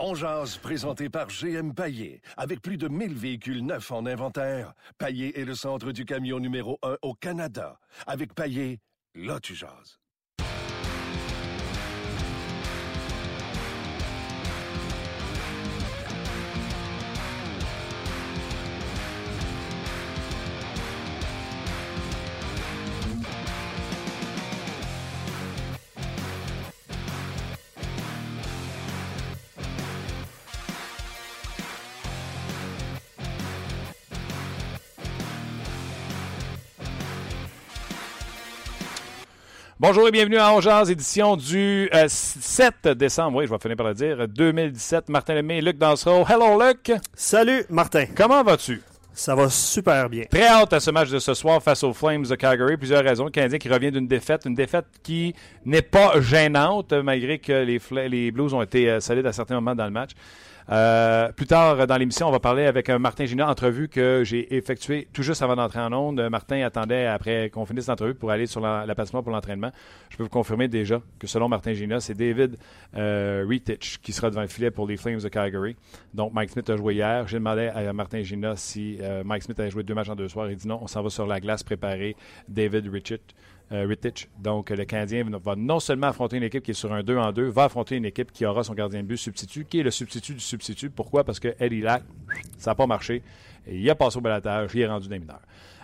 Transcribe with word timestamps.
On 0.00 0.14
jase, 0.14 0.58
présenté 0.58 1.08
par 1.08 1.26
GM 1.26 1.72
Paillé. 1.72 2.22
Avec 2.36 2.62
plus 2.62 2.76
de 2.76 2.86
1000 2.86 3.14
véhicules 3.14 3.66
neufs 3.66 3.90
en 3.90 4.06
inventaire, 4.06 4.72
Paillé 4.96 5.40
est 5.40 5.44
le 5.44 5.56
centre 5.56 5.90
du 5.90 6.04
camion 6.04 6.38
numéro 6.38 6.78
1 6.82 6.98
au 7.02 7.14
Canada. 7.14 7.80
Avec 8.06 8.32
Paillé, 8.32 8.78
là 9.16 9.40
tu 9.40 9.56
jases. 9.56 9.98
Bonjour 39.88 40.06
et 40.06 40.10
bienvenue 40.10 40.36
à 40.36 40.52
Ongeaz, 40.52 40.90
édition 40.90 41.34
du 41.34 41.88
7 42.08 42.74
euh, 42.84 42.94
décembre, 42.94 43.38
oui, 43.38 43.46
je 43.46 43.50
vais 43.50 43.58
finir 43.58 43.74
par 43.74 43.86
le 43.86 43.94
dire, 43.94 44.28
2017. 44.28 45.08
Martin 45.08 45.36
Lemay, 45.36 45.62
Luc 45.62 45.78
Dansereau. 45.78 46.26
Hello, 46.28 46.62
Luc! 46.62 46.92
Salut, 47.14 47.64
Martin. 47.70 48.04
Comment 48.14 48.44
vas-tu? 48.44 48.82
Ça 49.14 49.34
va 49.34 49.48
super 49.48 50.10
bien. 50.10 50.24
Très 50.30 50.46
hâte 50.46 50.74
à 50.74 50.80
ce 50.80 50.90
match 50.90 51.08
de 51.08 51.18
ce 51.18 51.32
soir 51.32 51.62
face 51.62 51.82
aux 51.84 51.94
Flames 51.94 52.26
de 52.26 52.34
Calgary. 52.34 52.76
Plusieurs 52.76 53.02
raisons. 53.02 53.24
Le 53.24 53.30
Canadien 53.30 53.56
qui 53.56 53.70
revient 53.70 53.90
d'une 53.90 54.06
défaite, 54.06 54.42
une 54.44 54.54
défaite 54.54 54.84
qui 55.02 55.34
n'est 55.64 55.80
pas 55.80 56.20
gênante, 56.20 56.92
malgré 56.92 57.38
que 57.38 57.64
les, 57.64 57.80
les 58.08 58.30
Blues 58.30 58.52
ont 58.52 58.60
été 58.60 58.90
euh, 58.90 59.00
solides 59.00 59.24
à 59.24 59.32
certains 59.32 59.54
moments 59.54 59.74
dans 59.74 59.86
le 59.86 59.90
match. 59.90 60.10
Euh, 60.70 61.32
plus 61.32 61.46
tard 61.46 61.86
dans 61.86 61.96
l'émission, 61.96 62.28
on 62.28 62.30
va 62.30 62.40
parler 62.40 62.66
avec 62.66 62.90
euh, 62.90 62.98
Martin 62.98 63.24
Gina, 63.24 63.48
entrevue 63.48 63.88
que 63.88 64.22
j'ai 64.24 64.54
effectuée 64.54 65.08
tout 65.14 65.22
juste 65.22 65.40
avant 65.40 65.56
d'entrer 65.56 65.80
en 65.80 65.92
onde. 65.94 66.20
Martin 66.28 66.60
attendait 66.62 67.06
après 67.06 67.48
qu'on 67.48 67.64
finisse 67.64 67.86
l'entrevue 67.86 68.14
pour 68.14 68.30
aller 68.30 68.46
sur 68.46 68.60
la, 68.60 68.84
la 68.84 68.94
pour 68.94 69.30
l'entraînement. 69.30 69.70
Je 70.10 70.18
peux 70.18 70.24
vous 70.24 70.28
confirmer 70.28 70.68
déjà 70.68 71.00
que 71.18 71.26
selon 71.26 71.48
Martin 71.48 71.72
Gina, 71.72 72.00
c'est 72.00 72.14
David 72.14 72.58
euh, 72.96 73.58
qui 74.02 74.12
sera 74.12 74.28
devant 74.28 74.42
le 74.42 74.48
filet 74.48 74.70
pour 74.70 74.86
les 74.86 74.98
Flames 74.98 75.20
de 75.20 75.28
Calgary. 75.28 75.74
Donc 76.12 76.34
Mike 76.34 76.50
Smith 76.50 76.68
a 76.68 76.76
joué 76.76 76.94
hier. 76.94 77.26
J'ai 77.28 77.38
demandé 77.38 77.68
à 77.68 77.90
Martin 77.94 78.22
Gina 78.22 78.54
si 78.56 78.98
euh, 79.00 79.22
Mike 79.24 79.44
Smith 79.44 79.58
allait 79.58 79.70
joué 79.70 79.84
deux 79.84 79.94
matchs 79.94 80.10
en 80.10 80.16
deux 80.16 80.28
soirs. 80.28 80.50
Il 80.50 80.56
dit 80.56 80.68
non, 80.68 80.80
on 80.82 80.86
s'en 80.86 81.02
va 81.02 81.08
sur 81.08 81.26
la 81.26 81.40
glace 81.40 81.62
préparer 81.62 82.14
David 82.46 82.88
Richard. 82.92 83.18
Euh, 83.72 83.94
Donc, 84.38 84.70
le 84.70 84.84
Canadien 84.84 85.24
va 85.42 85.54
non 85.56 85.80
seulement 85.80 86.08
affronter 86.08 86.38
une 86.38 86.42
équipe 86.42 86.62
qui 86.62 86.70
est 86.70 86.74
sur 86.74 86.92
un 86.92 87.02
2 87.02 87.16
en 87.18 87.32
2, 87.32 87.48
va 87.48 87.64
affronter 87.64 87.96
une 87.96 88.06
équipe 88.06 88.32
qui 88.32 88.46
aura 88.46 88.64
son 88.64 88.74
gardien 88.74 89.02
de 89.02 89.06
but 89.06 89.16
substitut, 89.16 89.66
qui 89.66 89.80
est 89.80 89.82
le 89.82 89.90
substitut 89.90 90.34
du 90.34 90.40
substitut. 90.40 90.90
Pourquoi? 90.90 91.24
Parce 91.24 91.38
que 91.38 91.54
Eddie 91.60 91.82
Lack, 91.82 92.02
ça 92.56 92.70
n'a 92.70 92.74
pas 92.74 92.86
marché. 92.86 93.22
Il 93.70 93.88
a 93.90 93.94
passé 93.94 94.16
au 94.16 94.20
balatage, 94.20 94.70
il 94.74 94.80
est 94.80 94.86
rendu 94.86 95.08
des 95.08 95.18
mineurs. 95.18 95.42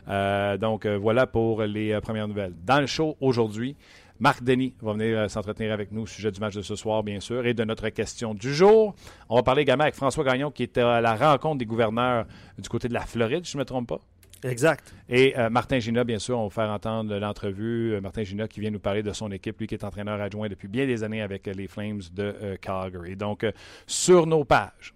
Euh, 0.09 0.57
donc, 0.57 0.87
euh, 0.87 0.97
voilà 0.97 1.27
pour 1.27 1.63
les 1.63 1.99
premières 2.01 2.29
nouvelles. 2.29 2.55
Dans 2.65 2.81
le 2.81 2.87
show 2.87 3.17
aujourd'hui, 3.21 3.77
Marc 4.19 4.43
Denis 4.43 4.75
va 4.81 4.93
venir 4.93 5.29
s'entretenir 5.29 5.73
avec 5.73 5.93
nous 5.93 6.03
au 6.03 6.07
sujet 6.07 6.31
du 6.31 6.41
match 6.41 6.55
de 6.55 6.63
ce 6.63 6.77
soir, 6.77 7.03
bien 7.03 7.21
sûr, 7.21 7.45
et 7.47 7.53
de 7.53 7.65
notre 7.65 7.89
question 7.91 8.33
du 8.33 8.55
jour. 8.55 8.95
On 9.29 9.37
va 9.37 9.43
parler 9.43 9.63
également 9.63 9.83
avec 9.83 9.95
François 9.95 10.25
Gagnon, 10.25 10.51
qui 10.51 10.63
était 10.63 10.81
à 10.81 11.01
la 11.01 11.17
rencontre 11.17 11.59
des 11.59 11.67
gouverneurs 11.67 12.25
du 12.57 12.69
côté 12.69 12.89
de 12.89 12.95
la 12.95 13.01
Floride, 13.01 13.45
si 13.45 13.53
je 13.53 13.59
ne 13.59 13.63
me 13.63 13.65
trompe 13.67 13.89
pas. 13.89 14.01
Exact. 14.43 14.95
Et 15.09 15.39
euh, 15.39 15.49
Martin 15.49 15.79
Gina, 15.79 16.05
bien 16.05 16.19
sûr, 16.19 16.39
on 16.39 16.49
va 16.49 16.51
faire 16.51 16.71
entendre 16.71 17.17
l'entrevue. 17.19 17.95
Euh, 17.95 18.01
Martin 18.01 18.25
Gina 18.25 18.47
qui 18.47 18.61
vient 18.61 18.71
nous 18.71 18.79
parler 18.79 19.03
de 19.03 19.13
son 19.13 19.31
équipe, 19.31 19.59
lui 19.59 19.67
qui 19.67 19.75
est 19.75 19.85
entraîneur 19.85 20.21
adjoint 20.21 20.49
depuis 20.49 20.69
bien 20.69 20.87
des 20.87 21.03
années 21.03 21.23
avec 21.23 21.47
les 21.47 21.67
Flames 21.67 22.03
de 22.13 22.57
Calgary. 22.61 23.17
Donc, 23.17 23.47
sur 23.87 24.27
nos 24.27 24.45
pages, 24.45 24.95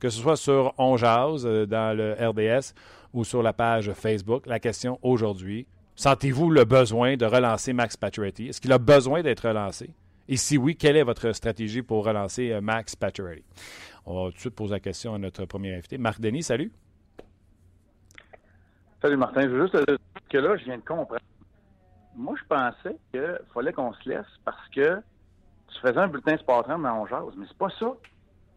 que 0.00 0.08
ce 0.08 0.20
soit 0.20 0.36
sur 0.36 0.72
On 0.78 0.96
dans 0.96 1.96
le 1.96 2.12
RDS 2.12 2.74
ou 3.12 3.24
sur 3.24 3.42
la 3.42 3.52
page 3.52 3.92
Facebook, 3.92 4.46
la 4.46 4.60
question 4.60 4.98
aujourd'hui, 5.02 5.66
sentez-vous 5.96 6.50
le 6.50 6.64
besoin 6.64 7.16
de 7.16 7.26
relancer 7.26 7.72
Max 7.72 7.96
Pacioretty? 7.96 8.48
Est-ce 8.48 8.60
qu'il 8.60 8.72
a 8.72 8.78
besoin 8.78 9.22
d'être 9.22 9.48
relancé? 9.48 9.90
Et 10.28 10.36
si 10.36 10.56
oui, 10.56 10.76
quelle 10.76 10.96
est 10.96 11.02
votre 11.02 11.32
stratégie 11.32 11.82
pour 11.82 12.04
relancer 12.04 12.60
Max 12.60 12.94
Pacioretty? 12.94 13.44
On 14.06 14.24
va 14.24 14.30
tout 14.30 14.36
de 14.36 14.40
suite 14.40 14.54
poser 14.54 14.72
la 14.72 14.80
question 14.80 15.14
à 15.14 15.18
notre 15.18 15.44
premier 15.44 15.74
invité. 15.74 15.98
Marc 15.98 16.20
Denis, 16.20 16.44
salut. 16.44 16.72
Salut 19.02 19.16
Martin, 19.16 19.42
je 19.42 19.48
veux 19.48 19.62
juste 19.62 19.72
te 19.72 19.90
dire 19.90 19.98
que 20.28 20.36
là, 20.36 20.56
je 20.58 20.64
viens 20.64 20.76
de 20.76 20.82
comprendre. 20.82 21.22
Moi, 22.14 22.34
je 22.38 22.44
pensais 22.46 22.96
qu'il 23.10 23.40
fallait 23.54 23.72
qu'on 23.72 23.94
se 23.94 24.06
laisse 24.06 24.26
parce 24.44 24.68
que 24.68 25.00
tu 25.68 25.80
faisais 25.80 25.96
un 25.96 26.08
bulletin 26.08 26.36
sport 26.36 26.68
dans 26.68 26.78
on 26.78 27.06
jase, 27.06 27.32
mais 27.38 27.46
c'est 27.48 27.56
pas 27.56 27.70
ça. 27.78 27.94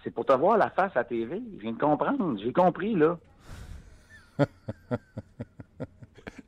C'est 0.04 0.12
pour 0.12 0.26
te 0.26 0.34
voir 0.34 0.58
la 0.58 0.70
face 0.70 0.92
à 0.98 1.06
TV. 1.06 1.42
Je 1.56 1.62
viens 1.62 1.72
de 1.72 1.80
comprendre. 1.80 2.38
J'ai 2.40 2.52
compris, 2.52 2.94
là. 2.94 3.18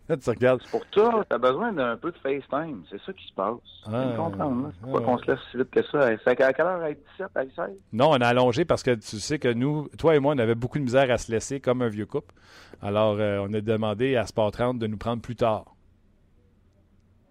tu 0.23 0.29
regardes. 0.29 0.61
C'est 0.63 0.71
pour 0.71 0.85
ça, 0.93 1.25
tu 1.27 1.35
as 1.35 1.37
besoin 1.37 1.73
d'un 1.73 1.97
peu 1.97 2.11
de 2.11 2.17
FaceTime. 2.17 2.83
C'est 2.89 3.01
ça 3.01 3.13
qui 3.13 3.27
se 3.27 3.33
passe. 3.33 3.57
je 3.85 3.91
viens 3.91 4.29
de 4.29 4.35
ah, 4.39 4.71
pourquoi 4.81 5.01
qu'on 5.01 5.17
se 5.17 5.31
laisse 5.31 5.39
si 5.51 5.57
vite 5.57 5.71
que 5.71 5.83
ça? 5.83 6.09
C'est 6.23 6.41
à 6.41 6.53
quelle 6.53 6.65
heure? 6.65 6.83
À 6.83 6.93
17, 6.93 7.27
à 7.35 7.41
16? 7.41 7.75
Non, 7.93 8.11
on 8.11 8.21
a 8.21 8.27
allongé 8.27 8.65
parce 8.65 8.83
que 8.83 8.91
tu 8.91 9.19
sais 9.19 9.39
que 9.39 9.51
nous, 9.51 9.89
toi 9.97 10.15
et 10.15 10.19
moi, 10.19 10.33
on 10.35 10.37
avait 10.37 10.55
beaucoup 10.55 10.77
de 10.77 10.83
misère 10.83 11.09
à 11.09 11.17
se 11.17 11.31
laisser 11.31 11.59
comme 11.59 11.81
un 11.81 11.89
vieux 11.89 12.05
couple. 12.05 12.35
Alors, 12.81 13.17
euh, 13.19 13.45
on 13.47 13.53
a 13.53 13.61
demandé 13.61 14.15
à 14.15 14.25
Sport 14.25 14.51
30 14.51 14.79
de 14.79 14.87
nous 14.87 14.97
prendre 14.97 15.21
plus 15.21 15.35
tard. 15.35 15.75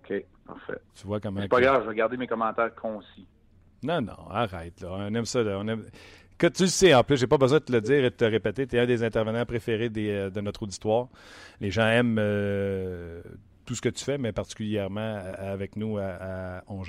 OK, 0.00 0.24
parfait. 0.46 0.80
Tu 0.94 1.06
vois 1.06 1.20
comment. 1.20 1.42
C'est 1.42 1.48
pas 1.48 1.60
grave, 1.60 1.82
je 1.84 1.90
vais 1.90 1.96
garder 1.96 2.16
mes 2.16 2.26
commentaires 2.26 2.74
concis. 2.74 3.28
Non, 3.84 4.00
non, 4.00 4.30
arrête, 4.30 4.80
là. 4.80 4.88
On 4.92 5.14
aime 5.14 5.26
ça, 5.26 5.40
On 5.40 5.68
aime... 5.68 5.84
Que 6.38 6.48
tu 6.48 6.62
le 6.62 6.68
sais, 6.68 6.92
en 6.94 7.04
plus, 7.04 7.16
j'ai 7.16 7.26
pas 7.26 7.38
besoin 7.38 7.58
de 7.58 7.64
te 7.64 7.72
le 7.72 7.80
dire 7.80 8.04
et 8.04 8.10
de 8.10 8.14
te 8.14 8.24
répéter. 8.24 8.66
Tu 8.66 8.76
es 8.76 8.80
un 8.80 8.86
des 8.86 9.04
intervenants 9.04 9.46
préférés 9.46 9.90
euh, 9.96 10.30
de 10.30 10.40
notre 10.40 10.64
auditoire. 10.64 11.08
Les 11.60 11.70
gens 11.70 11.86
aiment 11.86 12.18
euh, 12.18 13.22
tout 13.64 13.74
ce 13.74 13.80
que 13.80 13.88
tu 13.88 14.04
fais, 14.04 14.18
mais 14.18 14.32
particulièrement 14.32 15.20
avec 15.38 15.76
nous 15.76 15.98
à, 15.98 16.62
On 16.66 16.82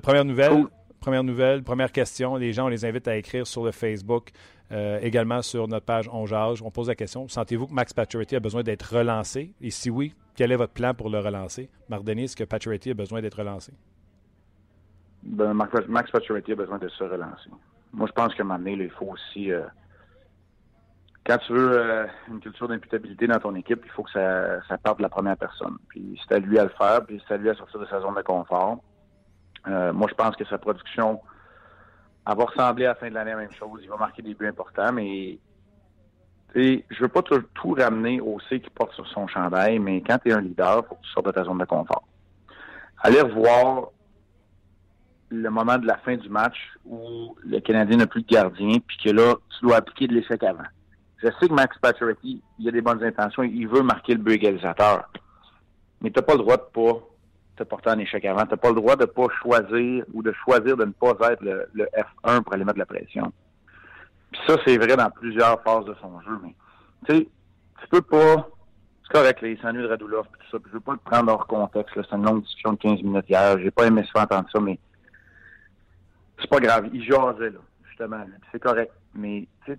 première 0.00 0.24
nouvelle. 0.24 0.64
Première 1.00 1.24
nouvelle, 1.24 1.62
première 1.62 1.92
question. 1.92 2.36
Les 2.36 2.54
gens, 2.54 2.66
on 2.66 2.68
les 2.68 2.86
invite 2.86 3.06
à 3.08 3.16
écrire 3.16 3.46
sur 3.46 3.62
le 3.62 3.72
Facebook, 3.72 4.30
également 4.70 5.42
sur 5.42 5.68
notre 5.68 5.84
page 5.84 6.08
On 6.10 6.24
On 6.24 6.70
pose 6.70 6.88
la 6.88 6.94
question 6.94 7.28
sentez-vous 7.28 7.66
que 7.66 7.74
Max 7.74 7.92
Pacioretty 7.92 8.36
a 8.36 8.40
besoin 8.40 8.62
d'être 8.62 8.94
relancé? 8.96 9.52
Et 9.60 9.70
si 9.70 9.90
oui, 9.90 10.14
quel 10.34 10.50
est 10.50 10.56
votre 10.56 10.72
plan 10.72 10.94
pour 10.94 11.10
le 11.10 11.18
relancer? 11.18 11.68
Marc 11.88 12.04
Denis, 12.04 12.24
est-ce 12.24 12.36
que 12.36 12.44
Pacioretty 12.44 12.90
a 12.90 12.94
besoin 12.94 13.20
d'être 13.20 13.38
relancé 13.38 13.72
ben, 15.22 15.54
Max 15.54 16.10
Pacioretty 16.10 16.52
a 16.52 16.56
besoin 16.56 16.78
de 16.78 16.88
se 16.88 17.04
relancer. 17.04 17.50
Moi, 17.94 18.06
je 18.08 18.12
pense 18.12 18.34
qu'à 18.34 18.42
un 18.42 18.46
moment 18.46 18.58
donné, 18.58 18.72
il 18.72 18.90
faut 18.90 19.06
aussi... 19.06 19.52
Euh, 19.52 19.62
quand 21.24 21.38
tu 21.38 21.52
veux 21.54 21.72
euh, 21.72 22.06
une 22.28 22.40
culture 22.40 22.68
d'imputabilité 22.68 23.26
dans 23.26 23.38
ton 23.38 23.54
équipe, 23.54 23.80
il 23.84 23.90
faut 23.92 24.02
que 24.02 24.10
ça, 24.10 24.78
parte 24.82 24.98
de 24.98 25.02
la 25.02 25.08
première 25.08 25.38
personne. 25.38 25.78
Puis 25.88 26.20
c'est 26.22 26.34
à 26.34 26.38
lui 26.38 26.58
à 26.58 26.64
le 26.64 26.70
faire, 26.70 27.04
puis 27.06 27.22
c'est 27.26 27.34
à 27.34 27.36
lui 27.38 27.48
à 27.48 27.54
sortir 27.54 27.80
de 27.80 27.86
sa 27.86 28.00
zone 28.00 28.14
de 28.14 28.20
confort. 28.20 28.78
Euh, 29.66 29.92
moi, 29.94 30.06
je 30.10 30.14
pense 30.14 30.36
que 30.36 30.44
sa 30.44 30.58
production 30.58 31.20
elle 32.26 32.36
va 32.36 32.44
ressembler 32.44 32.86
à 32.86 32.88
la 32.88 32.94
fin 32.94 33.08
de 33.08 33.14
l'année 33.14 33.32
la 33.32 33.36
même 33.36 33.52
chose. 33.52 33.80
Il 33.82 33.88
va 33.88 33.96
marquer 33.96 34.22
des 34.22 34.34
buts 34.34 34.46
importants, 34.46 34.92
mais 34.92 35.38
et 36.56 36.84
je 36.88 37.00
veux 37.00 37.08
pas 37.08 37.22
tout, 37.22 37.74
ramener 37.76 38.20
au 38.20 38.38
C 38.48 38.60
qui 38.60 38.70
porte 38.70 38.92
sur 38.92 39.06
son 39.08 39.26
chandail, 39.26 39.78
mais 39.80 40.00
quand 40.02 40.18
tu 40.18 40.30
es 40.30 40.32
un 40.32 40.40
leader, 40.40 40.86
faut 40.86 40.94
que 40.94 41.02
tu 41.02 41.10
sortes 41.10 41.26
de 41.26 41.32
ta 41.32 41.44
zone 41.44 41.58
de 41.58 41.64
confort. 41.64 42.04
Aller 43.02 43.20
revoir 43.20 43.88
le 45.42 45.50
moment 45.50 45.78
de 45.78 45.86
la 45.86 45.96
fin 45.98 46.16
du 46.16 46.28
match 46.28 46.56
où 46.84 47.36
le 47.44 47.60
Canadien 47.60 47.98
n'a 47.98 48.06
plus 48.06 48.22
de 48.22 48.28
gardien, 48.28 48.78
puis 48.86 48.96
que 49.04 49.10
là, 49.10 49.34
tu 49.50 49.66
dois 49.66 49.76
appliquer 49.76 50.06
de 50.08 50.14
l'échec 50.14 50.42
avant. 50.42 50.64
Je 51.22 51.28
sais 51.40 51.48
que 51.48 51.54
Max 51.54 51.76
Pacioretty, 51.78 52.42
il 52.58 52.68
a 52.68 52.70
des 52.70 52.82
bonnes 52.82 53.02
intentions, 53.02 53.42
il 53.42 53.66
veut 53.66 53.82
marquer 53.82 54.12
le 54.12 54.20
but 54.20 54.34
égalisateur. 54.34 55.08
Mais 56.00 56.10
tu 56.10 56.18
n'as 56.18 56.22
pas 56.22 56.34
le 56.34 56.40
droit 56.40 56.56
de 56.56 56.62
pas 56.62 57.00
te 57.56 57.62
porter 57.62 57.90
en 57.90 57.98
échec 57.98 58.24
avant. 58.24 58.44
Tu 58.44 58.50
n'as 58.50 58.56
pas 58.56 58.68
le 58.68 58.74
droit 58.74 58.96
de 58.96 59.06
pas 59.06 59.26
choisir 59.40 60.04
ou 60.12 60.22
de 60.22 60.32
choisir 60.32 60.76
de 60.76 60.84
ne 60.84 60.92
pas 60.92 61.12
être 61.30 61.42
le, 61.42 61.66
F1 61.76 62.42
pour 62.42 62.52
aller 62.52 62.64
mettre 62.64 62.74
de 62.74 62.80
la 62.80 62.86
pression. 62.86 63.32
Puis 64.32 64.40
ça, 64.46 64.56
c'est 64.66 64.76
vrai 64.76 64.96
dans 64.96 65.10
plusieurs 65.10 65.62
phases 65.62 65.84
de 65.84 65.94
son 66.00 66.20
jeu. 66.20 66.38
Mais 66.42 66.54
tu 67.06 67.14
sais, 67.14 67.28
tu 67.80 67.88
peux 67.88 68.02
pas. 68.02 68.48
C'est 69.04 69.18
correct, 69.18 69.42
les 69.42 69.56
s'ennuis 69.58 69.82
de 69.82 69.88
Radulov 69.88 70.24
tout 70.24 70.50
ça. 70.50 70.58
Puis 70.58 70.70
je 70.70 70.74
veux 70.74 70.80
pas 70.80 70.92
le 70.92 70.98
prendre 70.98 71.32
hors 71.32 71.46
contexte. 71.46 71.94
C'est 71.94 72.16
une 72.16 72.24
longue 72.24 72.42
discussion 72.42 72.72
de 72.72 72.78
15 72.78 73.02
minutes 73.02 73.28
hier. 73.28 73.58
J'ai 73.58 73.70
pas 73.70 73.86
aimé 73.86 74.02
faire 74.12 74.22
entendre 74.22 74.48
ça, 74.52 74.60
mais 74.60 74.78
c'est 76.38 76.50
pas 76.50 76.60
grave. 76.60 76.88
Il 76.92 77.02
jasait, 77.02 77.50
là, 77.50 77.60
justement. 77.88 78.24
C'est 78.52 78.60
correct. 78.60 78.92
Mais, 79.14 79.46
tu 79.64 79.72
sais, 79.72 79.78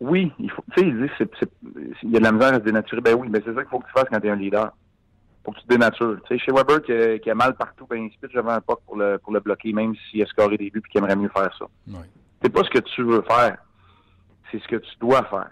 oui, 0.00 0.32
il 0.38 0.50
faut, 0.50 0.64
tu 0.74 0.80
sais, 0.80 0.86
il 0.88 1.02
dit 1.02 1.10
il 2.02 2.10
y 2.10 2.16
a 2.16 2.20
de 2.20 2.24
la 2.24 2.32
misère 2.32 2.54
à 2.54 2.54
se 2.54 2.60
dénaturer. 2.60 3.00
Ben 3.02 3.14
oui, 3.14 3.28
mais 3.30 3.40
c'est 3.44 3.54
ça 3.54 3.60
qu'il 3.60 3.70
faut 3.70 3.80
que 3.80 3.86
tu 3.86 3.92
fasses 3.92 4.08
quand 4.10 4.20
tu 4.20 4.26
es 4.26 4.30
un 4.30 4.36
leader. 4.36 4.72
Faut 5.44 5.52
que 5.52 5.58
tu 5.58 5.64
te 5.64 5.68
dénatures. 5.68 6.18
Tu 6.26 6.38
sais, 6.38 6.44
chez 6.44 6.52
Weber, 6.52 6.82
qui, 6.82 7.20
qui, 7.20 7.30
a 7.30 7.34
mal 7.34 7.54
partout, 7.54 7.86
ben, 7.86 7.96
il 7.96 8.30
j'avais 8.30 8.50
un 8.50 8.60
pote 8.60 8.80
pour 8.86 8.96
le, 8.96 9.18
pour 9.18 9.32
le 9.32 9.40
bloquer, 9.40 9.72
même 9.72 9.94
s'il 10.10 10.22
a 10.22 10.26
scoré 10.26 10.56
des 10.56 10.70
buts 10.70 10.82
et 10.84 10.88
qu'il 10.88 10.98
aimerait 10.98 11.16
mieux 11.16 11.30
faire 11.30 11.54
ça. 11.58 11.66
Oui. 11.86 11.98
C'est 12.42 12.50
pas 12.50 12.64
ce 12.64 12.70
que 12.70 12.78
tu 12.78 13.02
veux 13.02 13.22
faire. 13.22 13.58
C'est 14.50 14.58
ce 14.58 14.68
que 14.68 14.76
tu 14.76 14.90
dois 15.00 15.22
faire. 15.24 15.50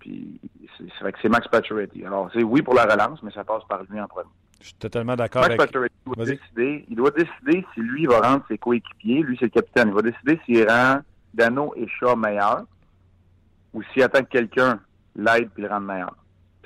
Puis, 0.00 0.40
c'est 0.76 1.00
vrai 1.00 1.12
que 1.12 1.18
c'est 1.22 1.28
Max 1.28 1.46
Pacioretty. 1.46 2.04
Alors, 2.04 2.28
c'est 2.32 2.42
oui 2.42 2.62
pour 2.62 2.74
la 2.74 2.84
relance, 2.84 3.22
mais 3.22 3.30
ça 3.30 3.44
passe 3.44 3.62
par 3.68 3.82
lui 3.88 4.00
en 4.00 4.08
premier. 4.08 4.28
Je 4.62 4.68
suis 4.68 4.76
totalement 4.76 5.16
d'accord 5.16 5.42
avec... 5.44 5.60
Il 5.60 6.12
doit, 6.14 6.24
décider, 6.24 6.84
il 6.88 6.96
doit 6.96 7.10
décider 7.10 7.66
si 7.74 7.80
lui 7.80 8.06
va 8.06 8.20
rendre 8.20 8.44
ses 8.48 8.58
coéquipiers. 8.58 9.22
Lui, 9.22 9.36
c'est 9.38 9.46
le 9.46 9.50
capitaine. 9.50 9.88
Il 9.88 9.94
va 9.94 10.02
décider 10.02 10.40
s'il 10.44 10.68
rend 10.68 11.00
Dano 11.34 11.74
et 11.76 11.88
Shaw 11.88 12.14
meilleurs 12.14 12.64
ou 13.72 13.82
s'il 13.82 14.04
attend 14.04 14.20
que 14.20 14.28
quelqu'un 14.28 14.80
l'aide 15.16 15.50
et 15.58 15.62
le 15.62 15.68
rende 15.68 15.86
meilleur. 15.86 16.16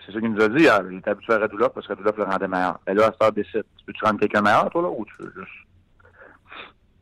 C'est 0.04 0.12
ça 0.12 0.20
qu'il 0.20 0.30
nous 0.30 0.42
a 0.42 0.48
dit 0.48 0.62
hier. 0.62 0.82
Il 0.90 0.98
était 0.98 1.10
habitué 1.10 1.32
à 1.32 1.38
Radulov 1.38 1.70
parce 1.70 1.86
que 1.86 1.94
Radulov 1.94 2.18
le 2.18 2.24
rendait 2.24 2.48
meilleur. 2.48 2.78
Et 2.86 2.92
là, 2.92 3.06
à 3.06 3.14
cette 3.18 3.34
décide. 3.34 3.64
Tu 3.78 3.84
peux-tu 3.86 4.04
rendre 4.04 4.20
quelqu'un 4.20 4.42
meilleur, 4.42 4.68
toi, 4.68 4.82
là, 4.82 4.88
ou 4.90 5.04
tu 5.06 5.14
veux 5.20 5.32
juste... 5.34 5.48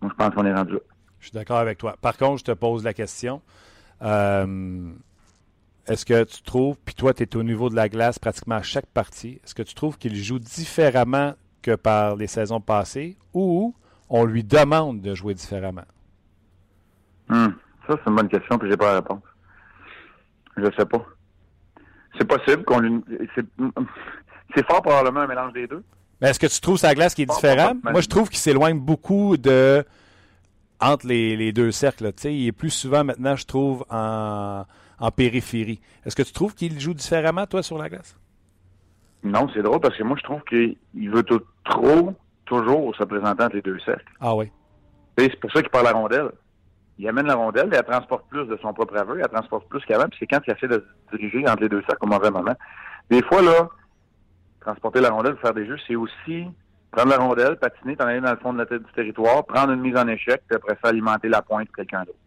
Moi, 0.00 0.12
je 0.12 0.16
pense 0.16 0.34
qu'on 0.34 0.46
est 0.46 0.54
rendu 0.54 0.74
là. 0.74 0.80
Je 1.18 1.26
suis 1.26 1.34
d'accord 1.34 1.58
avec 1.58 1.78
toi. 1.78 1.96
Par 2.00 2.16
contre, 2.16 2.38
je 2.38 2.44
te 2.44 2.52
pose 2.52 2.84
la 2.84 2.94
question. 2.94 3.42
Euh, 4.02 4.92
est-ce 5.86 6.04
que 6.04 6.24
tu 6.24 6.42
trouves, 6.42 6.76
puis 6.84 6.94
toi, 6.94 7.12
tu 7.12 7.22
es 7.24 7.36
au 7.36 7.42
niveau 7.42 7.68
de 7.68 7.76
la 7.76 7.88
glace 7.88 8.18
pratiquement 8.18 8.56
à 8.56 8.62
chaque 8.62 8.86
partie, 8.86 9.40
est-ce 9.44 9.54
que 9.54 9.62
tu 9.62 9.74
trouves 9.74 9.98
qu'il 9.98 10.14
joue 10.16 10.38
différemment 10.38 11.34
que 11.62 11.74
par 11.74 12.16
les 12.16 12.26
saisons 12.26 12.60
passées 12.60 13.16
ou 13.32 13.74
on 14.08 14.24
lui 14.24 14.44
demande 14.44 15.00
de 15.00 15.14
jouer 15.14 15.34
différemment? 15.34 15.84
Hmm. 17.28 17.48
Ça, 17.86 17.96
c'est 18.02 18.10
une 18.10 18.16
bonne 18.16 18.28
question, 18.28 18.58
puis 18.58 18.70
j'ai 18.70 18.76
pas 18.76 18.86
la 18.86 18.94
réponse. 18.96 19.22
Je 20.56 20.64
sais 20.78 20.86
pas. 20.86 21.04
C'est 22.18 22.26
possible 22.26 22.64
qu'on 22.64 22.80
lui. 22.80 23.04
C'est 24.54 24.66
fort 24.66 24.82
probablement 24.82 25.20
un 25.20 25.26
mélange 25.26 25.52
des 25.52 25.66
deux. 25.66 25.82
Mais 26.20 26.30
est-ce 26.30 26.38
que 26.38 26.46
tu 26.46 26.60
trouves 26.60 26.78
sa 26.78 26.94
glace 26.94 27.14
qui 27.14 27.22
est 27.22 27.26
différente? 27.26 27.76
Moi, 27.82 28.00
je 28.00 28.08
trouve 28.08 28.28
qu'il 28.28 28.38
s'éloigne 28.38 28.78
beaucoup 28.78 29.36
de 29.36 29.84
entre 30.80 31.06
les, 31.06 31.52
deux 31.52 31.72
cercles. 31.72 32.12
Il 32.24 32.46
est 32.46 32.52
plus 32.52 32.70
souvent 32.70 33.04
maintenant, 33.04 33.36
je 33.36 33.46
trouve, 33.46 33.84
en, 33.90 34.64
périphérie. 35.16 35.80
Est-ce 36.04 36.16
que 36.16 36.22
tu 36.22 36.32
trouves 36.32 36.54
qu'il 36.54 36.78
joue 36.80 36.94
différemment, 36.94 37.46
toi, 37.46 37.62
sur 37.62 37.78
la 37.78 37.88
glace? 37.88 38.16
Non, 39.22 39.48
c'est 39.54 39.62
drôle 39.62 39.80
parce 39.80 39.96
que 39.96 40.02
moi, 40.02 40.16
je 40.18 40.24
trouve 40.24 40.42
qu'il 40.44 40.76
veut 41.10 41.22
tout, 41.22 41.40
trop, 41.64 42.14
toujours 42.44 42.94
se 42.94 43.04
présenter 43.04 43.42
entre 43.42 43.56
les 43.56 43.62
deux 43.62 43.78
cercles. 43.80 44.12
Ah 44.20 44.34
oui. 44.34 44.50
C'est 45.16 45.40
pour 45.40 45.50
ça 45.52 45.62
qu'il 45.62 45.70
parle 45.70 45.86
la 45.86 45.92
rondelle. 45.92 46.30
Il 46.98 47.08
amène 47.08 47.26
la 47.26 47.34
rondelle, 47.34 47.72
et 47.72 47.76
elle 47.76 47.84
transporte 47.84 48.28
plus 48.28 48.46
de 48.46 48.56
son 48.62 48.72
propre 48.72 48.96
aveu, 48.96 49.18
elle 49.18 49.28
transporte 49.28 49.68
plus 49.68 49.84
qu'avant, 49.84 50.08
puis 50.08 50.16
c'est 50.20 50.26
quand 50.26 50.40
il 50.46 50.52
essaie 50.52 50.68
de 50.68 50.84
se 51.10 51.16
diriger 51.16 51.48
entre 51.48 51.62
les 51.62 51.68
deux 51.68 51.82
cercles 51.88 52.04
au 52.04 52.06
mauvais 52.06 52.30
moment. 52.30 52.54
Des 53.10 53.22
fois, 53.22 53.42
là, 53.42 53.68
transporter 54.60 55.00
la 55.00 55.10
rondelle, 55.10 55.36
faire 55.38 55.54
des 55.54 55.66
jeux, 55.66 55.76
c'est 55.86 55.96
aussi 55.96 56.46
prendre 56.92 57.10
la 57.10 57.18
rondelle, 57.18 57.56
patiner, 57.58 57.96
t'en 57.96 58.06
aller 58.06 58.20
dans 58.20 58.30
le 58.30 58.36
fond 58.36 58.52
de 58.52 58.58
la 58.58 58.66
tête 58.66 58.84
du 58.84 58.92
territoire, 58.92 59.44
prendre 59.44 59.72
une 59.72 59.80
mise 59.80 59.96
en 59.96 60.06
échec, 60.06 60.42
puis 60.46 60.56
après 60.56 60.78
ça, 60.82 60.90
alimenter 60.90 61.28
la 61.28 61.42
pointe 61.42 61.66
de 61.66 61.72
quelqu'un 61.72 62.04
d'autre. 62.04 62.18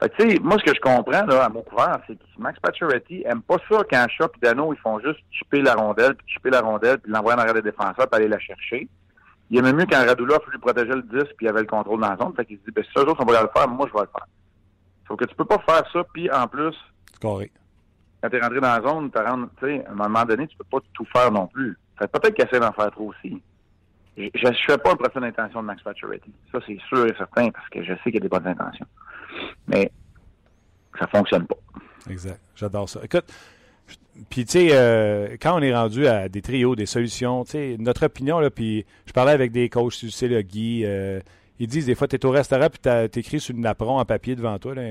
Fait 0.00 0.10
tu 0.10 0.30
sais, 0.30 0.38
moi, 0.40 0.56
ce 0.58 0.64
que 0.64 0.74
je 0.74 0.80
comprends, 0.80 1.26
là, 1.26 1.44
à 1.44 1.48
mon 1.48 1.62
couvert, 1.62 1.98
c'est 2.06 2.14
que 2.14 2.24
Max 2.38 2.58
Pacioretty 2.60 3.24
aime 3.26 3.42
pas 3.42 3.56
ça 3.68 3.82
quand 3.90 4.06
Shaw 4.08 4.26
et 4.26 4.40
Dano, 4.40 4.72
ils 4.72 4.78
font 4.78 5.00
juste 5.00 5.18
chipper 5.30 5.60
la 5.60 5.74
rondelle, 5.74 6.14
puis 6.14 6.26
chipper 6.28 6.50
la 6.50 6.60
rondelle, 6.60 6.98
puis 6.98 7.10
l'envoyer 7.10 7.36
en 7.36 7.40
arrière 7.40 7.54
des 7.54 7.62
défenseurs, 7.62 8.08
puis 8.08 8.20
aller 8.20 8.28
la 8.28 8.38
chercher. 8.38 8.88
Il 9.50 9.58
aimait 9.58 9.72
mieux 9.72 9.86
quand 9.90 10.04
Radulov 10.04 10.40
lui 10.50 10.58
protégeait 10.58 10.94
le 10.94 11.02
10, 11.02 11.24
puis 11.36 11.46
il 11.46 11.48
avait 11.48 11.62
le 11.62 11.66
contrôle 11.66 12.00
dans 12.00 12.10
la 12.10 12.16
zone. 12.16 12.32
Fait 12.36 12.44
qu'il 12.44 12.58
se 12.58 12.64
dit, 12.64 12.70
ben, 12.70 12.84
si 12.84 12.90
ça 12.94 13.00
jour, 13.00 13.16
on 13.18 13.24
va 13.24 13.42
le 13.42 13.48
faire, 13.56 13.66
moi, 13.66 13.88
je 13.88 13.94
vais 13.94 14.04
le 14.04 14.10
faire. 14.12 14.26
Sauf 15.08 15.16
que 15.16 15.24
tu 15.24 15.34
peux 15.34 15.46
pas 15.46 15.58
faire 15.66 15.82
ça, 15.92 16.04
puis 16.12 16.30
en 16.30 16.46
plus, 16.46 16.76
Correct. 17.20 17.54
quand 18.22 18.28
t'es 18.28 18.40
rentré 18.40 18.60
dans 18.60 18.76
la 18.76 18.88
zone, 18.88 19.10
tu 19.10 19.18
sais, 19.66 19.84
à 19.86 19.90
un 19.90 19.94
moment 19.94 20.24
donné, 20.24 20.46
tu 20.46 20.56
peux 20.56 20.64
pas 20.70 20.78
tout 20.92 21.06
faire 21.06 21.32
non 21.32 21.46
plus. 21.48 21.76
Fait 21.98 22.06
peut-être 22.06 22.34
qu'il 22.34 22.44
essaie 22.44 22.60
d'en 22.60 22.72
faire 22.72 22.90
trop 22.92 23.08
aussi. 23.08 23.42
Je 24.16 24.48
ne 24.48 24.52
fais 24.66 24.78
pas 24.78 24.92
un 24.92 24.96
procès 24.96 25.20
d'intention 25.20 25.60
de 25.62 25.66
Max 25.66 25.82
Pacioretty. 25.82 26.32
Ça, 26.52 26.58
c'est 26.66 26.78
sûr 26.88 27.06
et 27.06 27.14
certain, 27.16 27.50
parce 27.50 27.68
que 27.68 27.82
je 27.82 27.94
sais 27.94 28.10
qu'il 28.10 28.14
y 28.14 28.18
a 28.18 28.20
des 28.20 28.28
bonnes 28.28 28.46
intentions. 28.46 28.86
Mais 29.66 29.90
ça 30.98 31.06
fonctionne 31.06 31.46
pas. 31.46 31.56
Exact. 32.10 32.40
J'adore 32.54 32.88
ça. 32.88 33.00
Écoute, 33.04 33.26
puis 34.28 34.44
tu 34.44 34.52
sais, 34.52 34.68
euh, 34.72 35.36
quand 35.40 35.58
on 35.58 35.62
est 35.62 35.74
rendu 35.74 36.06
à 36.06 36.28
des 36.28 36.42
trios, 36.42 36.74
des 36.74 36.86
solutions, 36.86 37.44
tu 37.44 37.52
sais, 37.52 37.76
notre 37.78 38.06
opinion, 38.06 38.40
là, 38.40 38.50
puis 38.50 38.84
je 39.06 39.12
parlais 39.12 39.32
avec 39.32 39.52
des 39.52 39.68
coachs, 39.68 39.94
tu 39.94 40.10
sais, 40.10 40.28
le 40.28 40.42
Guy, 40.42 40.82
euh, 40.84 41.20
ils 41.58 41.68
disent 41.68 41.86
des 41.86 41.94
fois, 41.94 42.08
tu 42.08 42.16
es 42.16 42.26
au 42.26 42.30
restaurant, 42.30 42.68
puis 42.68 42.80
tu 43.10 43.18
écrit 43.18 43.40
sur 43.40 43.54
une 43.54 43.62
napperon 43.62 43.98
en 43.98 44.04
papier 44.04 44.34
devant 44.34 44.58
toi, 44.58 44.74
là, 44.74 44.82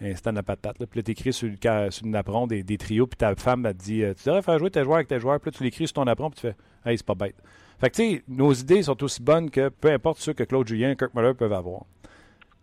un, 0.00 0.14
stand 0.14 0.38
à 0.38 0.42
patate, 0.42 0.78
là, 0.78 0.86
puis 0.86 1.00
là, 1.00 1.02
tu 1.02 1.10
écris 1.12 1.32
sur, 1.32 1.48
sur 1.90 2.04
une 2.04 2.12
napperon 2.12 2.46
des, 2.46 2.62
des 2.62 2.78
trios, 2.78 3.06
puis 3.06 3.16
ta 3.16 3.34
femme, 3.34 3.66
elle 3.66 3.74
te 3.74 3.82
dit, 3.82 4.02
euh, 4.02 4.14
tu 4.14 4.24
devrais 4.26 4.42
faire 4.42 4.58
jouer 4.58 4.70
tes 4.70 4.84
joueurs 4.84 4.96
avec 4.96 5.08
tes 5.08 5.18
joueurs, 5.18 5.40
puis 5.40 5.50
là, 5.50 5.56
tu 5.56 5.64
l'écris 5.64 5.86
sur 5.86 5.94
ton 5.94 6.04
napperon, 6.04 6.30
puis 6.30 6.40
tu 6.40 6.46
fais, 6.48 6.90
hey, 6.90 6.96
c'est 6.98 7.06
pas 7.06 7.14
bête. 7.14 7.36
Fait 7.80 7.90
que, 7.90 7.96
tu 7.96 8.02
sais, 8.02 8.22
nos 8.28 8.52
idées 8.52 8.82
sont 8.82 9.02
aussi 9.02 9.22
bonnes 9.22 9.50
que 9.50 9.68
peu 9.68 9.90
importe 9.90 10.18
ceux 10.18 10.32
que 10.32 10.44
Claude 10.44 10.66
Julien 10.66 10.90
et 10.90 10.96
Kirk 10.96 11.14
Muller 11.14 11.34
peuvent 11.34 11.52
avoir. 11.52 11.84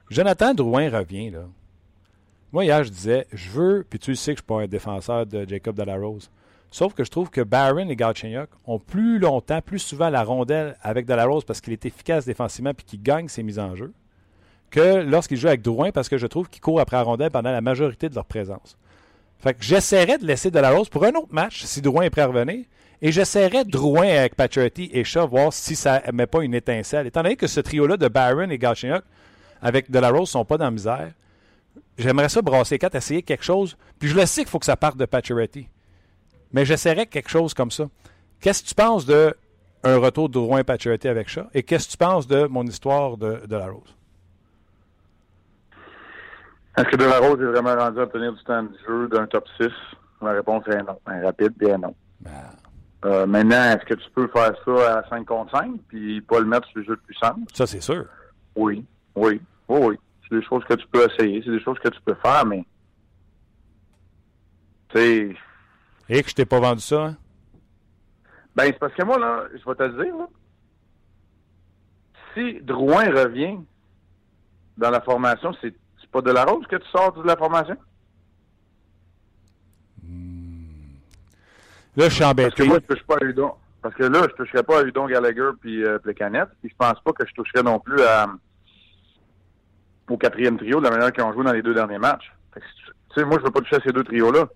Jonathan 0.10 0.54
Drouin 0.54 0.90
revient, 0.90 1.32
là. 1.32 1.46
Moi, 2.54 2.66
hier, 2.66 2.84
je 2.84 2.90
disais, 2.90 3.28
je 3.34 3.50
veux, 3.50 3.86
puis 3.90 4.00
tu 4.00 4.16
sais 4.16 4.34
que 4.34 4.40
je 4.40 4.44
ne 4.44 4.46
suis 4.46 4.60
pas 4.60 4.62
un 4.62 4.68
défenseur 4.68 5.26
de 5.26 5.46
Jacob 5.48 5.76
Delarose. 5.76 6.30
Sauf 6.72 6.94
que 6.94 7.04
je 7.04 7.10
trouve 7.10 7.30
que 7.30 7.42
Barron 7.42 7.90
et 7.90 7.96
Galchenyuk 7.96 8.50
ont 8.66 8.80
plus 8.80 9.20
longtemps, 9.20 9.62
plus 9.62 9.80
souvent 9.80 10.10
la 10.10 10.24
rondelle 10.24 10.78
avec 10.82 11.06
Delarose 11.06 11.44
parce 11.44 11.62
qu'il 11.62 11.74
est 11.74 11.86
efficace 11.86 12.26
défensivement 12.26 12.74
puis 12.74 12.86
qu'il 12.86 13.02
gagne 13.02 13.28
ses 13.28 13.44
mises 13.44 13.60
en 13.60 13.76
jeu 13.76 13.94
que 14.72 15.04
lorsqu'il 15.04 15.38
joue 15.38 15.48
avec 15.48 15.62
Drouin 15.62 15.92
parce 15.92 16.10
que 16.10 16.18
je 16.18 16.28
trouve 16.28 16.50
qu'il 16.50 16.62
court 16.62 16.80
après 16.80 16.98
la 16.98 17.04
rondelle 17.04 17.32
pendant 17.32 17.52
la 17.52 17.62
majorité 17.62 18.10
de 18.10 18.16
leur 18.16 18.26
présence. 18.26 18.78
Fait 19.40 19.54
que 19.54 19.64
j'essaierais 19.64 20.18
de 20.18 20.26
laisser 20.26 20.52
Delarose 20.52 20.90
pour 20.90 21.06
un 21.06 21.14
autre 21.14 21.32
match 21.34 21.64
si 21.64 21.82
Drouin 21.82 22.04
est 22.04 22.10
prêt 22.10 22.22
à 22.22 22.28
revenir 22.28 22.66
et 23.02 23.12
j'essaierais 23.12 23.64
Drouin 23.64 24.08
avec 24.08 24.36
Paturity 24.36 24.90
et 24.92 25.04
Shaw 25.04 25.28
voir 25.28 25.54
si 25.54 25.76
ça 25.76 26.02
ne 26.08 26.12
met 26.12 26.28
pas 26.28 26.44
une 26.44 26.54
étincelle. 26.54 27.08
Étant 27.08 27.24
donné 27.24 27.36
que 27.36 27.48
ce 27.48 27.60
trio-là 27.60 27.98
de 27.98 28.08
Barron 28.08 28.50
et 28.50 28.58
Galchenyuk 28.58 29.04
avec 29.66 29.90
Delarose 29.90 30.30
ne 30.30 30.32
sont 30.32 30.46
pas 30.46 30.58
dans 30.58 30.66
la 30.66 30.72
misère, 30.72 31.12
J'aimerais 31.98 32.30
ça 32.30 32.42
brasser 32.42 32.78
quatre, 32.78 32.96
essayer 32.96 33.22
quelque 33.22 33.44
chose. 33.44 33.78
Puis 34.00 34.10
je 34.10 34.16
le 34.16 34.26
sais 34.26 34.42
qu'il 34.42 34.50
faut 34.50 34.60
que 34.60 34.66
ça 34.66 34.76
parte 34.76 34.98
de 34.98 35.06
Pacioretty. 35.06 35.70
Mais 36.52 36.66
j'essaierais 36.66 37.06
quelque 37.06 37.30
chose 37.30 37.54
comme 37.54 37.72
ça. 37.72 37.86
Qu'est-ce 38.42 38.64
que 38.64 38.68
tu 38.70 38.76
penses 38.76 39.06
de 39.06 39.34
un 39.84 39.98
retour 39.98 40.30
de 40.30 40.38
Rouen 40.38 40.64
Pacioretty 40.64 41.08
avec 41.08 41.30
ça? 41.30 41.48
Et 41.54 41.64
qu'est-ce 41.64 41.88
que 41.88 41.92
tu 41.92 41.98
penses 41.98 42.28
de 42.28 42.46
mon 42.46 42.64
histoire 42.66 43.18
de, 43.18 43.46
de 43.46 43.56
la 43.56 43.68
Rose? 43.68 43.96
Est-ce 46.78 46.88
que 46.90 46.98
De 46.98 47.06
La 47.06 47.20
Rose 47.20 47.40
est 47.42 47.46
vraiment 47.46 47.76
rendu 47.76 48.00
à 48.00 48.04
obtenir 48.04 48.34
du 48.34 48.44
temps 48.44 48.64
de 48.64 48.78
jeu 48.86 49.08
d'un 49.08 49.28
top 49.28 49.46
6? 49.60 49.70
La 50.22 50.34
réponse 50.34 50.64
est 50.68 50.84
non. 50.84 51.00
Un 51.06 51.24
rapide, 51.24 51.54
bien 51.58 51.78
non. 51.78 51.96
Ben. 52.20 52.32
Euh, 53.06 53.26
maintenant, 53.26 53.64
est-ce 53.72 53.86
que 53.86 53.94
tu 53.94 54.10
peux 54.14 54.28
faire 54.28 54.54
ça 54.66 55.00
à 55.00 55.10
5 55.10 55.26
contre 55.26 55.52
5 55.58 55.72
puis 55.88 56.20
pas 56.22 56.40
le 56.40 56.46
mettre 56.46 56.68
sur 56.70 56.80
le 56.80 56.86
jeu 56.86 56.96
de 56.96 57.02
puissance? 57.02 57.40
Ça, 57.54 57.66
c'est 57.68 57.82
sûr. 57.82 58.06
Oui, 58.56 58.84
oui, 59.16 59.40
oui, 59.68 59.80
oui. 59.82 59.96
C'est 60.28 60.36
des 60.40 60.46
choses 60.46 60.64
que 60.66 60.74
tu 60.74 60.88
peux 60.88 61.06
essayer, 61.10 61.42
c'est 61.44 61.52
des 61.52 61.62
choses 61.62 61.80
que 61.80 61.90
tu 61.90 62.02
peux 62.02 62.16
faire, 62.16 62.46
mais. 62.46 62.66
Tu 64.90 64.98
sais. 64.98 65.36
Et 66.10 66.24
que 66.24 66.30
je 66.30 66.36
t'ai 66.36 66.46
pas 66.46 66.60
vendu 66.60 66.82
ça, 66.82 67.06
hein? 67.06 67.18
Ben, 68.56 68.66
c'est 68.66 68.80
parce 68.80 68.94
que 68.94 69.04
moi, 69.04 69.20
là, 69.20 69.44
je 69.52 69.70
vais 69.70 69.76
te 69.76 69.84
le 69.84 70.04
dire, 70.04 70.16
là. 70.16 70.28
Si 72.34 72.62
Drouin 72.62 73.06
revient 73.06 73.58
dans 74.78 74.90
la 74.90 75.02
formation, 75.02 75.56
c'est 75.62 75.74
pas 76.16 76.22
de 76.22 76.32
la 76.32 76.46
rose 76.46 76.66
que 76.68 76.78
tu 76.78 76.88
sors 76.92 77.12
de 77.12 77.28
la 77.28 77.36
formation? 77.36 77.76
Là, 81.98 82.10
je 82.10 82.14
suis 82.14 82.24
embêté. 82.24 82.50
Parce 82.50 82.62
que 82.62 82.64
moi, 82.64 82.80
je 82.82 82.94
touche 82.94 83.04
pas 83.04 83.16
à 83.22 83.26
Udon. 83.26 83.52
Parce 83.82 83.96
que 83.96 84.04
là, 84.04 84.22
je 84.30 84.36
toucherais 84.36 84.64
pas 84.64 84.80
à 84.80 84.84
Udon 84.84 85.08
Gallagher 85.08 85.50
puis 85.60 85.84
euh, 85.84 86.00
Plecanet. 86.00 86.46
Puis 86.62 86.70
je 86.70 86.76
pense 86.78 87.00
pas 87.02 87.12
que 87.12 87.28
je 87.28 87.34
toucherais 87.34 87.64
non 87.64 87.80
plus 87.80 88.02
à 88.02 88.28
au 90.10 90.18
quatrième 90.18 90.58
trio 90.58 90.80
de 90.80 90.86
la 90.86 90.92
manière 90.92 91.12
qu'ils 91.12 91.24
ont 91.24 91.34
joué 91.34 91.44
dans 91.44 91.54
les 91.54 91.62
deux 91.62 91.74
derniers 91.74 91.98
matchs. 91.98 92.32
Tu 92.54 92.62
sais, 93.16 93.26
moi, 93.26 93.38
je 93.40 93.46
veux 93.46 93.52
pas 93.52 93.62
toucher 93.62 93.78
à 93.78 93.82
ces 93.82 93.92
deux 93.92 94.04
trios-là. 94.04 94.48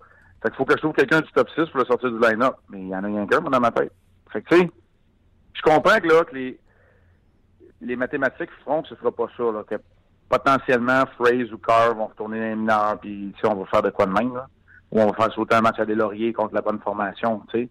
Fait 0.42 0.50
qu'il 0.50 0.58
faut 0.58 0.66
que 0.66 0.74
je 0.74 0.80
trouve 0.80 0.94
quelqu'un 0.94 1.22
du 1.22 1.32
top 1.32 1.50
6 1.50 1.66
pour 1.70 1.80
le 1.80 1.86
sortir 1.86 2.12
du 2.12 2.20
line-up. 2.20 2.56
Mais 2.70 2.80
il 2.80 2.88
y 2.88 2.96
en 2.96 3.04
a 3.04 3.08
rien 3.08 3.26
qu'un, 3.28 3.42
dans 3.42 3.60
ma 3.60 3.72
tête. 3.72 3.92
Fait 4.32 4.42
que, 4.42 4.56
tu 4.56 4.62
sais, 4.62 4.72
je 5.54 5.62
comprends 5.62 6.00
que 6.00 6.08
là, 6.08 6.24
que 6.24 6.36
les, 6.36 6.60
les 7.82 7.96
mathématiques 7.96 8.52
feront 8.64 8.82
que 8.82 8.90
ce 8.90 8.96
sera 8.96 9.12
pas 9.12 9.28
ça, 9.36 9.44
là, 9.44 9.64
que 9.68 9.76
potentiellement 10.30 11.04
Fraze 11.18 11.52
ou 11.52 11.58
Carr 11.58 11.96
vont 11.96 12.08
retourner 12.08 12.40
dans 12.40 12.46
les 12.46 12.56
mineurs, 12.56 13.00
puis 13.00 13.34
on 13.44 13.56
va 13.56 13.66
faire 13.66 13.82
de 13.82 13.90
quoi 13.90 14.06
de 14.06 14.12
même, 14.12 14.36
là. 14.36 14.48
Ou 14.92 15.02
on 15.02 15.08
va 15.08 15.14
faire 15.14 15.34
sauter 15.34 15.56
un 15.56 15.62
match 15.62 15.80
à 15.80 15.86
des 15.86 15.96
lauriers 15.96 16.34
contre 16.34 16.56
la 16.56 16.62
bonne 16.62 16.80
formation, 16.80 17.42
tu 17.52 17.60
sais. 17.60 17.70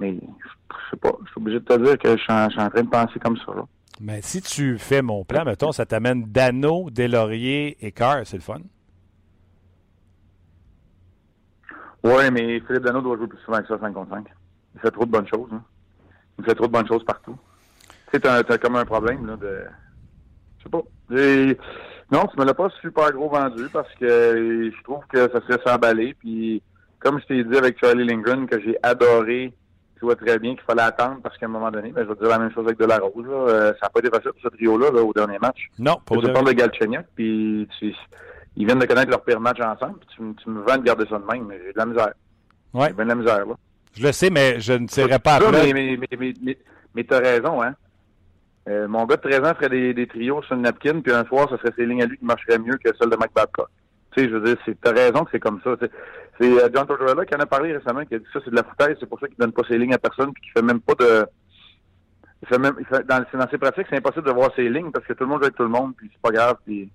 Mais, 0.00 0.14
je 0.14 0.90
sais 0.90 0.96
pas, 0.96 1.12
je 1.24 1.30
suis 1.30 1.40
obligé 1.40 1.60
de 1.60 1.64
te 1.64 1.78
dire 1.78 1.98
que 1.98 2.16
je 2.16 2.22
suis 2.22 2.32
en, 2.32 2.48
train 2.48 2.82
de 2.82 2.88
penser 2.88 3.18
comme 3.20 3.36
ça, 3.36 3.54
là. 3.54 3.64
Mais 4.00 4.22
si 4.22 4.42
tu 4.42 4.78
fais 4.78 5.02
mon 5.02 5.24
plan, 5.24 5.44
mettons, 5.44 5.72
ça 5.72 5.86
t'amène 5.86 6.24
Dano, 6.24 6.90
Delaurier 6.90 7.76
et 7.80 7.92
Carr, 7.92 8.22
c'est 8.24 8.36
le 8.36 8.42
fun. 8.42 8.60
Oui, 12.02 12.30
mais 12.32 12.60
Philippe 12.60 12.82
Dano 12.82 13.00
doit 13.00 13.16
jouer 13.16 13.28
plus 13.28 13.38
souvent 13.44 13.62
que 13.62 13.68
ça, 13.68 13.78
5 13.78 13.94
contre 13.94 14.10
5. 14.10 14.26
Il 14.74 14.80
fait 14.80 14.90
trop 14.90 15.06
de 15.06 15.10
bonnes 15.10 15.28
choses. 15.28 15.48
Hein. 15.52 15.62
Il 16.38 16.44
fait 16.44 16.54
trop 16.54 16.66
de 16.66 16.72
bonnes 16.72 16.88
choses 16.88 17.04
partout. 17.04 17.38
Tu 18.12 18.20
sais, 18.20 18.20
t'as 18.20 18.58
comme 18.58 18.76
un 18.76 18.84
problème, 18.84 19.26
là, 19.26 19.36
de... 19.36 19.64
Je 20.58 20.64
sais 20.64 20.70
pas. 20.70 20.82
Non, 22.12 22.26
tu 22.26 22.38
me 22.38 22.44
l'as 22.44 22.54
pas 22.54 22.68
super 22.80 23.10
gros 23.12 23.30
vendu 23.30 23.68
parce 23.72 23.92
que 23.94 24.70
je 24.76 24.82
trouve 24.82 25.04
que 25.08 25.30
ça 25.30 25.40
serait 25.40 25.60
s'emballer. 25.64 26.14
Puis, 26.14 26.62
comme 26.98 27.20
je 27.20 27.26
t'ai 27.26 27.44
dit 27.44 27.56
avec 27.56 27.78
Charlie 27.78 28.04
Lindgren, 28.04 28.46
que 28.46 28.60
j'ai 28.60 28.76
adoré 28.82 29.54
vois 30.04 30.16
très 30.16 30.38
bien 30.38 30.54
qu'il 30.54 30.64
fallait 30.64 30.82
attendre 30.82 31.18
parce 31.22 31.36
qu'à 31.36 31.46
un 31.46 31.50
moment 31.50 31.70
donné, 31.70 31.90
ben, 31.90 32.04
je 32.04 32.08
vais 32.08 32.14
dire 32.14 32.28
la 32.28 32.38
même 32.38 32.52
chose 32.52 32.64
avec 32.66 32.78
De 32.78 32.84
La 32.84 32.98
Rose. 32.98 33.26
Euh, 33.28 33.72
ça 33.80 33.86
n'a 33.86 33.88
pas 33.90 34.00
été 34.00 34.10
facile 34.10 34.30
pour 34.32 34.42
ce 34.42 34.48
trio-là 34.56 34.90
au 34.90 35.12
dernier 35.12 35.38
match. 35.38 35.68
Non, 35.78 35.98
pour 36.04 36.22
Je 36.22 36.30
parle 36.30 36.46
de 36.46 36.52
Galchenyuk, 36.52 37.06
puis 37.14 37.68
ils 38.56 38.66
viennent 38.66 38.78
de 38.78 38.86
connaître 38.86 39.10
leur 39.10 39.22
pire 39.22 39.40
match 39.40 39.60
ensemble, 39.60 39.98
puis 40.00 40.34
tu, 40.42 40.50
me 40.50 40.62
vends 40.62 40.78
de 40.78 40.84
garder 40.84 41.04
ça 41.08 41.18
de 41.18 41.24
même, 41.24 41.46
mais 41.46 41.58
j'ai 41.64 41.72
de 41.72 41.78
la 41.78 41.86
misère. 41.86 42.12
Ouais. 42.72 42.88
J'ai 42.88 42.94
bien 42.94 43.04
de 43.04 43.08
la 43.10 43.14
misère, 43.14 43.46
là. 43.46 43.54
Je 43.96 44.02
le 44.02 44.12
sais, 44.12 44.30
mais 44.30 44.60
je 44.60 44.72
ne 44.72 44.86
tirerai 44.86 45.18
pas 45.18 45.36
à 45.36 45.50
Mais, 45.50 45.72
mais, 45.72 45.96
mais, 45.96 46.34
mais, 46.42 46.58
mais 46.94 47.04
tu 47.04 47.14
as 47.14 47.18
raison, 47.18 47.62
hein. 47.62 47.74
Euh, 48.68 48.88
mon 48.88 49.04
gars 49.04 49.16
de 49.16 49.28
13 49.28 49.40
ans 49.40 49.54
ferait 49.54 49.68
des, 49.68 49.92
des 49.92 50.06
trios 50.06 50.42
sur 50.42 50.56
une 50.56 50.62
napkin, 50.62 51.00
puis 51.00 51.12
un 51.12 51.24
soir, 51.26 51.48
ce 51.50 51.56
serait 51.58 51.72
ses 51.76 51.84
lignes 51.84 52.02
à 52.02 52.06
lui 52.06 52.16
qui 52.16 52.24
marcheraient 52.24 52.58
mieux 52.58 52.78
que 52.82 52.90
celles 52.98 53.10
de 53.10 53.16
Mike 53.16 53.34
Babcock. 53.34 53.68
Tu 54.14 54.22
sais, 54.22 54.28
je 54.28 54.36
veux 54.36 54.46
dire, 54.46 54.56
c'est, 54.64 54.80
t'as 54.80 54.92
raison 54.92 55.24
que 55.24 55.30
c'est 55.32 55.40
comme 55.40 55.60
ça. 55.62 55.74
C'est 55.80 56.44
euh, 56.44 56.68
John 56.72 56.86
Tortorella 56.86 57.24
qui 57.24 57.34
en 57.34 57.40
a 57.40 57.46
parlé 57.46 57.76
récemment, 57.76 58.04
qui 58.04 58.14
a 58.14 58.18
dit 58.18 58.26
ça, 58.32 58.40
c'est 58.44 58.50
de 58.50 58.56
la 58.56 58.64
foutaise, 58.64 58.96
c'est 59.00 59.08
pour 59.08 59.18
ça 59.20 59.26
qu'il 59.26 59.36
donne 59.36 59.52
pas 59.52 59.62
ses 59.68 59.78
lignes 59.78 59.94
à 59.94 59.98
personne, 59.98 60.32
puis 60.32 60.42
qu'il 60.42 60.52
fait 60.52 60.62
même 60.62 60.80
pas 60.80 60.94
de... 60.94 61.26
Il 62.42 62.48
fait 62.48 62.58
même, 62.58 62.76
dans, 63.08 63.48
ses 63.50 63.58
pratiques, 63.58 63.86
c'est 63.88 63.96
impossible 63.96 64.26
de 64.26 64.32
voir 64.32 64.50
ses 64.54 64.68
lignes, 64.68 64.90
parce 64.90 65.06
que 65.06 65.14
tout 65.14 65.24
le 65.24 65.30
monde 65.30 65.38
joue 65.38 65.44
avec 65.44 65.56
tout 65.56 65.62
le 65.62 65.68
monde, 65.68 65.94
puis 65.96 66.10
c'est 66.12 66.20
pas 66.20 66.30
grave, 66.30 66.56
puis 66.64 66.90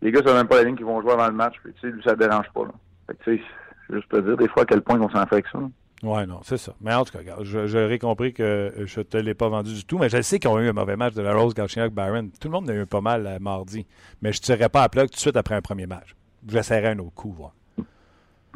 les 0.00 0.10
gars 0.10 0.20
savent 0.24 0.36
même 0.36 0.48
pas 0.48 0.56
la 0.56 0.64
ligne 0.64 0.76
qu'ils 0.76 0.86
vont 0.86 1.00
jouer 1.00 1.12
avant 1.12 1.28
le 1.28 1.32
match, 1.32 1.54
puis 1.62 1.72
tu 1.74 1.80
sais, 1.80 1.94
lui, 1.94 2.02
ça 2.02 2.16
dérange 2.16 2.50
pas, 2.52 2.64
là. 2.64 2.72
Fait 3.06 3.14
que, 3.14 3.24
tu 3.24 3.36
sais, 3.36 3.44
juste 3.90 4.08
te 4.08 4.16
dire 4.16 4.36
des 4.36 4.48
fois 4.48 4.62
à 4.62 4.66
quel 4.66 4.82
point 4.82 5.00
on 5.00 5.08
s'en 5.10 5.26
fait 5.26 5.34
avec 5.36 5.46
ça. 5.48 5.58
Oui, 6.02 6.26
non, 6.26 6.40
c'est 6.42 6.56
ça. 6.56 6.74
Mais 6.80 6.92
en 6.92 7.04
tout 7.04 7.16
cas, 7.16 7.20
j'aurais 7.42 7.98
compris 8.00 8.32
que 8.32 8.72
je 8.76 9.00
ne 9.00 9.04
te 9.04 9.16
l'ai 9.16 9.34
pas 9.34 9.48
vendu 9.48 9.72
du 9.72 9.84
tout, 9.84 9.98
mais 9.98 10.08
je 10.08 10.20
sais 10.20 10.40
qu'ils 10.40 10.50
ont 10.50 10.58
eu 10.58 10.68
un 10.68 10.72
mauvais 10.72 10.96
match 10.96 11.14
de 11.14 11.22
la 11.22 11.32
Rose, 11.32 11.54
Galchenyuk, 11.54 11.92
Byron. 11.92 12.30
Tout 12.40 12.48
le 12.48 12.52
monde 12.52 12.68
a 12.70 12.74
eu 12.74 12.86
pas 12.86 13.00
mal 13.00 13.24
euh, 13.24 13.38
mardi. 13.38 13.86
Mais 14.20 14.32
je 14.32 14.40
ne 14.40 14.42
tirerais 14.42 14.68
pas 14.68 14.82
à 14.82 14.88
plat 14.88 15.02
tout 15.02 15.14
de 15.14 15.16
suite 15.16 15.36
après 15.36 15.54
un 15.54 15.60
premier 15.60 15.86
match. 15.86 16.16
J'essaierais 16.48 16.88
un 16.88 16.98
autre 16.98 17.14
coup, 17.14 17.32
voir. 17.32 17.52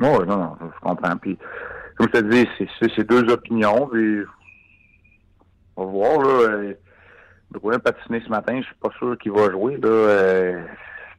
Non, 0.00 0.24
non, 0.26 0.56
je 0.60 0.80
comprends. 0.80 1.16
Puis, 1.18 1.38
comme 1.96 2.08
je 2.12 2.20
te 2.20 2.24
dis, 2.24 2.48
c'est 2.80 3.08
deux 3.08 3.30
opinions. 3.32 3.86
Puis, 3.92 4.22
on 5.76 5.84
va 5.84 5.90
voir, 5.92 6.18
là. 6.22 6.72
Bruin 7.52 7.78
patiné 7.78 8.20
ce 8.24 8.28
matin, 8.28 8.60
je 8.60 8.66
suis 8.66 8.74
pas 8.74 8.90
sûr 8.98 9.16
qu'il 9.18 9.30
va 9.30 9.50
jouer, 9.52 9.76
là. 9.76 9.88
Euh, 9.88 10.64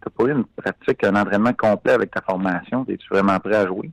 tu 0.03 0.09
pas 0.09 0.23
eu 0.25 0.31
une 0.31 0.45
pratique, 0.45 1.03
un 1.05 1.15
entraînement 1.15 1.53
complet 1.53 1.93
avec 1.93 2.11
ta 2.11 2.21
formation? 2.21 2.85
Es-tu 2.89 3.07
vraiment 3.09 3.39
prêt 3.39 3.55
à 3.55 3.65
jouer? 3.65 3.91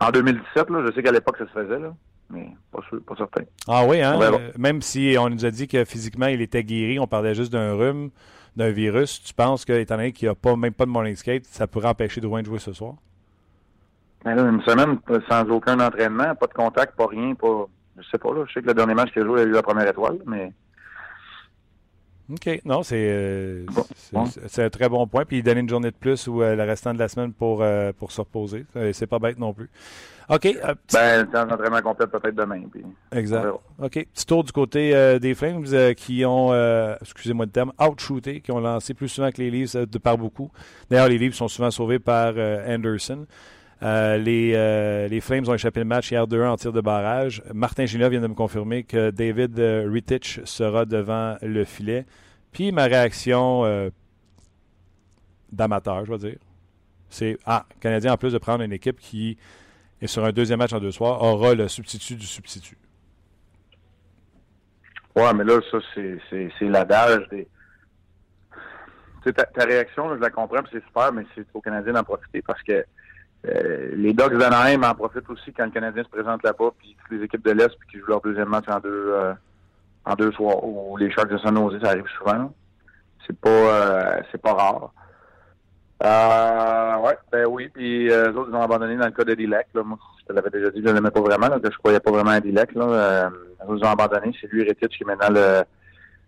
En 0.00 0.10
2017, 0.10 0.70
là, 0.70 0.84
je 0.86 0.92
sais 0.92 1.02
qu'à 1.02 1.12
l'époque, 1.12 1.36
ça 1.38 1.46
se 1.46 1.52
faisait, 1.52 1.78
là, 1.78 1.92
mais 2.30 2.48
pas 2.72 2.80
sûr, 2.88 3.00
pas 3.02 3.16
certain. 3.16 3.42
Ah 3.66 3.84
oui, 3.86 4.00
hein? 4.00 4.18
Euh, 4.20 4.50
même 4.58 4.82
si 4.82 5.16
on 5.18 5.28
nous 5.28 5.44
a 5.44 5.50
dit 5.50 5.66
que 5.66 5.84
physiquement, 5.84 6.26
il 6.26 6.40
était 6.40 6.62
guéri, 6.62 6.98
on 6.98 7.06
parlait 7.06 7.34
juste 7.34 7.52
d'un 7.52 7.74
rhume, 7.74 8.10
d'un 8.56 8.70
virus, 8.70 9.22
tu 9.22 9.34
penses 9.34 9.64
que, 9.64 9.72
étant 9.72 9.96
donné 9.96 10.12
qu'il 10.12 10.26
n'y 10.26 10.32
a 10.32 10.34
pas, 10.34 10.56
même 10.56 10.74
pas 10.74 10.84
de 10.84 10.90
morning 10.90 11.16
skate, 11.16 11.44
ça 11.44 11.66
pourrait 11.66 11.88
empêcher 11.88 12.20
Drouin 12.20 12.42
de 12.42 12.46
jouer 12.46 12.58
ce 12.58 12.72
soir? 12.72 12.94
Ben 14.24 14.34
là, 14.34 14.42
une 14.42 14.62
semaine 14.62 14.98
sans 15.28 15.48
aucun 15.48 15.78
entraînement, 15.78 16.34
pas 16.34 16.46
de 16.46 16.52
contact, 16.52 16.96
pas 16.96 17.06
rien, 17.06 17.34
pas. 17.34 17.66
Je 17.96 18.08
sais 18.08 18.18
pas, 18.18 18.32
là. 18.34 18.44
Je 18.48 18.52
sais 18.52 18.62
que 18.62 18.66
le 18.66 18.74
dernier 18.74 18.94
match 18.94 19.12
qu'il 19.12 19.22
a 19.22 19.24
joué, 19.24 19.42
il 19.42 19.46
a 19.46 19.48
eu 19.48 19.52
la 19.52 19.62
première 19.62 19.88
étoile, 19.88 20.18
mais. 20.26 20.52
OK. 22.30 22.60
Non, 22.64 22.82
c'est 22.82 23.08
euh, 23.08 23.64
c'est 24.48 24.64
un 24.64 24.70
très 24.70 24.88
bon 24.88 25.06
point. 25.06 25.24
Puis 25.24 25.42
donner 25.42 25.60
une 25.60 25.68
journée 25.68 25.90
de 25.90 25.96
plus 25.96 26.26
ou 26.26 26.42
euh, 26.42 26.54
le 26.54 26.62
restant 26.64 26.92
de 26.92 26.98
la 26.98 27.08
semaine 27.08 27.32
pour, 27.32 27.62
euh, 27.62 27.92
pour 27.92 28.12
se 28.12 28.20
reposer. 28.20 28.66
C'est 28.92 29.06
pas 29.06 29.18
bête 29.18 29.38
non 29.38 29.54
plus. 29.54 29.70
OK. 30.28 30.46
ben, 30.92 31.26
un 31.32 31.50
entraînement 31.50 31.80
complet 31.80 32.06
peut-être 32.06 32.34
demain. 32.34 32.62
Puis 32.70 32.84
exact. 33.12 33.46
OK. 33.78 34.06
Petit 34.12 34.26
tour 34.26 34.44
du 34.44 34.52
côté 34.52 35.18
des 35.18 35.34
Flames 35.34 35.64
qui 35.96 36.24
ont, 36.26 36.52
excusez-moi 37.00 37.46
le 37.46 37.50
terme, 37.50 37.72
outshooté, 37.80 38.40
qui 38.40 38.52
ont 38.52 38.60
lancé 38.60 38.92
plus 38.92 39.08
souvent 39.08 39.30
que 39.30 39.38
les 39.38 39.50
Leafs 39.50 39.76
de 39.76 39.98
par 39.98 40.18
beaucoup. 40.18 40.50
D'ailleurs, 40.90 41.08
les 41.08 41.16
Leafs 41.16 41.34
sont 41.34 41.48
souvent 41.48 41.70
sauvés 41.70 41.98
par 41.98 42.34
Anderson. 42.36 43.26
Les, 43.82 45.08
les, 45.08 45.20
Flames 45.20 45.48
ont 45.48 45.54
échappé 45.54 45.80
le 45.80 45.86
match 45.86 46.10
hier 46.10 46.26
2-1 46.26 46.48
en 46.48 46.56
tir 46.56 46.72
de 46.72 46.80
barrage. 46.80 47.42
Martin 47.54 47.86
Gina 47.86 48.08
vient 48.08 48.20
de 48.20 48.26
me 48.26 48.34
confirmer 48.34 48.84
que 48.84 49.10
David 49.10 49.58
Rittich 49.58 50.40
sera 50.44 50.84
devant 50.84 51.36
le 51.42 51.64
filet. 51.64 52.04
Puis 52.52 52.72
ma 52.72 52.84
réaction 52.84 53.64
euh, 53.64 53.90
d'amateur, 55.52 56.04
je 56.04 56.12
vais 56.12 56.18
dire, 56.18 56.38
c'est 57.08 57.38
Ah, 57.44 57.66
Canadien, 57.80 58.12
en 58.12 58.16
plus 58.16 58.32
de 58.32 58.38
prendre 58.38 58.62
une 58.62 58.72
équipe 58.72 58.98
qui 58.98 59.38
est 60.00 60.06
sur 60.06 60.24
un 60.24 60.32
deuxième 60.32 60.58
match 60.58 60.72
en 60.72 60.80
deux 60.80 60.92
soirs, 60.92 61.22
aura 61.22 61.54
le 61.54 61.68
substitut 61.68 62.16
du 62.16 62.26
substitut. 62.26 62.78
Ouais, 65.16 65.32
mais 65.34 65.44
là, 65.44 65.60
ça, 65.70 65.78
c'est 65.94 66.50
l'adage 66.68 67.28
des. 67.30 67.48
Ta, 69.24 69.44
ta, 69.44 69.64
réaction, 69.64 70.14
je 70.16 70.20
la 70.20 70.30
comprends, 70.30 70.62
c'est 70.72 70.82
super, 70.84 71.12
mais 71.12 71.26
c'est 71.34 71.44
au 71.52 71.60
Canadien 71.60 71.92
d'en 71.92 72.04
profiter 72.04 72.40
parce 72.40 72.62
que 72.62 72.84
euh, 73.46 73.90
les 73.94 74.12
Dogs 74.12 74.36
d'Anaheim 74.36 74.82
en 74.82 74.94
profitent 74.94 75.30
aussi 75.30 75.52
quand 75.52 75.64
le 75.64 75.70
Canadien 75.70 76.02
se 76.02 76.08
présente 76.08 76.42
là-bas, 76.42 76.70
puis 76.78 76.96
toutes 77.00 77.18
les 77.18 77.24
équipes 77.24 77.44
de 77.44 77.52
l'Est, 77.52 77.76
puis 77.78 77.88
qui 77.90 77.98
jouent 77.98 78.08
leur 78.08 78.20
deuxième 78.20 78.48
match 78.48 78.64
en 78.68 78.80
deux, 78.80 79.12
euh, 79.12 79.32
en 80.04 80.14
deux 80.14 80.32
soirs. 80.32 80.64
Ou 80.64 80.96
les 80.96 81.10
Sharks 81.10 81.30
de 81.30 81.38
San 81.38 81.56
Jose, 81.56 81.80
ça 81.82 81.90
arrive 81.90 82.08
souvent. 82.18 82.52
C'est 83.26 83.38
pas 83.38 83.48
euh, 83.48 84.20
c'est 84.30 84.40
pas 84.40 84.52
rare. 84.52 84.92
Euh, 86.04 86.96
ouais, 86.98 87.18
ben 87.32 87.46
oui, 87.46 87.68
puis 87.68 88.10
euh, 88.10 88.30
eux 88.30 88.38
autres, 88.38 88.50
ils 88.52 88.56
ont 88.56 88.62
abandonné 88.62 88.96
dans 88.96 89.06
le 89.06 89.10
cas 89.10 89.24
de 89.24 89.34
Dilek. 89.34 89.66
Là. 89.74 89.82
Moi, 89.82 89.98
je 90.20 90.26
te 90.26 90.32
l'avais 90.32 90.50
déjà 90.50 90.70
dit, 90.70 90.80
je 90.80 90.88
ne 90.88 90.92
l'aimais 90.92 91.10
pas 91.10 91.20
vraiment, 91.20 91.48
là, 91.48 91.58
que 91.58 91.70
je 91.70 91.76
croyais 91.78 91.98
pas 91.98 92.12
vraiment 92.12 92.30
à 92.30 92.40
Dilek. 92.40 92.74
Là. 92.74 92.84
Euh, 92.84 93.30
ils 93.68 93.84
ont 93.84 93.90
abandonné. 93.90 94.32
C'est 94.40 94.50
lui, 94.52 94.62
Retich, 94.62 94.96
qui 94.96 95.02
est 95.02 95.06
maintenant 95.06 95.30
le, 95.30 95.64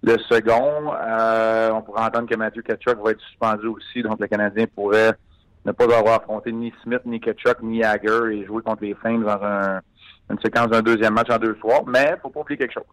le 0.02 0.18
second. 0.18 0.92
Euh, 0.92 1.70
on 1.70 1.82
pourrait 1.82 2.02
entendre 2.02 2.28
que 2.28 2.34
Matthew 2.34 2.62
Ketchuk 2.62 2.98
va 3.02 3.12
être 3.12 3.20
suspendu 3.20 3.68
aussi, 3.68 4.02
donc 4.02 4.18
le 4.18 4.26
Canadien 4.26 4.66
pourrait 4.66 5.12
ne 5.64 5.72
pas 5.72 5.84
avoir 5.84 6.20
affronté 6.20 6.52
ni 6.52 6.72
Smith, 6.82 7.02
ni 7.04 7.20
Ketchuk, 7.20 7.62
ni 7.62 7.84
Hager 7.84 8.32
et 8.32 8.46
jouer 8.46 8.62
contre 8.62 8.82
les 8.82 8.94
Flames 8.94 9.22
dans 9.22 9.42
un, 9.42 9.80
une 10.30 10.40
séquence 10.40 10.68
d'un 10.68 10.82
deuxième 10.82 11.14
match 11.14 11.30
en 11.30 11.38
deux 11.38 11.56
soirs. 11.56 11.82
Mais 11.86 12.16
faut 12.22 12.30
pas 12.30 12.40
oublier 12.40 12.58
quelque 12.58 12.74
chose. 12.74 12.84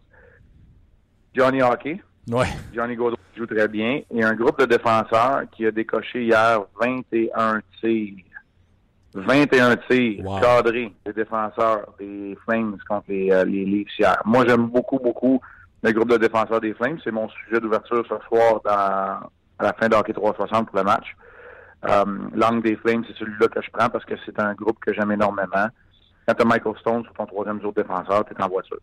Johnny 1.34 1.62
Hockey. 1.62 2.02
Ouais. 2.30 2.46
Johnny 2.74 2.94
Gaudreau 2.94 3.18
joue 3.36 3.46
très 3.46 3.68
bien. 3.68 4.02
Et 4.10 4.22
un 4.22 4.34
groupe 4.34 4.58
de 4.60 4.66
défenseurs 4.66 5.44
qui 5.52 5.66
a 5.66 5.70
décoché 5.70 6.24
hier 6.24 6.60
21 6.80 7.60
tirs. 7.80 8.14
21 9.14 9.76
tirs 9.88 10.24
cadrés 10.40 10.92
des 11.06 11.12
défenseurs 11.12 11.94
des 11.98 12.36
Flames 12.44 12.76
contre 12.86 13.06
les, 13.08 13.30
euh, 13.30 13.44
les 13.44 13.64
Leafs 13.64 13.98
hier. 13.98 14.20
Moi, 14.26 14.44
j'aime 14.46 14.66
beaucoup, 14.66 14.98
beaucoup 14.98 15.40
le 15.82 15.92
groupe 15.92 16.10
de 16.10 16.18
défenseurs 16.18 16.60
des 16.60 16.74
Flames. 16.74 16.98
C'est 17.02 17.10
mon 17.10 17.28
sujet 17.28 17.60
d'ouverture 17.60 18.04
ce 18.06 18.14
soir 18.26 18.60
dans, 18.64 19.28
à 19.58 19.62
la 19.62 19.72
fin 19.72 19.88
d'Hockey 19.88 20.12
360 20.12 20.66
pour 20.68 20.76
le 20.76 20.84
match. 20.84 21.16
L'angle 21.82 22.62
des 22.62 22.76
Flames, 22.76 23.04
c'est 23.06 23.16
celui-là 23.16 23.48
que 23.48 23.60
je 23.62 23.70
prends 23.72 23.88
parce 23.88 24.04
que 24.04 24.14
c'est 24.26 24.38
un 24.40 24.54
groupe 24.54 24.78
que 24.80 24.92
j'aime 24.92 25.12
énormément. 25.12 25.68
Quand 26.26 26.34
tu 26.34 26.42
as 26.42 26.44
Michael 26.44 26.74
Stone 26.80 27.04
sur 27.04 27.12
ton 27.14 27.26
troisième 27.26 27.60
jour 27.60 27.72
de 27.72 27.82
défenseur, 27.82 28.24
tu 28.24 28.34
es 28.34 28.42
en 28.42 28.48
voiture. 28.48 28.78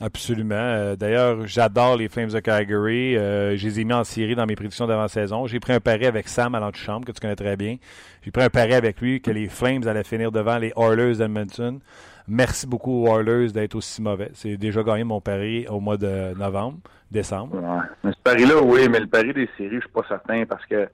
Absolument. 0.00 0.54
Euh, 0.54 0.96
d'ailleurs, 0.96 1.46
j'adore 1.46 1.96
les 1.96 2.08
Flames 2.08 2.30
de 2.30 2.40
Calgary. 2.40 3.16
Euh, 3.16 3.56
je 3.56 3.68
les 3.68 3.80
ai 3.80 3.84
mis 3.84 3.92
en 3.92 4.04
série 4.04 4.34
dans 4.34 4.46
mes 4.46 4.56
prédictions 4.56 4.86
d'avant-saison. 4.86 5.46
J'ai 5.46 5.60
pris 5.60 5.74
un 5.74 5.80
pari 5.80 6.06
avec 6.06 6.28
Sam 6.28 6.54
à 6.54 6.60
l'antichambre, 6.60 7.06
que 7.06 7.12
tu 7.12 7.20
connais 7.20 7.36
très 7.36 7.56
bien. 7.56 7.76
J'ai 8.22 8.30
pris 8.30 8.42
un 8.42 8.48
pari 8.48 8.74
avec 8.74 9.00
lui 9.00 9.20
que 9.20 9.30
les 9.30 9.48
Flames 9.48 9.86
allaient 9.86 10.02
finir 10.02 10.32
devant 10.32 10.58
les 10.58 10.72
Oilers 10.76 11.16
d'Edmonton. 11.16 11.78
Merci 12.26 12.66
beaucoup 12.66 13.04
aux 13.04 13.18
Oilers 13.18 13.52
d'être 13.52 13.74
aussi 13.74 14.00
mauvais. 14.00 14.30
C'est 14.34 14.56
déjà 14.56 14.82
gagné 14.82 15.04
mon 15.04 15.20
pari 15.20 15.66
au 15.68 15.78
mois 15.78 15.96
de 15.96 16.34
novembre, 16.34 16.78
décembre. 17.10 17.56
Ouais. 17.56 17.82
Mais 18.02 18.12
ce 18.12 18.22
pari-là, 18.24 18.62
oui, 18.62 18.88
mais 18.88 19.00
le 19.00 19.08
pari 19.08 19.32
des 19.34 19.48
séries, 19.56 19.76
je 19.76 19.80
suis 19.80 19.90
pas 19.90 20.04
certain 20.08 20.44
parce 20.46 20.64
que 20.66 20.88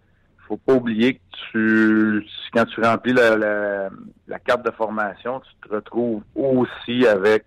faut 0.48 0.56
pas 0.56 0.74
oublier 0.74 1.14
que 1.14 1.20
tu 1.52 2.26
quand 2.52 2.64
tu 2.64 2.80
remplis 2.80 3.12
la, 3.12 3.36
la, 3.36 3.90
la 4.26 4.38
carte 4.38 4.64
de 4.64 4.70
formation, 4.70 5.40
tu 5.40 5.68
te 5.68 5.74
retrouves 5.74 6.22
aussi 6.34 7.06
avec 7.06 7.44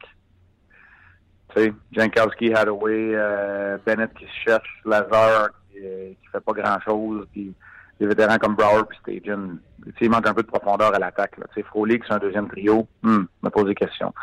Jankowski, 1.91 2.53
Hadaway, 2.53 3.11
euh, 3.13 3.77
Bennett 3.85 4.13
qui 4.13 4.25
se 4.25 4.49
cherche, 4.49 4.81
Lazar 4.85 5.49
qui, 5.69 5.79
euh, 5.83 6.09
qui 6.09 6.27
fait 6.31 6.39
pas 6.39 6.53
grand-chose, 6.53 7.27
puis 7.31 7.53
des 7.99 8.07
vétérans 8.07 8.37
comme 8.37 8.55
Brower 8.55 8.83
puis 8.89 8.97
Stajan. 8.99 9.57
Il 9.99 10.09
manque 10.09 10.27
un 10.27 10.33
peu 10.33 10.43
de 10.43 10.47
profondeur 10.47 10.93
à 10.93 10.99
l'attaque. 10.99 11.35
Tu 11.35 11.41
sais, 11.55 11.63
Frolic, 11.63 12.03
c'est 12.07 12.13
un 12.13 12.19
deuxième 12.19 12.47
trio. 12.49 12.87
Hmm, 13.03 13.25
me 13.41 13.49
pose 13.49 13.65
des 13.65 13.75
questions. 13.75 14.13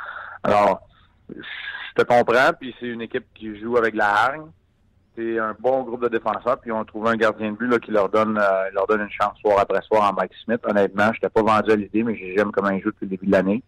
Alors, 0.42 0.88
je 1.28 1.94
te 1.94 2.02
comprends, 2.02 2.52
puis 2.58 2.74
c'est 2.80 2.86
une 2.86 3.02
équipe 3.02 3.26
qui 3.34 3.58
joue 3.60 3.76
avec 3.76 3.94
la 3.94 4.08
hargne. 4.08 4.46
C'est 5.18 5.36
un 5.36 5.52
bon 5.58 5.82
groupe 5.82 6.02
de 6.02 6.08
défenseurs, 6.08 6.58
puis 6.60 6.70
on 6.70 6.80
a 6.80 6.84
trouvé 6.84 7.10
un 7.10 7.16
gardien 7.16 7.50
de 7.50 7.56
but 7.56 7.66
là, 7.66 7.80
qui 7.80 7.90
leur 7.90 8.08
donne 8.08 8.38
euh, 8.38 8.70
leur 8.72 8.86
donne 8.86 9.00
une 9.00 9.10
chance 9.10 9.36
soir 9.40 9.58
après 9.58 9.82
soir 9.82 10.08
en 10.08 10.14
Mike 10.14 10.30
Smith. 10.44 10.60
Honnêtement, 10.64 11.06
je 11.06 11.16
n'étais 11.16 11.28
pas 11.28 11.42
vendu 11.42 11.72
à 11.72 11.76
l'idée, 11.76 12.04
mais 12.04 12.16
j'aime 12.36 12.52
comment 12.52 12.70
il 12.70 12.80
joue 12.80 12.90
depuis 12.90 13.06
le 13.06 13.10
début 13.10 13.26
de 13.26 13.32
l'année. 13.32 13.62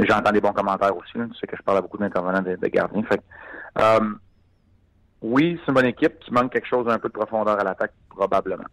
J'entends 0.00 0.32
des 0.32 0.40
bons 0.40 0.52
commentaires 0.52 0.96
aussi. 0.96 1.12
Tu 1.12 1.38
sais 1.40 1.46
que 1.46 1.56
je 1.56 1.62
parle 1.62 1.78
à 1.78 1.82
beaucoup 1.82 1.98
d'intervenants 1.98 2.42
de, 2.42 2.66
gardiens. 2.66 3.04
Fait 3.04 3.22
euh, 3.78 4.00
oui, 5.20 5.56
c'est 5.60 5.68
une 5.68 5.74
bonne 5.74 5.86
équipe 5.86 6.18
qui 6.18 6.32
manque 6.32 6.52
quelque 6.52 6.66
chose 6.66 6.86
d'un 6.86 6.98
peu 6.98 7.08
de 7.08 7.14
profondeur 7.14 7.60
à 7.60 7.62
l'attaque, 7.62 7.92
probablement. 8.10 8.64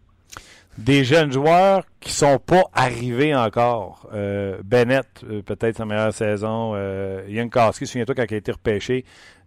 Des 0.78 1.04
jeunes 1.04 1.30
joueurs 1.30 1.82
qui 2.00 2.12
sont 2.12 2.38
pas 2.38 2.62
arrivés 2.72 3.34
encore. 3.34 4.08
Euh, 4.12 4.58
Bennett, 4.64 5.24
peut-être 5.44 5.76
sa 5.76 5.84
meilleure 5.84 6.12
saison. 6.12 6.72
Euh, 6.74 7.22
Jankowski, 7.28 7.86
souviens-toi 7.86 8.14
quand 8.14 8.24
il 8.30 8.34
a 8.34 8.38
été 8.38 8.52
repêché, 8.52 9.04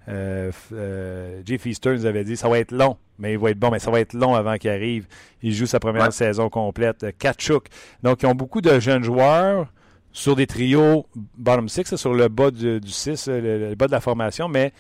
euh, 0.10 1.41
Jeff 1.45 1.65
Easter 1.65 1.91
nous 1.91 2.05
avait 2.05 2.24
dit 2.24 2.36
ça 2.36 2.50
va 2.50 2.60
être 2.60 2.72
long, 2.72 2.98
mais 3.19 3.33
il 3.33 3.39
va 3.39 3.51
être 3.51 3.60
bon, 3.60 3.72
mais 3.72 3.79
ça 3.79 3.91
va 3.91 4.00
être 4.00 4.13
long 4.13 4.36
avant 4.36 4.57
qu'il 4.57 4.69
arrive. 4.69 5.07
Il 5.41 5.53
joue 5.53 5.65
sa 5.65 5.79
première 5.79 6.12
saison 6.13 6.50
complète. 6.50 7.17
Kachuk. 7.17 7.67
Donc, 8.01 8.24
ils 8.24 8.25
ont 8.25 8.36
beaucoup 8.36 8.62
de 8.62 8.79
jeunes 8.79 9.03
joueurs 9.03 9.67
sur 10.12 10.36
des 10.36 10.48
trios 10.48 11.07
bottom 11.38 11.67
six, 11.67 11.95
sur 11.95 12.13
le 12.13 12.27
bas 12.27 12.51
du, 12.51 12.79
6, 12.83 13.27
le, 13.29 13.75
bas 13.75 13.88
de 13.88 13.91
la 13.91 14.01
formation, 14.01 14.48
mais 14.48 14.72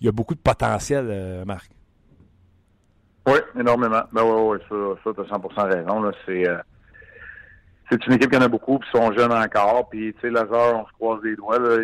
il 0.00 0.06
y 0.06 0.08
a 0.08 0.12
beaucoup 0.12 0.34
de 0.34 0.40
potentiel, 0.40 1.06
euh, 1.10 1.44
Marc. 1.44 1.70
Oui, 3.26 3.38
énormément. 3.58 4.02
Ben 4.12 4.22
oui, 4.24 4.56
oui, 4.56 4.58
ça, 4.68 5.02
ça 5.04 5.10
tu 5.14 5.20
as 5.20 5.36
100% 5.36 5.74
raison. 5.74 6.10
C'est, 6.24 6.48
euh, 6.48 6.56
c'est 7.90 8.06
une 8.06 8.14
équipe 8.14 8.30
qui 8.30 8.36
en 8.38 8.42
a 8.42 8.48
beaucoup, 8.48 8.78
puis 8.78 8.88
sont 8.90 9.12
jeunes 9.12 9.32
encore. 9.32 9.90
Puis, 9.90 10.14
tu 10.14 10.20
sais, 10.22 10.30
Lazare, 10.30 10.80
on 10.80 10.86
se 10.86 10.92
croise 10.92 11.20
les 11.22 11.36
doigts, 11.36 11.58
là, 11.58 11.76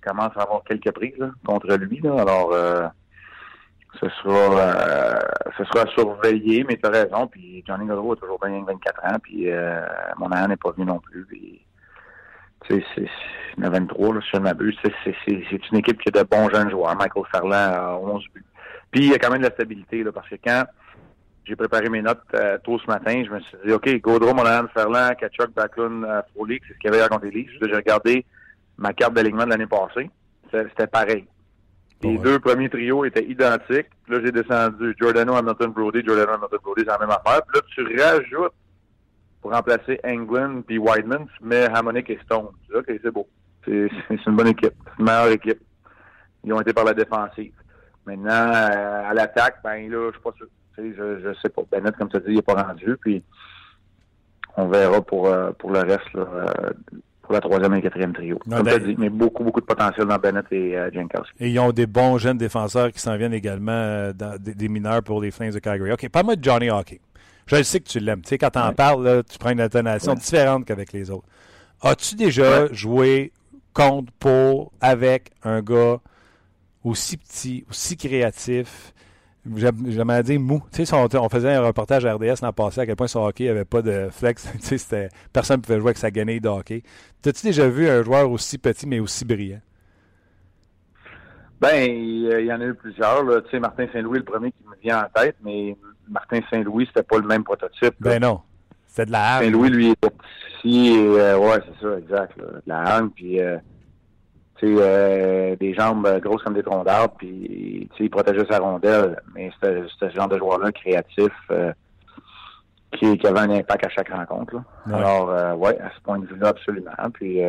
commence 0.00 0.36
à 0.36 0.42
avoir 0.42 0.62
quelques 0.64 0.90
prises 0.92 1.14
contre 1.44 1.74
lui. 1.74 2.00
Là. 2.00 2.20
Alors, 2.20 2.52
euh, 2.52 2.86
ce 4.00 4.08
sera, 4.08 4.58
euh, 4.58 5.18
ce 5.58 5.64
sera 5.64 5.86
surveillé, 5.92 6.64
mais 6.68 6.76
tu 6.76 6.86
as 6.86 6.90
raison. 6.90 7.26
Puis 7.26 7.64
Johnny 7.66 7.86
Gaudreau 7.86 8.12
a 8.12 8.16
toujours 8.16 8.38
bien 8.42 8.62
24 8.64 9.04
ans, 9.04 9.18
puis 9.22 9.50
euh, 9.50 9.84
Monahan 10.18 10.48
n'est 10.48 10.56
pas 10.56 10.72
venu 10.72 10.86
non 10.86 10.98
plus. 10.98 11.24
Puis, 11.26 11.60
c'est, 12.68 12.84
il 13.58 13.64
a 13.64 13.70
23, 13.70 14.14
là, 14.14 14.20
si 14.20 14.28
je 14.32 14.36
ne 14.36 14.42
m'abuse. 14.42 14.76
C'est, 14.84 14.92
c'est, 15.04 15.14
c'est 15.26 15.70
une 15.72 15.78
équipe 15.78 16.00
qui 16.00 16.08
a 16.08 16.22
de 16.22 16.28
bons 16.28 16.48
jeunes 16.50 16.70
joueurs. 16.70 16.94
Michael 16.96 17.24
Ferland 17.32 17.74
a 17.74 17.96
11 17.98 18.24
buts. 18.34 18.44
Puis 18.90 19.06
il 19.06 19.10
y 19.10 19.14
a 19.14 19.18
quand 19.18 19.30
même 19.30 19.42
de 19.42 19.46
la 19.46 19.52
stabilité, 19.52 20.02
là, 20.02 20.12
parce 20.12 20.28
que 20.28 20.36
quand 20.44 20.64
j'ai 21.44 21.56
préparé 21.56 21.88
mes 21.88 22.02
notes 22.02 22.22
euh, 22.34 22.58
tôt 22.62 22.78
ce 22.78 22.86
matin, 22.86 23.22
je 23.24 23.30
me 23.30 23.40
suis 23.40 23.56
dit, 23.66 23.72
OK, 23.72 23.88
Gaudreau, 24.00 24.34
Monahan, 24.34 24.68
Ferland, 24.72 25.14
Kachuk, 25.18 25.52
Backlund, 25.54 26.04
euh, 26.04 26.22
Frolic, 26.34 26.62
c'est 26.66 26.74
ce 26.74 26.78
qu'il 26.78 26.92
y 26.92 26.94
avait 26.94 27.08
contre 27.08 27.26
les. 27.26 27.48
J'ai 27.60 27.74
regardé 27.74 28.24
ma 28.80 28.92
carte 28.92 29.14
d'alignement 29.14 29.44
de 29.44 29.50
l'année 29.50 29.66
passée. 29.66 30.10
C'était 30.50 30.88
pareil. 30.88 31.26
Les 32.02 32.16
deux 32.16 32.40
premiers 32.40 32.70
trios 32.70 33.04
étaient 33.04 33.24
identiques. 33.24 33.90
Là, 34.08 34.18
j'ai 34.24 34.32
descendu 34.32 34.96
Giordano, 34.98 35.34
Hamilton, 35.34 35.70
Brody. 35.70 36.02
Giordano, 36.02 36.32
Hamilton, 36.32 36.58
Brody, 36.62 36.80
c'est 36.80 36.86
la 36.86 36.98
même 36.98 37.10
affaire. 37.10 37.42
Puis 37.42 37.60
là, 37.60 37.62
tu 37.68 38.00
rajoutes 38.00 38.54
pour 39.42 39.52
remplacer 39.52 40.00
England 40.04 40.62
puis 40.66 40.78
Whiteman, 40.78 41.26
tu 41.26 41.44
mets 41.44 41.66
Harmonic 41.66 42.08
et 42.10 42.18
Stone. 42.24 42.48
Tu 42.62 42.72
dis, 42.72 42.78
OK, 42.78 43.00
c'est 43.02 43.10
beau. 43.10 43.28
C'est 43.66 44.26
une 44.26 44.36
bonne 44.36 44.48
équipe. 44.48 44.72
C'est 44.86 44.98
une 44.98 45.04
meilleure 45.04 45.28
équipe. 45.28 45.60
Ils 46.44 46.52
ont 46.54 46.60
été 46.62 46.72
par 46.72 46.84
la 46.84 46.94
défensive. 46.94 47.52
Maintenant, 48.06 48.30
euh, 48.30 49.10
à 49.10 49.12
l'attaque, 49.12 49.58
ben 49.62 49.90
là, 49.90 50.08
je 50.08 50.12
suis 50.12 50.22
pas 50.22 50.32
sûr. 50.32 50.46
Je, 50.78 51.20
je 51.22 51.34
sais 51.42 51.50
pas. 51.50 51.62
Bennett, 51.70 51.94
comme 51.96 52.08
tu 52.08 52.16
dit, 52.20 52.24
il 52.28 52.36
n'est 52.36 52.42
pas 52.42 52.54
rendu. 52.54 52.96
Puis 52.96 53.22
on 54.56 54.68
verra 54.68 55.02
pour, 55.02 55.28
euh, 55.28 55.52
pour 55.52 55.70
le 55.70 55.80
reste 55.80 56.12
là, 56.14 56.22
euh, 56.22 56.70
pour 57.30 57.36
la 57.36 57.40
troisième 57.40 57.74
et 57.74 57.82
quatrième 57.82 58.12
trio. 58.12 58.38
Comme 58.38 58.66
tu 58.66 58.72
as 58.72 58.78
dit, 58.80 58.96
mais 58.98 59.08
beaucoup, 59.08 59.44
beaucoup 59.44 59.60
de 59.60 59.66
potentiel 59.66 60.04
dans 60.08 60.16
Bennett 60.16 60.46
et 60.50 60.76
euh, 60.76 60.90
Jankowski. 60.92 61.32
Et 61.38 61.50
ils 61.50 61.60
ont 61.60 61.70
des 61.70 61.86
bons 61.86 62.18
jeunes 62.18 62.38
défenseurs 62.38 62.90
qui 62.90 62.98
s'en 62.98 63.16
viennent 63.16 63.32
également 63.32 63.70
euh, 63.70 64.12
dans, 64.12 64.36
des, 64.36 64.52
des, 64.52 64.68
mineurs 64.68 65.04
pour 65.04 65.22
les 65.22 65.30
Flames 65.30 65.52
de 65.52 65.60
Calgary. 65.60 65.92
OK, 65.92 66.08
parle-moi 66.08 66.34
de 66.34 66.42
Johnny 66.42 66.70
Hockey. 66.70 67.00
Je 67.46 67.62
sais 67.62 67.78
que 67.78 67.88
tu 67.88 68.00
l'aimes. 68.00 68.22
Tu 68.22 68.30
sais, 68.30 68.38
quand 68.38 68.50
tu 68.50 68.58
en 68.58 68.70
ouais. 68.70 68.74
parles, 68.74 69.04
là, 69.04 69.22
tu 69.22 69.38
prends 69.38 69.50
une 69.50 69.60
intonation 69.60 70.12
ouais. 70.12 70.18
différente 70.18 70.64
qu'avec 70.64 70.92
les 70.92 71.08
autres. 71.08 71.26
As-tu 71.82 72.16
déjà 72.16 72.64
ouais. 72.64 72.68
joué 72.74 73.32
contre, 73.74 74.12
pour, 74.18 74.72
avec 74.80 75.30
un 75.44 75.62
gars 75.62 76.00
aussi 76.82 77.16
petit, 77.16 77.64
aussi 77.70 77.96
créatif, 77.96 78.92
j'aimerais 79.56 80.22
dire 80.22 80.40
mou. 80.40 80.62
Tu 80.72 80.84
sais, 80.84 80.94
on, 80.94 81.08
on, 81.12 81.28
faisait 81.28 81.54
un 81.54 81.62
reportage 81.62 82.04
à 82.04 82.14
RDS 82.14 82.42
l'an 82.42 82.52
passé 82.52 82.80
à 82.80 82.86
quel 82.86 82.96
point 82.96 83.06
son 83.06 83.24
hockey 83.24 83.48
avait 83.48 83.64
pas 83.64 83.82
de 83.82 84.08
flex. 84.10 84.48
tu 84.62 84.78
sais, 84.78 85.08
personne 85.32 85.58
ne 85.58 85.62
pouvait 85.62 85.78
jouer 85.78 85.88
avec 85.88 85.98
sa 85.98 86.10
guenille 86.10 86.40
de 86.40 86.48
hockey. 86.48 86.82
T'as-tu 87.22 87.46
déjà 87.46 87.68
vu 87.68 87.88
un 87.88 88.02
joueur 88.02 88.30
aussi 88.30 88.58
petit 88.58 88.86
mais 88.86 89.00
aussi 89.00 89.24
brillant? 89.24 89.60
Ben, 91.60 91.90
il 91.90 92.46
y 92.46 92.52
en 92.52 92.60
a 92.60 92.64
eu 92.64 92.74
plusieurs. 92.74 93.22
Là. 93.22 93.42
Tu 93.42 93.50
sais, 93.50 93.60
Martin 93.60 93.86
Saint-Louis, 93.92 94.18
le 94.18 94.24
premier 94.24 94.50
qui 94.52 94.64
me 94.66 94.76
vient 94.82 95.04
en 95.04 95.20
tête, 95.20 95.36
mais 95.44 95.76
Martin 96.08 96.40
Saint-Louis, 96.50 96.86
c'était 96.86 97.02
pas 97.02 97.18
le 97.18 97.26
même 97.26 97.44
prototype. 97.44 97.94
Ben 98.00 98.20
non. 98.20 98.40
C'était 98.86 99.06
de 99.06 99.12
la 99.12 99.36
hargne. 99.36 99.44
Saint-Louis, 99.46 99.68
lui, 99.68 99.90
était 99.90 100.10
petit. 100.10 100.88
Et, 100.88 101.06
euh, 101.06 101.38
ouais, 101.38 101.58
c'est 101.66 101.86
ça, 101.86 101.98
exact. 101.98 102.36
Là. 102.38 102.44
De 102.46 102.62
la 102.66 102.78
hargne, 102.78 103.10
puis... 103.10 103.40
Euh, 103.40 103.58
euh, 104.66 105.56
des 105.56 105.74
jambes 105.74 106.06
grosses 106.20 106.42
comme 106.42 106.54
des 106.54 106.62
troncs 106.62 106.84
d'arbre, 106.84 107.14
puis 107.18 107.88
il 107.98 108.10
protégeait 108.10 108.46
sa 108.50 108.58
rondelle, 108.58 109.20
mais 109.34 109.50
c'était 109.54 109.82
ce 109.98 110.10
genre 110.10 110.28
de 110.28 110.38
joueur-là 110.38 110.70
créatif 110.72 111.32
euh, 111.50 111.72
qui, 112.92 113.16
qui, 113.16 113.26
avait 113.26 113.40
un 113.40 113.50
impact 113.50 113.86
à 113.86 113.88
chaque 113.88 114.10
rencontre. 114.10 114.56
Là. 114.56 114.64
Ouais. 114.86 114.94
Alors, 114.94 115.30
euh, 115.30 115.54
ouais, 115.54 115.80
à 115.80 115.90
ce 115.94 116.00
point 116.02 116.18
de 116.18 116.26
vue-là, 116.26 116.48
absolument. 116.48 116.90
Puis 117.14 117.40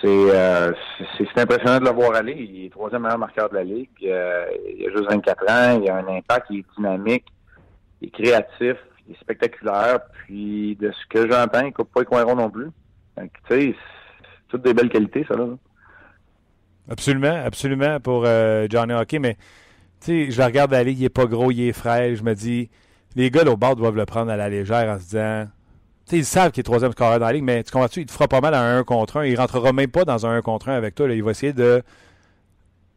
c'est 0.00 1.40
impressionnant 1.40 1.78
de 1.78 1.84
le 1.84 1.90
voir 1.90 2.14
aller. 2.16 2.32
Il 2.32 2.66
est 2.66 2.70
troisième 2.70 3.02
meilleur 3.02 3.18
marqueur 3.18 3.48
de 3.48 3.54
la 3.54 3.64
Ligue. 3.64 3.90
il 4.00 4.10
a 4.12 4.90
juste 4.90 5.08
24 5.08 5.42
ans, 5.50 5.80
il 5.80 5.88
a 5.88 5.96
un 5.96 6.08
impact, 6.08 6.46
il 6.50 6.60
est 6.60 6.66
dynamique, 6.76 7.26
il 8.00 8.08
est 8.08 8.10
créatif, 8.10 8.76
il 9.06 9.14
est 9.14 9.20
spectaculaire. 9.20 10.00
Puis 10.12 10.76
de 10.76 10.90
ce 10.90 11.06
que 11.08 11.30
j'entends, 11.30 11.60
il 11.60 11.66
ne 11.66 11.70
coupe 11.70 11.92
pas 11.92 12.00
les 12.00 12.06
coins 12.06 12.24
ronds 12.24 12.36
non 12.36 12.50
plus. 12.50 12.70
Tu 13.16 13.28
sais, 13.48 13.74
toutes 14.48 14.62
des 14.62 14.74
belles 14.74 14.88
qualités, 14.88 15.24
ça, 15.28 15.34
là. 15.34 15.46
Absolument, 16.88 17.42
absolument 17.44 18.00
pour 18.00 18.24
euh, 18.26 18.66
Johnny 18.68 18.92
Hockey, 18.92 19.18
mais 19.18 19.36
tu 20.00 20.26
sais, 20.26 20.30
je 20.30 20.38
le 20.38 20.44
regarde 20.44 20.74
aller, 20.74 20.92
il 20.92 21.04
est 21.04 21.08
pas 21.08 21.26
gros, 21.26 21.50
il 21.50 21.62
est 21.68 21.72
frais. 21.72 22.16
Je 22.16 22.24
me 22.24 22.34
dis, 22.34 22.70
les 23.14 23.30
gars 23.30 23.44
au 23.44 23.56
bord 23.56 23.76
doivent 23.76 23.96
le 23.96 24.04
prendre 24.04 24.30
à 24.32 24.36
la 24.36 24.48
légère 24.48 24.90
en 24.90 24.98
se 24.98 25.04
disant, 25.04 25.46
tu 26.06 26.10
sais, 26.10 26.18
ils 26.18 26.24
savent 26.24 26.50
qu'il 26.50 26.60
est 26.60 26.64
troisième 26.64 26.90
scoreur 26.92 27.20
dans 27.20 27.26
la 27.26 27.32
ligue, 27.32 27.44
mais 27.44 27.62
tu 27.62 27.70
comprends-tu, 27.70 28.00
il 28.00 28.06
te 28.06 28.12
fera 28.12 28.26
pas 28.26 28.40
mal 28.40 28.54
à 28.54 28.60
un 28.60 28.78
1 28.80 28.84
contre 28.84 29.18
1. 29.18 29.26
Il 29.26 29.38
rentrera 29.38 29.72
même 29.72 29.90
pas 29.90 30.04
dans 30.04 30.26
un 30.26 30.36
1 30.36 30.42
contre 30.42 30.68
1 30.70 30.74
avec 30.74 30.96
toi. 30.96 31.06
Là. 31.06 31.14
Il 31.14 31.22
va 31.22 31.30
essayer 31.30 31.52
de 31.52 31.82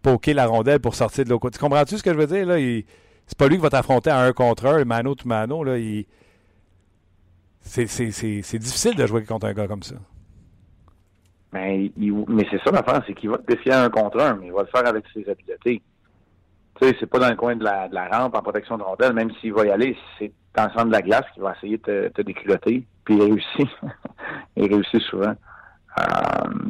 poker 0.01 0.33
la 0.33 0.47
rondelle 0.47 0.79
pour 0.79 0.95
sortir 0.95 1.23
de 1.23 1.29
l'autre 1.29 1.41
côté. 1.41 1.57
Tu 1.59 1.63
comprends-tu 1.63 1.97
ce 1.97 2.03
que 2.03 2.11
je 2.11 2.17
veux 2.17 2.27
dire? 2.27 2.47
Là? 2.47 2.55
C'est 3.27 3.37
pas 3.37 3.47
lui 3.47 3.57
qui 3.57 3.61
va 3.61 3.69
t'affronter 3.69 4.09
à 4.09 4.19
un 4.19 4.33
contre 4.33 4.65
1, 4.65 4.85
mano 4.85 5.13
to 5.13 5.27
mano. 5.27 5.63
Là. 5.63 5.77
Il 5.77 6.07
c'est 7.65 8.59
difficile 8.59 8.95
de 8.95 9.05
jouer 9.05 9.23
contre 9.23 9.47
un 9.47 9.53
gars 9.53 9.67
comme 9.67 9.83
ça. 9.83 9.95
Mais, 11.51 11.91
il, 11.97 12.13
mais 12.27 12.45
c'est 12.51 12.61
ça 12.63 12.71
l'affaire, 12.71 13.01
c'est 13.07 13.13
qu'il 13.13 13.29
va 13.29 13.37
te 13.37 13.51
défier 13.51 13.73
un 13.73 13.89
contre 13.89 14.19
un, 14.19 14.35
mais 14.35 14.47
il 14.47 14.53
va 14.53 14.61
le 14.61 14.67
faire 14.67 14.87
avec 14.87 15.05
ses 15.13 15.27
habiletés. 15.29 15.81
Tu 16.79 16.85
sais, 16.85 16.95
c'est 16.99 17.05
pas 17.05 17.19
dans 17.19 17.29
le 17.29 17.35
coin 17.35 17.55
de 17.55 17.63
la, 17.63 17.87
de 17.87 17.95
la 17.95 18.07
rampe 18.07 18.35
en 18.35 18.41
protection 18.41 18.77
de 18.77 18.83
rondelle, 18.83 19.13
même 19.13 19.31
s'il 19.39 19.53
va 19.53 19.65
y 19.65 19.69
aller, 19.69 19.97
c'est 20.19 20.31
dans 20.53 20.65
le 20.65 20.69
centre 20.71 20.85
de 20.85 20.91
la 20.91 21.01
glace 21.01 21.25
qu'il 21.33 21.43
va 21.43 21.53
essayer 21.55 21.77
de 21.77 22.11
te, 22.13 22.21
te 22.21 22.81
puis 23.05 23.15
il 23.15 23.21
réussit. 23.21 23.69
il 24.57 24.73
réussit 24.73 25.01
souvent. 25.01 25.33
Euh, 25.97 26.03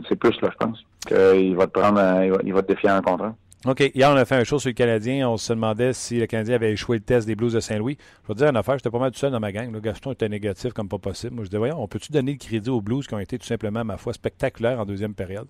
c'est 0.08 0.15
plus 0.15 0.39
là, 0.41 0.49
je 0.51 0.58
pense, 0.58 0.84
qu'il 1.08 1.55
va 1.55 1.65
te 1.65 1.79
prendre, 1.79 1.99
il 2.23 2.31
va, 2.31 2.38
il 2.43 2.53
va 2.53 2.62
te 2.62 2.67
défier 2.67 2.89
un 2.89 3.01
contre 3.01 3.23
un. 3.25 3.36
OK. 3.67 3.80
Hier, 3.95 4.12
on 4.12 4.15
a 4.15 4.25
fait 4.25 4.36
un 4.36 4.43
show 4.43 4.60
sur 4.60 4.69
le 4.69 4.73
Canadien. 4.73 5.28
On 5.28 5.38
se 5.38 5.51
demandait 5.51 5.91
si 5.93 6.19
le 6.19 6.28
Canadien 6.28 6.56
avait 6.56 6.71
échoué 6.71 6.97
le 6.97 7.04
test 7.04 7.25
des 7.25 7.36
Blues 7.36 7.54
de 7.54 7.60
Saint-Louis. 7.60 7.97
Je 8.23 8.28
vais 8.28 8.34
te 8.36 8.39
dire 8.39 8.49
une 8.49 8.58
affaire, 8.58 8.78
j'étais 8.78 8.91
pas 8.91 8.99
mal 8.99 9.10
tout 9.10 9.17
seul 9.17 9.32
dans 9.32 9.39
ma 9.39 9.51
gang. 9.51 9.71
Le 9.71 9.80
Gaston 9.80 10.12
était 10.12 10.30
négatif 10.30 10.71
comme 10.73 10.88
pas 10.88 10.99
possible. 10.99 11.34
Moi, 11.34 11.45
je 11.45 11.49
disais, 11.49 11.58
voyons, 11.58 11.82
on 11.82 11.88
peut-tu 11.88 12.12
donner 12.12 12.34
le 12.34 12.38
crédit 12.38 12.69
aux 12.69 12.82
Blues 12.82 13.08
qui 13.08 13.15
ont 13.15 13.19
été 13.19 13.39
tout 13.39 13.47
simplement, 13.47 13.84
ma 13.84 13.97
foi, 13.97 14.13
spectaculaires 14.13 14.80
en 14.80 14.86
deuxième 14.86 15.15
période? 15.15 15.47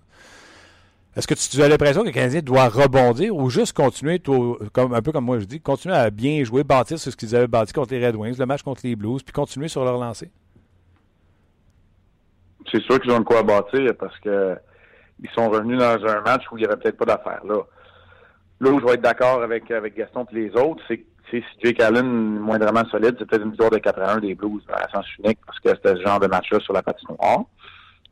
Est-ce 1.14 1.26
que 1.26 1.34
tu 1.34 1.62
as 1.62 1.68
l'impression 1.68 2.02
que 2.02 2.06
le 2.06 2.12
Canadien 2.12 2.40
doit 2.40 2.68
rebondir 2.68 3.36
ou 3.36 3.50
juste 3.50 3.74
continuer, 3.74 4.18
comme, 4.18 4.94
un 4.94 5.02
peu 5.02 5.12
comme 5.12 5.24
moi 5.24 5.38
je 5.38 5.44
dis, 5.44 5.60
continuer 5.60 5.94
à 5.94 6.10
bien 6.10 6.42
jouer, 6.44 6.64
bâtir 6.64 6.98
sur 6.98 7.12
ce 7.12 7.16
qu'ils 7.16 7.36
avaient 7.36 7.46
bâti 7.46 7.74
contre 7.74 7.92
les 7.92 8.06
Red 8.06 8.16
Wings, 8.16 8.38
le 8.38 8.46
match 8.46 8.62
contre 8.62 8.80
les 8.84 8.96
Blues, 8.96 9.22
puis 9.22 9.32
continuer 9.32 9.68
sur 9.68 9.84
leur 9.84 9.98
lancée? 9.98 10.30
C'est 12.70 12.82
sûr 12.82 12.98
qu'ils 13.00 13.12
ont 13.12 13.20
de 13.20 13.24
quoi 13.24 13.42
bâtir 13.42 13.94
parce 13.98 14.18
que 14.20 14.56
ils 15.22 15.30
sont 15.30 15.48
revenus 15.48 15.78
dans 15.78 16.04
un 16.06 16.20
match 16.20 16.44
où 16.50 16.58
il 16.58 16.60
n'y 16.60 16.66
avait 16.66 16.76
peut-être 16.76 16.98
pas 16.98 17.06
d'affaires 17.06 17.44
là. 17.44 17.62
Là 18.60 18.70
où 18.70 18.80
je 18.80 18.84
vais 18.84 18.94
être 18.94 19.02
d'accord 19.02 19.42
avec, 19.42 19.70
avec 19.70 19.96
Gaston 19.96 20.26
et 20.32 20.34
les 20.34 20.50
autres, 20.56 20.82
c'est 20.88 20.98
que 20.98 21.04
si 21.30 21.42
Jake 21.62 21.80
Allen 21.80 22.38
moindrement 22.38 22.84
solide, 22.86 23.16
c'est 23.18 23.26
peut-être 23.26 23.42
une 23.42 23.50
victoire 23.50 23.70
de 23.70 23.78
4 23.78 24.00
à 24.00 24.12
1 24.14 24.18
des 24.18 24.34
Blues 24.34 24.62
à 24.72 24.88
sens 24.88 25.06
unique 25.18 25.38
parce 25.44 25.58
que 25.60 25.70
c'était 25.70 25.96
ce 25.96 26.02
genre 26.02 26.20
de 26.20 26.26
match-là 26.26 26.60
sur 26.60 26.72
la 26.72 26.82
patinoire. 26.82 27.44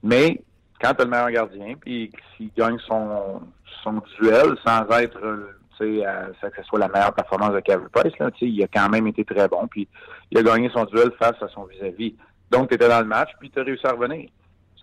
Mais 0.03 0.43
quand 0.81 0.93
tu 0.95 1.03
as 1.03 1.05
le 1.05 1.11
meilleur 1.11 1.31
gardien, 1.31 1.75
puis 1.81 2.11
s'il 2.37 2.51
gagne 2.57 2.79
son, 2.81 3.41
son 3.83 4.03
duel 4.21 4.57
sans 4.67 4.87
être 4.99 5.19
euh, 5.25 5.59
que 5.79 6.57
ce 6.57 6.63
soit 6.65 6.79
la 6.79 6.89
meilleure 6.89 7.15
performance 7.15 7.53
de 7.53 7.61
Kevin 7.61 7.89
Price, 7.93 8.17
là, 8.19 8.31
il 8.41 8.63
a 8.63 8.69
quand 8.69 8.89
même 8.89 9.07
été 9.07 9.25
très 9.25 9.49
bon, 9.49 9.67
puis 9.67 9.89
il 10.31 10.39
a 10.39 10.43
gagné 10.43 10.71
son 10.71 10.85
duel 10.85 11.11
face 11.19 11.41
à 11.41 11.49
son 11.49 11.65
vis-à-vis. 11.65 12.15
Donc, 12.51 12.69
tu 12.69 12.75
étais 12.75 12.89
dans 12.89 13.01
le 13.01 13.07
match, 13.07 13.31
puis 13.41 13.51
tu 13.51 13.59
as 13.59 13.65
réussi 13.65 13.87
à 13.87 13.93
revenir 13.93 14.29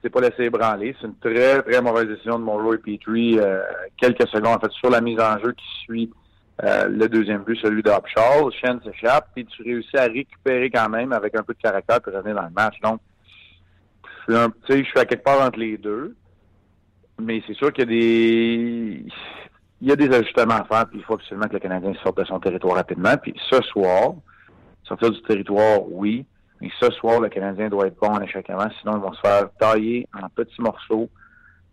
t'es 0.01 0.09
pas 0.09 0.21
laissé 0.21 0.43
ébranler. 0.43 0.95
C'est 0.99 1.07
une 1.07 1.17
très, 1.17 1.61
très 1.61 1.81
mauvaise 1.81 2.07
décision 2.07 2.39
de 2.39 2.43
Monroe 2.43 2.75
et 2.75 2.77
Petrie. 2.77 3.39
Euh, 3.39 3.61
quelques 3.97 4.27
secondes, 4.27 4.57
en 4.57 4.59
fait, 4.59 4.71
sur 4.71 4.89
la 4.89 5.01
mise 5.01 5.19
en 5.19 5.37
jeu 5.39 5.53
qui 5.53 5.65
suit 5.83 6.11
euh, 6.63 6.87
le 6.87 7.07
deuxième 7.07 7.43
but, 7.43 7.57
celui 7.57 7.83
d'Upshaw. 7.83 8.51
Shen 8.51 8.79
s'échappe, 8.83 9.29
puis 9.33 9.45
tu 9.45 9.63
réussis 9.63 9.97
à 9.97 10.05
récupérer 10.05 10.69
quand 10.69 10.89
même 10.89 11.11
avec 11.13 11.35
un 11.35 11.43
peu 11.43 11.53
de 11.53 11.59
caractère 11.59 12.01
pour 12.01 12.13
revenir 12.13 12.35
dans 12.35 12.43
le 12.43 12.49
match. 12.49 12.79
Donc, 12.81 12.99
tu 14.27 14.33
sais, 14.67 14.83
je 14.83 14.89
suis 14.89 14.99
à 14.99 15.05
quelque 15.05 15.23
part 15.23 15.41
entre 15.41 15.59
les 15.59 15.77
deux. 15.77 16.15
Mais 17.19 17.43
c'est 17.45 17.53
sûr 17.53 17.71
qu'il 17.71 17.83
y 17.83 17.87
a 17.87 17.99
des 17.99 19.05
il 19.81 19.87
y 19.87 19.91
a 19.91 19.95
des 19.95 20.13
ajustements 20.13 20.55
à 20.55 20.63
faire, 20.65 20.87
puis 20.87 20.99
il 20.99 21.03
faut 21.03 21.15
absolument 21.15 21.47
que 21.47 21.53
le 21.53 21.59
Canadien 21.59 21.93
sorte 22.03 22.17
de 22.17 22.23
son 22.25 22.39
territoire 22.39 22.75
rapidement. 22.75 23.17
Puis 23.17 23.33
ce 23.49 23.61
soir, 23.63 24.13
sortir 24.83 25.09
du 25.09 25.21
territoire, 25.23 25.79
oui, 25.89 26.25
mais 26.61 26.69
ce 26.79 26.91
soir, 26.91 27.19
le 27.19 27.29
Canadien 27.29 27.69
doit 27.69 27.87
être 27.87 27.99
bon 27.99 28.09
en 28.09 28.21
échec 28.21 28.47
avant, 28.49 28.69
sinon 28.79 28.97
ils 28.97 29.01
vont 29.01 29.13
se 29.13 29.21
faire 29.21 29.49
tailler 29.59 30.07
en 30.13 30.29
petits 30.29 30.61
morceaux 30.61 31.09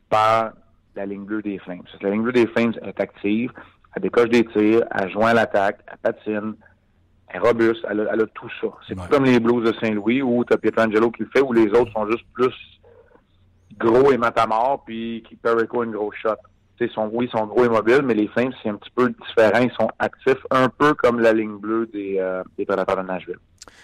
par 0.09 0.53
la 0.97 1.05
ligne 1.05 1.25
bleue 1.25 1.43
des 1.43 1.59
Flames. 1.59 1.83
Parce 1.83 1.99
que 1.99 2.05
la 2.05 2.13
ligne 2.13 2.23
bleue 2.23 2.33
des 2.33 2.47
Flames 2.47 2.73
est 2.83 2.99
active, 2.99 3.53
elle 3.95 4.03
décoche 4.03 4.31
des 4.31 4.45
tirs, 4.47 4.85
elle 4.99 5.11
joint 5.11 5.35
l'attaque, 5.35 5.81
elle 5.87 5.99
patine, 5.99 6.55
elle 7.29 7.37
est 7.37 7.39
robuste, 7.39 7.85
elle 7.91 8.01
a, 8.01 8.15
elle 8.15 8.23
a 8.23 8.27
tout 8.27 8.49
ça. 8.61 8.69
C'est 8.87 8.99
ouais. 8.99 9.07
comme 9.11 9.25
les 9.25 9.39
Blues 9.39 9.63
de 9.71 9.75
Saint-Louis 9.79 10.23
où 10.23 10.43
tu 10.45 10.55
as 10.55 10.57
Pietrangelo 10.57 11.11
qui 11.11 11.23
le 11.25 11.29
fait, 11.35 11.43
où 11.43 11.53
les 11.53 11.69
autres 11.69 11.93
sont 11.93 12.07
juste 12.11 12.25
plus 12.33 12.55
gros 13.79 14.11
et 14.11 14.17
matamor, 14.17 14.83
puis 14.87 15.23
qui 15.29 15.37
Perico 15.37 15.85
une 15.85 15.93
grosse 15.93 16.17
shot. 16.17 16.31
Ils 16.81 16.89
sont, 16.91 17.11
oui, 17.13 17.27
ils 17.27 17.37
sont 17.37 17.45
gros 17.47 17.65
et 17.65 17.69
mobiles, 17.69 18.03
mais 18.05 18.15
les 18.15 18.29
Flames, 18.29 18.53
c'est 18.63 18.69
un 18.69 18.77
petit 18.77 18.91
peu 18.95 19.11
différent. 19.11 19.61
Ils 19.61 19.73
sont 19.73 19.91
actifs, 19.99 20.47
un 20.51 20.69
peu 20.69 20.95
comme 20.95 21.21
la 21.21 21.33
ligne 21.33 21.59
bleue 21.59 21.87
des, 21.93 22.17
euh, 22.19 22.43
des 22.57 22.65
Prédateurs 22.65 22.97
de 22.97 23.03
Nashville. 23.03 23.39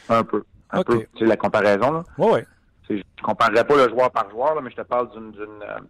Un 0.09 0.23
peu 0.23 0.45
un 0.71 0.81
okay. 0.81 0.93
peu. 0.93 1.07
Tu 1.15 1.19
sais, 1.21 1.25
la 1.27 1.37
comparaison, 1.37 1.93
là. 1.93 2.05
Je 2.89 2.95
ne 2.95 3.03
comparerai 3.23 3.65
pas 3.67 3.77
le 3.77 3.89
joueur 3.89 4.11
par 4.11 4.29
joueur, 4.31 4.55
là, 4.55 4.61
mais 4.63 4.71
je 4.71 4.77
te 4.77 4.83
parle 4.83 5.09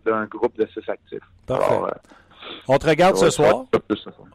d'un 0.05 0.25
groupe 0.27 0.57
de 0.57 0.67
six 0.73 0.89
actifs. 0.89 1.19
Parfait. 1.47 1.65
Alors, 1.65 1.87
euh, 1.87 1.91
On 2.69 2.79
te 2.79 2.87
regarde 2.87 3.17
ce 3.17 3.31
soir. 3.31 3.65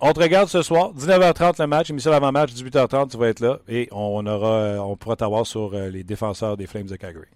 On 0.02 0.13
te 0.13 0.19
regarde 0.19 0.49
ce 0.49 0.62
soir. 0.62 0.91
19h30 0.93 1.62
le 1.62 1.67
match, 1.67 1.89
émission 1.89 2.12
avant-match, 2.12 2.52
18h30, 2.52 3.12
tu 3.12 3.17
vas 3.17 3.28
être 3.30 3.39
là. 3.39 3.60
Et 3.69 3.88
on 3.91 4.25
aura, 4.25 4.52
euh, 4.52 4.78
on 4.80 4.97
pourra 4.97 5.15
t'avoir 5.15 5.45
sur 5.45 5.73
euh, 5.73 5.89
les 5.89 6.04
défenseurs 6.04 6.58
des 6.58 6.67
Flames 6.67 6.88
de 6.88 6.95
Calgary. 6.97 7.28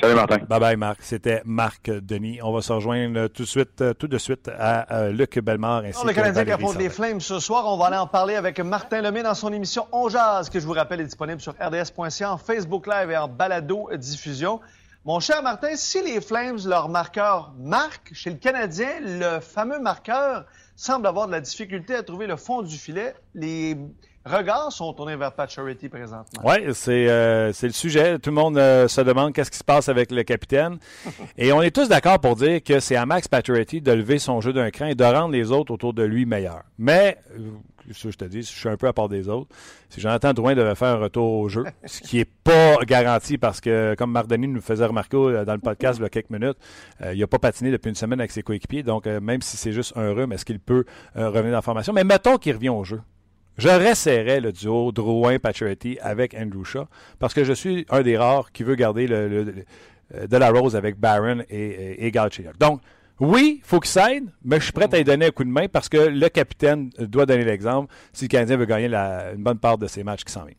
Salut, 0.00 0.14
Martin. 0.14 0.38
Bye 0.48 0.60
bye, 0.60 0.76
Marc. 0.76 0.98
C'était 1.02 1.42
Marc 1.44 1.90
Denis. 1.90 2.40
On 2.42 2.52
va 2.52 2.62
se 2.62 2.72
rejoindre 2.72 3.26
tout 3.28 3.42
de 3.42 3.48
suite, 3.48 3.80
euh, 3.80 3.94
tout 3.94 4.06
de 4.06 4.18
suite 4.18 4.48
à 4.58 4.92
euh, 4.94 5.10
Luc 5.10 5.38
Bellemare 5.38 5.84
ainsi 5.84 6.04
le 6.04 6.10
que 6.10 6.16
Canadien 6.16 6.44
qui 6.44 6.52
affronte 6.52 6.76
les. 6.76 6.88
Flames 6.88 7.20
ce 7.20 7.38
soir, 7.40 7.64
on 7.66 7.76
va 7.76 7.86
aller 7.86 7.96
en 7.96 8.06
parler 8.06 8.34
avec 8.34 8.60
Martin 8.60 9.02
Lemay 9.02 9.22
dans 9.22 9.34
son 9.34 9.52
émission 9.52 9.86
On 9.92 10.08
Jazz, 10.08 10.50
que 10.50 10.58
je 10.58 10.66
vous 10.66 10.72
rappelle 10.72 11.00
est 11.00 11.04
disponible 11.04 11.40
sur 11.40 11.54
rds.ca, 11.54 12.32
en 12.32 12.38
Facebook 12.38 12.86
Live 12.86 13.10
et 13.10 13.16
en 13.16 13.28
balado 13.28 13.88
diffusion. 13.96 14.60
Mon 15.04 15.20
cher 15.20 15.42
Martin, 15.42 15.74
si 15.74 16.02
les 16.02 16.20
Flames, 16.20 16.58
leur 16.66 16.88
marqueur 16.88 17.52
marque, 17.58 18.12
chez 18.14 18.30
le 18.30 18.36
Canadien, 18.36 19.00
le 19.00 19.40
fameux 19.40 19.80
marqueur 19.80 20.44
semble 20.76 21.06
avoir 21.06 21.26
de 21.26 21.32
la 21.32 21.40
difficulté 21.40 21.94
à 21.94 22.02
trouver 22.02 22.26
le 22.26 22.36
fond 22.36 22.62
du 22.62 22.76
filet. 22.76 23.14
Les 23.34 23.76
regards 24.36 24.72
sont 24.72 24.92
tournés 24.92 25.16
vers 25.16 25.32
Pacioretty 25.32 25.88
présentement. 25.88 26.42
Oui, 26.44 26.56
c'est 26.72 27.08
euh, 27.08 27.52
c'est 27.52 27.66
le 27.66 27.72
sujet. 27.72 28.18
Tout 28.18 28.30
le 28.30 28.36
monde 28.36 28.58
euh, 28.58 28.88
se 28.88 29.00
demande 29.00 29.32
qu'est-ce 29.32 29.50
qui 29.50 29.58
se 29.58 29.64
passe 29.64 29.88
avec 29.88 30.10
le 30.10 30.22
capitaine. 30.22 30.78
Et 31.38 31.52
on 31.52 31.62
est 31.62 31.74
tous 31.74 31.88
d'accord 31.88 32.18
pour 32.20 32.36
dire 32.36 32.62
que 32.62 32.80
c'est 32.80 32.96
à 32.96 33.06
Max 33.06 33.28
Pacioretty 33.28 33.80
de 33.80 33.92
lever 33.92 34.18
son 34.18 34.40
jeu 34.40 34.52
d'un 34.52 34.70
cran 34.70 34.86
et 34.86 34.94
de 34.94 35.04
rendre 35.04 35.32
les 35.32 35.50
autres 35.50 35.72
autour 35.72 35.94
de 35.94 36.02
lui 36.02 36.26
meilleurs. 36.26 36.62
Mais, 36.78 37.18
euh, 37.38 37.50
ça 37.92 38.10
je 38.10 38.16
te 38.16 38.24
dis, 38.24 38.42
je 38.42 38.48
suis 38.48 38.68
un 38.68 38.76
peu 38.76 38.86
à 38.86 38.92
part 38.92 39.08
des 39.08 39.28
autres. 39.28 39.48
Si 39.88 40.00
Jonathan 40.00 40.32
Drouin 40.32 40.54
devait 40.54 40.74
faire 40.74 40.88
un 40.88 40.98
retour 40.98 41.40
au 41.40 41.48
jeu, 41.48 41.64
ce 41.84 42.00
qui 42.00 42.20
est 42.20 42.30
pas 42.44 42.76
garanti 42.86 43.38
parce 43.38 43.60
que, 43.60 43.94
comme 43.96 44.12
Mardoni 44.12 44.48
nous 44.48 44.60
faisait 44.60 44.86
remarquer 44.86 45.44
dans 45.46 45.54
le 45.54 45.60
podcast 45.60 45.98
il 45.98 46.02
y 46.02 46.06
a 46.06 46.10
quelques 46.10 46.30
minutes, 46.30 46.58
euh, 47.02 47.14
il 47.14 47.20
n'a 47.20 47.26
pas 47.26 47.38
patiné 47.38 47.70
depuis 47.70 47.88
une 47.88 47.94
semaine 47.94 48.20
avec 48.20 48.32
ses 48.32 48.42
coéquipiers. 48.42 48.82
Donc, 48.82 49.06
même 49.06 49.42
si 49.42 49.56
c'est 49.56 49.72
juste 49.72 49.96
un 49.96 50.12
rhume, 50.12 50.32
est-ce 50.32 50.44
qu'il 50.44 50.60
peut 50.60 50.84
revenir 51.14 51.50
dans 51.50 51.58
la 51.58 51.62
formation? 51.62 51.92
Mais 51.92 52.04
mettons 52.04 52.36
qu'il 52.36 52.54
revient 52.54 52.68
au 52.68 52.84
jeu. 52.84 53.00
Je 53.58 53.68
resserrais 53.68 54.40
le 54.40 54.52
duo 54.52 54.92
Drouin-Pacioretty 54.92 55.98
avec 56.00 56.34
Andrew 56.34 56.64
Shaw 56.64 56.86
parce 57.18 57.34
que 57.34 57.42
je 57.42 57.52
suis 57.52 57.86
un 57.90 58.02
des 58.02 58.16
rares 58.16 58.52
qui 58.52 58.62
veut 58.62 58.76
garder 58.76 59.08
le, 59.08 59.64
euh, 60.14 60.26
de 60.28 60.36
la 60.36 60.50
rose 60.50 60.76
avec 60.76 60.96
Barron 60.96 61.42
et, 61.50 62.06
et. 62.06 62.12
Donc, 62.60 62.80
oui, 63.18 63.60
il 63.60 63.66
faut 63.66 63.80
qu'il 63.80 63.90
s'aide, 63.90 64.26
mais 64.44 64.58
je 64.60 64.64
suis 64.64 64.72
prêt 64.72 64.88
à 64.92 64.96
lui 64.96 65.02
donner 65.02 65.26
un 65.26 65.30
coup 65.30 65.42
de 65.42 65.50
main 65.50 65.66
parce 65.66 65.88
que 65.88 65.98
le 65.98 66.28
capitaine 66.28 66.90
doit 67.00 67.26
donner 67.26 67.44
l'exemple 67.44 67.92
si 68.12 68.26
le 68.26 68.28
Canadien 68.28 68.56
veut 68.56 68.66
gagner 68.66 68.86
une 68.86 69.42
bonne 69.42 69.58
part 69.58 69.76
de 69.76 69.88
ses 69.88 70.04
matchs 70.04 70.22
qui 70.22 70.32
s'en 70.32 70.44
viennent. 70.44 70.56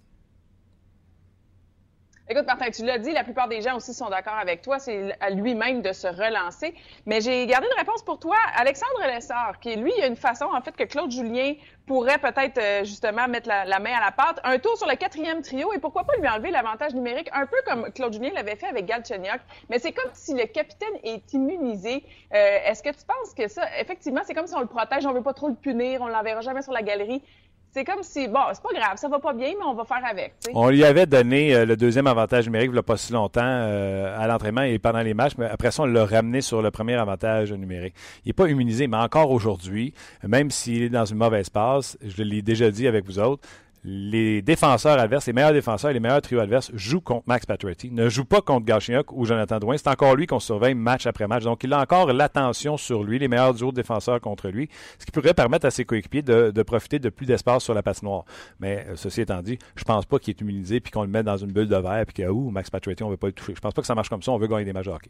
Écoute, 2.32 2.46
Martin, 2.46 2.70
tu 2.70 2.86
l'as 2.86 3.00
dit, 3.00 3.12
la 3.12 3.24
plupart 3.24 3.48
des 3.48 3.60
gens 3.62 3.76
aussi 3.78 3.92
sont 3.92 4.08
d'accord 4.08 4.36
avec 4.40 4.62
toi. 4.62 4.78
C'est 4.78 5.16
à 5.20 5.32
lui-même 5.32 5.82
de 5.82 5.92
se 5.92 6.06
relancer. 6.06 6.76
Mais 7.08 7.22
j'ai 7.22 7.48
gardé 7.48 7.66
une 7.66 7.80
réponse 7.80 8.04
pour 8.04 8.20
toi. 8.20 8.36
Alexandre 8.56 9.02
Lessard, 9.08 9.60
qui 9.60 9.76
lui, 9.76 9.92
il 9.98 10.04
a 10.04 10.06
une 10.06 10.16
façon, 10.16 10.46
en 10.46 10.62
fait, 10.62 10.76
que 10.76 10.84
Claude 10.84 11.10
Julien 11.10 11.56
pourrait 11.88 12.20
peut-être 12.20 12.60
euh, 12.60 12.84
justement 12.84 13.28
mettre 13.28 13.48
la, 13.48 13.80
main 13.80 13.96
à 13.98 14.06
la 14.06 14.12
pâte. 14.12 14.40
Un 14.44 14.60
tour 14.60 14.78
sur 14.78 14.88
le 14.88 14.96
quatrième 14.96 15.42
trio 15.42 15.74
et 15.74 15.80
pourquoi 15.80 16.04
pas 16.04 16.16
lui 16.18 16.30
enlever 16.30 16.52
l'avantage 16.52 16.94
numérique, 16.94 17.32
un 17.34 17.48
peu 17.48 17.58
comme 17.66 17.92
Claude 17.94 18.14
Julien 18.14 18.30
l'avait 18.36 18.56
fait 18.56 18.68
avec 18.68 18.86
Galchenyuk. 18.86 19.42
Mais 19.72 19.80
c'est 19.80 19.92
comme 19.92 20.12
si 20.14 20.36
le 20.36 20.46
capitaine 20.46 21.00
est 21.04 21.34
immunisé. 21.34 22.06
Euh, 22.36 22.60
Est-ce 22.64 22.84
que 22.84 22.90
tu 22.90 23.06
penses 23.08 23.34
que 23.36 23.48
ça, 23.48 23.64
effectivement, 23.80 24.22
c'est 24.24 24.36
comme 24.36 24.46
si 24.46 24.54
on 24.54 24.62
le 24.62 24.68
protège, 24.68 25.04
on 25.08 25.14
veut 25.14 25.24
pas 25.24 25.34
trop 25.34 25.48
le 25.48 25.56
punir, 25.56 26.02
on 26.02 26.08
l'enverra 26.08 26.42
jamais 26.42 26.62
sur 26.62 26.74
la 26.74 26.84
galerie. 26.84 27.24
C'est 27.72 27.84
comme 27.84 28.02
si, 28.02 28.28
bon, 28.28 28.40
c'est 28.52 28.64
pas 28.64 28.74
grave, 28.74 28.98
ça 28.98 29.08
va 29.08 29.20
pas 29.20 29.32
bien, 29.32 29.50
mais 29.50 29.64
on 29.64 29.76
va 29.76 29.86
faire 29.86 30.04
avec. 30.04 30.34
On 30.56 30.70
lui 30.70 30.84
avait 30.84 31.06
donné 31.06 31.54
euh, 31.54 31.66
le 31.66 31.78
deuxième 31.78 32.08
avantage 32.08 32.46
numérique 32.46 32.72
il 32.74 32.78
a 32.80 32.84
pas 32.84 32.98
si 32.98 33.14
longtemps 33.14 33.42
euh, 33.44 34.20
à 34.20 34.26
l'entraînement 34.26 34.64
et 34.64 34.80
pendant 34.80 35.02
les 35.02 35.14
matchs, 35.14 35.34
mais 35.38 35.46
après 35.46 35.70
ça, 35.70 35.84
on 35.84 35.86
l'a 35.86 36.04
ramené 36.04 36.42
sur 36.42 36.64
le 36.64 36.72
premier 36.72 36.96
avantage 36.96 37.54
numérique. 37.54 37.94
Il 38.26 38.30
n'est 38.30 38.34
pas 38.34 38.48
immunisé, 38.48 38.88
mais 38.88 38.98
encore 38.98 39.30
aujourd'hui, 39.30 39.94
même 40.28 40.50
s'il 40.50 40.82
est 40.82 40.90
dans 40.90 41.06
une 41.06 41.18
mauvaise 41.18 41.52
passe, 41.52 41.96
je 42.02 42.24
l'ai 42.24 42.42
déjà 42.42 42.72
dit 42.72 42.88
avec 42.88 43.06
vous 43.06 43.20
autres, 43.20 43.48
les 43.84 44.42
défenseurs 44.42 45.00
adverses, 45.00 45.28
les 45.28 45.34
meilleurs 45.34 45.54
défenseurs 45.54 45.94
les 45.94 46.00
meilleurs 46.00 46.22
trios 46.22 46.42
adverses 46.42 46.72
jouent 46.74 47.02
contre 47.02 47.24
Max 47.28 47.46
Pacioretty, 47.46 47.92
ne 47.92 48.10
jouent 48.10 48.26
pas 48.26 48.42
contre 48.42 48.66
Galchenyuk 48.66 49.12
ou 49.14 49.26
Jonathan 49.26 49.60
Drouin. 49.60 49.78
C'est 49.78 49.88
encore 49.88 50.16
lui 50.16 50.28
qu'on 50.28 50.40
surveille 50.40 50.76
match 50.76 51.06
après 51.06 51.28
match. 51.28 51.44
Donc, 51.44 51.64
il 51.64 51.72
a 51.74 51.80
encore 51.80 52.12
l'attention 52.12 52.78
sur 52.78 53.04
lui, 53.04 53.20
les 53.20 53.28
meilleurs 53.28 53.54
duos 53.54 53.72
de 53.72 53.78
défenseurs 53.78 54.20
contre 54.20 54.50
lui, 54.50 54.70
ce 54.98 55.06
qui 55.06 55.12
pourrait 55.12 55.34
permettre 55.34 55.66
à 55.66 55.72
ses 55.72 55.86
coéquipiers 55.86 56.22
de, 56.22 56.64
profiter 56.64 57.00
de 57.00 57.10
plus 57.10 57.26
d'espace 57.26 57.64
sur 57.64 57.74
la 57.74 57.82
patinoire. 57.82 58.26
Mais 58.60 58.86
euh, 58.90 58.96
ceci 58.96 59.22
étant 59.22 59.42
dit, 59.42 59.58
je 59.76 59.84
pense 59.84 60.06
pas 60.06 60.20
qu'il 60.20 60.32
est 60.32 60.42
immunisé 60.42 60.80
puis 60.80 60.92
qu'on 60.92 61.04
le 61.04 61.10
met 61.10 61.24
dans 61.24 61.38
une 61.38 61.52
bulle 61.52 61.70
de 61.70 61.78
verre 61.78 62.06
puis 62.06 62.24
que 62.24 62.30
ouh, 62.30 62.52
Max 62.52 62.70
Pacioretty, 62.70 63.04
on 63.04 63.10
veut 63.10 63.18
pas 63.18 63.28
le 63.28 63.34
toucher. 63.34 63.54
Je 63.56 63.62
pense 63.62 63.74
pas 63.74 63.82
que 63.82 63.88
ça 63.88 63.96
marche 63.96 64.10
comme 64.10 64.22
ça. 64.22 64.32
On 64.32 64.38
veut 64.38 64.48
gagner 64.48 64.66
des 64.66 64.74
matchs 64.74 64.88
hockey. 64.88 65.10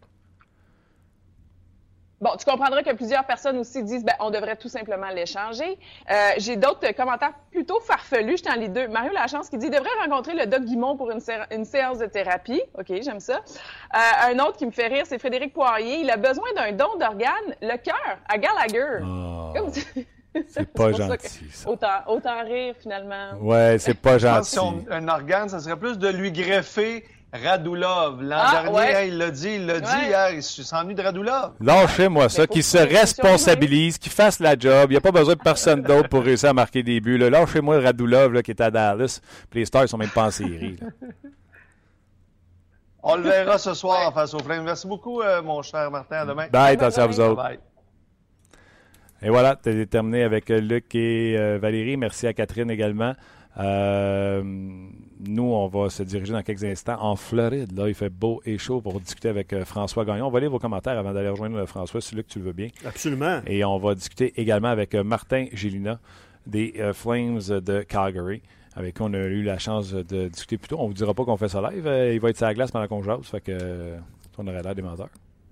Bon, 2.21 2.31
tu 2.37 2.43
comprendras 2.43 2.83
que 2.83 2.91
plusieurs 2.93 3.23
personnes 3.25 3.57
aussi 3.59 3.81
disent 3.83 4.03
ben, 4.03 4.13
on 4.19 4.29
devrait 4.29 4.57
tout 4.57 4.67
simplement 4.67 5.07
l'échanger. 5.09 5.77
Euh, 6.11 6.13
J'ai 6.37 6.57
d'autres 6.57 6.91
commentaires 6.93 7.33
plutôt 7.51 7.79
farfelus. 7.79 8.37
J'étais 8.37 8.51
en 8.51 8.55
les 8.55 8.67
deux. 8.67 8.87
Mario 8.89 9.11
Lachance 9.13 9.49
qui 9.49 9.57
dit 9.57 9.69
devrait 9.69 9.87
rencontrer 10.05 10.33
le 10.33 10.45
doc 10.45 10.63
Guimont 10.63 10.97
pour 10.97 11.11
une, 11.11 11.21
sé- 11.21 11.39
une 11.51 11.63
séance 11.65 11.97
de 11.99 12.07
thérapie. 12.07 12.61
OK, 12.77 12.87
j'aime 13.01 13.21
ça. 13.21 13.35
Euh, 13.95 14.33
un 14.33 14.39
autre 14.39 14.57
qui 14.57 14.65
me 14.65 14.71
fait 14.71 14.87
rire, 14.87 15.05
c'est 15.05 15.17
Frédéric 15.17 15.53
Poirier. 15.53 15.99
Il 16.01 16.09
a 16.11 16.17
besoin 16.17 16.47
d'un 16.55 16.73
don 16.73 16.97
d'organes, 16.99 17.55
le 17.61 17.77
cœur, 17.77 18.17
à 18.27 18.37
Gallagher. 18.37 18.99
Oh, 19.03 19.53
Comme 19.55 19.71
tu- 19.71 20.05
c'est 20.49 20.71
pas 20.73 20.91
ça 20.91 21.07
gentil, 21.07 21.49
ça. 21.51 21.69
Autant, 21.69 21.87
autant 22.07 22.43
rire, 22.43 22.75
finalement. 22.79 23.31
Ouais, 23.41 23.77
c'est 23.79 23.93
pas 23.93 24.17
Je 24.17 24.27
gentil. 24.27 24.49
si 24.51 24.59
on- 24.59 24.83
un 24.91 25.07
organe, 25.07 25.47
ça 25.49 25.59
serait 25.59 25.77
plus 25.77 25.97
de 25.97 26.09
lui 26.09 26.31
greffer 26.31 27.05
Radulov. 27.31 28.21
L'an 28.23 28.37
Ah, 28.39 28.51
dernier, 28.63 28.77
ouais. 28.77 28.95
hein, 28.95 29.03
il 29.07 29.17
l'a 29.17 29.29
dit, 29.31 29.49
il 29.55 29.65
l'a 29.67 29.79
dit 29.79 30.05
hier, 30.07 30.31
il 30.31 30.41
s'ennuie 30.43 30.95
de 30.95 31.01
Radulov. 31.01 31.51
Lâchez-moi 31.61 32.27
ça, 32.29 32.47
qu'il 32.47 32.63
se 32.63 32.77
responsabilise, 32.77 33.97
qu'il 33.97 34.11
fasse 34.11 34.39
la 34.39 34.57
job. 34.57 34.85
Il 34.89 34.93
n'y 34.93 34.97
a 34.97 35.01
pas 35.01 35.11
besoin 35.11 35.35
de 35.35 35.39
personne 35.39 35.81
d'autre 35.83 36.09
pour 36.09 36.23
réussir 36.23 36.49
à 36.49 36.53
marquer 36.53 36.81
des 36.83 36.99
buts. 36.99 37.17
Lâchez-moi 37.17 37.79
Radulov 37.81 38.33
là, 38.33 38.41
qui 38.41 38.51
est 38.51 38.61
à 38.61 38.71
Dallas. 38.71 39.21
Puis 39.49 39.59
les 39.59 39.65
Stars 39.65 39.87
sont 39.87 39.97
même 39.97 40.09
pas 40.09 40.25
en 40.25 40.31
série. 40.31 40.77
là. 40.81 40.87
On 43.01 43.15
le 43.15 43.21
verra 43.23 43.57
ce 43.57 43.73
soir 43.73 44.13
face 44.13 44.33
aux 44.33 44.39
Flames. 44.39 44.63
Merci 44.65 44.85
beaucoup, 44.87 45.21
euh, 45.21 45.41
mon 45.41 45.61
cher 45.61 45.89
Martin. 45.89 46.17
À 46.17 46.25
demain. 46.25 46.47
Bye, 46.51 46.73
attention 46.75 47.03
à 47.03 47.07
vous 47.07 47.19
autres. 47.19 47.35
Bye. 47.41 47.59
Et 49.21 49.29
voilà, 49.29 49.55
tu 49.55 49.87
terminé 49.87 50.23
avec 50.23 50.49
euh, 50.49 50.59
Luc 50.59 50.95
et 50.95 51.35
euh, 51.37 51.59
Valérie. 51.61 51.95
Merci 51.97 52.27
à 52.27 52.33
Catherine 52.33 52.69
également. 52.71 53.13
Euh, 53.57 54.41
nous, 55.19 55.43
on 55.43 55.67
va 55.67 55.89
se 55.89 56.01
diriger 56.03 56.31
dans 56.31 56.43
quelques 56.43 56.63
instants 56.63 56.97
en 57.01 57.15
Floride. 57.15 57.77
Là, 57.77 57.89
il 57.89 57.93
fait 57.93 58.09
beau 58.09 58.41
et 58.45 58.57
chaud 58.57 58.79
pour 58.79 58.99
discuter 59.01 59.27
avec 59.27 59.51
euh, 59.51 59.65
François 59.65 60.05
Gagnon. 60.05 60.27
On 60.27 60.29
va 60.29 60.39
lire 60.39 60.49
vos 60.49 60.59
commentaires 60.59 60.97
avant 60.97 61.13
d'aller 61.13 61.27
rejoindre 61.27 61.57
euh, 61.57 61.65
François, 61.65 61.99
si 61.99 62.15
Luc, 62.15 62.27
tu 62.27 62.39
le 62.39 62.45
veux 62.45 62.53
bien. 62.53 62.69
Absolument. 62.85 63.41
Et 63.45 63.65
on 63.65 63.77
va 63.79 63.95
discuter 63.95 64.33
également 64.37 64.69
avec 64.69 64.95
euh, 64.95 65.03
Martin 65.03 65.47
Gélina 65.51 65.99
des 66.47 66.73
Flames 66.93 67.39
de 67.39 67.81
Calgary, 67.83 68.41
avec 68.73 68.95
qui 68.95 69.01
on 69.03 69.13
a 69.13 69.17
eu 69.17 69.43
la 69.43 69.59
chance 69.59 69.91
de 69.91 70.29
discuter 70.29 70.57
plus 70.57 70.69
tôt. 70.69 70.77
On 70.79 70.87
vous 70.87 70.93
dira 70.93 71.13
pas 71.13 71.23
qu'on 71.23 71.37
fait 71.37 71.49
ça 71.49 71.61
live. 71.69 71.83
Il 72.13 72.19
va 72.19 72.29
être 72.29 72.37
sur 72.37 72.47
la 72.47 72.53
glace 72.55 72.71
pendant 72.71 72.87
qu'on 72.87 73.03
jase. 73.03 73.25
Fait 73.25 73.41
que 73.41 73.97
on 74.37 74.47
aurait 74.47 74.63
l'air 74.63 74.73
des 74.73 74.81
menteurs. 74.81 75.09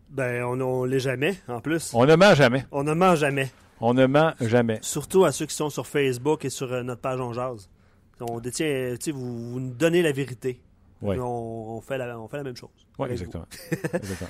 Ben, 0.09 0.43
on 0.43 0.59
on 0.61 0.85
l'est 0.85 1.01
jamais, 1.01 1.35
en 1.47 1.59
plus. 1.59 1.91
On 1.93 2.05
ne 2.05 2.15
ment 2.15 2.33
jamais. 2.33 2.65
On 2.71 2.83
ne 2.83 2.93
ment 2.93 3.15
jamais. 3.15 3.51
On 3.79 3.93
ne 3.93 4.07
ment 4.07 4.31
jamais. 4.41 4.79
Surtout 4.81 5.25
à 5.25 5.31
ceux 5.31 5.45
qui 5.45 5.53
sont 5.53 5.69
sur 5.69 5.85
Facebook 5.85 6.45
et 6.45 6.49
sur 6.49 6.83
notre 6.83 7.01
page 7.01 7.19
On 7.19 7.33
Jase. 7.33 7.69
On 8.21 8.39
détient, 8.39 8.95
tu 8.99 9.05
sais, 9.05 9.11
vous, 9.11 9.51
vous 9.51 9.59
nous 9.59 9.73
donnez 9.73 10.01
la 10.01 10.11
vérité. 10.11 10.59
Oui, 11.01 11.17
On, 11.19 11.77
on 11.77 11.81
fait 11.81 11.97
la, 11.97 12.19
on 12.19 12.27
fait 12.27 12.37
la 12.37 12.43
même 12.43 12.55
chose. 12.55 12.69
vous. 12.97 13.05
exactement. 13.05 13.45
exactement. 13.93 14.29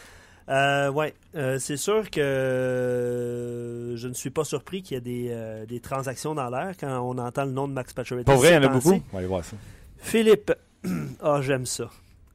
Euh, 0.49 0.89
ouais, 0.91 1.13
euh, 1.35 1.59
c'est 1.59 1.75
sûr 1.75 2.09
que 2.09 2.21
euh, 2.21 3.97
je 3.97 4.07
ne 4.07 4.13
suis 4.13 4.29
pas 4.29 4.45
surpris 4.45 4.81
qu'il 4.81 4.95
y 4.95 4.97
ait 4.97 5.01
des, 5.01 5.65
des 5.67 5.79
transactions 5.79 6.35
dans 6.35 6.49
l'air 6.49 6.73
quand 6.79 7.01
on 7.01 7.17
entend 7.17 7.45
le 7.45 7.51
nom 7.51 7.67
de 7.67 7.73
Max 7.73 7.93
Pacioretty. 7.93 8.25
Pour 8.25 8.35
vrai, 8.35 8.51
il 8.51 8.53
y 8.53 8.57
en 8.57 8.63
a 8.63 8.67
beaucoup. 8.69 8.93
On 8.93 9.13
va 9.13 9.19
aller 9.19 9.27
voir 9.27 9.43
ça. 9.43 9.57
Philippe, 9.97 10.53
ah 11.21 11.41
j'aime 11.41 11.65
ça. 11.65 11.89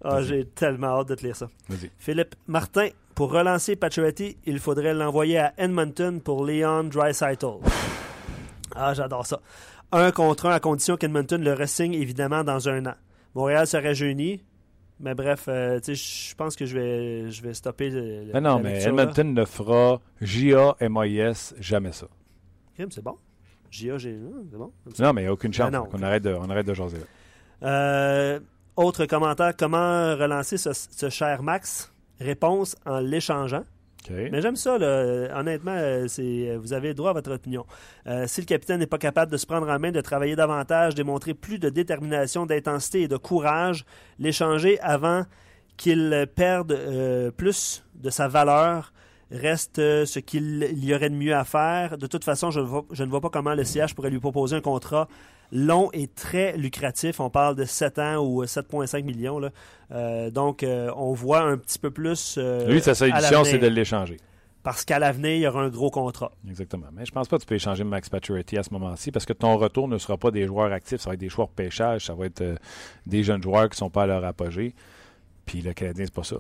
Ah 0.05 0.21
j'ai 0.21 0.45
tellement 0.47 0.99
hâte 0.99 1.09
de 1.09 1.15
te 1.15 1.25
lire 1.25 1.37
ça. 1.37 1.49
Vas-y. 1.69 1.91
Philippe 1.99 2.35
Martin, 2.49 2.89
pour 3.15 3.31
relancer 3.31 3.77
Pacioretty, 3.77 4.37
il 4.47 4.59
faudrait 4.59 4.95
l'envoyer 4.95 5.39
à 5.39 5.55
Edmonton 5.57 6.21
pour 6.21 6.45
Leon 6.45 6.85
Dreisaitl. 6.85 7.47
Ah 8.75 8.95
j'adore 8.95 9.27
ça. 9.27 9.41
Un 9.93 10.11
contre 10.11 10.47
un 10.47 10.53
à 10.53 10.61
condition 10.61 10.97
qu'Edmonton 10.97 11.43
le 11.43 11.53
ressigne 11.53 11.95
évidemment 11.95 12.45
dans 12.45 12.69
un 12.69 12.87
an. 12.87 12.95
Montréal 13.35 13.67
serait 13.67 13.95
jeuni. 13.95 14.43
Mais 15.01 15.15
bref, 15.15 15.47
euh, 15.49 15.81
je 15.85 16.35
pense 16.37 16.55
que 16.55 16.65
je 16.65 16.79
vais, 16.79 17.31
je 17.31 17.43
vais 17.43 17.55
stopper. 17.55 17.91
le- 17.91 18.31
Mais 18.33 18.41
non, 18.41 18.61
mais 18.61 18.79
là. 18.81 18.89
Edmonton 18.89 19.35
ne 19.35 19.45
fera 19.45 20.01
J-A-M-I-S 20.21 21.55
jamais 21.59 21.93
ça. 21.93 22.07
C'est 22.91 23.03
bon. 23.03 23.17
JA, 23.71 23.99
C'est 23.99 24.13
bon. 24.19 24.71
Non, 24.99 25.13
mais 25.13 25.23
il 25.23 25.25
n'y 25.25 25.29
a 25.29 25.33
aucune 25.33 25.53
chance. 25.53 25.69
Ah 25.73 25.77
non. 25.79 25.89
on, 25.93 26.03
arrête 26.03 26.23
de, 26.23 26.35
on 26.35 26.49
arrête 26.51 26.67
de 26.67 26.75
jaser 26.75 26.99
là. 26.99 27.69
Euh, 27.69 28.41
autre 28.77 29.07
commentaire, 29.07 29.57
comment 29.57 30.15
relancer 30.17 30.57
ce, 30.59 30.73
ce 30.73 31.09
cher 31.11 31.43
Max? 31.43 31.93
Réponse 32.21 32.77
en 32.85 33.01
l'échangeant. 33.01 33.65
Mais 34.11 34.41
j'aime 34.41 34.57
ça, 34.57 34.79
là. 34.79 35.39
honnêtement, 35.39 35.75
euh, 35.77 36.07
c'est, 36.09 36.57
vous 36.57 36.73
avez 36.73 36.95
droit 36.95 37.11
à 37.11 37.13
votre 37.13 37.33
opinion. 37.33 37.65
Euh, 38.07 38.27
si 38.27 38.41
le 38.41 38.47
capitaine 38.47 38.81
n'est 38.81 38.87
pas 38.87 38.99
capable 38.99 39.31
de 39.31 39.37
se 39.37 39.47
prendre 39.47 39.69
en 39.69 39.79
main, 39.79 39.93
de 39.93 40.01
travailler 40.01 40.37
davantage, 40.37 40.95
démontrer 40.95 41.35
plus 41.35 41.59
de 41.59 41.69
détermination, 41.69 42.47
d'intensité 42.47 43.03
et 43.03 43.09
de 43.09 43.17
courage, 43.17 43.85
l'échanger 44.19 44.81
avant 44.81 45.25
qu'il 45.77 46.27
perde 46.35 46.73
euh, 46.73 47.31
plus 47.31 47.85
de 47.95 48.11
sa 48.11 48.29
valeur 48.29 48.93
Reste 49.33 49.79
euh, 49.79 50.05
ce 50.05 50.19
qu'il 50.19 50.69
il 50.71 50.85
y 50.85 50.95
aurait 50.95 51.09
de 51.09 51.15
mieux 51.15 51.35
à 51.35 51.45
faire. 51.45 51.97
De 51.97 52.07
toute 52.07 52.23
façon, 52.23 52.51
je, 52.51 52.61
je 52.91 53.03
ne 53.03 53.09
vois 53.09 53.23
pas 53.23 53.31
comment 53.31 53.55
le 53.55 53.65
CH 53.65 53.95
pourrait 53.95 54.11
lui 54.11 54.21
proposer 54.21 54.57
un 54.57 54.61
contrat 54.61 55.09
long 55.53 55.91
et 55.93 56.09
très 56.09 56.57
lucratif. 56.57 57.21
On 57.21 57.31
parle 57.31 57.55
de 57.55 57.65
7 57.65 57.99
ans 57.99 58.17
ou 58.25 58.43
7,5 58.45 59.05
millions. 59.05 59.39
là. 59.39 59.51
Euh, 59.93 60.31
donc, 60.31 60.63
euh, 60.63 60.91
on 60.97 61.13
voit 61.13 61.43
un 61.43 61.57
petit 61.59 61.79
peu 61.79 61.91
plus. 61.91 62.37
euh, 62.39 62.67
Lui, 62.67 62.81
sa 62.81 62.95
solution, 62.95 63.45
c'est 63.45 63.59
de 63.59 63.69
l'échanger. 63.69 64.17
Parce 64.63 64.85
qu'à 64.85 64.99
l'avenir, 65.01 65.33
il 65.33 65.41
y 65.41 65.47
aura 65.47 65.63
un 65.63 65.69
gros 65.69 65.91
contrat. 65.91 66.31
Exactement. 66.49 66.87
Mais 66.93 67.05
je 67.05 67.11
pense 67.11 67.27
pas 67.29 67.37
que 67.37 67.43
tu 67.43 67.47
peux 67.47 67.57
échanger 67.57 67.83
Max 67.83 68.09
Pacioretty 68.09 68.59
à 68.59 68.63
ce 68.63 68.71
moment-ci 68.73 69.11
parce 69.11 69.27
que 69.27 69.33
ton 69.33 69.57
retour 69.57 69.89
ne 69.89 69.99
sera 69.99 70.17
pas 70.17 70.31
des 70.31 70.47
joueurs 70.47 70.73
actifs, 70.73 71.01
ça 71.01 71.11
va 71.11 71.15
être 71.15 71.21
des 71.21 71.29
joueurs 71.29 71.49
de 71.49 71.55
pêchage, 71.55 72.07
ça 72.07 72.15
va 72.15 72.27
être 72.27 72.45
des 73.05 73.25
jeunes 73.25 73.43
joueurs 73.43 73.69
qui 73.69 73.77
sont 73.77 73.91
pas 73.91 74.05
à 74.05 74.07
leur 74.07 74.25
apogée. 74.25 74.75
Puis 75.47 75.63
le 75.63 75.73
Canadien, 75.73 76.05
c'est 76.05 76.15
pas 76.15 76.23
ça. 76.23 76.37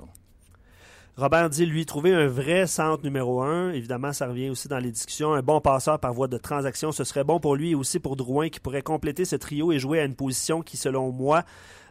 Robert 1.15 1.51
dit, 1.51 1.67
lui, 1.67 1.85
trouver 1.85 2.15
un 2.15 2.27
vrai 2.27 2.67
centre 2.67 3.05
numéro 3.05 3.43
un. 3.43 3.71
Évidemment, 3.73 4.15
ça 4.15 4.29
revient 4.29 4.49
aussi 4.49 4.69
dans 4.69 4.79
les 4.79 4.91
discussions. 4.91 5.35
Un 5.35 5.43
bon 5.43 5.61
passeur 5.61 5.99
par 5.99 6.15
voie 6.15 6.27
de 6.27 6.39
transaction, 6.39 6.91
ce 6.91 7.05
serait 7.05 7.23
bon 7.23 7.39
pour 7.39 7.55
lui 7.55 7.73
et 7.73 7.75
aussi 7.75 7.99
pour 7.99 8.17
Drouin 8.17 8.49
qui 8.49 8.61
pourrait 8.61 8.81
compléter 8.81 9.27
ce 9.27 9.37
trio 9.37 9.73
et 9.73 9.79
jouer 9.79 10.01
à 10.01 10.05
une 10.05 10.15
position 10.15 10.63
qui, 10.63 10.79
selon 10.79 11.13
moi, 11.13 11.45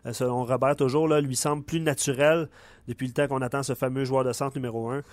euh, 0.08 0.14
selon 0.14 0.44
Robert 0.44 0.76
toujours, 0.76 1.08
lui 1.08 1.36
semble 1.36 1.64
plus 1.64 1.80
naturelle 1.80 2.50
depuis 2.88 3.06
le 3.06 3.14
temps 3.14 3.28
qu'on 3.28 3.44
attend 3.44 3.62
ce 3.62 3.76
fameux 3.76 4.06
joueur 4.06 4.24
de 4.24 4.34
centre 4.34 4.58
numéro 4.58 4.90
un. 4.90 5.04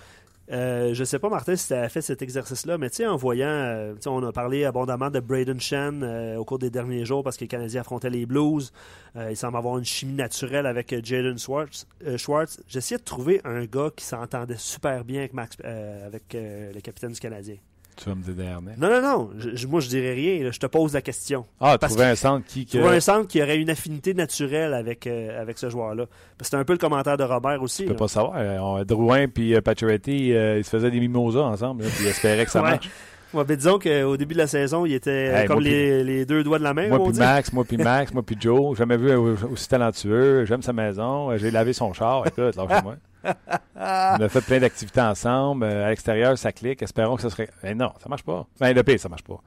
Euh, 0.51 0.93
je 0.93 1.03
sais 1.03 1.19
pas, 1.19 1.29
Martin, 1.29 1.55
si 1.55 1.67
tu 1.67 1.73
as 1.73 1.89
fait 1.89 2.01
cet 2.01 2.21
exercice-là, 2.21 2.77
mais 2.77 2.89
tu 2.89 2.97
sais, 2.97 3.05
en 3.05 3.15
voyant, 3.15 3.47
euh, 3.47 3.93
on 4.07 4.23
a 4.23 4.31
parlé 4.31 4.65
abondamment 4.65 5.11
de 5.11 5.19
Braden 5.19 5.59
Shen 5.59 6.01
euh, 6.03 6.37
au 6.37 6.45
cours 6.45 6.57
des 6.57 6.71
derniers 6.71 7.05
jours 7.05 7.23
parce 7.23 7.37
que 7.37 7.41
les 7.41 7.47
Canadiens 7.47 7.81
affrontaient 7.81 8.09
les 8.09 8.25
Blues. 8.25 8.71
Euh, 9.15 9.29
il 9.29 9.37
semble 9.37 9.57
avoir 9.57 9.77
une 9.77 9.85
chimie 9.85 10.13
naturelle 10.13 10.65
avec 10.65 10.89
Jaden 11.05 11.37
Schwartz. 11.37 11.87
Schwartz. 12.17 12.61
J'essayais 12.67 12.97
de 12.97 13.03
trouver 13.03 13.41
un 13.43 13.65
gars 13.65 13.91
qui 13.95 14.05
s'entendait 14.05 14.57
super 14.57 15.03
bien 15.05 15.19
avec, 15.19 15.33
Max, 15.33 15.57
avec 15.63 16.23
le 16.33 16.79
capitaine 16.81 17.11
du 17.11 17.19
Canadien. 17.19 17.55
Tu 18.01 18.07
vas 18.09 18.15
me 18.15 18.21
dire. 18.23 18.35
Non, 18.77 18.89
non, 18.89 19.01
non. 19.01 19.29
je- 19.55 19.67
moi, 19.67 19.81
je 19.81 19.89
dirais 19.89 20.13
rien. 20.13 20.43
là. 20.45 20.51
Je 20.51 20.59
te 20.59 20.65
pose 20.67 20.93
la 20.93 21.01
question. 21.01 21.45
Ah, 21.59 21.77
Parce 21.77 21.91
trouver 21.93 22.07
que- 22.07 22.11
un 22.13 22.15
centre 22.15 22.45
qui. 22.47 22.65
que- 22.65 22.77
Trouver 22.77 22.95
un 22.95 22.99
centre 23.01 23.27
qui 23.27 23.41
aurait 23.41 23.57
une 23.57 23.69
affinité 23.69 24.13
naturelle 24.13 24.73
avec, 24.73 25.05
euh, 25.05 25.39
avec 25.41 25.57
ce 25.57 25.69
joueur-là. 25.69 26.05
Parce 26.05 26.15
que 26.39 26.45
C'était 26.45 26.57
un 26.57 26.63
peu 26.63 26.73
le 26.73 26.79
commentaire 26.79 27.17
de 27.17 27.23
Robert 27.25 27.61
aussi. 27.61 27.81
Tu 27.83 27.87
peux 27.87 27.93
là. 27.93 27.99
pas 27.99 28.07
savoir. 28.07 28.33
Euh, 28.37 28.83
Drouin 28.85 29.27
puis 29.27 29.53
euh, 29.53 29.61
Pacioretty, 29.61 30.33
euh, 30.33 30.59
ils 30.59 30.63
se 30.63 30.69
faisaient 30.69 30.91
des 30.91 30.99
mimosas 30.99 31.41
ensemble, 31.41 31.83
là, 31.83 31.89
puis 31.93 32.05
ils 32.05 32.09
espéraient 32.09 32.45
que 32.45 32.51
ça 32.51 32.61
Ouais. 32.63 32.69
marche. 32.71 32.89
Ouais, 33.31 33.43
ben, 33.43 33.55
disons 33.55 33.77
qu'au 33.77 34.17
début 34.17 34.33
de 34.33 34.39
la 34.39 34.47
saison, 34.47 34.87
il 34.87 34.93
était 34.95 35.11
Hey, 35.27 35.45
comme 35.47 35.59
les, 35.59 36.03
les 36.03 36.25
deux 36.25 36.43
doigts 36.43 36.57
de 36.57 36.63
la 36.63 36.73
main. 36.73 36.87
Moi 36.87 36.99
puis. 37.11 37.19
Max, 37.19 37.53
moi 37.53 37.63
puis 37.63 37.77
Max, 37.77 38.11
moi 38.13 38.23
puis 38.25 38.35
Joe. 38.39 38.75
Jamais 38.75 38.97
vu 38.97 39.11
aussi 39.51 39.67
talentueux. 39.67 40.45
J'aime 40.45 40.63
sa 40.63 40.73
maison. 40.73 41.37
J'ai 41.37 41.51
lavé 41.51 41.73
son 41.73 41.93
char. 41.93 42.25
Écoute, 42.25 42.55
lâche-moi. 42.55 42.95
On 43.23 44.21
a 44.23 44.29
fait 44.29 44.41
plein 44.41 44.59
d'activités 44.59 45.01
ensemble. 45.01 45.63
Euh, 45.65 45.85
À 45.85 45.89
l'extérieur, 45.89 46.37
ça 46.37 46.51
clique. 46.51 46.81
Espérons 46.81 47.15
que 47.15 47.21
ça 47.21 47.29
serait. 47.29 47.49
Mais 47.63 47.73
non, 47.75 47.91
ça 48.01 48.09
marche 48.09 48.23
pas. 48.23 48.45
Ben, 48.59 48.73
le 48.73 48.83
pire, 48.83 48.99
ça 48.99 49.09
marche 49.09 49.23
pas. 49.23 49.39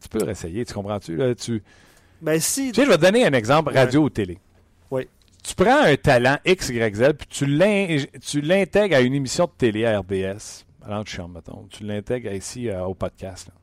Tu 0.00 0.08
peux 0.08 0.24
réessayer, 0.24 0.64
tu 0.64 0.74
comprends-tu? 0.74 1.16
Là, 1.16 1.34
tu... 1.34 1.62
Ben, 2.22 2.38
si. 2.40 2.72
tu 2.72 2.80
sais, 2.80 2.84
je 2.86 2.90
vais 2.90 2.96
te 2.96 3.02
donner 3.02 3.26
un 3.26 3.32
exemple 3.32 3.72
radio 3.72 4.02
ou 4.02 4.10
télé. 4.10 4.38
Oui. 4.90 5.08
Tu 5.42 5.54
prends 5.54 5.82
un 5.84 5.96
talent 5.96 6.38
X, 6.44 6.68
Y, 6.68 6.94
Z, 6.96 7.12
puis 7.18 7.26
tu 7.28 7.46
l'in- 7.46 7.96
tu 8.24 8.40
l'intègres 8.40 8.96
à 8.96 9.00
une 9.00 9.14
émission 9.14 9.44
de 9.46 9.50
télé 9.56 9.86
à 9.86 10.00
RDS, 10.00 10.64
à 10.84 10.90
l'antichambre, 10.90 11.34
mettons. 11.36 11.66
Tu 11.70 11.84
l'intègres 11.84 12.32
ici 12.32 12.68
euh, 12.68 12.84
au 12.84 12.94
podcast. 12.94 13.48
là. 13.48 13.54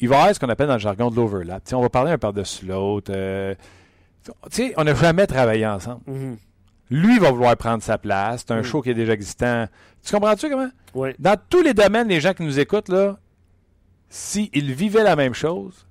Il 0.00 0.08
va 0.08 0.14
y 0.16 0.18
avoir 0.20 0.34
ce 0.34 0.40
qu'on 0.40 0.48
appelle 0.48 0.68
dans 0.68 0.74
le 0.74 0.78
jargon 0.80 1.10
de 1.10 1.16
l'overlap. 1.16 1.62
On 1.72 1.80
va 1.80 1.88
parler 1.88 2.12
un 2.12 2.18
par-dessus 2.18 2.66
l'autre. 2.66 3.10
euh, 3.14 3.54
tu 4.24 4.32
sais, 4.50 4.74
on 4.76 4.84
n'a 4.84 4.94
jamais 4.94 5.26
travaillé 5.26 5.66
ensemble. 5.66 6.00
Mhm. 6.06 6.36
Lui 6.90 7.18
va 7.18 7.30
vouloir 7.30 7.56
prendre 7.56 7.82
sa 7.82 7.98
place. 7.98 8.44
C'est 8.46 8.52
un 8.54 8.60
Mm. 8.60 8.64
show 8.64 8.82
qui 8.82 8.90
est 8.90 8.94
déjà 8.94 9.12
existant. 9.12 9.66
Tu 10.04 10.12
comprends-tu 10.14 10.48
comment? 10.50 10.70
Oui. 10.94 11.10
Dans 11.18 11.36
tous 11.48 11.62
les 11.62 11.74
domaines, 11.74 12.08
les 12.08 12.20
gens 12.20 12.32
qui 12.32 12.42
nous 12.44 12.58
écoutent, 12.60 12.88
là, 12.88 13.16
s'ils 14.08 14.72
vivaient 14.72 15.02
la 15.02 15.16
même 15.16 15.34
chose, 15.34 15.86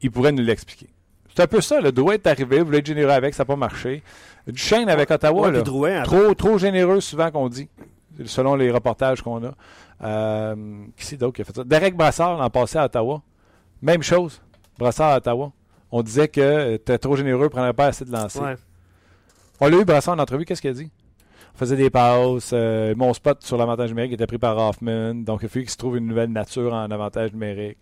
ils 0.00 0.10
pourraient 0.10 0.32
nous 0.32 0.42
l'expliquer. 0.42 0.88
C'est 1.34 1.42
un 1.42 1.46
peu 1.46 1.60
ça. 1.60 1.80
Le 1.80 1.92
droit 1.92 2.14
est 2.14 2.26
arrivé, 2.26 2.60
vous 2.60 2.66
voulez 2.66 2.78
être 2.78 2.86
généreux 2.86 3.10
avec, 3.10 3.34
ça 3.34 3.42
n'a 3.42 3.46
pas 3.46 3.56
marché. 3.56 4.02
Chaîne 4.54 4.88
avec 4.88 5.10
Ottawa, 5.10 5.42
Ouais, 5.48 5.52
là, 5.52 5.62
Drouin, 5.62 6.02
trop, 6.02 6.34
trop 6.34 6.58
généreux 6.58 7.00
souvent 7.00 7.30
qu'on 7.30 7.48
dit, 7.48 7.68
selon 8.24 8.54
les 8.54 8.70
reportages 8.70 9.20
qu'on 9.22 9.44
a. 9.44 9.52
Euh, 10.02 10.54
qui 10.96 11.06
c'est 11.06 11.16
d'autre 11.16 11.34
qui 11.34 11.42
a 11.42 11.44
fait 11.44 11.54
ça? 11.56 11.64
Derek 11.64 11.96
Brassard 11.96 12.36
l'an 12.38 12.50
passé 12.50 12.78
à 12.78 12.84
Ottawa. 12.86 13.22
Même 13.82 14.02
chose. 14.02 14.40
Brassard 14.78 15.12
à 15.12 15.16
Ottawa. 15.16 15.52
On 15.90 16.02
disait 16.02 16.28
que 16.28 16.76
tu 16.76 16.98
trop 16.98 17.16
généreux, 17.16 17.44
ne 17.44 17.48
prendrais 17.48 17.72
pas 17.72 17.86
assez 17.86 18.04
de 18.04 18.12
lancer. 18.12 18.38
Ouais. 18.40 18.56
On 19.60 19.68
l'a 19.68 19.76
eu, 19.78 19.84
Brassard, 19.84 20.14
en 20.14 20.18
entrevue, 20.18 20.44
qu'est-ce 20.44 20.60
qu'il 20.60 20.70
a 20.70 20.74
dit? 20.74 20.90
On 21.54 21.58
faisait 21.58 21.76
des 21.76 21.90
passes. 21.90 22.50
euh, 22.52 22.94
mon 22.96 23.14
spot 23.14 23.42
sur 23.44 23.56
l'avantage 23.56 23.90
numérique 23.90 24.12
était 24.14 24.26
pris 24.26 24.38
par 24.38 24.58
Hoffman. 24.58 25.14
Donc, 25.14 25.40
il 25.42 25.46
a 25.46 25.48
fallu 25.48 25.64
qu'il 25.64 25.70
se 25.70 25.76
trouve 25.76 25.96
une 25.96 26.06
nouvelle 26.06 26.30
nature 26.32 26.72
en 26.72 26.90
avantage 26.90 27.32
numérique. 27.32 27.78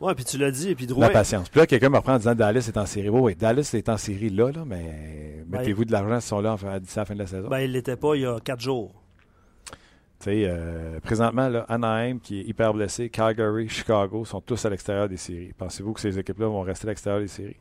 Ouais, 0.00 0.14
puis 0.14 0.24
tu 0.24 0.38
l'as 0.38 0.50
dit, 0.50 0.70
et 0.70 0.74
puis 0.74 0.86
La 0.86 0.92
Drouin. 0.92 1.08
patience. 1.08 1.48
Puis 1.50 1.60
là, 1.60 1.66
quelqu'un 1.66 1.90
me 1.90 1.96
reprend 1.96 2.14
en 2.14 2.18
disant 2.18 2.34
Dallas 2.34 2.66
est 2.68 2.76
en 2.78 2.86
série. 2.86 3.08
Oui, 3.10 3.20
oui, 3.20 3.34
Dallas 3.34 3.70
est 3.74 3.88
en 3.88 3.96
série 3.98 4.30
là, 4.30 4.50
là 4.50 4.64
mais 4.66 5.42
Ben, 5.46 5.58
mettez-vous 5.58 5.84
de 5.84 5.92
l'argent 5.92 6.20
s'ils 6.20 6.28
sont 6.28 6.40
là 6.40 6.56
d'ici 6.80 6.96
la 6.98 7.04
fin 7.04 7.14
de 7.14 7.18
la 7.18 7.26
saison. 7.26 7.48
Ben, 7.48 7.60
il 7.60 7.72
l'était 7.72 7.96
pas 7.96 8.14
il 8.14 8.22
y 8.22 8.26
a 8.26 8.40
quatre 8.40 8.60
jours. 8.60 8.94
Tu 10.20 10.24
sais, 10.24 10.44
euh, 10.46 11.00
présentement, 11.00 11.48
là, 11.48 11.64
Anaheim, 11.68 12.18
qui 12.18 12.40
est 12.40 12.44
hyper 12.44 12.74
blessé, 12.74 13.08
Calgary, 13.08 13.68
Chicago 13.68 14.24
sont 14.26 14.40
tous 14.42 14.62
à 14.66 14.70
l'extérieur 14.70 15.08
des 15.08 15.16
séries. 15.16 15.52
Pensez-vous 15.56 15.94
que 15.94 16.00
ces 16.00 16.18
équipes-là 16.18 16.46
vont 16.46 16.60
rester 16.60 16.86
à 16.86 16.90
l'extérieur 16.90 17.20
des 17.22 17.28
séries? 17.28 17.56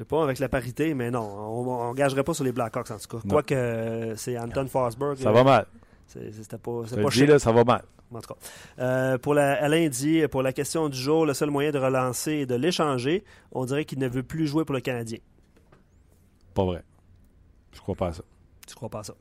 Je 0.00 0.04
sais 0.04 0.08
pas, 0.08 0.22
avec 0.22 0.38
la 0.38 0.48
parité, 0.48 0.94
mais 0.94 1.10
non, 1.10 1.20
on 1.20 1.90
ne 1.90 1.94
gagerait 1.94 2.24
pas 2.24 2.32
sur 2.32 2.42
les 2.42 2.52
Blackhawks 2.52 2.90
en 2.90 2.96
tout 2.96 3.18
cas. 3.18 3.28
Quoique 3.28 3.54
euh, 3.54 4.16
c'est 4.16 4.38
Anton 4.38 4.66
Forsberg. 4.66 5.18
Ça 5.18 5.28
euh, 5.28 5.32
va 5.32 5.44
mal. 5.44 5.66
c'est- 6.06 6.32
C'était 6.32 6.56
pas, 6.56 6.70
pas 6.90 7.10
dis, 7.10 7.26
là, 7.26 7.38
ça 7.38 7.52
va 7.52 7.64
mal. 7.64 7.82
En 8.10 8.18
tout 8.22 8.32
cas. 8.32 8.40
Euh, 8.78 9.18
pour 9.18 9.34
la, 9.34 9.62
Alain 9.62 9.88
dit, 9.90 10.26
pour 10.30 10.42
la 10.42 10.54
question 10.54 10.88
du 10.88 10.96
jour, 10.96 11.26
le 11.26 11.34
seul 11.34 11.50
moyen 11.50 11.70
de 11.70 11.78
relancer 11.78 12.32
et 12.32 12.46
de 12.46 12.54
l'échanger, 12.54 13.24
on 13.52 13.66
dirait 13.66 13.84
qu'il 13.84 13.98
ne 13.98 14.08
veut 14.08 14.22
plus 14.22 14.46
jouer 14.46 14.64
pour 14.64 14.74
le 14.74 14.80
Canadien. 14.80 15.18
Pas 16.54 16.64
vrai. 16.64 16.82
Je 17.74 17.80
crois 17.82 17.94
pas 17.94 18.06
à 18.06 18.12
ça. 18.14 18.22
Tu 18.66 18.74
crois 18.74 18.88
pas 18.88 19.00
à 19.00 19.04
ça? 19.04 19.14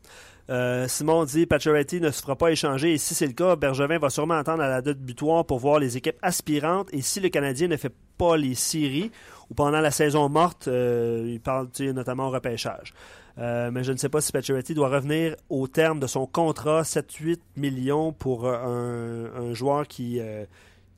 Euh, 0.49 0.87
Simon 0.87 1.25
dit 1.25 1.45
Pacioretty 1.45 1.99
ne 1.99 2.09
se 2.09 2.21
fera 2.21 2.37
pas 2.37 2.51
échanger 2.51 2.93
et 2.93 2.97
si 2.97 3.13
c'est 3.13 3.27
le 3.27 3.33
cas, 3.33 3.57
Bergevin 3.57 3.99
va 3.99 4.09
sûrement 4.09 4.35
attendre 4.35 4.63
à 4.63 4.69
la 4.69 4.81
date 4.81 4.97
butoir 4.97 5.45
pour 5.45 5.59
voir 5.59 5.77
les 5.77 5.97
équipes 5.97 6.17
aspirantes 6.21 6.87
et 6.93 7.01
si 7.01 7.19
le 7.19 7.27
Canadien 7.29 7.67
ne 7.67 7.75
fait 7.77 7.93
pas 8.17 8.37
les 8.37 8.55
séries 8.55 9.11
ou 9.49 9.53
pendant 9.53 9.81
la 9.81 9.91
saison 9.91 10.29
morte, 10.29 10.67
euh, 10.67 11.25
il 11.27 11.39
parle 11.39 11.69
notamment 11.93 12.27
au 12.27 12.31
repêchage. 12.31 12.93
Euh, 13.39 13.71
mais 13.71 13.83
je 13.83 13.91
ne 13.93 13.97
sais 13.97 14.09
pas 14.09 14.19
si 14.19 14.31
Pacioretty 14.31 14.73
doit 14.73 14.89
revenir 14.89 15.35
au 15.49 15.67
terme 15.67 15.99
de 15.99 16.07
son 16.07 16.25
contrat 16.25 16.81
7-8 16.81 17.39
millions 17.55 18.11
pour 18.11 18.45
euh, 18.45 19.29
un, 19.37 19.41
un 19.41 19.53
joueur 19.53 19.87
qui, 19.87 20.19
euh, 20.19 20.45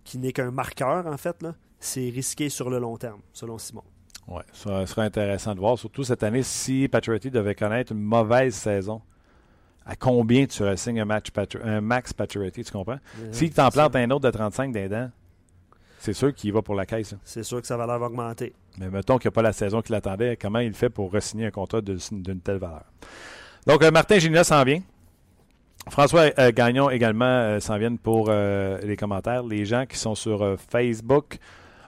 qui 0.04 0.18
n'est 0.18 0.32
qu'un 0.32 0.52
marqueur 0.52 1.06
en 1.06 1.18
fait. 1.18 1.46
C'est 1.80 2.10
risqué 2.10 2.50
sur 2.50 2.70
le 2.70 2.80
long 2.80 2.98
terme, 2.98 3.22
selon 3.34 3.58
Simon. 3.58 3.84
Ouais, 4.28 4.44
ça 4.54 4.86
serait 4.88 5.06
intéressant 5.06 5.54
de 5.54 5.60
voir, 5.60 5.78
surtout 5.78 6.04
cette 6.04 6.24
année, 6.24 6.44
si 6.44 6.88
Pacioretty 6.88 7.32
devait 7.32 7.56
connaître 7.56 7.92
une 7.92 8.02
mauvaise 8.02 8.56
saison. 8.56 9.02
À 9.86 9.96
combien 9.96 10.46
tu 10.46 10.64
signes 10.78 11.02
un, 11.02 11.06
match 11.06 11.30
un 11.64 11.82
max 11.82 12.14
Pacioretty, 12.14 12.64
tu 12.64 12.72
comprends? 12.72 13.00
S'il 13.32 13.52
t'en 13.52 13.70
plante 13.70 13.96
un 13.96 14.10
autre 14.12 14.26
de 14.26 14.30
35 14.30 14.72
d'un 14.72 14.88
dents, 14.88 15.10
c'est 16.02 16.14
sûr 16.14 16.34
qu'il 16.34 16.52
va 16.52 16.64
pour 16.64 16.74
la 16.74 16.88
caisse. 16.88 17.14
hein. 17.14 17.20
C'est 17.24 17.44
sûr 17.44 17.62
que 17.62 17.68
sa 17.68 17.78
valeur 17.78 18.00
va 18.00 18.08
augmenter. 18.08 18.54
Mais 18.80 18.90
mettons 18.90 19.20
qu'il 19.20 19.28
n'y 19.28 19.34
a 19.34 19.36
pas 19.36 19.44
la 19.44 19.54
saison 19.54 19.84
qu'il 19.84 19.94
attendait, 19.94 20.36
comment 20.36 20.58
il 20.58 20.74
fait 20.74 20.90
pour 20.90 21.14
re-signer 21.14 21.46
un 21.46 21.52
contrat 21.52 21.80
d'une 21.82 22.42
telle 22.42 22.58
valeur? 22.58 22.86
Donc, 23.68 23.84
euh, 23.84 23.92
Martin 23.92 24.18
Gina 24.18 24.44
s'en 24.44 24.64
vient. 24.64 24.82
François 25.90 26.32
euh, 26.40 26.52
Gagnon 26.52 26.90
également 26.90 27.26
euh, 27.26 27.60
s'en 27.60 27.78
viennent 27.78 28.00
pour 28.00 28.32
les 28.32 28.98
commentaires. 28.98 29.44
Les 29.44 29.64
gens 29.66 29.86
qui 29.86 29.98
sont 29.98 30.16
sur 30.16 30.60
Facebook, 30.60 31.38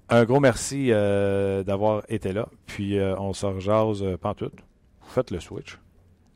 un 0.09 0.25
gros 0.25 0.39
merci 0.39 0.89
d'avoir 0.89 2.03
été 2.07 2.33
là. 2.33 2.47
Puis, 2.67 2.99
on 3.01 3.33
se 3.33 3.47
rejase 3.47 4.05
pantoute. 4.21 4.59
Vous 5.01 5.09
faites 5.09 5.31
le 5.31 5.39
switch. 5.39 5.79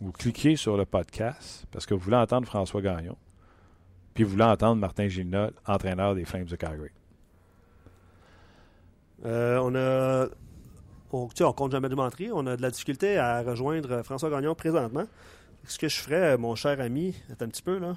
Vous 0.01 0.11
cliquez 0.11 0.55
sur 0.55 0.77
le 0.77 0.85
podcast 0.85 1.67
parce 1.71 1.85
que 1.85 1.93
vous 1.93 1.99
voulez 2.01 2.17
entendre 2.17 2.47
François 2.47 2.81
Gagnon. 2.81 3.17
Puis, 4.15 4.23
vous 4.23 4.31
voulez 4.31 4.45
entendre 4.45 4.81
Martin 4.81 5.07
Gina, 5.07 5.51
entraîneur 5.67 6.15
des 6.15 6.25
Flames 6.25 6.45
de 6.45 6.55
Calgary. 6.55 6.89
Euh, 9.25 9.57
on 9.63 9.75
a. 9.75 10.27
On, 11.11 11.27
tu 11.27 11.37
sais, 11.37 11.43
on 11.43 11.53
compte 11.53 11.71
jamais 11.71 11.89
de 11.89 11.95
menterie. 11.95 12.29
On 12.33 12.45
a 12.47 12.57
de 12.57 12.61
la 12.61 12.69
difficulté 12.69 13.17
à 13.17 13.41
rejoindre 13.41 14.01
François 14.03 14.29
Gagnon 14.29 14.55
présentement. 14.55 15.05
Ce 15.65 15.77
que 15.79 15.87
je 15.87 15.97
ferais, 15.99 16.37
mon 16.37 16.55
cher 16.55 16.79
ami, 16.81 17.15
attends 17.31 17.45
un 17.45 17.49
petit 17.49 17.61
peu 17.61 17.77
là. 17.77 17.95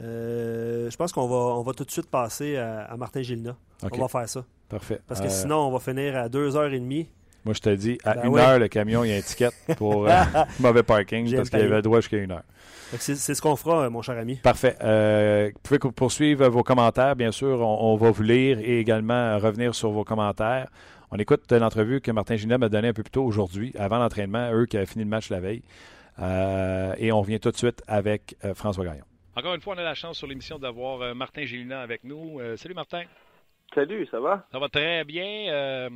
Euh, 0.00 0.88
je 0.90 0.96
pense 0.96 1.12
qu'on 1.12 1.26
va, 1.26 1.34
on 1.58 1.62
va 1.62 1.72
tout 1.72 1.84
de 1.84 1.90
suite 1.90 2.08
passer 2.08 2.56
à, 2.56 2.82
à 2.84 2.96
Martin 2.96 3.22
Gilna. 3.22 3.56
On 3.82 3.88
va 4.02 4.08
faire 4.08 4.28
ça. 4.28 4.44
parfait. 4.68 5.00
Parce 5.06 5.20
que 5.20 5.26
Euh, 5.26 5.30
sinon, 5.30 5.56
on 5.66 5.70
va 5.72 5.80
finir 5.80 6.16
à 6.16 6.28
2h30. 6.28 7.06
Moi, 7.48 7.54
je 7.54 7.60
te 7.60 7.70
dis, 7.70 7.96
à 8.04 8.12
Ben 8.12 8.24
une 8.24 8.34
oui. 8.34 8.40
heure, 8.42 8.58
le 8.58 8.68
camion, 8.68 9.04
il 9.04 9.10
y 9.10 9.14
a 9.14 9.16
un 9.16 9.22
ticket 9.22 9.48
pour 9.78 10.06
euh, 10.06 10.12
mauvais 10.60 10.82
parking 10.82 11.34
parce 11.34 11.48
qu'il 11.48 11.60
avait 11.60 11.80
droit 11.80 12.00
jusqu'à 12.00 12.18
une 12.18 12.30
heure. 12.32 12.42
C'est 12.98 13.16
ce 13.16 13.40
qu'on 13.40 13.56
fera, 13.56 13.84
euh, 13.84 13.90
mon 13.90 14.02
cher 14.02 14.18
ami. 14.18 14.34
Parfait. 14.36 14.76
Euh, 14.82 15.50
vous 15.54 15.78
pouvez 15.78 15.78
poursuivre 15.92 16.46
vos 16.48 16.62
commentaires, 16.62 17.16
bien 17.16 17.32
sûr. 17.32 17.62
On, 17.62 17.94
on 17.94 17.96
va 17.96 18.10
vous 18.10 18.22
lire 18.22 18.58
et 18.58 18.80
également 18.80 19.38
revenir 19.38 19.74
sur 19.74 19.90
vos 19.92 20.04
commentaires. 20.04 20.68
On 21.10 21.16
écoute 21.16 21.50
l'entrevue 21.50 22.02
que 22.02 22.10
Martin 22.10 22.36
Gina 22.36 22.58
m'a 22.58 22.68
donnée 22.68 22.88
un 22.88 22.92
peu 22.92 23.02
plus 23.02 23.12
tôt 23.12 23.24
aujourd'hui, 23.24 23.72
avant 23.78 23.96
l'entraînement, 23.96 24.52
eux 24.52 24.66
qui 24.66 24.76
avaient 24.76 24.84
fini 24.84 25.04
le 25.04 25.08
match 25.10 25.30
la 25.30 25.40
veille. 25.40 25.62
et 26.98 27.10
on 27.12 27.22
revient 27.22 27.40
tout 27.40 27.50
de 27.50 27.56
suite 27.56 27.82
avec 27.86 28.36
François 28.56 28.84
Gagnon. 28.84 29.04
Encore 29.36 29.54
une 29.54 29.62
fois, 29.62 29.74
on 29.74 29.78
a 29.78 29.84
la 29.84 29.94
chance 29.94 30.18
sur 30.18 30.26
l'émission 30.26 30.58
d'avoir 30.58 31.14
Martin 31.14 31.46
Gélina 31.46 31.80
avec 31.80 32.04
nous. 32.04 32.42
salut 32.58 32.74
Martin. 32.74 33.04
Salut, 33.74 34.06
ça 34.06 34.20
va? 34.20 34.46
Ça 34.50 34.58
va 34.58 34.68
très 34.68 35.04
bien. 35.04 35.88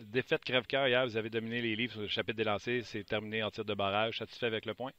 défaite 0.00 0.44
crève-cœur 0.44 0.86
hier, 0.88 1.04
vous 1.04 1.16
avez 1.16 1.30
dominé 1.30 1.60
les 1.60 1.74
livres 1.74 1.92
sur 1.92 2.02
le 2.02 2.08
chapitre 2.08 2.36
des 2.36 2.44
lancers. 2.44 2.84
C'est 2.84 3.04
terminé 3.04 3.42
en 3.42 3.50
tir 3.50 3.64
de 3.64 3.74
barrage. 3.74 4.18
Satisfait 4.18 4.46
avec 4.46 4.66
le 4.66 4.74
point? 4.74 4.92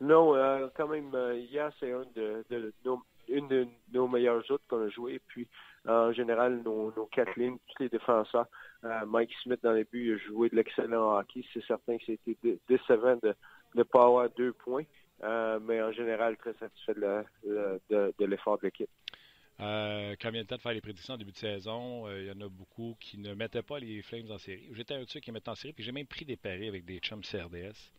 Non, 0.00 0.34
quand 0.74 0.88
même, 0.88 1.14
hier, 1.50 1.70
c'est 1.80 1.92
un 1.92 2.04
de, 2.14 2.72
nos, 2.84 3.02
une 3.28 3.48
de 3.48 3.66
nos 3.92 4.08
meilleures 4.08 4.48
autres 4.50 4.64
qu'on 4.68 4.86
a 4.86 4.88
joué. 4.88 5.20
Puis, 5.26 5.48
en 5.86 6.12
général, 6.12 6.62
nos, 6.62 6.90
quatre 7.12 7.36
lignes, 7.36 7.58
tous 7.68 7.82
les 7.82 7.88
défenseurs, 7.88 8.46
euh, 8.84 9.04
Mike 9.06 9.32
Smith 9.42 9.60
dans 9.62 9.72
les 9.72 9.84
buts, 9.84 10.14
a 10.14 10.28
joué 10.28 10.48
de 10.48 10.56
l'excellent 10.56 11.16
hockey. 11.16 11.44
C'est 11.52 11.64
certain 11.64 11.98
que 11.98 12.04
c'était 12.06 12.58
décevant 12.68 13.16
de 13.22 13.34
ne 13.74 13.82
pas 13.82 14.04
avoir 14.04 14.30
deux 14.30 14.52
points, 14.52 14.84
euh, 15.22 15.58
mais 15.62 15.82
en 15.82 15.92
général, 15.92 16.36
très 16.36 16.54
satisfait 16.54 16.94
de 16.94 18.24
l'effort 18.26 18.58
de, 18.58 18.64
l'équipe. 18.64 18.90
Euh, 19.60 20.16
quand 20.20 20.30
vient 20.30 20.40
le 20.40 20.46
temps 20.46 20.56
de 20.56 20.60
faire 20.60 20.72
les 20.72 20.80
prédictions 20.80 21.14
en 21.14 21.16
début 21.16 21.32
de 21.32 21.36
saison, 21.36 22.10
il 22.10 22.26
y 22.26 22.30
en 22.30 22.40
a 22.40 22.48
beaucoup 22.48 22.96
qui 23.00 23.18
ne 23.18 23.34
mettaient 23.34 23.62
pas 23.62 23.78
les 23.78 24.02
Flames 24.02 24.30
en 24.30 24.38
série. 24.38 24.68
J'étais 24.72 24.94
un 24.94 25.02
de 25.02 25.08
ceux 25.08 25.20
qui 25.20 25.30
mettaient 25.30 25.50
en 25.50 25.54
série, 25.54 25.72
puis 25.72 25.84
j'ai 25.84 25.92
même 25.92 26.06
pris 26.06 26.24
des 26.24 26.36
paris 26.36 26.68
avec 26.68 26.84
des 26.84 26.98
chums 26.98 27.22
CRDS 27.22 27.92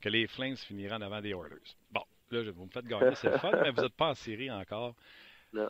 que 0.00 0.08
les 0.08 0.26
Flames 0.26 0.56
finiraient 0.56 0.96
en 0.96 1.02
avant 1.02 1.20
des 1.20 1.30
Oilers. 1.30 1.76
Bon, 1.90 2.02
là, 2.30 2.50
vous 2.50 2.64
me 2.64 2.70
faites 2.70 2.86
gagner, 2.86 3.14
c'est 3.14 3.30
le 3.30 3.38
fun, 3.38 3.52
mais 3.62 3.70
vous 3.70 3.82
n'êtes 3.82 3.94
pas 3.94 4.10
en 4.10 4.14
série 4.14 4.50
encore. 4.50 4.94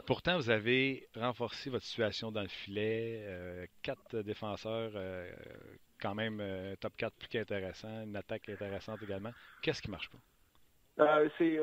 Pourtant, 0.06 0.36
vous 0.36 0.50
avez 0.50 1.08
renforcé 1.16 1.70
votre 1.70 1.84
situation 1.86 2.30
dans 2.30 2.42
le 2.42 2.48
filet. 2.48 3.22
Euh, 3.24 3.66
quatre 3.82 4.20
défenseurs, 4.20 4.92
euh, 4.94 5.32
quand 6.00 6.14
même 6.14 6.38
euh, 6.40 6.76
top 6.76 6.94
4 6.96 7.14
plus 7.16 7.28
qu'intéressant. 7.28 8.02
Une 8.02 8.16
attaque 8.16 8.48
intéressante 8.48 9.02
également. 9.02 9.32
Qu'est-ce 9.62 9.80
qui 9.80 9.90
marche 9.90 10.10
pas? 10.10 10.18
C'est 11.38 11.58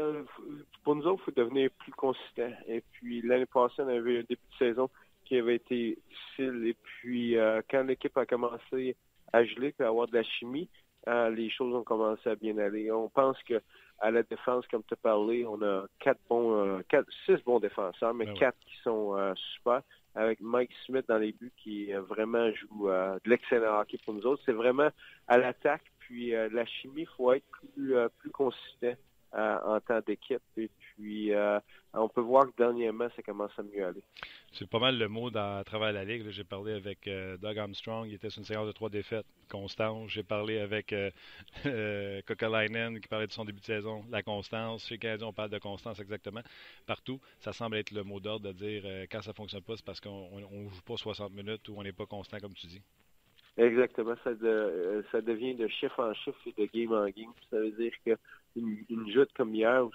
pour 0.83 0.95
nous 0.95 1.05
autres, 1.05 1.21
il 1.23 1.33
faut 1.33 1.41
devenir 1.41 1.69
plus 1.79 1.91
consistant. 1.93 2.51
Et 2.67 2.83
puis 2.93 3.21
l'année 3.21 3.45
passée, 3.45 3.75
on 3.79 3.87
avait 3.87 4.19
un 4.19 4.23
début 4.23 4.35
de 4.35 4.57
saison 4.57 4.89
qui 5.25 5.37
avait 5.37 5.55
été 5.55 5.97
difficile. 6.09 6.67
Et 6.67 6.73
puis 6.73 7.35
quand 7.69 7.83
l'équipe 7.83 8.17
a 8.17 8.25
commencé 8.25 8.95
à 9.33 9.43
geler 9.43 9.73
et 9.79 9.83
à 9.83 9.87
avoir 9.87 10.07
de 10.07 10.15
la 10.15 10.23
chimie, 10.23 10.69
les 11.05 11.49
choses 11.49 11.73
ont 11.73 11.83
commencé 11.83 12.29
à 12.29 12.35
bien 12.35 12.57
aller. 12.57 12.91
On 12.91 13.09
pense 13.09 13.41
que 13.43 13.61
à 13.99 14.11
la 14.11 14.23
défense, 14.23 14.65
comme 14.67 14.83
tu 14.83 14.93
as 14.93 14.97
parlé, 14.97 15.45
on 15.45 15.61
a 15.61 15.85
quatre 15.99 16.19
bons, 16.29 16.53
euh, 16.53 16.81
quatre, 16.87 17.07
six 17.25 17.43
bons 17.43 17.59
défenseurs, 17.59 18.13
mais 18.13 18.25
ben 18.25 18.37
quatre 18.37 18.59
qui 18.59 18.75
sont 18.83 19.15
euh, 19.15 19.33
super. 19.55 19.81
Avec 20.15 20.39
Mike 20.41 20.71
Smith 20.85 21.05
dans 21.07 21.17
les 21.17 21.31
buts 21.31 21.53
qui 21.57 21.93
euh, 21.93 22.01
vraiment 22.01 22.51
joue 22.51 22.87
de 22.87 23.29
l'excellent 23.29 23.79
hockey 23.79 23.97
pour 24.03 24.13
nous 24.13 24.25
autres. 24.25 24.41
C'est 24.45 24.53
vraiment 24.53 24.89
à 25.27 25.37
l'attaque, 25.37 25.83
puis 25.99 26.31
la 26.31 26.65
chimie, 26.65 27.01
il 27.01 27.07
faut 27.17 27.33
être 27.33 27.45
plus, 27.73 27.95
plus 28.19 28.31
consistant 28.31 28.95
en 29.33 29.79
temps 29.81 29.99
d'équipe. 30.05 30.41
Et 30.57 30.69
puis, 30.97 31.33
euh, 31.33 31.59
on 31.93 32.09
peut 32.09 32.21
voir 32.21 32.47
que 32.47 32.53
dernièrement, 32.57 33.07
ça 33.15 33.21
commence 33.21 33.51
à 33.57 33.63
mieux 33.63 33.85
aller. 33.85 34.03
C'est 34.51 34.69
pas 34.69 34.79
mal 34.79 34.97
le 34.97 35.07
mot 35.07 35.29
dans, 35.29 35.59
à 35.59 35.63
travers 35.63 35.91
la 35.91 36.03
Ligue. 36.03 36.29
J'ai 36.29 36.43
parlé 36.43 36.73
avec 36.73 37.07
euh, 37.07 37.37
Doug 37.37 37.57
Armstrong, 37.57 38.07
il 38.07 38.15
était 38.15 38.29
sur 38.29 38.39
une 38.39 38.45
séance 38.45 38.67
de 38.67 38.71
trois 38.71 38.89
défaites 38.89 39.25
constante. 39.49 40.09
J'ai 40.09 40.23
parlé 40.23 40.59
avec 40.59 40.91
euh, 40.93 41.09
euh 41.65 42.21
qui 42.21 43.07
parlait 43.07 43.27
de 43.27 43.31
son 43.31 43.45
début 43.45 43.59
de 43.59 43.65
saison, 43.65 44.03
la 44.09 44.23
constance. 44.23 44.87
Chez 44.87 44.97
Canadien, 44.97 45.27
on 45.27 45.33
parle 45.33 45.49
de 45.49 45.59
constance 45.59 45.99
exactement. 45.99 46.41
Partout, 46.85 47.19
ça 47.39 47.53
semble 47.53 47.77
être 47.77 47.91
le 47.91 48.03
mot 48.03 48.19
d'ordre 48.19 48.47
de 48.47 48.53
dire 48.53 48.83
quand 49.11 49.21
ça 49.21 49.33
fonctionne 49.33 49.61
pas, 49.61 49.75
c'est 49.77 49.85
parce 49.85 50.01
qu'on 50.01 50.29
ne 50.35 50.69
joue 50.69 50.81
pas 50.85 50.97
60 50.97 51.31
minutes 51.31 51.69
ou 51.69 51.75
on 51.77 51.83
n'est 51.83 51.93
pas 51.93 52.05
constant, 52.05 52.39
comme 52.39 52.53
tu 52.53 52.67
dis. 52.67 52.81
Exactement. 53.57 54.15
Ça, 54.23 54.31
ça 55.11 55.21
devient 55.21 55.55
de 55.55 55.67
chiffre 55.67 55.99
en 55.99 56.13
chiffre 56.13 56.37
et 56.45 56.53
de 56.61 56.69
game 56.71 56.93
en 56.93 57.05
game. 57.05 57.33
Ça 57.49 57.57
veut 57.57 57.71
dire 57.71 57.93
que 58.05 58.17
une, 58.57 58.77
une 58.89 59.11
joute 59.11 59.29
comme 59.35 59.53
hier 59.55 59.85
où 59.85 59.91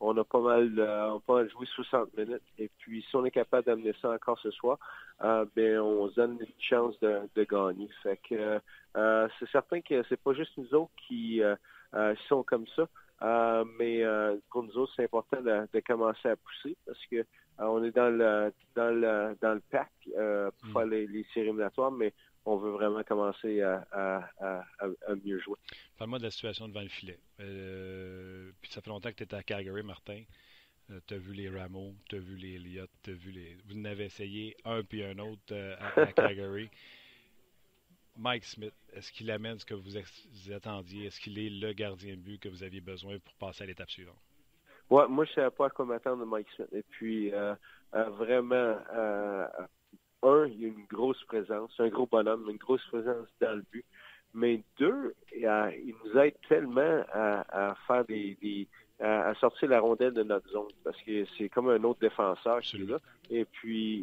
on 0.00 0.16
a 0.16 0.24
pas 0.24 0.40
mal, 0.40 0.72
euh, 0.78 1.10
on 1.12 1.20
pas 1.20 1.46
joué 1.48 1.66
60 1.66 2.16
minutes. 2.16 2.42
Et 2.58 2.70
puis, 2.78 3.04
si 3.08 3.16
on 3.16 3.24
est 3.24 3.30
capable 3.30 3.66
d'amener 3.66 3.92
ça 4.00 4.10
encore 4.10 4.38
ce 4.38 4.50
soir, 4.50 4.78
euh, 5.22 5.44
ben, 5.56 5.80
on 5.80 6.08
se 6.08 6.14
donne 6.14 6.38
une 6.40 6.46
chance 6.60 6.98
de, 7.00 7.44
gagner. 7.44 7.88
Fait 8.02 8.18
que 8.28 8.60
euh, 8.96 9.28
c'est 9.38 9.48
certain 9.50 9.80
que 9.80 10.02
c'est 10.08 10.20
pas 10.20 10.34
juste 10.34 10.56
nous 10.56 10.72
autres 10.74 10.92
qui 11.06 11.42
sont 12.28 12.42
comme 12.44 12.66
ça. 12.76 12.88
mais 13.78 14.04
pour 14.50 14.62
nous 14.62 14.78
autres, 14.78 14.92
c'est 14.94 15.04
important 15.04 15.40
de, 15.40 15.80
commencer 15.80 16.28
à 16.28 16.36
pousser 16.36 16.76
parce 16.86 17.04
que 17.06 17.24
on 17.60 17.82
est 17.82 17.90
dans 17.90 18.10
le 18.16 18.52
dans 18.76 18.94
le 18.94 19.36
dans 19.40 19.54
le 19.54 19.62
pack 19.68 19.90
pour 20.04 20.68
mm. 20.68 20.72
faire 20.72 20.86
les, 20.86 21.06
les 21.08 21.24
séries 21.34 21.48
éliminatoires, 21.48 21.90
mais 21.90 22.12
on 22.48 22.56
veut 22.56 22.70
vraiment 22.70 23.02
commencer 23.02 23.60
à, 23.60 24.30
mieux 25.24 25.38
jouer. 25.38 25.58
Parle-moi 25.98 26.18
de 26.18 26.24
la 26.24 26.30
situation 26.30 26.66
devant 26.66 26.80
le 26.80 26.88
filet. 26.88 27.18
Euh, 27.40 28.50
puis 28.62 28.70
ça 28.72 28.80
fait 28.80 28.88
longtemps 28.88 29.10
que 29.10 29.16
tu 29.16 29.24
étais 29.24 29.36
à 29.36 29.42
Calgary, 29.42 29.82
Martin. 29.82 30.22
Euh, 30.90 31.00
tu 31.06 31.14
as 31.14 31.18
vu 31.18 31.34
les 31.34 31.50
Rameaux, 31.50 31.94
tu 32.08 32.16
as 32.16 32.18
vu 32.18 32.36
les 32.36 32.54
Elliott, 32.54 32.90
tu 33.02 33.10
as 33.10 33.14
vu 33.14 33.32
les. 33.32 33.58
Vous 33.66 33.74
n'avez 33.74 34.06
essayé 34.06 34.56
un 34.64 34.82
puis 34.82 35.04
un 35.04 35.18
autre 35.18 35.42
euh, 35.52 35.76
à, 35.96 36.06
Calgary. 36.12 36.70
Mike 38.16 38.44
Smith, 38.44 38.74
est-ce 38.94 39.12
qu'il 39.12 39.30
amène 39.30 39.58
ce 39.58 39.66
que 39.66 39.74
vous, 39.74 39.96
attendiez? 40.52 41.06
Est-ce 41.06 41.20
qu'il 41.20 41.38
est 41.38 41.50
le 41.50 41.72
gardien 41.72 42.16
de 42.16 42.20
but 42.20 42.40
que 42.40 42.48
vous 42.48 42.64
aviez 42.64 42.80
besoin 42.80 43.18
pour 43.18 43.34
passer 43.34 43.62
à 43.62 43.66
l'étape 43.66 43.90
suivante? 43.90 44.18
Ouais, 44.90 45.06
moi, 45.06 45.24
je 45.26 45.30
ne 45.30 45.34
savais 45.34 45.50
pas 45.50 45.66
à 45.66 45.70
quoi 45.70 45.84
m'attendre 45.84 46.24
de 46.24 46.24
Mike 46.24 46.48
Smith. 46.56 46.68
Et 46.72 46.82
puis, 46.82 47.30
vraiment, 47.92 48.76
un, 50.22 50.46
il 50.46 50.60
y 50.60 50.64
a 50.64 50.68
une 50.68 50.86
grosse 50.90 51.22
présence, 51.24 51.70
un 51.78 51.88
gros 51.88 52.06
bonhomme, 52.06 52.48
une 52.48 52.56
grosse 52.56 52.84
présence 52.86 53.26
dans 53.40 53.56
le 53.56 53.64
but. 53.70 53.84
Mais 54.34 54.62
deux, 54.78 55.14
il 55.32 55.94
nous 56.04 56.20
aide 56.20 56.34
tellement 56.48 57.02
à, 57.12 57.74
faire 57.86 58.04
des, 58.04 58.68
à, 59.00 59.34
sortir 59.34 59.68
la 59.68 59.80
rondelle 59.80 60.12
de 60.12 60.22
notre 60.22 60.48
zone 60.50 60.68
parce 60.84 61.00
que 61.02 61.24
c'est 61.36 61.48
comme 61.48 61.68
un 61.70 61.82
autre 61.84 62.00
défenseur 62.00 62.60
qui 62.60 62.76
est 62.76 62.90
là. 62.90 62.98
Et 63.30 63.44
puis 63.44 63.96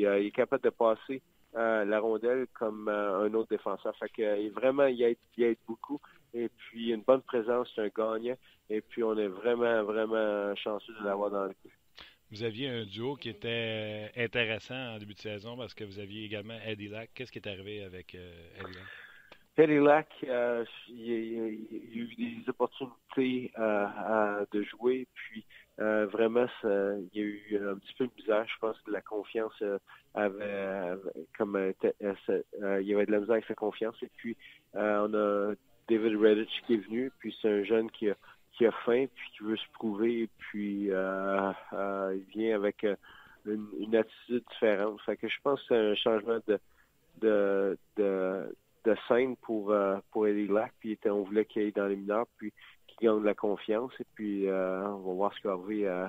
il, 0.00 0.06
euh, 0.06 0.22
est 0.22 0.30
capable 0.30 0.62
de 0.62 0.70
passer 0.70 1.22
euh, 1.56 1.84
la 1.84 2.00
rondelle 2.00 2.46
comme 2.52 2.88
euh, 2.88 3.26
un 3.26 3.34
autre 3.34 3.48
défenseur. 3.48 3.96
Fait 3.96 4.08
que 4.08 4.50
vraiment 4.50 4.86
il 4.86 5.02
aide, 5.02 5.16
il 5.36 5.44
aide 5.44 5.58
beaucoup. 5.66 6.00
Et 6.34 6.48
puis 6.48 6.90
une 6.90 7.02
bonne 7.02 7.22
présence, 7.22 7.70
c'est 7.74 7.82
un 7.82 7.88
gagnant. 7.88 8.36
Et 8.68 8.80
puis 8.80 9.02
on 9.02 9.16
est 9.16 9.28
vraiment, 9.28 9.82
vraiment 9.84 10.54
chanceux 10.56 10.94
de 11.00 11.04
l'avoir 11.04 11.30
dans 11.30 11.44
le 11.44 11.50
coup. 11.50 11.70
Vous 12.34 12.42
aviez 12.42 12.68
un 12.68 12.84
duo 12.84 13.14
qui 13.14 13.28
était 13.28 14.10
intéressant 14.16 14.74
en 14.74 14.98
début 14.98 15.14
de 15.14 15.20
saison 15.20 15.56
parce 15.56 15.72
que 15.72 15.84
vous 15.84 16.00
aviez 16.00 16.24
également 16.24 16.58
Eddie 16.66 16.88
Lack. 16.88 17.10
Qu'est-ce 17.14 17.30
qui 17.30 17.38
est 17.38 17.46
arrivé 17.46 17.84
avec 17.84 18.16
Eddie 18.16 18.74
Lack? 18.74 18.88
Eddie 19.56 19.78
Lack, 19.78 20.08
euh, 20.24 20.64
il, 20.88 21.06
y 21.06 21.40
a 21.40 21.46
eu 21.46 22.14
des 22.16 22.48
opportunités 22.48 23.52
euh, 23.56 24.44
de 24.50 24.64
jouer, 24.64 25.06
puis 25.14 25.44
euh, 25.78 26.06
vraiment, 26.06 26.46
il 26.64 27.08
y 27.12 27.20
a 27.20 27.22
eu 27.22 27.68
un 27.70 27.76
petit 27.76 27.94
peu 27.96 28.08
de 28.08 28.12
bizarre. 28.16 28.44
Je 28.48 28.58
pense 28.60 28.80
que 28.80 28.90
la 28.90 29.00
confiance 29.00 29.62
avait, 30.14 30.96
comme 31.38 31.56
il 31.56 32.82
y 32.82 32.94
avait 32.94 33.06
de 33.06 33.12
la 33.12 33.20
misère 33.20 33.34
avec 33.34 33.46
sa 33.46 33.54
confiance. 33.54 33.94
Et 34.02 34.10
puis, 34.16 34.36
on 34.74 35.14
a 35.14 35.54
David 35.88 36.16
Redditch 36.16 36.62
qui 36.66 36.74
est 36.74 36.84
venu, 36.88 37.12
puis 37.20 37.32
c'est 37.40 37.48
un 37.48 37.62
jeune 37.62 37.92
qui 37.92 38.10
a 38.10 38.16
qui 38.56 38.66
a 38.66 38.72
faim 38.84 39.06
puis 39.14 39.30
qui 39.36 39.44
veut 39.44 39.56
se 39.56 39.68
prouver 39.72 40.28
puis 40.38 40.90
euh, 40.90 41.52
euh, 41.72 42.16
il 42.16 42.24
vient 42.32 42.54
avec 42.54 42.84
euh, 42.84 42.96
une, 43.46 43.94
attitude 43.94 44.44
différente. 44.50 45.00
Fait 45.02 45.16
que 45.16 45.28
je 45.28 45.36
pense 45.42 45.60
que 45.62 45.66
c'est 45.68 45.76
un 45.76 45.94
changement 45.94 46.38
de 46.46 46.58
de, 47.20 47.78
de, 47.96 48.56
de 48.84 48.96
scène 49.08 49.36
pour 49.36 49.74
pour 50.10 50.26
Eddie 50.26 50.48
Lack. 50.48 50.72
Puis 50.80 50.98
on 51.06 51.22
voulait 51.22 51.44
qu'il 51.44 51.62
aille 51.62 51.72
dans 51.72 51.86
les 51.86 51.96
mineurs 51.96 52.26
puis 52.36 52.52
qu'il 52.86 53.08
gagne 53.08 53.20
de 53.20 53.26
la 53.26 53.34
confiance 53.34 53.92
et 54.00 54.06
puis 54.14 54.46
on 54.48 54.98
va 54.98 55.12
voir 55.12 55.34
ce 55.34 55.40
qu'il 55.40 55.50
va 55.50 55.56
arriver 55.56 56.08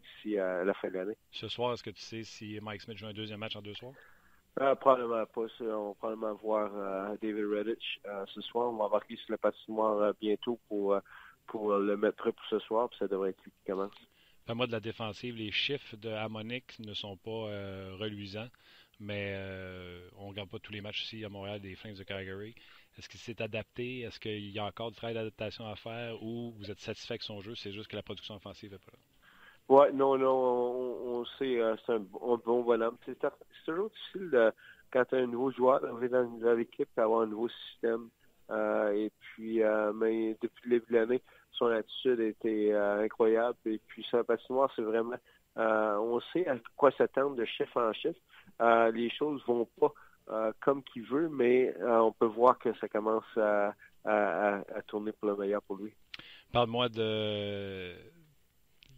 d'ici 0.00 0.38
à 0.38 0.64
la 0.64 0.74
fin 0.74 0.88
de 0.88 0.94
l'année. 0.94 1.16
Ce 1.30 1.48
soir, 1.48 1.72
est-ce 1.72 1.82
que 1.82 1.90
tu 1.90 2.00
sais 2.00 2.22
si 2.22 2.58
Mike 2.62 2.82
Smith 2.82 2.98
joue 2.98 3.06
un 3.06 3.12
deuxième 3.12 3.40
match 3.40 3.56
en 3.56 3.62
deux 3.62 3.74
soirs? 3.74 3.94
probablement 4.80 5.24
pas. 5.26 5.46
On 5.60 5.88
va 5.88 5.94
probablement 5.94 6.34
voir 6.34 6.70
David 7.20 7.44
Redditch 7.44 8.00
ce 8.34 8.40
soir. 8.42 8.70
On 8.70 8.76
va 8.76 8.84
embarquer 8.84 9.16
sur 9.16 9.32
le 9.32 9.38
patinoire 9.38 10.12
bientôt 10.20 10.58
pour 10.68 10.98
pour 11.48 11.76
le 11.76 11.96
mettre 11.96 12.30
pour 12.30 12.44
ce 12.48 12.58
soir, 12.60 12.88
puis 12.88 12.98
ça 12.98 13.08
devrait 13.08 13.30
être 13.30 13.42
lui 13.42 13.50
qui 13.50 13.70
commence. 13.70 13.92
Moi, 14.54 14.66
de 14.66 14.72
la 14.72 14.80
défensive, 14.80 15.36
les 15.36 15.52
chiffres 15.52 15.96
de 15.96 16.08
Harmonic 16.08 16.78
ne 16.80 16.94
sont 16.94 17.16
pas 17.18 17.30
euh, 17.30 17.94
reluisants, 17.98 18.48
mais 18.98 19.34
euh, 19.36 20.08
on 20.16 20.24
ne 20.24 20.28
regarde 20.30 20.48
pas 20.48 20.58
tous 20.58 20.72
les 20.72 20.80
matchs 20.80 21.02
ici 21.04 21.24
à 21.24 21.28
Montréal 21.28 21.60
des 21.60 21.74
Flames 21.76 21.94
de 21.94 22.02
Calgary. 22.02 22.54
Est-ce 22.96 23.08
qu'il 23.08 23.20
s'est 23.20 23.42
adapté? 23.42 24.00
Est-ce 24.00 24.18
qu'il 24.18 24.50
y 24.50 24.58
a 24.58 24.64
encore 24.64 24.90
du 24.90 24.96
travail 24.96 25.14
d'adaptation 25.14 25.68
à 25.68 25.76
faire 25.76 26.22
ou 26.22 26.54
vous 26.56 26.70
êtes 26.70 26.80
satisfait 26.80 27.12
avec 27.12 27.22
son 27.22 27.42
jeu? 27.42 27.54
C'est 27.56 27.72
juste 27.72 27.90
que 27.90 27.96
la 27.96 28.02
production 28.02 28.36
offensive 28.36 28.72
n'est 28.72 28.78
pas 28.78 28.92
là? 28.92 28.98
Oui, 29.68 29.86
non, 29.92 30.16
non, 30.16 30.34
on, 30.34 31.24
sait, 31.38 31.60
euh, 31.60 31.76
c'est 31.84 31.92
un, 31.92 31.98
bon 31.98 32.62
bonhomme. 32.62 32.96
C'est 33.04 33.18
toujours 33.66 33.90
difficile 33.90 34.52
quand 34.90 35.04
tu 35.04 35.14
as 35.14 35.18
un 35.18 35.26
nouveau 35.26 35.50
joueur 35.52 35.82
d'arriver 35.82 36.08
dans, 36.08 36.24
dans 36.24 36.54
l'équipe 36.54 36.88
d'avoir 36.96 37.20
un 37.20 37.26
nouveau 37.26 37.50
système. 37.50 38.08
et 38.50 39.12
puis, 39.20 39.60
mais 39.94 40.38
depuis 40.40 40.70
le 40.70 40.78
début 40.78 40.92
de 40.92 40.98
l'année, 40.98 41.22
son 41.58 41.66
attitude 41.66 42.20
était 42.20 42.72
euh, 42.72 43.04
incroyable. 43.04 43.58
Et 43.66 43.80
puis, 43.86 44.06
sa 44.10 44.24
patinoire, 44.24 44.70
c'est 44.76 44.82
vraiment... 44.82 45.16
Euh, 45.56 45.96
on 45.96 46.20
sait 46.32 46.46
à 46.46 46.56
quoi 46.76 46.92
s'attendre 46.92 47.34
de 47.34 47.44
chef 47.44 47.76
en 47.76 47.92
chef. 47.92 48.16
Euh, 48.60 48.90
les 48.92 49.10
choses 49.10 49.42
vont 49.46 49.68
pas 49.80 49.92
comme 50.60 50.82
qu'il 50.82 51.04
veut, 51.04 51.30
mais 51.30 51.74
on 51.82 52.12
peut 52.12 52.26
voir 52.26 52.58
que 52.58 52.74
ça 52.74 52.88
commence 52.88 53.24
à, 53.38 53.72
tourner 54.86 55.10
pour 55.12 55.30
le 55.30 55.36
meilleur 55.36 55.62
pour 55.62 55.76
lui. 55.76 55.94
Parle-moi 56.52 56.90
de 56.90 57.94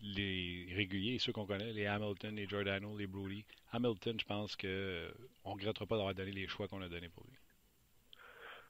les 0.03 0.67
réguliers, 0.75 1.21
ceux 1.21 1.33
qu'on 1.33 1.47
connaît, 1.47 1.73
les 1.73 1.87
Hamilton, 1.87 2.35
les 2.35 2.49
Giordano, 2.49 2.99
les 2.99 3.07
Brody. 3.07 3.45
Hamilton, 3.71 4.19
je 4.19 4.25
pense 4.25 4.57
qu'on 4.57 4.67
ne 4.67 5.13
regrettera 5.45 5.87
pas 5.87 5.97
d'avoir 5.97 6.15
donné 6.17 6.33
les 6.33 6.49
choix 6.49 6.67
qu'on 6.67 6.83
a 6.83 6.89
donnés 6.89 7.11
pour 7.11 7.23
lui. 7.23 7.37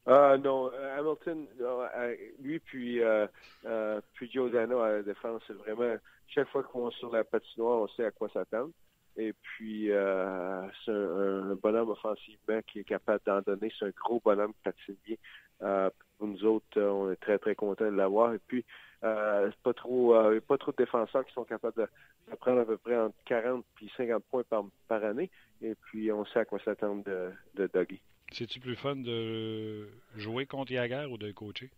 Euh, 0.08 0.38
non, 0.38 0.70
Hamilton, 0.96 1.46
euh, 1.60 2.16
lui 2.40 2.58
puis, 2.58 3.02
euh, 3.02 3.26
euh, 3.66 4.00
puis 4.14 4.30
Giordano 4.30 4.80
à 4.80 4.92
la 4.92 5.02
défense, 5.02 5.42
c'est 5.46 5.52
vraiment, 5.52 5.96
chaque 6.28 6.48
fois 6.48 6.62
qu'on 6.62 6.90
est 6.90 6.94
sur 6.96 7.12
la 7.12 7.24
patinoire, 7.24 7.82
on 7.82 7.88
sait 7.88 8.04
à 8.04 8.10
quoi 8.10 8.28
s'attendre. 8.30 8.72
Et 9.16 9.32
puis, 9.32 9.90
euh, 9.90 10.62
c'est 10.84 10.92
un, 10.92 11.54
bonhomme 11.56 11.90
offensivement 11.90 12.60
qui 12.66 12.80
est 12.80 12.84
capable 12.84 13.20
d'en 13.26 13.40
donner. 13.42 13.72
C'est 13.78 13.86
un 13.86 13.90
gros 13.90 14.20
bonhomme 14.24 14.54
patine. 14.64 14.96
Euh, 15.62 15.90
pour 16.16 16.28
nous 16.28 16.44
autres, 16.44 16.80
on 16.80 17.10
est 17.10 17.16
très, 17.16 17.38
très 17.38 17.54
contents 17.54 17.90
de 17.90 17.96
l'avoir. 17.96 18.34
Et 18.34 18.38
puis, 18.46 18.64
euh, 19.02 19.50
pas 19.62 19.74
trop, 19.74 20.14
euh, 20.14 20.40
pas 20.40 20.58
trop 20.58 20.72
de 20.72 20.76
défenseurs 20.76 21.24
qui 21.26 21.32
sont 21.32 21.44
capables 21.44 21.76
de, 21.76 22.36
prendre 22.36 22.60
à 22.60 22.64
peu 22.64 22.76
près 22.78 22.96
entre 22.96 23.16
40 23.26 23.64
et 23.82 23.88
50 23.96 24.24
points 24.30 24.44
par, 24.48 24.64
par 24.88 25.04
année. 25.04 25.30
Et 25.60 25.74
puis, 25.74 26.10
on 26.12 26.24
sait 26.26 26.40
à 26.40 26.44
quoi 26.44 26.58
s'attendre 26.64 27.04
de, 27.04 27.30
de 27.54 27.66
Dougie. 27.66 28.00
C'est-tu 28.32 28.60
plus 28.60 28.76
fun 28.76 28.96
de 28.96 29.88
jouer 30.16 30.46
contre 30.46 30.72
Yager 30.72 31.06
ou 31.10 31.18
de 31.18 31.32
coacher? 31.32 31.70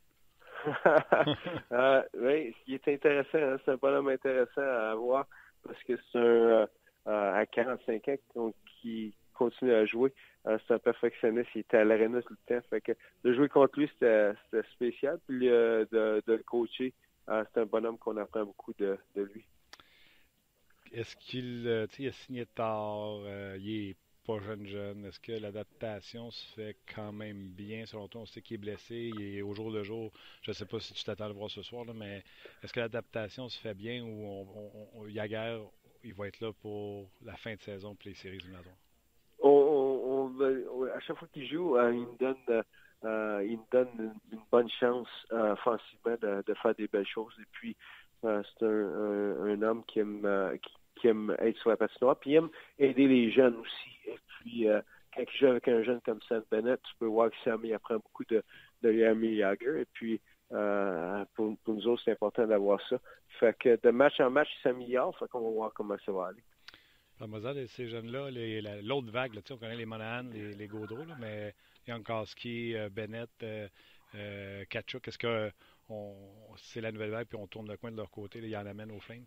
euh, 1.72 2.02
oui, 2.14 2.54
ce 2.58 2.64
qui 2.64 2.74
est 2.74 2.88
intéressant, 2.88 3.38
hein, 3.38 3.56
c'est 3.64 3.72
un 3.72 3.76
bonhomme 3.76 4.08
intéressant 4.08 4.60
à 4.60 4.90
avoir 4.92 5.26
parce 5.64 5.82
que 5.84 5.94
c'est 6.12 6.18
un 6.18 6.68
euh, 7.08 7.40
à 7.40 7.46
45 7.46 8.08
ans 8.36 8.52
qui 8.80 9.12
continue 9.34 9.72
à 9.72 9.84
jouer. 9.86 10.12
Euh, 10.46 10.58
c'est 10.66 10.74
un 10.74 10.78
perfectionniste, 10.78 11.48
il 11.54 11.60
était 11.60 11.78
à 11.78 11.84
l'aréna 11.84 12.22
tout 12.22 12.34
le 12.34 12.60
temps. 12.60 12.66
Fait 12.70 12.80
que 12.80 12.92
de 13.24 13.32
jouer 13.32 13.48
contre 13.48 13.80
lui, 13.80 13.90
c'était 13.92 14.32
spécial. 14.74 15.18
Puis 15.26 15.48
euh, 15.48 15.84
de, 15.90 16.22
de, 16.26 16.34
le 16.34 16.42
coacher, 16.44 16.94
c'est 17.26 17.60
un 17.60 17.66
bonhomme 17.66 17.98
qu'on 17.98 18.16
apprend 18.18 18.44
beaucoup 18.44 18.72
de, 18.78 18.96
de 19.16 19.22
lui. 19.22 19.44
Est-ce 20.92 21.16
qu'il 21.16 21.66
a 21.68 22.12
signé 22.12 22.46
tard, 22.46 23.16
il 23.58 23.90
est 23.90 23.96
pas 24.26 24.38
jeune 24.40 24.66
jeune. 24.66 25.04
Est-ce 25.04 25.20
que 25.20 25.32
l'adaptation 25.32 26.30
se 26.30 26.54
fait 26.54 26.76
quand 26.94 27.12
même 27.12 27.48
bien? 27.48 27.86
Selon 27.86 28.08
toi? 28.08 28.22
On 28.22 28.26
sait 28.26 28.40
qu'il 28.40 28.54
est 28.54 28.58
blessé, 28.58 29.10
est 29.18 29.42
au 29.42 29.54
jour 29.54 29.70
le 29.70 29.82
jour. 29.82 30.12
Je 30.42 30.50
ne 30.50 30.54
sais 30.54 30.66
pas 30.66 30.80
si 30.80 30.92
tu 30.94 31.04
t'attends 31.04 31.24
à 31.24 31.28
le 31.28 31.34
voir 31.34 31.50
ce 31.50 31.62
soir, 31.62 31.84
mais 31.94 32.22
est-ce 32.62 32.72
que 32.72 32.80
l'adaptation 32.80 33.48
se 33.48 33.58
fait 33.58 33.74
bien 33.74 34.02
ou 34.02 34.26
on, 34.94 35.06
il 36.04 36.14
va 36.14 36.26
être 36.26 36.40
là 36.40 36.52
pour 36.52 37.08
la 37.24 37.36
fin 37.36 37.54
de 37.54 37.60
saison 37.60 37.94
pour 37.94 38.08
les 38.08 38.14
séries 38.14 38.36
éliminatoires? 38.36 38.76
On, 39.42 40.32
à 40.94 41.00
chaque 41.00 41.18
fois 41.18 41.28
qu'il 41.32 41.46
joue, 41.46 41.76
euh, 41.76 41.92
il 41.92 42.06
me 42.06 42.18
donne, 42.18 42.62
euh, 43.04 43.44
il 43.44 43.58
donne 43.70 44.12
une, 44.30 44.40
bonne 44.50 44.68
chance 44.70 45.08
euh, 45.32 45.52
offensivement 45.52 46.16
de, 46.20 46.54
faire 46.54 46.74
des 46.74 46.86
belles 46.86 47.06
choses. 47.06 47.34
Et 47.40 47.46
puis, 47.52 47.76
c'est 48.22 48.64
un, 48.64 49.62
homme 49.62 49.84
qui 49.86 49.98
aime, 49.98 50.58
qui, 50.62 50.72
aime 51.08 51.34
être 51.38 51.56
sur 51.58 51.70
la 51.70 51.76
patinoire, 51.76 52.18
puis 52.18 52.32
il 52.32 52.50
aider 52.78 53.06
les 53.06 53.30
jeunes 53.30 53.56
aussi. 53.56 53.90
Et 54.06 54.18
puis, 54.28 54.66
quand 55.14 55.22
il 55.22 55.38
joue 55.38 55.46
avec 55.46 55.68
un 55.68 55.82
jeune 55.82 56.00
comme 56.00 56.20
Sam 56.28 56.42
Bennett, 56.50 56.80
tu 56.82 56.92
peux 56.98 57.06
voir 57.06 57.30
que 57.30 57.36
Sammy 57.44 57.72
apprend 57.72 57.96
beaucoup 57.96 58.24
de, 58.24 58.42
de 58.82 58.92
Yami 58.92 59.34
Yager. 59.36 59.82
Et 59.82 59.86
puis, 59.92 60.20
pour, 60.48 61.56
nous 61.66 61.86
autres, 61.86 62.02
c'est 62.04 62.12
important 62.12 62.46
d'avoir 62.46 62.80
ça. 62.88 62.98
Fait 63.40 63.56
que 63.58 63.78
de 63.82 63.90
match 63.90 64.20
en 64.20 64.30
match, 64.30 64.48
il 64.58 64.62
s'améliore. 64.62 65.16
Fait 65.18 65.28
qu'on 65.28 65.40
va 65.40 65.50
voir 65.50 65.72
comment 65.74 65.96
ça 66.04 66.12
va 66.12 66.28
aller. 66.28 66.42
Mozart, 67.26 67.54
ces 67.68 67.88
jeunes-là, 67.88 68.30
l'autre 68.82 69.10
vague, 69.10 69.34
là, 69.34 69.40
on 69.50 69.56
connaît 69.56 69.76
les 69.76 69.86
Monahan, 69.86 70.24
les, 70.32 70.52
les 70.52 70.66
Gaudreau, 70.66 71.04
mais 71.20 71.54
Jankowski, 71.86 72.76
euh, 72.76 72.88
Bennett, 72.88 73.30
euh, 73.42 73.68
euh, 74.14 74.64
Kachuk, 74.68 75.06
est-ce 75.08 75.18
que 75.18 75.50
c'est 76.56 76.80
la 76.80 76.92
nouvelle 76.92 77.10
vague 77.10 77.26
puis 77.26 77.38
on 77.38 77.46
tourne 77.46 77.68
le 77.68 77.76
coin 77.76 77.90
de 77.90 77.96
leur 77.96 78.10
côté, 78.10 78.40
là, 78.40 78.46
ils 78.46 78.56
en 78.56 78.66
amènent 78.66 78.90
aux 78.90 79.00
Flames? 79.00 79.26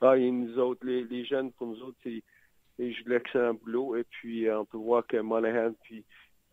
Ah, 0.00 0.16
et 0.16 0.30
nous 0.30 0.58
autres, 0.58 0.84
les, 0.86 1.04
les 1.04 1.24
jeunes, 1.24 1.52
pour 1.52 1.68
nous 1.68 1.82
autres, 1.82 1.98
ils, 2.04 2.22
jouent 2.78 3.08
l'excellent 3.08 3.54
boulot 3.54 3.96
et 3.96 4.04
puis 4.04 4.50
on 4.50 4.64
peut 4.64 4.76
voir 4.76 5.06
que 5.06 5.16
Monahan 5.16 5.72
puis, 5.82 6.04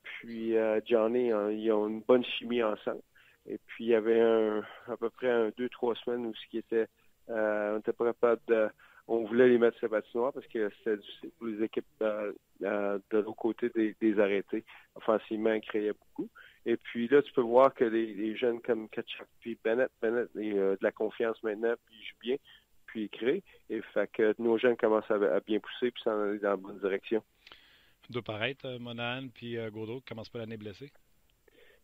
puis 0.03 0.55
Johnny, 0.85 1.27
ils 1.27 1.71
ont 1.71 1.87
une 1.87 2.01
bonne 2.01 2.23
chimie 2.23 2.63
ensemble. 2.63 3.01
Et 3.45 3.59
puis, 3.65 3.85
il 3.85 3.89
y 3.89 3.95
avait 3.95 4.21
à 4.87 4.97
peu 4.97 5.09
près 5.09 5.29
un, 5.29 5.51
deux, 5.57 5.69
trois 5.69 5.95
semaines 5.95 6.25
où 6.25 6.33
ce 6.33 6.47
qui 6.49 6.57
était, 6.57 6.87
euh, 7.29 7.75
on 7.75 7.79
était 7.79 7.93
pas 7.93 8.35
de, 8.47 8.69
on 9.07 9.25
voulait 9.25 9.49
les 9.49 9.57
mettre 9.57 9.77
sur 9.77 9.89
la 9.91 10.01
patinoire 10.01 10.31
parce 10.31 10.47
que 10.47 10.69
c'était 10.77 11.01
pour 11.37 11.47
les 11.47 11.63
équipes 11.63 11.85
euh, 12.01 12.31
euh, 12.61 12.99
de 13.11 13.17
l'autre 13.17 13.35
côté 13.35 13.69
des, 13.69 13.95
des, 13.99 14.19
arrêtés. 14.19 14.63
Offensivement, 14.95 15.53
ils 15.53 15.61
créaient 15.61 15.93
beaucoup. 15.93 16.29
Et 16.65 16.77
puis 16.77 17.09
là, 17.09 17.21
tu 17.21 17.33
peux 17.33 17.41
voir 17.41 17.73
que 17.73 17.83
les, 17.83 18.35
jeunes 18.37 18.61
comme 18.61 18.87
Ketchup 18.87 19.27
puis 19.41 19.57
Bennett, 19.61 19.91
Bennett, 20.01 20.29
ils 20.35 20.53
ont 20.53 20.71
de 20.71 20.77
la 20.81 20.91
confiance 20.93 21.41
maintenant, 21.43 21.73
puis 21.85 21.95
ils 21.99 22.05
jouent 22.05 22.19
bien, 22.21 22.37
ils 23.01 23.09
créent. 23.09 23.43
Et 23.69 23.81
fait 23.93 24.09
que 24.11 24.35
nos 24.39 24.57
jeunes 24.57 24.77
commencent 24.77 25.09
à, 25.09 25.39
bien 25.41 25.59
pousser, 25.59 25.91
puis 25.91 26.01
s'en 26.03 26.19
aller 26.21 26.39
dans 26.39 26.51
la 26.51 26.55
bonne 26.57 26.79
direction. 26.79 27.23
De 28.09 28.19
paraître, 28.19 28.67
Monahan 28.79 29.27
puis 29.33 29.57
Godot 29.71 30.01
commence 30.07 30.29
pas 30.29 30.39
l'année 30.39 30.57
blessée? 30.57 30.91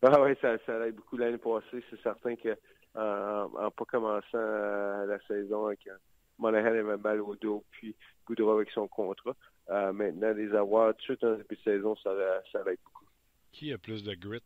Ah 0.01 0.22
oui, 0.22 0.32
ça, 0.41 0.57
ça 0.66 0.88
aide 0.88 0.95
beaucoup 0.95 1.18
l'année 1.18 1.38
passée. 1.38 1.84
C'est 1.89 2.01
certain 2.01 2.36
que 2.36 2.57
en, 2.95 3.72
pas 3.72 3.86
commençant 3.86 4.28
euh, 4.36 5.05
la 5.05 5.20
saison 5.28 5.68
avec 5.68 5.86
euh, 5.88 5.95
Monahan 6.38 6.68
avait 6.68 6.97
mal 6.97 7.22
au 7.22 7.36
dos, 7.36 7.64
puis 7.72 7.95
Goudreau 8.26 8.51
avec 8.51 8.72
son 8.72 8.88
contrat. 8.88 9.36
Euh, 9.70 9.93
maintenant, 9.93 10.34
les 10.34 10.53
avoir 10.55 10.93
tout 10.95 10.99
de 10.99 11.03
suite 11.03 11.24
en 11.24 11.36
début 11.36 11.55
de 11.55 11.62
saison, 11.62 11.95
ça, 11.97 12.12
ça 12.51 12.60
aide 12.60 12.80
beaucoup. 12.84 13.05
Qui 13.51 13.74
a 13.74 13.78
plus 13.78 14.03
de 14.03 14.14
grit? 14.16 14.41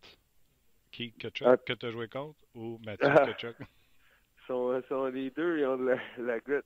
Qui, 0.91 1.11
Kachuk, 1.14 1.47
ah. 1.47 1.57
que 1.57 1.74
tu 1.74 1.86
as 1.86 1.91
joué 1.91 2.07
contre, 2.07 2.39
ou 2.55 2.80
Mathieu 2.86 3.07
ah. 3.09 3.26
Kachuk? 3.38 3.55
Sont, 4.48 4.82
sont 4.89 5.06
les 5.08 5.30
deux, 5.30 5.60
ils 5.60 5.66
ont 5.66 5.78
de 5.78 5.86
la, 5.86 5.98
la 6.18 6.39
grit. 6.39 6.62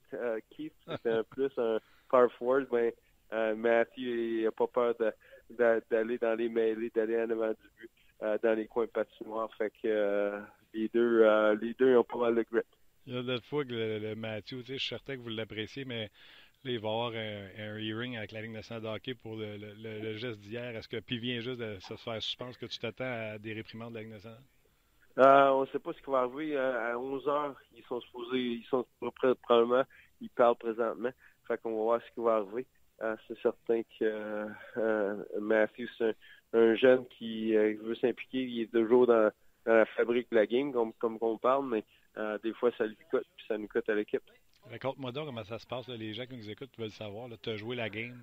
Keith, 0.50 0.72
c'est 1.02 1.10
un 1.10 1.22
plus 1.30 1.50
un 1.58 1.78
power 2.08 2.28
forward, 2.38 2.66
mais 2.72 2.94
Matthew, 3.54 3.98
il 3.98 4.44
n'a 4.44 4.52
pas 4.52 4.66
peur 4.66 4.94
d'aller 5.50 6.18
dans 6.18 6.34
les 6.34 6.48
mêlées, 6.48 6.90
d'aller 6.94 7.18
en 7.18 7.30
avant 7.30 7.50
du 7.50 7.68
but. 7.78 7.90
Euh, 8.20 8.36
dans 8.42 8.54
les 8.54 8.66
coins 8.66 8.88
patinoires. 8.88 9.48
Fait 9.56 9.70
que 9.70 9.86
euh, 9.86 10.40
les 10.74 10.88
deux 10.88 11.22
euh, 11.22 11.54
les 11.54 11.72
deux 11.74 11.96
ont 11.96 12.02
pas 12.02 12.18
mal 12.18 12.34
de 12.34 12.42
grit. 12.42 12.62
Il 13.06 13.14
y 13.14 13.16
a 13.16 13.22
d'autres 13.22 13.46
fois 13.46 13.64
que 13.64 13.70
le, 13.70 14.14
Mathieu, 14.16 14.60
je 14.66 14.74
suis 14.74 14.88
certain 14.88 15.16
que 15.16 15.20
vous 15.20 15.28
l'appréciez, 15.28 15.84
mais 15.84 16.10
là, 16.64 16.70
il 16.72 16.80
va 16.80 16.88
avoir 16.88 17.12
un, 17.12 17.46
un 17.56 17.78
hearing 17.78 18.16
avec 18.16 18.32
la 18.32 18.42
Ligue 18.42 18.50
nationale 18.50 18.82
de 18.82 18.88
hockey 18.88 19.14
pour 19.14 19.36
le, 19.36 19.56
le, 19.56 20.16
geste 20.16 20.40
d'hier. 20.40 20.74
Est-ce 20.74 20.88
que 20.88 20.96
puis 20.96 21.20
vient 21.20 21.38
juste 21.38 21.60
de 21.60 21.78
se 21.78 21.94
faire 21.94 22.20
suspendre? 22.20 22.50
Est-ce 22.50 22.58
que 22.58 22.66
tu 22.66 22.78
t'attends 22.80 23.04
à 23.04 23.38
des 23.38 23.52
réprimandes 23.52 23.92
de 23.92 23.98
la 23.98 24.02
Ligue 24.02 24.12
nationale? 24.12 24.42
On 25.18 25.62
ne 25.62 25.66
sait 25.66 25.78
pas 25.78 25.92
ce 25.92 25.98
qui 25.98 26.10
va 26.10 26.20
arriver. 26.20 26.56
à 26.56 26.98
11 26.98 27.26
h 27.26 27.54
ils 27.76 27.84
sont 27.84 28.00
supposés, 28.00 28.38
ils 28.38 28.66
sont 28.66 28.86
probablement, 29.42 29.84
ils 30.20 30.30
parlent 30.30 30.56
présentement. 30.56 31.10
Fait 31.46 31.60
qu'on 31.60 31.70
va 31.70 31.82
voir 31.82 32.00
ce 32.02 32.14
qui 32.14 32.20
va 32.20 32.36
arriver. 32.36 32.66
c'est 33.26 33.38
certain 33.40 33.82
que 33.98 34.48
Matthew, 35.38 35.88
c'est 35.98 36.16
un 36.52 36.74
jeune 36.76 37.06
qui 37.08 37.56
euh, 37.56 37.76
veut 37.82 37.94
s'impliquer, 37.96 38.44
il 38.44 38.62
est 38.62 38.72
toujours 38.72 39.06
dans, 39.06 39.30
la 39.66 39.84
fabrique 39.86 40.30
de 40.30 40.36
la 40.36 40.46
game, 40.46 40.72
comme, 40.72 40.92
comme 40.94 41.18
on 41.20 41.36
parle, 41.36 41.68
mais 41.68 41.84
euh, 42.16 42.38
des 42.42 42.54
fois, 42.54 42.70
ça 42.78 42.86
lui 42.86 42.96
coûte, 43.10 43.26
puis 43.36 43.44
ça 43.46 43.58
nous 43.58 43.68
coûte 43.68 43.88
à 43.88 43.94
l'équipe. 43.94 44.22
Raconte-moi 44.70 45.12
donc 45.12 45.26
comment 45.26 45.44
ça 45.44 45.58
se 45.58 45.66
passe. 45.66 45.88
les 45.88 46.14
gens 46.14 46.26
qui 46.26 46.36
nous 46.36 46.50
écoutent 46.50 46.76
veulent 46.78 46.90
savoir. 46.90 47.28
Tu 47.42 47.50
as 47.50 47.56
joué 47.56 47.76
la 47.76 47.90
game. 47.90 48.22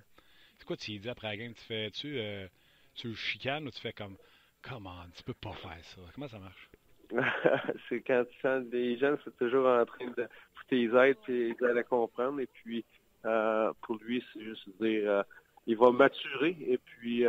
C'est 0.58 0.66
quoi 0.66 0.76
tu 0.76 0.98
dis 0.98 1.08
après 1.08 1.28
la 1.28 1.36
game? 1.36 1.54
Tu 1.54 1.64
fais 1.64 1.90
tu 1.90 2.18
euh, 2.18 2.46
tu 2.94 3.14
chicanes 3.14 3.66
ou 3.66 3.70
tu 3.70 3.80
fais 3.80 3.92
comme 3.92 4.16
Comment 4.62 5.04
tu 5.14 5.22
peux 5.22 5.34
pas 5.34 5.52
faire 5.52 5.84
ça? 5.84 6.00
Comment 6.14 6.28
ça 6.28 6.38
marche? 6.38 6.68
c'est 7.88 8.00
quand 8.00 8.24
tu 8.30 8.40
sens 8.40 8.64
des 8.66 8.98
jeunes, 8.98 9.18
c'est 9.24 9.36
toujours 9.36 9.66
en 9.66 9.84
train 9.84 10.06
de 10.16 10.28
les 10.70 10.86
aides 10.96 11.16
et 11.28 11.54
de 11.54 11.82
comprendre. 11.82 12.40
Et 12.40 12.48
puis 12.48 12.84
pour 13.22 13.96
lui, 14.02 14.24
c'est 14.32 14.42
juste 14.42 14.68
dire 14.80 15.24
il 15.66 15.76
va 15.76 15.90
maturer 15.90 16.56
et 16.60 16.78
puis 16.78 17.24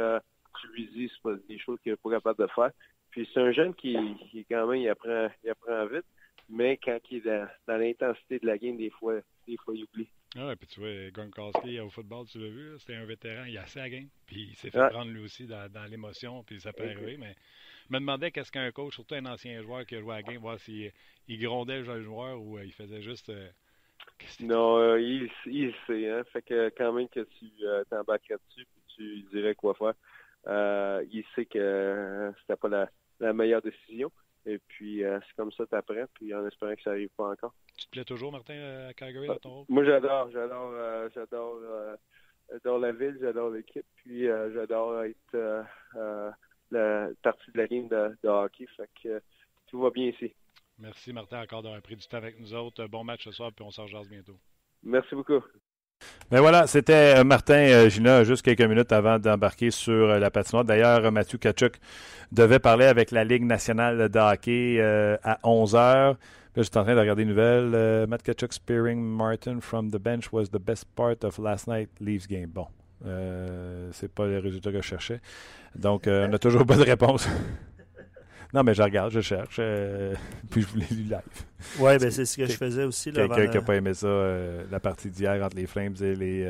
tu 0.61 0.67
lui 0.73 0.87
dis, 0.87 1.11
c'est 1.13 1.21
pas 1.21 1.35
des 1.47 1.59
choses 1.59 1.79
qu'il 1.81 1.91
n'est 1.91 1.97
pas 1.97 2.11
capable 2.11 2.43
de 2.43 2.47
faire. 2.53 2.71
Puis 3.11 3.29
c'est 3.33 3.39
un 3.39 3.51
jeune 3.51 3.73
qui, 3.73 3.97
qui 4.31 4.45
quand 4.45 4.67
même, 4.67 4.81
il 4.81 4.89
apprend, 4.89 5.29
il 5.43 5.49
apprend 5.49 5.85
vite, 5.87 6.05
mais 6.49 6.77
quand 6.77 6.99
il 7.09 7.17
est 7.17 7.47
dans, 7.67 7.77
l'intensité 7.77 8.39
de 8.39 8.45
la 8.45 8.57
game, 8.57 8.77
des 8.77 8.89
fois, 8.89 9.15
des 9.47 9.57
fois, 9.57 9.73
il 9.75 9.83
oublie. 9.83 10.07
Ah, 10.35 10.53
puis 10.57 10.67
tu 10.67 10.79
vois, 10.79 11.09
Gronkowski 11.11 11.79
au 11.79 11.89
football, 11.89 12.25
tu 12.27 12.39
l'as 12.39 12.49
vu, 12.49 12.79
c'était 12.79 12.95
un 12.95 13.05
vétéran, 13.05 13.45
il 13.45 13.57
a 13.57 13.63
assez 13.63 13.79
à 13.79 13.89
game, 13.89 14.07
puis 14.25 14.49
il 14.51 14.55
s'est 14.55 14.69
fait 14.69 14.89
prendre 14.89 15.11
lui 15.11 15.23
aussi 15.23 15.47
dans, 15.47 15.89
l'émotion, 15.89 16.43
puis 16.43 16.59
ça 16.59 16.73
peut 16.73 16.83
arriver, 16.83 17.17
mais 17.17 17.35
je 17.89 17.93
me 17.93 17.99
demandais 17.99 18.31
qu'est-ce 18.31 18.51
qu'un 18.51 18.71
coach, 18.71 18.95
surtout 18.95 19.15
un 19.15 19.25
ancien 19.25 19.61
joueur 19.61 19.85
qui 19.85 19.95
a 19.95 20.01
joué 20.01 20.13
à 20.13 20.17
la 20.17 20.23
game, 20.23 20.37
voir 20.37 20.59
s'il 20.59 20.91
il 21.27 21.39
grondait 21.39 21.79
le 21.79 21.83
jeune 21.83 22.01
joueur 22.01 22.41
ou 22.41 22.57
euh, 22.57 22.65
il 22.65 22.73
faisait 22.73 23.01
juste... 23.01 23.29
Euh, 23.29 23.49
non, 24.39 24.77
euh, 24.77 24.99
il, 24.99 25.29
il 25.45 25.73
sait, 25.85 26.09
hein, 26.09 26.23
fait 26.31 26.41
que 26.41 26.69
quand 26.77 26.93
même 26.93 27.07
que 27.09 27.21
tu 27.21 27.51
t'embarquerais 27.89 28.39
dessus, 28.49 28.65
puis 28.65 28.81
tu 28.95 29.21
dirais 29.31 29.55
quoi 29.55 29.73
faire. 29.75 29.93
Euh, 30.47 31.03
il 31.11 31.25
sait 31.35 31.45
que 31.45 31.57
euh, 31.59 32.31
c'était 32.41 32.55
pas 32.55 32.89
la, 33.19 33.33
meilleure 33.33 33.61
décision. 33.61 34.11
Et 34.45 34.59
puis, 34.59 35.03
euh, 35.03 35.19
c'est 35.27 35.35
comme 35.35 35.51
ça, 35.51 35.65
t'apprends, 35.65 36.05
puis 36.13 36.33
en 36.33 36.45
espérant 36.47 36.73
que 36.73 36.81
ça 36.81 36.91
n'arrive 36.91 37.09
pas 37.17 37.31
encore. 37.31 37.53
Tu 37.77 37.85
te 37.85 37.91
plais 37.91 38.05
toujours, 38.05 38.31
Martin, 38.31 38.87
à 38.87 38.93
Calgary, 38.93 39.27
dans 39.27 39.35
ton 39.35 39.49
rôle? 39.49 39.65
Moi, 39.67 39.83
j'adore, 39.83 40.31
j'adore, 40.31 40.73
j'adore, 41.13 41.59
j'adore 42.49 42.79
la 42.79 42.91
ville, 42.93 43.17
j'adore 43.19 43.49
l'équipe, 43.49 43.85
puis 43.97 44.25
j'adore 44.53 45.03
être 45.03 45.65
partie 47.21 47.51
de 47.51 47.57
la 47.57 47.67
game 47.67 47.87
de, 47.87 48.17
de 48.23 48.29
hockey. 48.29 48.65
Fait 48.75 48.89
que 49.03 49.21
tout 49.67 49.79
va 49.79 49.89
bien 49.89 50.07
ici. 50.07 50.33
Merci 50.79 51.11
Martin 51.11 51.41
encore 51.41 51.63
d'avoir 51.63 51.81
pris 51.81 51.95
du 51.95 52.05
temps 52.07 52.17
avec 52.17 52.39
nous 52.39 52.53
autres. 52.53 52.85
Bon 52.87 53.03
match 53.03 53.23
ce 53.23 53.31
soir, 53.31 53.51
puis 53.55 53.65
on 53.65 53.71
s'en 53.71 53.87
jase 53.87 54.07
bientôt. 54.07 54.37
Merci 54.83 55.15
beaucoup. 55.15 55.43
Ben 56.29 56.41
voilà, 56.41 56.67
c'était 56.67 57.23
Martin 57.23 57.89
Gina 57.89 58.23
juste 58.23 58.43
quelques 58.43 58.61
minutes 58.61 58.91
avant 58.91 59.17
d'embarquer 59.17 59.71
sur 59.71 60.07
la 60.07 60.29
patinoire. 60.29 60.63
D'ailleurs, 60.63 61.11
Mathieu 61.11 61.39
Kachuk 61.39 61.77
devait 62.31 62.59
parler 62.59 62.85
avec 62.85 63.09
la 63.09 63.23
Ligue 63.23 63.45
nationale 63.45 64.09
de 64.09 64.19
hockey 64.19 64.79
à 65.23 65.39
11 65.43 65.75
heures. 65.75 66.17
Là, 66.57 66.63
je 66.63 66.69
suis 66.69 66.79
en 66.79 66.83
train 66.83 66.95
de 66.95 66.99
regarder 66.99 67.21
une 67.21 67.29
nouvelle. 67.29 67.67
Uh, 67.75 68.07
Matt 68.07 68.23
Kachuk 68.23 68.51
spearing 68.51 68.99
Martin 68.99 69.61
from 69.61 69.91
the 69.91 69.99
bench 69.99 70.31
was 70.33 70.49
the 70.49 70.59
best 70.59 70.85
part 70.95 71.23
of 71.23 71.37
last 71.37 71.67
night 71.67 71.87
Leafs 71.99 72.25
game. 72.25 72.47
Bon, 72.47 72.65
euh, 73.05 73.89
c'est 73.93 74.11
pas 74.11 74.25
le 74.25 74.39
résultat 74.39 74.71
que 74.71 74.81
je 74.81 74.87
cherchais. 74.87 75.21
Donc, 75.75 76.07
euh, 76.07 76.25
on 76.27 76.29
n'a 76.29 76.39
toujours 76.39 76.65
pas 76.65 76.75
de 76.75 76.83
réponse. 76.83 77.27
non, 78.53 78.63
mais 78.63 78.73
je 78.73 78.81
regarde, 78.81 79.11
je 79.11 79.21
cherche. 79.21 79.57
Euh, 79.59 80.15
puis 80.49 80.61
je 80.61 80.67
voulais 80.67 80.87
lu 80.91 81.03
live. 81.03 81.21
Oui, 81.79 81.97
ben 81.97 82.11
c'est 82.11 82.25
ce 82.25 82.37
que 82.37 82.45
je 82.45 82.57
faisais 82.57 82.83
aussi. 82.83 83.11
Quelqu'un 83.11 83.47
qui 83.47 83.57
n'a 83.57 83.63
pas 83.63 83.75
aimé 83.75 83.93
ça, 83.93 84.07
la 84.71 84.79
partie 84.79 85.09
d'hier 85.09 85.43
entre 85.43 85.55
les 85.55 85.67
Flames 85.67 85.95
et 86.01 86.15
les 86.15 86.47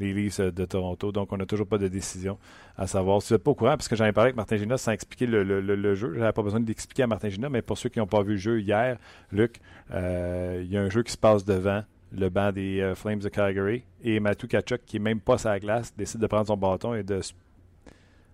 les 0.00 0.14
Leafs 0.14 0.40
de 0.40 0.64
Toronto. 0.64 1.12
Donc, 1.12 1.32
on 1.32 1.36
n'a 1.36 1.46
toujours 1.46 1.66
pas 1.66 1.78
de 1.78 1.86
décision 1.86 2.38
à 2.76 2.86
savoir. 2.86 3.22
Si 3.22 3.28
vous 3.28 3.34
n'êtes 3.34 3.44
pas 3.44 3.50
au 3.50 3.54
courant, 3.54 3.76
parce 3.76 3.88
que 3.88 3.94
j'en 3.94 4.06
ai 4.06 4.12
parlé 4.12 4.28
avec 4.28 4.36
Martin 4.36 4.56
Gina 4.56 4.78
sans 4.78 4.92
expliquer 4.92 5.26
le, 5.26 5.42
le, 5.42 5.94
jeu, 5.94 6.12
je 6.14 6.18
n'avais 6.18 6.32
pas 6.32 6.42
besoin 6.42 6.60
d'expliquer 6.60 7.04
à 7.04 7.06
Martin 7.06 7.28
Gina, 7.28 7.48
mais 7.48 7.62
pour 7.62 7.78
ceux 7.78 7.88
qui 7.88 7.98
n'ont 7.98 8.06
pas 8.06 8.22
vu 8.22 8.32
le 8.32 8.38
jeu 8.38 8.60
hier, 8.60 8.96
Luc, 9.30 9.60
euh, 9.92 10.62
il 10.64 10.72
y 10.72 10.76
a 10.76 10.80
un 10.80 10.90
jeu 10.90 11.02
qui 11.02 11.12
se 11.12 11.18
passe 11.18 11.44
devant 11.44 11.84
le 12.12 12.28
banc 12.28 12.52
des 12.52 12.80
euh, 12.80 12.94
Flames 12.94 13.18
de 13.18 13.28
Calgary 13.28 13.84
et 14.02 14.20
Matthew 14.20 14.48
Kachuk, 14.48 14.84
qui 14.84 14.96
n'est 14.96 15.04
même 15.04 15.20
pas 15.20 15.38
sa 15.38 15.58
glace, 15.58 15.94
décide 15.96 16.20
de 16.20 16.26
prendre 16.26 16.46
son 16.46 16.56
bâton 16.56 16.94
et 16.94 17.02
de 17.02 17.20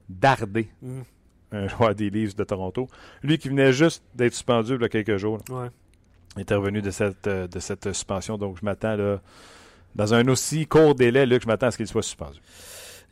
darder 0.08 0.68
mm. 0.82 1.00
un 1.52 1.68
joueur 1.68 1.94
des 1.94 2.10
Leafs 2.10 2.36
de 2.36 2.44
Toronto. 2.44 2.88
Lui 3.22 3.38
qui 3.38 3.48
venait 3.48 3.72
juste 3.72 4.02
d'être 4.14 4.34
suspendu 4.34 4.76
il 4.76 4.82
y 4.82 4.84
a 4.84 4.88
quelques 4.88 5.16
jours. 5.16 5.40
Ouais. 5.50 5.68
Est 6.38 6.52
revenu 6.52 6.82
de 6.82 6.90
cette, 6.90 7.26
euh, 7.26 7.46
de 7.46 7.58
cette 7.60 7.92
suspension. 7.92 8.36
Donc, 8.36 8.58
je 8.60 8.64
m'attends 8.64 9.18
dans 9.96 10.12
un 10.12 10.28
aussi 10.28 10.66
court 10.66 10.94
délai, 10.94 11.24
Luc, 11.24 11.42
je 11.42 11.46
m'attends 11.46 11.68
à 11.68 11.70
ce 11.70 11.78
qu'il 11.78 11.86
soit 11.86 12.02
suspendu. 12.02 12.38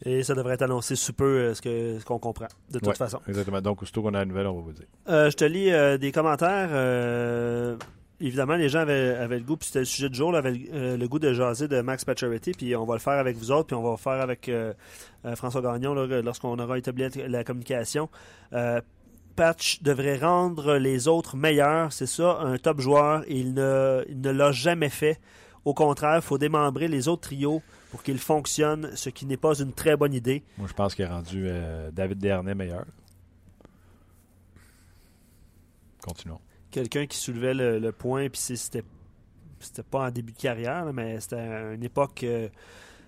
Et 0.04 0.22
ça 0.22 0.34
devrait 0.34 0.54
être 0.54 0.62
annoncé 0.62 0.96
sous 0.96 1.14
peu, 1.14 1.24
euh, 1.24 1.54
ce 1.54 2.04
qu'on 2.04 2.18
comprend, 2.18 2.48
de 2.70 2.78
toute 2.78 2.96
façon. 2.96 3.20
Exactement. 3.26 3.62
Donc, 3.62 3.82
aussitôt 3.82 4.02
qu'on 4.02 4.12
a 4.12 4.18
la 4.18 4.24
nouvelle, 4.26 4.46
on 4.46 4.56
va 4.56 4.60
vous 4.60 4.72
dire. 4.72 4.86
Euh, 5.08 5.30
je 5.30 5.36
te 5.36 5.44
lis 5.44 5.72
euh, 5.72 5.96
des 5.96 6.12
commentaires. 6.12 6.68
Évidemment, 8.20 8.56
les 8.56 8.68
gens 8.68 8.80
avaient, 8.80 9.26
le 9.28 9.44
goût, 9.44 9.56
puis 9.56 9.66
c'était 9.66 9.80
le 9.80 9.84
sujet 9.84 10.08
du 10.08 10.16
jour, 10.16 10.34
avaient 10.34 10.52
le 10.52 11.06
goût 11.06 11.18
de 11.18 11.32
jaser 11.32 11.68
de 11.68 11.80
Max 11.80 12.04
Pacioretty, 12.04 12.52
puis 12.52 12.74
on 12.76 12.84
va 12.84 12.94
le 12.94 13.00
faire 13.00 13.14
avec 13.14 13.36
vous 13.36 13.50
autres, 13.50 13.68
puis 13.68 13.76
on 13.76 13.82
va 13.82 13.90
le 13.92 13.96
faire 13.96 14.20
avec 14.20 14.50
François 15.34 15.62
Gagnon 15.62 15.94
lorsqu'on 15.94 16.58
aura 16.58 16.78
établi 16.78 17.08
la 17.28 17.44
communication. 17.44 18.08
Patch 19.36 19.82
devrait 19.82 20.18
rendre 20.18 20.76
les 20.76 21.08
autres 21.08 21.36
meilleurs, 21.36 21.92
c'est 21.92 22.06
ça, 22.06 22.38
un 22.40 22.56
top 22.56 22.80
joueur, 22.80 23.24
il 23.28 23.54
ne, 23.54 24.04
il 24.08 24.20
ne 24.20 24.30
l'a 24.30 24.52
jamais 24.52 24.90
fait. 24.90 25.20
Au 25.64 25.74
contraire, 25.74 26.16
il 26.16 26.22
faut 26.22 26.38
démembrer 26.38 26.88
les 26.88 27.08
autres 27.08 27.22
trios 27.22 27.62
pour 27.90 28.02
qu'ils 28.02 28.18
fonctionnent, 28.18 28.90
ce 28.94 29.08
qui 29.08 29.26
n'est 29.26 29.36
pas 29.36 29.58
une 29.58 29.72
très 29.72 29.96
bonne 29.96 30.12
idée. 30.12 30.42
Moi, 30.58 30.68
je 30.68 30.74
pense 30.74 30.94
qu'il 30.94 31.04
a 31.04 31.08
rendu 31.08 31.46
euh, 31.48 31.90
David 31.90 32.18
Dernay 32.18 32.54
meilleur. 32.54 32.84
Continuons. 36.02 36.40
Quelqu'un 36.74 37.06
qui 37.06 37.16
soulevait 37.16 37.54
le, 37.54 37.92
point, 37.92 38.28
puis 38.28 38.40
c'était 38.40 38.82
c'était 39.60 39.84
pas 39.84 40.08
en 40.08 40.10
début 40.10 40.32
de 40.32 40.38
carrière, 40.38 40.92
mais 40.92 41.20
c'était 41.20 41.72
une 41.72 41.84
époque. 41.84 42.24
Euh, 42.24 42.48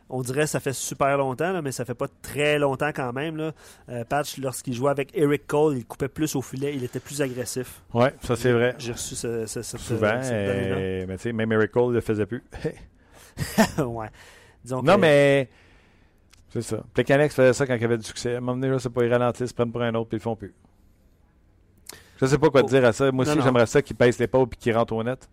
on 0.09 0.23
dirait 0.23 0.43
que 0.43 0.51
ça 0.51 0.61
fait 0.61 0.73
super 0.73 1.19
longtemps, 1.19 1.61
mais 1.63 1.73
ça 1.73 1.85
fait 1.85 1.97
pas 1.97 2.07
très 2.23 2.61
longtemps 2.61 2.93
quand 2.95 3.13
même. 3.13 3.37
Là. 3.37 3.51
Euh, 3.89 4.05
Patch, 4.05 4.39
lorsqu'il 4.39 4.73
jouait 4.73 4.93
avec 4.93 5.11
Eric 5.19 5.49
Cole, 5.49 5.79
il 5.79 5.85
coupait 5.85 6.07
plus 6.07 6.37
au 6.37 6.43
filet, 6.43 6.77
il 6.77 6.85
était 6.85 7.01
plus 7.01 7.21
agressif. 7.21 7.83
Oui, 7.93 8.07
ça 8.23 8.37
c'est 8.37 8.53
vrai. 8.53 8.77
J'ai 8.79 8.93
reçu 8.93 9.17
ce, 9.17 9.47
ce, 9.47 9.63
Souvent, 9.63 10.21
euh, 10.23 11.05
mais 11.09 11.33
même 11.33 11.51
Eric 11.51 11.73
Cole 11.73 11.89
ne 11.89 11.95
le 11.95 12.01
faisait 12.03 12.27
plus. 12.27 12.45
ouais. 13.79 14.11
non, 14.71 14.97
mais 14.97 15.51
c'est 16.51 16.63
ça. 16.63 16.85
Plekanec 16.95 17.33
faisait 17.33 17.53
ça 17.53 17.67
quand 17.67 17.75
il 17.75 17.85
avait 17.85 17.99
du 17.99 18.05
succès. 18.05 18.35
À 18.35 18.37
un 18.37 18.41
moment 18.41 18.55
donné, 18.55 18.69
là, 18.69 18.79
c'est 18.79 18.91
pas, 18.91 19.05
ils 19.05 19.13
ralentissent, 19.13 19.51
ils 19.51 19.55
prennent 19.55 19.73
pour 19.73 19.83
un 19.83 19.93
autre, 19.97 20.11
puis 20.11 20.19
ils 20.19 20.21
le 20.21 20.23
font 20.23 20.37
plus. 20.37 20.55
Je 22.21 22.27
sais 22.27 22.39
pas 22.39 22.51
quoi 22.51 22.63
te 22.63 22.67
oh. 22.67 22.71
dire 22.71 22.85
à 22.85 22.93
ça. 22.93 23.11
Moi 23.13 23.27
aussi, 23.27 23.41
j'aimerais 23.43 23.67
ça 23.67 23.83
qu'il 23.83 23.97
pèse 23.97 24.19
l'épaule 24.19 24.49
puis 24.49 24.59
qu'il 24.59 24.77
rentre 24.77 24.95
au 24.95 25.03
net. 25.03 25.29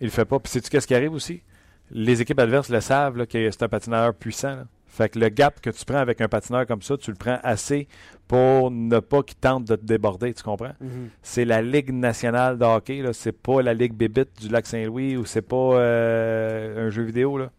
Il 0.00 0.06
le 0.06 0.10
fait 0.10 0.24
pas. 0.24 0.38
Puis 0.38 0.52
sais-tu 0.52 0.70
qu'est-ce 0.70 0.86
qui 0.86 0.94
arrive 0.94 1.12
aussi? 1.12 1.42
les 1.90 2.22
équipes 2.22 2.38
adverses 2.38 2.68
le 2.68 2.80
savent 2.80 3.16
là, 3.16 3.26
que 3.26 3.50
c'est 3.50 3.62
un 3.62 3.68
patineur 3.68 4.14
puissant. 4.14 4.62
Fait 4.86 5.08
que 5.08 5.18
le 5.18 5.28
gap 5.28 5.60
que 5.60 5.70
tu 5.70 5.84
prends 5.84 5.98
avec 5.98 6.20
un 6.20 6.28
patineur 6.28 6.66
comme 6.66 6.82
ça, 6.82 6.96
tu 6.96 7.10
le 7.10 7.16
prends 7.16 7.38
assez 7.42 7.86
pour 8.26 8.70
ne 8.70 8.98
pas 8.98 9.22
qu'il 9.22 9.36
tente 9.36 9.64
de 9.64 9.76
te 9.76 9.84
déborder, 9.84 10.34
tu 10.34 10.42
comprends? 10.42 10.74
Mm-hmm. 10.82 11.08
C'est 11.22 11.44
la 11.44 11.62
Ligue 11.62 11.92
nationale 11.92 12.58
de 12.58 12.64
hockey, 12.64 13.04
c'est 13.12 13.32
pas 13.32 13.62
la 13.62 13.72
Ligue 13.72 13.94
Bébite 13.94 14.40
du 14.40 14.48
lac 14.48 14.66
Saint-Louis 14.66 15.16
ou 15.16 15.24
c'est 15.24 15.42
pas 15.42 15.56
euh, 15.56 16.86
un 16.86 16.90
jeu 16.90 17.02
vidéo. 17.02 17.38
Là. 17.38 17.50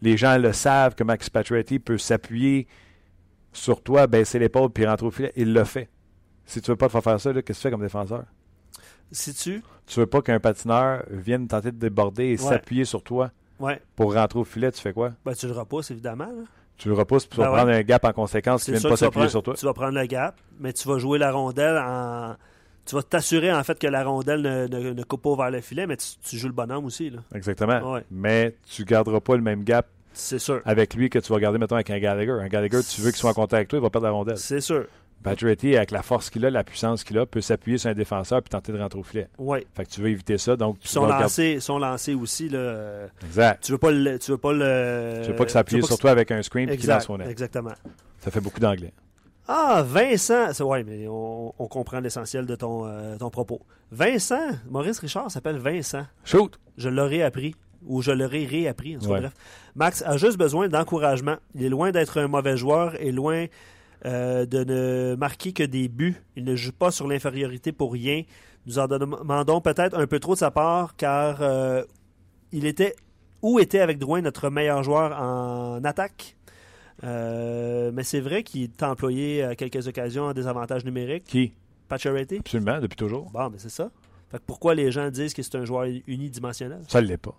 Les 0.00 0.16
gens 0.16 0.38
le 0.38 0.52
savent 0.52 0.94
que 0.94 1.02
Max 1.02 1.28
Pacioretty 1.28 1.80
peut 1.80 1.98
s'appuyer 1.98 2.68
sur 3.52 3.82
toi, 3.82 4.06
baisser 4.06 4.38
l'épaule 4.38 4.70
puis 4.70 4.86
rentrer 4.86 5.06
au 5.06 5.10
filet. 5.10 5.32
Il 5.36 5.52
le 5.52 5.64
fait. 5.64 5.88
Si 6.46 6.60
tu 6.60 6.70
veux 6.70 6.76
pas 6.76 6.88
te 6.88 7.00
faire 7.00 7.20
ça, 7.20 7.32
qu'est-ce 7.32 7.42
que 7.42 7.52
tu 7.52 7.54
fais 7.54 7.70
comme 7.70 7.80
défenseur? 7.80 8.24
Si 9.10 9.34
tu... 9.34 9.62
Tu 9.86 10.00
veux 10.00 10.06
pas 10.06 10.22
qu'un 10.22 10.40
patineur 10.40 11.04
vienne 11.10 11.46
tenter 11.46 11.70
de 11.70 11.78
déborder 11.78 12.24
et 12.24 12.36
s'appuyer 12.36 12.84
sur 12.84 13.02
toi? 13.02 13.30
Pour 13.96 14.14
rentrer 14.14 14.38
au 14.38 14.44
filet, 14.44 14.70
tu 14.72 14.80
fais 14.80 14.92
quoi? 14.92 15.12
Ben, 15.24 15.34
tu 15.34 15.46
le 15.46 15.52
repousses, 15.52 15.90
évidemment. 15.90 16.28
Tu 16.76 16.88
le 16.88 16.94
repousses, 16.94 17.26
puis 17.26 17.36
tu 17.36 17.40
vas 17.40 17.50
ben 17.50 17.56
prendre 17.56 17.70
un 17.70 17.82
gap 17.82 18.04
en 18.04 18.12
conséquence 18.12 18.64
qui 18.64 18.72
ne 18.72 18.78
vient 18.78 18.90
pas 18.90 18.96
s'appuyer 18.96 19.28
sur 19.28 19.42
toi. 19.42 19.54
Tu 19.54 19.64
vas 19.64 19.74
prendre 19.74 19.98
le 19.98 20.06
gap, 20.06 20.36
mais 20.58 20.72
tu 20.72 20.88
vas 20.88 20.98
jouer 20.98 21.18
la 21.18 21.30
rondelle 21.30 21.78
en. 21.78 22.34
Tu 22.84 22.96
vas 22.96 23.02
t'assurer 23.02 23.50
en 23.52 23.62
fait 23.64 23.78
que 23.78 23.86
la 23.86 24.04
rondelle 24.04 24.42
ne, 24.42 25.02
coupe 25.04 25.22
pas 25.22 25.36
vers 25.36 25.50
le 25.50 25.60
filet, 25.60 25.86
mais 25.86 25.96
tu, 25.96 26.36
joues 26.36 26.48
le 26.48 26.52
bonhomme 26.52 26.84
aussi. 26.84 27.10
Là. 27.10 27.20
Exactement. 27.34 28.00
Mais 28.10 28.56
tu 28.68 28.82
ne 28.82 28.86
garderas 28.86 29.20
pas 29.20 29.36
le 29.36 29.42
même 29.42 29.64
gap 29.64 29.86
sûr. 30.12 30.60
avec 30.64 30.94
lui 30.94 31.08
que 31.08 31.18
tu 31.18 31.32
vas 31.32 31.38
garder, 31.38 31.58
mettons, 31.58 31.76
avec 31.76 31.90
un 31.90 31.98
Gallagher. 31.98 32.32
Un 32.32 32.48
Gallagher, 32.48 32.80
tu 32.82 33.00
veux 33.00 33.10
qu'il 33.10 33.18
soit 33.18 33.30
en 33.30 33.34
contact 33.34 33.54
avec 33.54 33.68
toi, 33.68 33.78
il 33.78 33.82
va 33.82 33.90
perdre 33.90 34.06
la 34.06 34.12
rondelle. 34.12 34.38
C'est 34.38 34.60
sûr. 34.60 34.86
Pacioretty, 35.24 35.76
avec 35.76 35.90
la 35.90 36.02
force 36.02 36.30
qu'il 36.30 36.44
a, 36.44 36.50
la 36.50 36.62
puissance 36.62 37.02
qu'il 37.02 37.18
a, 37.18 37.26
peut 37.26 37.40
s'appuyer 37.40 37.78
sur 37.78 37.90
un 37.90 37.94
défenseur 37.94 38.42
puis 38.42 38.50
tenter 38.50 38.72
de 38.72 38.78
rentrer 38.78 38.98
au 38.98 39.02
filet. 39.02 39.28
Oui. 39.38 39.66
Fait 39.74 39.84
que 39.84 39.90
tu 39.90 40.00
veux 40.00 40.10
éviter 40.10 40.38
ça. 40.38 40.54
Donc, 40.54 40.78
tu 40.78 40.88
son, 40.88 41.06
lancé, 41.06 41.60
son 41.60 41.78
lancé 41.78 42.14
aussi. 42.14 42.48
Là, 42.48 43.06
exact. 43.24 43.64
Tu 43.64 43.72
veux 43.72 43.78
pas 43.78 43.90
le. 43.90 44.18
Tu 44.18 44.30
veux 44.30 44.38
pas 44.38 44.52
le. 44.52 45.20
Tu 45.22 45.30
veux 45.30 45.36
pas 45.36 45.44
que 45.44 45.50
ça 45.50 45.60
appuie 45.60 45.82
sur 45.82 45.98
toi 45.98 46.10
avec 46.10 46.30
un 46.30 46.42
screen 46.42 46.76
qui 46.76 46.86
lance 46.86 47.06
son 47.06 47.18
net. 47.18 47.28
Exactement. 47.28 47.72
Ça 48.20 48.30
fait 48.30 48.40
beaucoup 48.40 48.60
d'anglais. 48.60 48.92
Ah, 49.46 49.84
Vincent. 49.86 50.50
Oui, 50.60 50.84
mais 50.84 51.06
on, 51.08 51.52
comprend 51.68 52.00
l'essentiel 52.00 52.46
de 52.46 52.54
ton, 52.54 52.86
euh, 52.86 53.16
ton 53.18 53.30
propos. 53.30 53.60
Vincent, 53.90 54.48
Maurice 54.70 54.98
Richard 55.00 55.30
s'appelle 55.30 55.58
Vincent. 55.58 56.06
Shoot. 56.24 56.58
Je 56.76 56.88
l'aurais 56.88 57.22
appris. 57.22 57.54
Ou 57.86 58.00
je 58.00 58.12
l'aurais 58.12 58.46
réappris. 58.46 58.96
En 58.96 59.06
bref. 59.06 59.32
Max 59.74 60.02
a 60.06 60.16
juste 60.16 60.38
besoin 60.38 60.68
d'encouragement. 60.68 61.36
Il 61.54 61.64
est 61.64 61.68
loin 61.68 61.90
d'être 61.90 62.18
un 62.18 62.28
mauvais 62.28 62.56
joueur 62.56 62.94
et 63.00 63.12
loin 63.12 63.46
euh, 64.06 64.44
de 64.46 64.64
ne 64.64 65.16
marquer 65.16 65.52
que 65.52 65.62
des 65.62 65.88
buts. 65.88 66.22
Il 66.36 66.44
ne 66.44 66.56
joue 66.56 66.72
pas 66.72 66.90
sur 66.90 67.08
l'infériorité 67.08 67.72
pour 67.72 67.92
rien. 67.92 68.22
Nous 68.66 68.78
en 68.78 68.86
demandons 68.86 69.60
peut-être 69.60 69.98
un 69.98 70.06
peu 70.06 70.18
trop 70.18 70.34
de 70.34 70.38
sa 70.38 70.50
part 70.50 70.96
car 70.96 71.42
euh, 71.42 71.82
il 72.52 72.66
était 72.66 72.94
où 73.42 73.58
était 73.58 73.80
avec 73.80 73.98
Drouin 73.98 74.22
notre 74.22 74.48
meilleur 74.48 74.82
joueur 74.82 75.20
en 75.20 75.84
attaque? 75.84 76.36
Euh, 77.02 77.90
mais 77.92 78.02
c'est 78.02 78.20
vrai 78.20 78.42
qu'il 78.42 78.62
est 78.62 78.82
employé 78.82 79.42
à 79.42 79.54
quelques 79.54 79.86
occasions 79.86 80.24
en 80.24 80.32
désavantage 80.32 80.84
numérique. 80.84 81.24
Qui? 81.24 81.52
Pacioretty 81.88 82.38
Absolument, 82.38 82.80
depuis 82.80 82.96
toujours. 82.96 83.30
Bon, 83.30 83.50
mais 83.50 83.58
c'est 83.58 83.68
ça. 83.68 83.90
Fait 84.30 84.42
pourquoi 84.46 84.74
les 84.74 84.90
gens 84.90 85.10
disent 85.10 85.34
que 85.34 85.42
c'est 85.42 85.56
un 85.56 85.64
joueur 85.64 85.86
unidimensionnel? 86.06 86.80
Ça 86.88 87.02
ne 87.02 87.06
l'est 87.06 87.18
pas. 87.18 87.38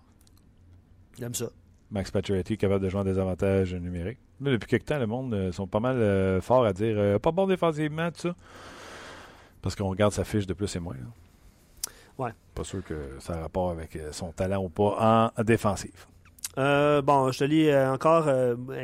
J'aime 1.18 1.34
ça. 1.34 1.50
Max 1.90 2.10
Pacioretty 2.10 2.56
capable 2.56 2.84
de 2.84 2.88
jouer 2.88 3.00
en 3.00 3.04
désavantage 3.04 3.74
numérique. 3.74 4.18
depuis 4.40 4.66
quelque 4.66 4.86
temps, 4.86 4.98
le 4.98 5.06
monde 5.06 5.34
euh, 5.34 5.52
sont 5.52 5.66
pas 5.66 5.80
mal 5.80 5.96
euh, 5.96 6.40
forts 6.40 6.64
à 6.64 6.72
dire 6.72 6.96
euh, 6.98 7.18
pas 7.18 7.30
bon 7.30 7.46
défensivement, 7.46 8.10
tout 8.10 8.20
ça. 8.20 8.34
Parce 9.62 9.76
qu'on 9.76 9.88
regarde 9.88 10.12
sa 10.12 10.24
fiche 10.24 10.46
de 10.46 10.54
plus 10.54 10.74
et 10.74 10.80
moins. 10.80 10.96
Ouais. 12.18 12.30
Pas 12.54 12.64
sûr 12.64 12.82
que 12.84 12.94
ça 13.20 13.34
a 13.34 13.40
rapport 13.40 13.70
avec 13.70 13.98
son 14.12 14.32
talent 14.32 14.62
ou 14.62 14.68
pas 14.68 15.32
en 15.36 15.42
défensif. 15.42 16.08
bon, 16.56 17.30
je 17.32 17.38
te 17.38 17.44
lis 17.44 17.74
encore 17.74 18.26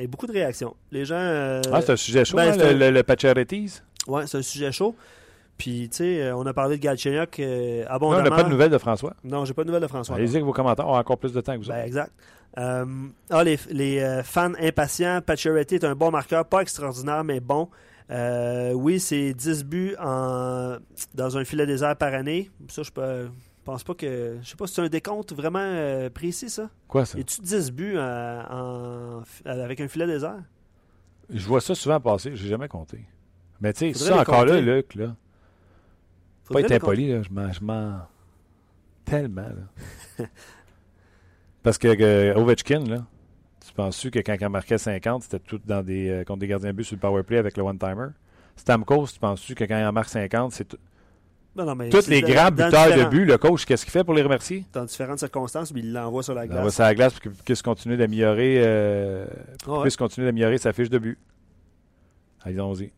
beaucoup 0.08 0.26
de 0.26 0.32
réactions. 0.32 0.76
Les 0.90 1.04
gens. 1.04 1.60
ah, 1.72 1.80
c'est 1.80 1.92
un 1.92 1.96
sujet 1.96 2.24
chaud, 2.24 2.36
ben, 2.36 2.52
hein, 2.52 2.72
le, 2.72 2.90
le, 2.90 3.72
Ouais, 4.08 4.26
c'est 4.26 4.38
un 4.38 4.42
sujet 4.42 4.72
chaud. 4.72 4.94
Puis, 5.56 5.88
tu 5.88 5.98
sais, 5.98 6.32
on 6.32 6.44
a 6.44 6.52
parlé 6.52 6.76
de 6.76 6.82
Galchenyuk 6.82 7.40
abondamment. 7.88 8.22
Non, 8.22 8.26
on 8.26 8.30
n'a 8.30 8.36
pas 8.36 8.42
de 8.42 8.50
nouvelles 8.50 8.70
de 8.70 8.78
François. 8.78 9.14
Non, 9.22 9.44
j'ai 9.44 9.54
pas 9.54 9.62
de 9.62 9.68
nouvelles 9.68 9.82
de 9.82 9.86
François. 9.86 10.16
Allez-y 10.16 10.34
avec 10.34 10.44
vos 10.44 10.52
commentaires, 10.52 10.88
on 10.88 10.94
a 10.94 10.98
encore 10.98 11.18
plus 11.18 11.32
de 11.32 11.40
temps 11.40 11.54
que 11.54 11.62
vous. 11.62 11.70
Ben, 11.70 11.86
exact. 11.86 12.12
Euh, 12.58 12.84
ah, 13.30 13.44
les, 13.44 13.58
euh, 14.00 14.22
fans 14.22 14.52
impatients, 14.60 15.20
Pacioretty 15.24 15.76
est 15.76 15.84
un 15.84 15.94
bon 15.94 16.10
marqueur, 16.10 16.44
pas 16.44 16.60
extraordinaire, 16.60 17.24
mais 17.24 17.40
bon. 17.40 17.68
Euh, 18.10 18.72
oui, 18.72 19.00
c'est 19.00 19.32
10 19.32 19.64
buts 19.64 19.94
en, 19.98 20.76
dans 21.14 21.38
un 21.38 21.44
filet 21.44 21.66
désert 21.66 21.96
par 21.96 22.12
année. 22.12 22.50
Ça, 22.68 22.82
je 22.82 22.90
pense 23.64 23.84
pas 23.84 23.94
que. 23.94 24.38
Je 24.42 24.48
sais 24.48 24.56
pas 24.56 24.66
si 24.66 24.74
c'est 24.74 24.82
un 24.82 24.88
décompte 24.88 25.32
vraiment 25.32 26.08
précis, 26.12 26.50
ça? 26.50 26.68
Quoi, 26.88 27.06
ça? 27.06 27.18
Es-tu 27.18 27.40
10 27.40 27.72
buts 27.72 27.96
avec 29.46 29.80
un 29.80 29.88
filet 29.88 30.06
désert? 30.06 30.42
Je 31.30 31.46
vois 31.46 31.60
ça 31.62 31.74
souvent 31.74 32.00
passer, 32.00 32.36
j'ai 32.36 32.48
jamais 32.48 32.68
compté. 32.68 33.06
Mais 33.60 33.72
tu 33.72 33.94
sais, 33.94 33.98
ça 34.06 34.20
encore 34.20 34.44
là. 34.44 34.60
Luc, 34.60 34.94
là. 34.96 35.06
Pas 35.06 35.14
Faudrait 36.44 36.62
être 36.64 36.70
les 36.70 36.76
impoli, 36.76 37.12
là. 37.12 37.22
Je 37.22 37.60
m'en- 37.64 38.02
Tellement, 39.04 39.42
là. 39.42 40.26
Parce 41.62 41.78
que 41.78 41.88
euh, 41.88 42.34
Ovechkin, 42.34 42.84
là, 42.86 43.04
tu 43.64 43.72
penses-tu 43.72 44.10
que 44.10 44.18
quand 44.18 44.34
il 44.38 44.44
en 44.46 44.50
marquait 44.50 44.78
50, 44.78 45.22
c'était 45.24 45.38
tout 45.38 45.60
dans 45.64 45.82
des, 45.82 46.08
euh, 46.10 46.24
contre 46.24 46.40
des 46.40 46.48
gardiens 46.48 46.70
de 46.70 46.76
but 46.76 46.84
sur 46.84 46.96
le 46.96 47.00
power 47.00 47.22
play 47.22 47.38
avec 47.38 47.56
le 47.56 47.62
one-timer? 47.62 48.08
Stamkos, 48.56 49.06
tu 49.12 49.18
penses-tu 49.20 49.54
que 49.54 49.64
quand 49.64 49.78
il 49.78 49.84
en 49.84 49.92
marque 49.92 50.08
50, 50.08 50.52
c'est 50.52 50.64
tout- 50.66 50.76
Non, 51.56 51.64
non, 51.64 51.74
mais 51.74 51.88
tous 51.90 52.08
les 52.08 52.20
grands 52.22 52.50
buteurs 52.50 52.96
de 52.96 53.08
but, 53.08 53.24
le 53.24 53.38
coach, 53.38 53.64
qu'est-ce 53.64 53.84
qu'il 53.84 53.92
fait 53.92 54.04
pour 54.04 54.14
les 54.14 54.22
remercier? 54.22 54.64
Dans 54.72 54.84
différentes 54.84 55.18
circonstances, 55.20 55.70
puis 55.72 55.82
il 55.82 55.92
l'envoie 55.92 56.22
sur 56.22 56.34
la 56.34 56.44
Il 56.46 56.50
glace. 56.50 56.74
ça 56.74 56.86
à 56.86 56.88
la 56.88 56.94
glace 56.94 57.12
pour 57.14 57.22
qu'il 57.22 57.30
puisse 57.32 57.62
continuer 57.62 57.96
d'améliorer, 57.96 58.56
euh, 58.58 59.26
Ouais. 59.66 59.88
continuer 59.96 60.26
d'améliorer 60.26 60.58
sa 60.58 60.72
fiche 60.72 60.90
de 60.90 60.98
but. 60.98 61.18
Allons-y. 62.44 62.90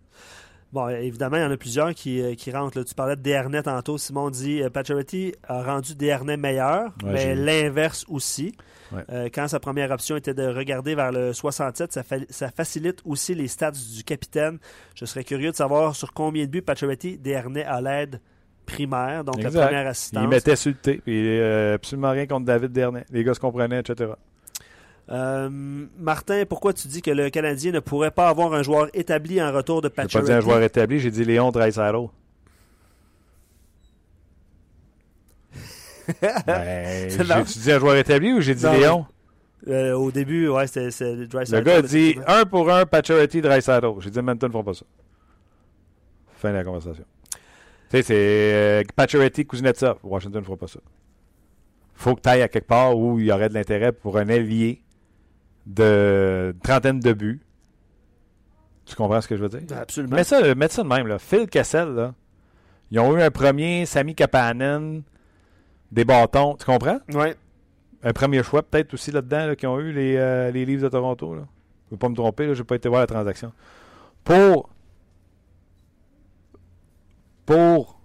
Bon, 0.75 0.89
évidemment, 0.89 1.37
il 1.37 1.43
y 1.43 1.47
en 1.47 1.51
a 1.53 1.57
plusieurs 1.57 1.95
qui, 1.95 2.21
euh, 2.21 2.35
qui 2.35 2.51
rentrent. 2.51 2.77
là. 2.77 2.85
Tu 2.85 2.95
parlais 2.95 3.15
de 3.17 3.23
Desharnais 3.23 3.63
tantôt. 3.63 3.97
Simon 3.97 4.29
dit 4.29 4.61
euh, 4.63 4.69
Pacioretty 4.71 5.33
a 5.47 5.63
rendu 5.63 5.95
Desharnais 5.95 6.37
meilleur, 6.37 6.87
Ouais, 7.05 7.13
mais 7.13 7.35
l'inverse 7.37 8.05
aussi. 8.09 8.53
Ouais. 8.93 9.03
Euh, 9.11 9.29
quand 9.33 9.47
sa 9.49 9.61
première 9.61 9.91
option 9.93 10.17
était 10.17 10.35
de 10.35 10.43
regarder 10.47 10.95
vers 10.97 11.13
le 11.13 11.33
67, 11.33 11.93
ça, 11.93 12.03
fa- 12.03 12.17
ça 12.29 12.51
facilite 12.51 12.99
aussi 13.05 13.35
les 13.37 13.47
stats 13.49 13.71
du 13.71 14.03
capitaine. 14.05 14.59
Je 14.97 15.05
serais 15.05 15.23
curieux 15.25 15.53
de 15.53 15.57
savoir 15.57 15.95
sur 15.95 16.13
combien 16.13 16.45
de 16.45 16.51
buts 16.51 16.61
Pacioretty 16.63 17.19
Desharnais 17.19 17.65
à 17.65 17.81
l'aide 17.81 18.21
primaire, 18.67 19.25
donc 19.25 19.43
la 19.43 19.51
première 19.51 19.83
Il 19.83 19.87
assistance. 19.89 20.27
mettait 20.29 20.57
sur 20.57 20.71
le 20.71 20.77
thé. 20.77 21.01
Puis 21.05 21.39
euh, 21.39 21.75
absolument 21.75 22.11
rien 22.11 22.27
contre 22.27 22.47
David 22.47 22.73
Dernay. 22.73 23.05
Les 23.11 23.23
gars 23.23 23.35
se 23.35 23.41
comprenaient, 23.41 23.81
etc. 23.81 24.13
Euh, 25.11 25.51
Martin, 25.99 26.45
pourquoi 26.49 26.73
tu 26.73 26.89
dis 26.89 27.03
que 27.03 27.11
le 27.11 27.29
Canadien 27.29 27.73
ne 27.73 27.81
pourrait 27.81 28.11
pas 28.11 28.29
avoir 28.29 28.55
un 28.55 28.63
joueur 28.63 28.89
établi 28.95 29.43
en 29.43 29.53
retour 29.53 29.83
de 29.83 29.91
J'ai 30.09 30.19
pas 30.19 30.25
dit 30.25 30.33
un 30.33 30.41
joueur 30.41 30.63
établi, 30.63 30.99
j'ai 30.99 31.11
dit 31.11 31.25
Léon 31.25 31.51
Draisaitl. 31.51 32.07
ben, 36.47 37.09
bon. 37.09 37.45
j'ai-tu 37.45 37.59
dit 37.61 37.73
un 37.73 37.79
joueur 37.79 37.97
établi 37.97 38.33
ou 38.33 38.41
j'ai 38.41 38.55
dit 38.55 38.65
Non, 38.65 38.73
Léon? 38.73 39.07
Euh, 39.69 39.95
au 39.95 40.11
début, 40.11 40.49
ouais, 40.49 40.67
c'était 40.67 41.27
Draisaitl, 41.27 41.59
Le 41.59 41.65
gars 41.65 41.77
a 41.77 41.83
dit 41.83 42.17
un 42.27 42.45
pour 42.45 42.71
un 42.71 42.87
Pacioretty 42.87 43.43
Draisaitl. 43.43 43.87
J'ai 44.01 44.11
dit 44.11 44.23
Manton 44.23 44.47
ne 44.47 44.53
fera 44.53 44.65
pas 44.65 44.75
ça. 44.75 44.87
Fin 46.37 46.51
de 46.51 46.57
la 46.57 46.65
conversation. 46.65 47.05
Tu 47.91 47.97
sais, 47.99 48.03
c'est 48.03 48.15
euh, 48.17 48.83
Pacioretty 48.97 49.47
Kuznetsov. 49.47 49.99
Washington 50.03 50.41
ne 50.41 50.47
fera 50.47 50.57
pas 50.57 50.67
ça. 50.67 50.81
faut 51.95 52.15
que 52.15 52.23
tu 52.23 52.29
ailles 52.29 52.43
à 52.43 52.49
quelque 52.49 52.67
part 52.67 52.97
où 52.97 53.19
il 53.19 53.27
y 53.27 53.33
aurait 53.33 53.51
de 53.51 53.55
l'intérêt 53.55 53.93
pour 53.93 54.17
un 54.19 54.29
ailier 54.29 54.84
de 55.67 56.55
trentaine 56.63 57.01
de 57.01 57.13
buts. 57.13 57.41
Tu 58.87 58.95
comprends 58.97 59.21
ce 59.21 59.29
que 59.29 59.37
je 59.37 59.43
veux 59.43 59.49
dire? 59.49 59.63
Absolument. 59.77 60.17
Mets 60.17 60.25
ça, 60.25 60.55
mets 60.55 60.69
ça 60.69 60.83
de 60.83 60.89
même. 60.89 61.07
Là. 61.07 61.19
Phil 61.19 61.49
Kessel, 61.49 61.89
là, 61.89 62.15
ils 62.91 63.01
ont 63.01 63.17
eu 63.17 63.23
un 63.23 63.31
premier, 63.31 63.87
Sami 63.87 64.15
Kapanen, 64.15 65.03
des 65.91 66.05
bâtons. 66.05 66.57
Tu 66.57 66.67
comprends? 66.67 66.99
Ouais. 67.15 67.35
Un 68.03 68.13
premier 68.13 68.43
choix 68.43 68.63
peut-être 68.63 68.93
aussi 68.93 69.11
là-dedans 69.11 69.47
là, 69.47 69.57
qui 69.57 69.67
ont 69.67 69.81
eu 69.81 69.93
les, 69.93 70.17
euh, 70.17 70.51
les 70.51 70.67
livres 70.67 70.83
de 70.83 70.89
Toronto. 70.89 71.35
Là. 71.35 71.43
Je 71.87 71.87
ne 71.87 71.91
veux 71.93 71.99
pas 71.99 72.09
me 72.11 72.15
tromper, 72.15 72.55
je 72.55 72.61
n'ai 72.61 72.65
pas 72.65 72.77
été 72.77 72.89
voir 72.89 73.01
la 73.01 73.07
transaction. 73.07 73.53
Pour 74.23 74.69
pour 77.47 78.01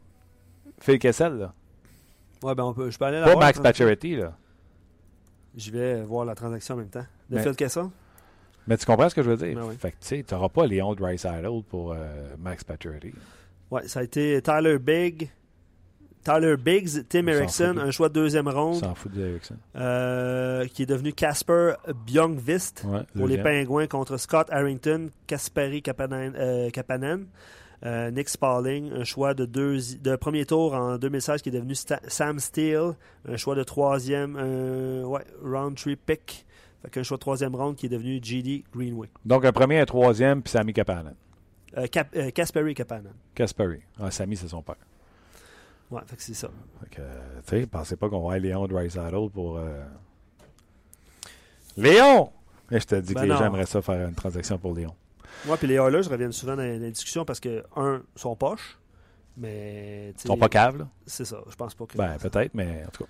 Phil 0.79 0.99
Kessel, 0.99 1.33
là. 1.33 1.53
Ouais, 2.43 2.55
ben 2.55 2.63
on 2.63 2.73
peut, 2.73 2.89
je 2.89 2.97
peux 2.97 3.05
aller 3.05 3.19
la 3.19 3.25
pas 3.25 3.31
voir, 3.31 3.43
Max 3.43 3.57
transaction. 3.57 3.85
Pacioretty. 3.85 4.15
Là. 4.15 4.37
Je 5.57 5.71
vais 5.71 6.01
voir 6.03 6.23
la 6.25 6.35
transaction 6.35 6.75
en 6.75 6.77
même 6.77 6.89
temps. 6.89 7.05
De 7.29 7.35
Mais- 7.35 7.43
Phil 7.43 7.55
Kessel? 7.55 7.85
Mais 8.67 8.77
tu 8.77 8.85
comprends 8.85 9.09
ce 9.09 9.15
que 9.15 9.23
je 9.23 9.29
veux 9.31 9.37
dire? 9.37 9.55
Ben 9.55 9.65
oui. 9.67 9.75
Fait 9.79 9.91
que 9.91 9.97
tu 9.99 10.07
sais, 10.07 10.25
n'auras 10.31 10.49
pas 10.49 10.67
Léon 10.67 10.93
Draisaitl 10.93 11.63
pour 11.67 11.91
euh, 11.93 12.35
Max 12.37 12.63
Pacioretty. 12.63 13.13
Ouais, 13.71 13.87
ça 13.87 14.01
a 14.01 14.03
été 14.03 14.41
Tyler 14.41 14.77
Big. 14.79 15.29
Tyler 16.23 16.57
Biggs, 16.57 17.05
Tim 17.07 17.27
Erickson, 17.27 17.75
un 17.77 17.91
choix 17.91 18.09
de 18.09 18.13
deuxième 18.13 18.47
On 18.49 18.51
ronde, 18.51 18.75
s'en 18.75 18.93
fout 18.93 19.11
euh, 19.75 20.65
qui 20.67 20.83
est 20.83 20.85
devenu 20.85 21.13
Casper 21.13 21.73
Bjornvist 22.05 22.83
Ouais, 22.85 23.01
pour 23.15 23.25
les. 23.27 23.37
Pingouins 23.37 23.87
contre 23.87 24.17
Scott 24.17 24.47
Harrington, 24.51 25.09
Kasperi 25.27 25.81
Kapanen, 25.81 26.33
euh, 26.37 26.69
Kapanen, 26.71 27.25
euh, 27.85 28.11
Nick 28.11 28.27
Spalling, 28.27 28.91
un 28.91 29.05
choix 29.05 29.33
de, 29.33 29.45
deux, 29.45 29.77
de 30.01 30.15
premier 30.17 30.45
tour 30.45 30.73
en 30.73 30.97
2016 30.97 31.41
qui 31.41 31.49
est 31.49 31.53
devenu 31.53 31.73
Sta- 31.73 32.01
Sam 32.07 32.37
Steele, 32.39 32.91
un 33.27 33.37
choix 33.37 33.55
de 33.55 33.63
troisième 33.63 34.35
ouais, 35.05 35.23
round 35.41 35.77
tree 35.77 35.95
pick, 35.95 36.45
fait 36.81 36.89
qu'un 36.89 37.03
choix 37.03 37.17
de 37.17 37.21
troisième 37.21 37.55
ronde 37.55 37.75
qui 37.75 37.85
est 37.87 37.89
devenu 37.89 38.19
GD 38.21 38.63
Greenway. 38.73 39.09
Donc 39.25 39.45
un 39.45 39.51
premier, 39.51 39.79
un 39.79 39.85
troisième, 39.85 40.41
puis 40.41 40.51
Sami 40.51 40.73
Kapanen. 40.73 41.15
Euh, 41.77 41.87
Cap- 41.87 42.15
euh, 42.15 42.31
Kasperi 42.31 42.73
Kapanen. 42.73 43.13
Kasperi. 43.35 43.79
Ah, 43.99 44.09
Sami, 44.11 44.35
c'est 44.35 44.47
son 44.47 44.61
père. 44.61 44.75
Ouais, 45.91 46.01
fait 46.05 46.15
que 46.15 46.21
c'est 46.21 46.33
ça. 46.33 46.49
Fait 46.81 46.89
que, 46.95 47.01
euh, 47.01 47.41
tu 47.47 47.59
sais, 47.61 47.67
pensez 47.67 47.95
pas 47.95 48.07
qu'on 48.09 48.17
va 48.19 48.35
avoir 48.35 48.39
Léon 48.39 48.67
Draisaitl 48.67 49.29
pour... 49.33 49.57
euh, 49.57 49.83
Léon! 51.77 52.31
Et 52.71 52.79
je 52.79 52.85
te 52.85 52.95
dis 52.95 53.13
Ben 53.13 53.21
que 53.21 53.25
les 53.25 53.31
non. 53.33 53.39
gens 53.39 53.45
aimeraient 53.45 53.65
ça 53.65 53.81
faire 53.81 54.07
une 54.07 54.15
transaction 54.15 54.57
pour 54.57 54.73
Léon. 54.75 54.93
Moi, 55.45 55.57
puis 55.57 55.67
les 55.67 55.75
Oilers 55.75 56.07
reviennent 56.07 56.31
souvent 56.31 56.55
dans 56.55 56.61
les 56.63 56.91
discussions 56.91 57.25
parce 57.25 57.39
que, 57.39 57.63
un, 57.75 58.01
sont 58.15 58.35
poches, 58.35 58.77
mais. 59.37 60.13
Ils 60.23 60.27
sont 60.27 60.37
pas 60.37 60.49
caves, 60.49 60.77
là? 60.77 60.87
C'est 61.05 61.25
ça, 61.25 61.41
je 61.49 61.55
pense 61.55 61.73
pas 61.73 61.85
que. 61.85 61.97
Ben, 61.97 62.17
peut-être, 62.17 62.53
mais 62.53 62.83
en 62.85 62.89
tout 62.91 63.03
cas. 63.05 63.09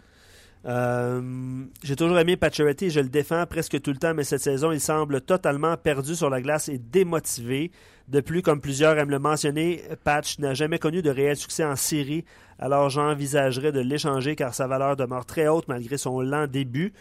Euh, 0.65 1.63
J'ai 1.83 1.95
toujours 1.95 2.19
aimé 2.19 2.35
Pacioretty, 2.35 2.89
je 2.89 2.99
le 2.99 3.09
défends 3.09 3.45
presque 3.45 3.81
tout 3.81 3.91
le 3.91 3.97
temps, 3.97 4.13
mais 4.13 4.23
cette 4.23 4.41
saison, 4.41 4.71
il 4.71 4.81
semble 4.81 5.21
totalement 5.21 5.77
perdu 5.77 6.15
sur 6.15 6.29
la 6.29 6.41
glace 6.41 6.69
et 6.69 6.77
démotivé. 6.77 7.71
De 8.09 8.19
plus, 8.21 8.41
comme 8.41 8.59
plusieurs 8.59 8.97
aiment 8.97 9.11
le 9.11 9.19
mentionner, 9.19 9.83
Patch 10.03 10.39
n'a 10.39 10.53
jamais 10.53 10.79
connu 10.79 11.01
de 11.01 11.09
réel 11.09 11.37
succès 11.37 11.63
en 11.63 11.75
série, 11.75 12.25
alors 12.57 12.89
j'envisagerais 12.89 13.71
de 13.71 13.79
l'échanger 13.79 14.35
car 14.35 14.53
sa 14.53 14.67
valeur 14.67 14.95
demeure 14.95 15.25
très 15.25 15.47
haute 15.47 15.67
malgré 15.67 15.97
son 15.97 16.19
lent 16.19 16.47
début. 16.47 16.93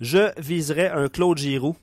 Je 0.00 0.30
viserais 0.40 0.90
un 0.90 1.08
Claude 1.08 1.38
Giroux, 1.38 1.76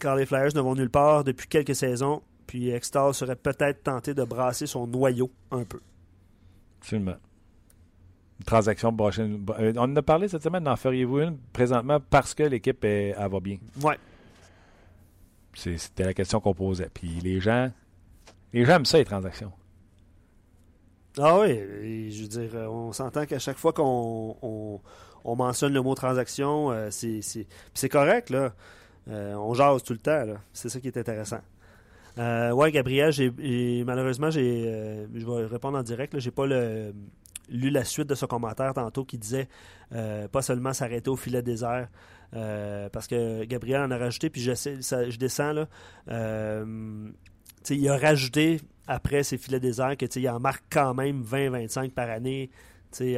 car 0.00 0.16
les 0.16 0.26
Flyers 0.26 0.54
ne 0.54 0.60
vont 0.60 0.74
nulle 0.74 0.90
part 0.90 1.24
depuis 1.24 1.46
quelques 1.48 1.76
saisons, 1.76 2.22
puis 2.46 2.70
Extall 2.70 3.14
serait 3.14 3.36
peut-être 3.36 3.84
tenté 3.84 4.12
de 4.12 4.24
brasser 4.24 4.66
son 4.66 4.86
noyau 4.86 5.30
un 5.52 5.64
peu. 5.64 5.80
Absolument. 6.80 7.16
Transaction 8.46 8.94
prochaine. 8.94 9.44
euh, 9.58 9.72
On 9.76 9.80
en 9.82 9.96
a 9.96 10.02
parlé 10.02 10.28
cette 10.28 10.42
semaine, 10.42 10.66
en 10.68 10.76
feriez-vous 10.76 11.18
une 11.20 11.38
présentement 11.52 11.98
parce 12.08 12.34
que 12.34 12.44
l'équipe 12.44 12.84
est- 12.84 13.14
elle 13.18 13.30
va 13.30 13.40
bien? 13.40 13.58
C'est- 15.54 15.76
C'était 15.78 16.04
la 16.04 16.14
question 16.14 16.40
qu'on 16.40 16.54
posait. 16.54 16.88
Puis 16.92 17.08
les 17.22 17.40
gens, 17.40 17.70
les 18.52 18.64
gens 18.64 18.76
aiment 18.76 18.84
ça, 18.84 18.98
les 18.98 19.04
transactions. 19.04 19.52
Ah 21.20 21.40
oui, 21.40 21.48
et 21.50 22.10
je 22.12 22.22
veux 22.22 22.28
dire, 22.28 22.50
euh, 22.54 22.66
on 22.68 22.92
s'entend 22.92 23.26
qu'à 23.26 23.40
chaque 23.40 23.56
fois 23.56 23.72
qu'on 23.72 24.36
on, 24.40 24.80
on 25.24 25.34
mentionne 25.36 25.72
le 25.72 25.82
mot 25.82 25.94
transaction, 25.96 26.70
euh, 26.70 26.90
c'est 26.90 27.88
correct, 27.90 28.30
là. 28.30 28.52
Euh, 29.10 29.34
on 29.34 29.52
jase 29.54 29.82
tout 29.82 29.94
le 29.94 29.98
temps, 29.98 30.24
là. 30.24 30.34
C'est 30.52 30.68
ça 30.68 30.78
qui 30.78 30.86
est 30.86 30.96
intéressant. 30.96 31.40
Euh, 32.18 32.52
ouais, 32.52 32.70
Gabriel, 32.70 33.10
j'ai 33.10 33.82
malheureusement, 33.84 34.30
j'ai 34.30 35.06
je 35.12 35.26
vais 35.26 35.46
répondre 35.46 35.76
en 35.78 35.82
direct, 35.82 36.14
là, 36.14 36.20
j'ai 36.20 36.30
pas 36.30 36.46
le- 36.46 36.92
lu 37.48 37.70
la 37.70 37.84
suite 37.84 38.08
de 38.08 38.14
ce 38.14 38.26
commentaire 38.26 38.74
tantôt 38.74 39.04
qui 39.04 39.18
disait 39.18 39.48
euh, 39.92 40.28
pas 40.28 40.42
seulement 40.42 40.72
s'arrêter 40.72 41.10
au 41.10 41.16
filet 41.16 41.42
désert, 41.42 41.88
euh, 42.34 42.88
parce 42.90 43.06
que 43.06 43.44
Gabriel 43.44 43.82
en 43.82 43.90
a 43.90 43.98
rajouté, 43.98 44.30
puis 44.30 44.40
je, 44.40 44.52
je 44.52 45.18
descends, 45.18 45.52
là. 45.52 45.68
Euh, 46.08 47.10
il 47.70 47.88
a 47.88 47.96
rajouté 47.96 48.60
après 48.86 49.22
ses 49.22 49.36
filets 49.36 49.60
déserts 49.60 49.96
que 49.96 50.06
il 50.18 50.28
en 50.28 50.40
marque 50.40 50.64
quand 50.70 50.94
même 50.94 51.22
20-25 51.22 51.90
par 51.90 52.08
année 52.08 52.50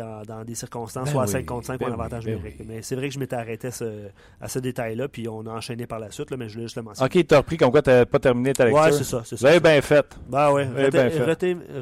en- 0.02 0.22
dans 0.22 0.44
des 0.44 0.54
circonstances 0.54 1.06
Ben 1.06 1.12
soit 1.12 1.22
à 1.22 1.26
oui, 1.26 1.32
5 1.32 1.46
contre 1.46 1.66
5 1.68 1.78
ben 1.80 1.86
ou 1.86 1.90
en 1.90 1.92
avantage 1.94 2.24
ben 2.24 2.34
numérique. 2.36 2.56
oui. 2.60 2.66
Mais 2.68 2.82
c'est 2.82 2.96
vrai 2.96 3.08
que 3.08 3.14
je 3.14 3.18
m'étais 3.20 3.36
arrêté 3.36 3.68
à 3.68 3.70
ce, 3.70 4.08
à 4.40 4.48
ce 4.48 4.58
détail-là, 4.58 5.08
puis 5.08 5.28
on 5.28 5.46
a 5.46 5.50
enchaîné 5.50 5.86
par 5.86 5.98
la 6.00 6.10
suite, 6.10 6.30
là, 6.30 6.36
mais 6.36 6.48
je 6.48 6.54
voulais 6.54 6.64
juste 6.66 6.76
le 6.76 6.82
mentionner. 6.82 7.08
OK, 7.20 7.26
t'as 7.26 7.36
repris 7.38 7.56
comme 7.56 7.70
quoi 7.70 7.80
t'avais 7.82 8.04
pas 8.06 8.18
terminé 8.18 8.52
ta 8.52 8.64
lecture? 8.64 8.82
ouais, 8.82 8.92
c'est 8.92 9.04
ça. 9.04 9.22
c'est 9.24 9.36
ça. 9.36 9.60
bien 9.60 9.80
fait. 9.80 10.06
Ben 10.28 10.50
ouais, 10.52 10.66
ben 10.66 11.10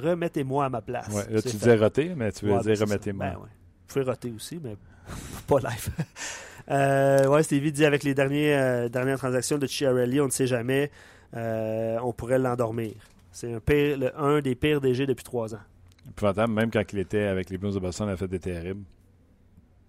remettez-moi 0.02 0.64
à 0.66 0.68
ma 0.68 0.80
place. 0.82 1.08
Ouais, 1.08 1.24
là, 1.30 1.42
tu 1.42 1.48
disais 1.48 1.76
roter, 1.76 2.12
mais 2.16 2.30
tu 2.32 2.44
veux 2.46 2.52
Ouais, 2.52 2.60
ben, 2.64 2.72
dire 2.74 2.86
remettez-moi. 2.86 3.26
Ben 3.26 3.32
ouais. 3.36 3.48
Vous 3.88 3.94
pouvez 3.94 4.04
roter 4.04 4.32
aussi, 4.36 4.60
mais 4.62 4.76
pas 5.46 5.58
live. 5.60 5.88
euh, 6.70 7.26
ouais, 7.26 7.42
Stevie 7.42 7.72
dit 7.72 7.84
avec 7.84 8.02
les 8.02 8.14
derniers, 8.14 8.54
euh, 8.54 8.88
dernières 8.88 9.18
transactions 9.18 9.58
de 9.58 9.66
Chiarelli, 9.66 10.20
on 10.20 10.26
ne 10.26 10.30
sait 10.30 10.46
jamais, 10.46 10.90
euh, 11.36 11.98
on 12.02 12.12
pourrait 12.12 12.38
l'endormir. 12.38 12.92
C'est 13.32 13.52
un, 13.54 13.60
pire, 13.60 13.96
le- 13.98 14.18
un 14.20 14.40
des 14.40 14.54
pires 14.54 14.80
DG 14.80 15.06
depuis 15.06 15.24
trois 15.24 15.54
ans. 15.54 15.60
Épouvantable, 16.08 16.52
même 16.52 16.70
quand 16.70 16.82
il 16.92 16.98
était 16.98 17.24
avec 17.24 17.50
les 17.50 17.58
Blues 17.58 17.74
de 17.74 17.80
Boston, 17.80 18.08
il 18.08 18.12
a 18.12 18.16
fait 18.16 18.28
des 18.28 18.38
terribles. 18.40 18.82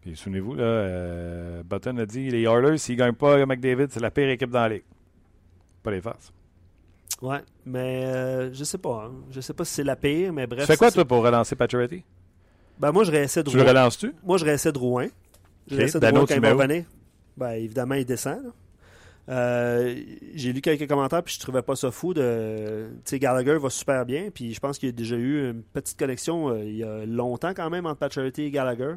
Puis 0.02 0.16
souvenez-vous, 0.16 0.56
là, 0.56 0.64
euh, 0.64 1.64
Button 1.64 1.98
a 1.98 2.06
dit 2.06 2.30
les 2.30 2.44
Oilers, 2.44 2.78
s'ils 2.78 2.96
ne 2.96 3.00
gagnent 3.00 3.14
pas 3.14 3.46
McDavid, 3.46 3.88
c'est 3.90 4.00
la 4.00 4.12
pire 4.12 4.30
équipe 4.30 4.50
dans 4.50 4.62
la 4.62 4.70
ligue. 4.70 4.84
Pas 5.84 5.92
les 5.92 6.02
farces. 6.02 6.32
Ouais, 7.22 7.40
mais 7.66 8.06
euh, 8.06 8.54
je 8.54 8.64
sais 8.64 8.78
pas. 8.78 9.08
hein. 9.08 9.12
Je 9.32 9.42
sais 9.42 9.54
pas 9.54 9.66
si 9.66 9.74
c'est 9.74 9.84
la 9.84 9.96
pire, 9.98 10.32
mais 10.32 10.48
bref. 10.48 10.62
tu 10.62 10.68
fais 10.68 10.78
quoi, 10.78 10.90
toi, 10.92 11.04
pour 11.04 11.24
relancer 11.24 11.56
Pacioretty? 11.56 12.04
Ben, 12.80 12.94
moi, 12.94 13.04
je 13.04 13.12
réessaie 13.12 13.44
de 13.44 13.50
Tu 13.50 13.58
le 13.58 13.64
relances-tu? 13.64 14.14
Moi, 14.24 14.38
je 14.38 14.46
réessaie 14.46 14.72
de 14.72 14.78
Rouen. 14.78 15.08
Je 15.68 15.74
Ok. 15.74 15.80
réessaie 15.80 16.00
de 16.00 16.02
Dano, 16.02 16.22
tu 16.22 16.28
quand 16.28 16.36
il 16.36 16.42
va 16.42 16.54
revenir. 16.54 16.86
Ben, 17.36 17.52
évidemment, 17.52 17.96
il 17.96 18.06
descend. 18.06 18.42
là. 18.44 18.50
Euh, 19.30 19.96
j'ai 20.34 20.54
lu 20.54 20.62
quelques 20.62 20.88
commentaires 20.88 21.22
puis 21.22 21.36
je 21.36 21.40
trouvais 21.40 21.62
pas 21.62 21.76
ça 21.76 21.92
fou 21.92 22.16
de 22.16 22.90
tu 23.06 23.12
sais 23.12 23.20
Gallagher 23.20 23.60
va 23.60 23.70
super 23.70 24.04
bien 24.04 24.32
puis 24.34 24.56
je 24.56 24.60
pense 24.60 24.80
qu'il 24.80 24.90
y 24.90 24.92
a 24.92 24.96
déjà 24.96 25.18
eu 25.18 25.52
une 25.52 25.62
petite 25.62 26.00
connexion 26.00 26.50
euh, 26.50 26.64
il 26.64 26.78
y 26.78 26.84
a 26.84 27.06
longtemps 27.06 27.54
quand 27.54 27.70
même 27.70 27.86
entre 27.86 28.00
Pacioretty 28.00 28.44
et 28.44 28.52
Gallagher. 28.52 28.96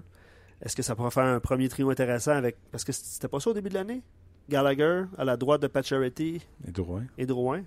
Est-ce 0.62 0.74
que 0.74 0.82
ça 0.82 0.94
pourrait 0.94 1.10
faire 1.10 1.24
un 1.24 1.38
premier 1.40 1.68
trio 1.68 1.90
intéressant 1.90 2.32
avec 2.32 2.56
parce 2.70 2.82
que 2.84 2.92
c'était 2.92 3.28
pas 3.28 3.40
ça 3.40 3.50
au 3.50 3.52
début 3.52 3.68
de 3.68 3.74
l'année? 3.74 4.02
Gallagher 4.48 5.04
à 5.18 5.24
la 5.24 5.36
droite 5.36 5.60
de 5.60 5.66
Pacioretty 5.66 6.40
Et 6.66 6.70
Drouin. 6.70 7.04
et 7.18 7.26
Drouin. 7.26 7.62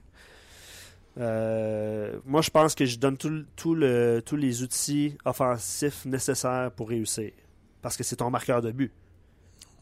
Euh, 1.18 2.20
moi, 2.26 2.42
je 2.42 2.50
pense 2.50 2.76
que 2.76 2.86
je 2.86 2.98
donne 2.98 3.18
tout, 3.18 3.46
tout 3.56 3.76
le, 3.76 4.22
tous 4.26 4.36
les 4.36 4.64
outils 4.64 5.18
offensifs 5.24 6.06
nécessaires 6.06 6.72
pour 6.72 6.90
réussir. 6.90 7.32
Parce 7.82 7.96
que 7.96 8.04
c'est 8.04 8.18
ton 8.18 8.30
marqueur 8.30 8.62
de 8.62 8.72
but. 8.72 8.92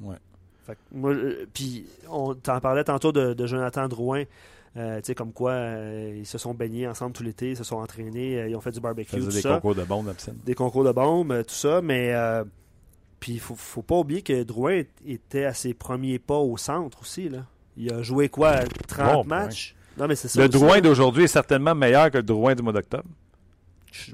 Ouais. 0.02 0.18
Fait 0.66 0.74
que 0.76 0.80
moi, 0.94 1.12
euh, 1.12 1.46
puis, 1.54 1.86
on 2.10 2.34
t'en 2.36 2.60
parlait 2.60 2.84
tantôt 2.84 3.12
de, 3.12 3.34
de 3.34 3.46
Jonathan 3.48 3.88
Drouin. 3.88 4.24
Euh, 4.76 4.98
tu 4.98 5.08
sais, 5.08 5.16
comme 5.16 5.34
quoi, 5.34 5.52
euh, 5.52 6.16
ils 6.18 6.26
se 6.26 6.38
sont 6.40 6.54
baignés 6.54 6.88
ensemble 6.88 7.14
tout 7.14 7.22
l'été, 7.24 7.52
ils 7.52 7.58
se 7.58 7.64
sont 7.64 7.76
entraînés, 7.76 8.40
euh, 8.40 8.48
ils 8.50 8.56
ont 8.56 8.62
fait 8.62 8.72
du 8.72 8.80
barbecue, 8.80 9.20
tout 9.20 9.28
des 9.28 9.42
ça. 9.42 9.56
concours 9.56 9.76
de 9.76 9.84
bombes. 9.84 10.12
Des 10.46 10.56
concours 10.56 10.84
de 10.84 10.92
bombes, 10.92 11.44
tout 11.48 11.54
ça. 11.54 11.82
Mais, 11.82 12.14
puis, 13.20 13.34
il 13.34 13.40
faut, 13.40 13.56
faut 13.56 13.82
pas 13.84 13.98
oublier 14.00 14.22
que 14.22 14.42
Drouin 14.44 14.82
était 15.06 15.46
à 15.46 15.54
ses 15.54 15.74
premiers 15.74 16.18
pas 16.20 16.38
au 16.38 16.58
centre 16.58 17.02
aussi. 17.02 17.30
Là. 17.30 17.46
Il 17.78 17.92
a 17.94 18.02
joué 18.02 18.30
quoi, 18.30 18.60
30 18.88 19.14
Bon 19.14 19.24
point. 19.26 19.44
matchs? 19.46 19.76
Non, 19.98 20.08
mais 20.08 20.16
c'est 20.16 20.28
ça. 20.28 20.40
Le 20.42 20.48
aussi, 20.50 20.58
Drouin 20.58 20.82
d'aujourd'hui 20.82 21.26
est 21.26 21.28
certainement 21.28 21.76
meilleur 21.76 22.10
que 22.10 22.18
le 22.18 22.24
Drouin 22.24 22.56
du 22.56 22.64
mois 22.64 22.74
d'octobre. 22.74 23.04
Je- 23.92 24.14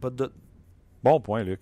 Pas 0.00 0.10
de. 0.10 0.30
Bon 1.02 1.20
point, 1.20 1.42
Luc. 1.42 1.60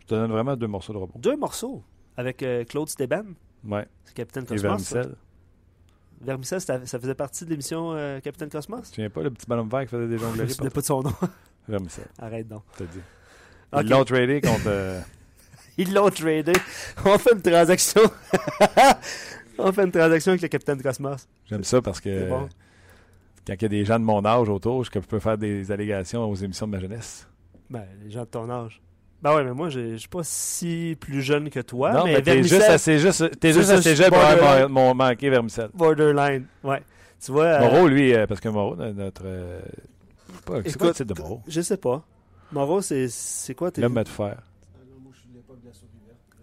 Je 0.00 0.06
te 0.06 0.14
donne 0.14 0.30
vraiment 0.32 0.56
deux 0.56 0.66
morceaux 0.66 0.92
de 0.92 0.98
repos. 0.98 1.18
Deux 1.18 1.36
morceaux 1.36 1.82
avec 2.16 2.44
Claude 2.68 2.88
Steban, 2.88 3.24
Ouais. 3.66 3.86
c'est 4.04 4.14
Capitaine 4.14 4.44
Et 4.44 4.46
Cosmos. 4.46 4.82
ça. 4.82 4.94
Vermicelle. 5.00 5.16
Vermicelle, 6.20 6.60
ça, 6.60 6.86
ça 6.86 6.98
faisait 6.98 7.14
partie 7.14 7.44
de 7.44 7.50
l'émission 7.50 7.92
euh, 7.94 8.20
Capitaine 8.20 8.48
Cosmos? 8.48 8.82
Tu 8.88 8.94
souviens 8.96 9.10
pas 9.10 9.22
le 9.22 9.30
petit 9.30 9.46
ballon 9.46 9.64
vert 9.66 9.82
qui 9.82 9.88
faisait 9.88 10.08
des 10.08 10.18
Je 10.18 10.24
me 10.24 10.30
jongleries? 10.30 10.50
souviens 10.52 10.70
pas 10.70 10.80
de 10.80 10.86
son 10.86 11.02
nom. 11.02 11.12
Vermicelle, 11.68 12.08
Arrête 12.18 12.48
donc. 12.48 12.62
t'as 12.76 12.84
dit. 12.84 13.00
Ils 13.80 13.88
l'ont 13.88 14.04
tradé 14.04 14.40
contre. 14.40 14.62
euh, 14.66 15.00
Ils 15.78 15.92
l'ont 15.92 16.08
tradé. 16.10 16.52
On 17.04 17.18
fait 17.18 17.32
une 17.32 17.42
transaction. 17.42 18.02
On 19.58 19.72
fait 19.72 19.84
une 19.84 19.90
transaction 19.92 20.30
avec 20.32 20.42
le 20.42 20.48
Capitaine 20.48 20.80
Cosmos. 20.82 21.26
J'aime 21.46 21.64
ça 21.64 21.80
parce 21.82 22.00
que 22.00 22.28
bon. 22.28 22.48
quand 23.46 23.54
il 23.54 23.62
y 23.62 23.64
a 23.64 23.68
des 23.68 23.84
gens 23.84 23.98
de 23.98 24.04
mon 24.04 24.24
âge 24.24 24.48
autour, 24.48 24.84
je 24.84 24.90
peux 24.98 25.18
faire 25.20 25.36
des 25.38 25.70
allégations 25.72 26.24
aux 26.30 26.34
émissions 26.36 26.66
de 26.66 26.72
ma 26.72 26.78
jeunesse. 26.80 27.26
Ben, 27.70 27.84
les 28.04 28.10
gens 28.10 28.20
de 28.22 28.26
ton 28.28 28.48
âge. 28.50 28.80
Ben 29.22 29.34
ouais, 29.34 29.44
mais 29.44 29.52
moi, 29.52 29.70
je 29.70 29.92
je 29.92 29.96
suis 29.96 30.08
pas 30.08 30.22
si 30.22 30.96
plus 31.00 31.22
jeune 31.22 31.48
que 31.48 31.60
toi. 31.60 31.92
non, 31.92 32.04
mais 32.04 32.12
mais 32.14 32.22
t'es 32.22 32.32
Vermicelle, 32.34 32.58
juste 32.60 32.70
assez, 32.70 32.98
juste, 32.98 33.40
t'es 33.40 33.52
C'est 33.52 33.58
juste 33.60 33.70
assez 33.70 33.96
jeune 33.96 34.10
pour 34.10 34.94
manqué 34.94 35.30
Vermicelle. 35.30 35.70
borderline. 35.74 36.44
Ouais. 36.62 36.82
Tu 37.24 37.32
vois. 37.32 37.44
euh, 37.44 37.60
Moreau, 37.60 37.88
lui, 37.88 38.14
euh, 38.14 38.26
parce 38.26 38.40
que 38.40 38.48
Moreau, 38.50 38.76
notre. 38.76 39.22
euh, 39.24 39.60
c'est 40.66 40.76
quoi 40.76 40.88
le 40.88 40.94
titre 40.94 41.14
de 41.14 41.20
Moreau? 41.20 41.40
Je 41.48 41.60
sais 41.62 41.78
pas. 41.78 42.04
Moreau, 42.52 42.82
c'est 42.82 43.08
c'est 43.08 43.54
quoi 43.54 43.70
tes... 43.70 43.80
L'homme 43.80 43.96
à 43.96 44.04
tout 44.04 44.12
faire. 44.12 44.42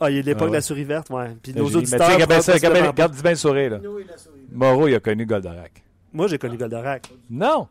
Ah, 0.04 0.10
il 0.10 0.18
est 0.18 0.22
de 0.24 0.28
l'époque 0.28 0.46
Ah 0.48 0.50
de 0.50 0.54
la 0.56 0.62
souris 0.62 0.84
verte, 0.84 1.12
ouais. 1.12 1.28
Puis 1.44 1.54
Mais 1.54 1.62
nos 1.62 1.68
j'ai- 1.68 1.76
mais 1.78 1.82
tu 1.84 1.88
sais, 1.90 1.96
auditeurs. 1.98 2.14
regarde 2.16 2.42
ça, 2.42 2.54
regarde, 2.54 3.12
dis 3.14 3.22
bien 3.22 3.32
le 3.32 3.38
sourire, 3.38 3.70
là. 3.70 3.80
Moreau, 4.52 4.88
il 4.88 4.96
a 4.96 5.00
connu 5.00 5.28
Goldorak. 5.28 5.84
Moi, 6.12 6.28
j'ai 6.28 6.40
connu 6.40 6.58
Goldorak. 6.58 7.08
Non! 7.30 7.68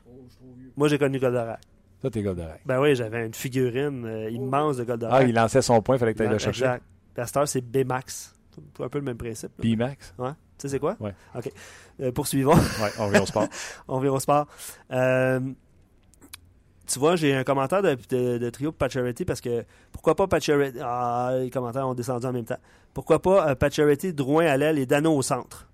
Moi, 0.76 0.86
j'ai 0.86 0.96
connu 0.98 1.18
Goldorak. 1.18 1.58
Ça, 2.02 2.10
t'es 2.10 2.22
Goldorak. 2.22 2.60
Ben 2.64 2.80
oui, 2.80 2.94
j'avais 2.94 3.26
une 3.26 3.34
figurine 3.34 4.04
euh, 4.06 4.30
immense 4.30 4.78
de 4.78 4.84
Goldorak. 4.84 5.14
Ah, 5.22 5.24
il 5.24 5.34
lançait 5.34 5.60
son 5.62 5.82
point, 5.82 5.96
il 5.96 5.98
fallait 5.98 6.12
que 6.12 6.18
tu 6.18 6.24
ailles 6.24 6.30
le 6.30 6.38
chercher. 6.38 6.64
Exact. 6.64 6.84
Puis 7.14 7.22
à 7.22 7.26
cette 7.26 7.36
heure, 7.36 7.48
c'est 7.48 7.60
B-Max. 7.60 8.34
C'est 8.76 8.82
un 8.84 8.88
peu 8.88 8.98
le 8.98 9.04
même 9.04 9.16
principe. 9.18 9.50
là. 9.58 9.64
B-Max? 9.64 10.14
Ouais. 10.18 10.30
Tu 10.30 10.34
sais, 10.58 10.68
c'est 10.68 10.78
quoi? 10.78 10.96
Ouais. 11.00 11.14
OK. 11.34 11.50
Euh, 12.00 12.12
poursuivons. 12.12 12.54
Ouais, 12.54 12.90
on 12.98 13.06
revient 13.06 13.20
au 13.20 13.26
sport. 13.26 13.46
On 13.88 13.98
vient 14.00 14.12
au 14.12 14.20
sport. 14.20 14.46
Euh, 14.90 15.40
tu 16.86 16.98
vois, 16.98 17.16
j'ai 17.16 17.34
un 17.34 17.44
commentaire 17.44 17.82
de, 17.82 17.96
de, 18.08 18.38
de 18.38 18.50
trio 18.50 18.72
Pacioretty 18.72 19.24
parce 19.24 19.40
que 19.40 19.64
pourquoi 19.92 20.14
pas 20.16 20.26
Pacioretty? 20.26 20.78
Ah, 20.82 21.34
les 21.38 21.50
commentaires 21.50 21.86
ont 21.86 21.94
descendu 21.94 22.26
en 22.26 22.32
même 22.32 22.44
temps. 22.44 22.58
Pourquoi 22.94 23.20
pas 23.22 23.54
Pacioretty, 23.54 24.12
Drouin 24.12 24.46
à 24.46 24.56
l'aile 24.56 24.78
et 24.78 24.86
Dano 24.86 25.14
au 25.14 25.22
centre? 25.22 25.68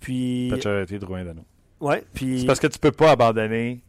Puis. 0.00 0.48
Pacioretty, 0.50 0.98
Drouin, 0.98 1.24
Dano. 1.24 1.42
Ouais, 1.80 2.04
puis. 2.14 2.40
C'est 2.40 2.46
parce 2.46 2.60
que 2.60 2.66
tu 2.68 2.78
peux 2.78 2.92
pas 2.92 3.10
abandonner. 3.12 3.82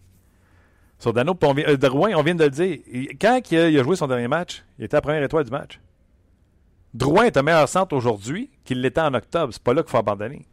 Sur 1.03 1.11
Dano, 1.11 1.35
on 1.43 1.53
vient- 1.53 1.67
euh, 1.67 1.75
Drouin, 1.75 2.11
on 2.15 2.23
vient 2.23 2.33
de 2.33 2.45
le 2.45 2.49
dire. 2.49 2.77
Quand 3.19 3.41
il 3.51 3.57
a, 3.57 3.69
il 3.69 3.77
a 3.77 3.83
joué 3.83 3.97
son 3.97 4.07
dernier 4.07 4.29
match, 4.29 4.63
il 4.79 4.85
était 4.85 4.95
à 4.95 4.97
la 4.97 5.01
première 5.01 5.21
étoile 5.21 5.43
du 5.43 5.51
match. 5.51 5.81
Drouin 6.93 7.25
est 7.25 7.35
un 7.35 7.41
meilleur 7.41 7.67
centre 7.67 7.93
aujourd'hui 7.93 8.49
qu'il 8.63 8.79
l'était 8.81 9.01
en 9.01 9.13
octobre. 9.13 9.51
C'est 9.51 9.61
pas 9.61 9.73
là 9.73 9.81
qu'il 9.83 9.91
faut 9.91 9.97
abandonner. 9.97 10.45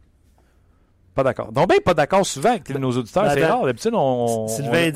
Pas 1.15 1.23
d'accord. 1.23 1.51
Donc, 1.53 1.69
ben, 1.69 1.79
pas 1.79 1.93
d'accord 1.93 2.25
souvent 2.25 2.49
avec 2.51 2.69
nos 2.69 2.91
auditeurs. 2.91 3.23
ben, 3.23 3.29
c'est 3.33 3.45
rare. 3.45 3.65
D'habitude, 3.65 3.93
on, 3.93 3.97
on- 3.97 4.47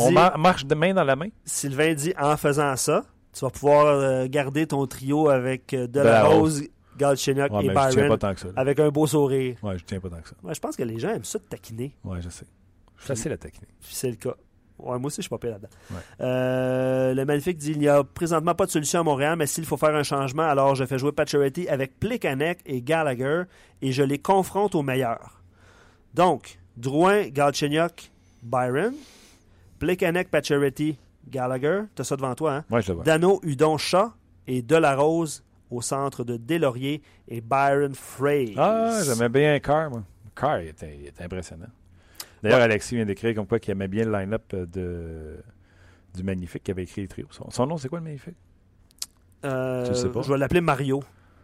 on 0.03 0.07
dit- 0.07 0.13
mar- 0.13 0.37
marche 0.37 0.65
de 0.65 0.75
main 0.75 0.93
dans 0.93 1.03
la 1.05 1.15
main. 1.15 1.27
Sylvain 1.45 1.93
dit 1.93 2.13
en 2.19 2.35
faisant 2.35 2.75
ça, 2.75 3.05
tu 3.33 3.39
vas 3.41 3.49
pouvoir 3.49 3.85
euh, 3.87 4.27
garder 4.27 4.67
ton 4.67 4.85
trio 4.87 5.29
avec 5.29 5.73
euh, 5.73 5.87
Delarose. 5.87 6.63
Galchenyuk 6.97 7.51
Ouais, 7.51 7.65
et 7.65 7.69
Byron 7.69 8.07
pas 8.07 8.17
tant 8.17 8.33
que 8.33 8.39
ça. 8.39 8.47
avec 8.55 8.79
un 8.79 8.87
beau 8.89 9.05
sourire. 9.05 9.57
Ouais, 9.61 9.77
je 9.77 9.83
tiens 9.83 9.99
pas 9.99 10.09
tant 10.09 10.21
que 10.21 10.29
ça. 10.29 10.35
Ouais, 10.43 10.53
je 10.53 10.59
pense 10.61 10.77
que 10.77 10.83
les 10.83 10.97
gens 10.99 11.09
aiment 11.09 11.25
ça 11.25 11.39
de 11.39 11.43
taquiner. 11.43 11.93
Ouais, 12.05 12.21
je 12.21 12.29
sais. 12.29 12.45
Je 12.97 13.01
suis 13.03 13.07
facile 13.07 13.31
à 13.33 13.37
taquiner. 13.37 13.67
C'est 13.81 14.09
le 14.09 14.15
cas. 14.15 14.35
Ouais, 14.77 14.99
moi 14.99 15.07
aussi, 15.07 15.17
je 15.17 15.21
suis 15.21 15.29
pas 15.29 15.37
pire 15.37 15.51
là-dedans. 15.51 15.69
Ouais. 15.91 15.97
Euh, 16.21 17.13
le 17.13 17.25
Magnifique 17.25 17.57
dit 17.57 17.71
il 17.71 17.79
n'y 17.79 17.87
a 17.87 18.03
présentement 18.03 18.53
pas 18.55 18.65
de 18.65 18.71
solution 18.71 18.99
à 18.99 19.03
Montréal, 19.03 19.35
mais 19.37 19.47
s'il 19.47 19.65
faut 19.65 19.77
faire 19.77 19.95
un 19.95 20.03
changement, 20.03 20.43
alors 20.43 20.75
je 20.75 20.85
fais 20.85 20.97
jouer 20.97 21.11
Pacioretty 21.13 21.69
avec 21.69 21.99
Plekanec 21.99 22.59
et 22.65 22.81
Gallagher 22.81 23.43
et 23.81 23.91
je 23.91 24.03
les 24.03 24.19
confronte 24.19 24.75
aux 24.75 24.83
meilleurs. 24.83 25.41
Donc, 26.13 26.59
Drouin, 26.77 27.29
Galchenyuk, 27.29 28.11
Byron, 28.43 28.93
Plekanec, 29.79 30.29
Pacioretty, 30.29 30.97
Gallagher. 31.27 31.83
T'as 31.95 32.03
ça 32.03 32.15
devant 32.17 32.35
toi, 32.35 32.55
hein? 32.55 32.65
Ouais, 32.69 32.81
je 32.81 32.89
le 32.89 32.95
vois. 32.95 33.03
Dano, 33.05 33.39
Udon, 33.43 33.77
Chat 33.77 34.13
et 34.47 34.61
Delarose 34.61 35.43
au 35.71 35.81
centre 35.81 36.23
de 36.23 36.37
Delaurier 36.37 37.01
et 37.27 37.41
Byron 37.41 37.95
Frey. 37.95 38.53
Ah, 38.57 38.99
j'aimais 39.03 39.29
bien 39.29 39.59
Carr, 39.59 39.89
moi. 39.89 40.03
Carr, 40.35 40.61
il 40.61 40.67
était, 40.67 40.97
il 40.99 41.07
était 41.07 41.23
impressionnant. 41.23 41.67
D'ailleurs, 42.45 42.61
Alexis 42.61 42.95
vient 42.95 43.05
d'écrire 43.05 43.35
comme 43.35 43.47
quoi 43.47 43.59
qu'il 43.59 43.71
aimait 43.71 43.87
bien 43.87 44.05
le 44.05 44.11
line-up 44.11 44.43
euh, 44.53 44.65
de, 44.65 45.37
du 46.13 46.23
Magnifique 46.23 46.63
qui 46.63 46.71
avait 46.71 46.83
écrit 46.83 47.01
les 47.01 47.07
trios. 47.07 47.27
Son, 47.31 47.49
son 47.49 47.67
nom, 47.67 47.77
c'est 47.77 47.89
quoi 47.89 47.99
le 47.99 48.05
Magnifique? 48.05 48.37
Euh, 49.43 49.87
le 49.87 49.93
sais 49.93 50.09
pas? 50.09 50.21
Je 50.21 50.31
vais 50.31 50.37
l'appeler 50.37 50.61
Mario. 50.61 51.03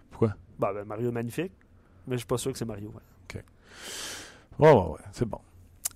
Pourquoi? 0.09 0.35
Bah, 0.57 0.71
ben, 0.73 0.85
Mario 0.85 1.11
Magnifique. 1.11 1.53
Mais 2.07 2.15
je 2.15 2.19
suis 2.19 2.27
pas 2.27 2.37
sûr 2.37 2.51
que 2.51 2.57
c'est 2.57 2.65
Mario. 2.65 2.89
ouais. 2.89 3.01
Ouais, 4.59 4.71
ouais, 4.71 4.89
ouais, 4.89 4.99
c'est 5.11 5.25
bon. 5.25 5.39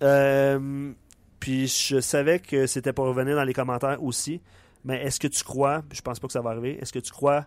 Euh, 0.02 0.92
puis 1.40 1.68
je 1.68 2.00
savais 2.00 2.40
que 2.40 2.66
c'était 2.66 2.94
pour 2.94 3.06
revenir 3.06 3.36
dans 3.36 3.44
les 3.44 3.54
commentaires 3.54 4.02
aussi. 4.02 4.42
Mais 4.84 5.04
est-ce 5.04 5.20
que 5.20 5.28
tu 5.28 5.44
crois, 5.44 5.84
je 5.92 6.02
pense 6.02 6.20
pas 6.20 6.28
que 6.28 6.34
ça 6.34 6.42
va 6.42 6.52
arriver, 6.52 6.80
est-ce 6.82 6.94
que 6.94 7.00
tu 7.00 7.12
crois 7.12 7.46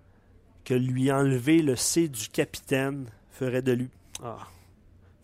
que 0.65 0.75
lui 0.75 1.11
enlever 1.11 1.63
le 1.63 1.77
C 1.77 2.09
du 2.09 2.29
capitaine 2.29 3.07
ferait 3.31 3.63
de 3.63 3.73
lui? 3.73 3.91
Ah, 4.23 4.39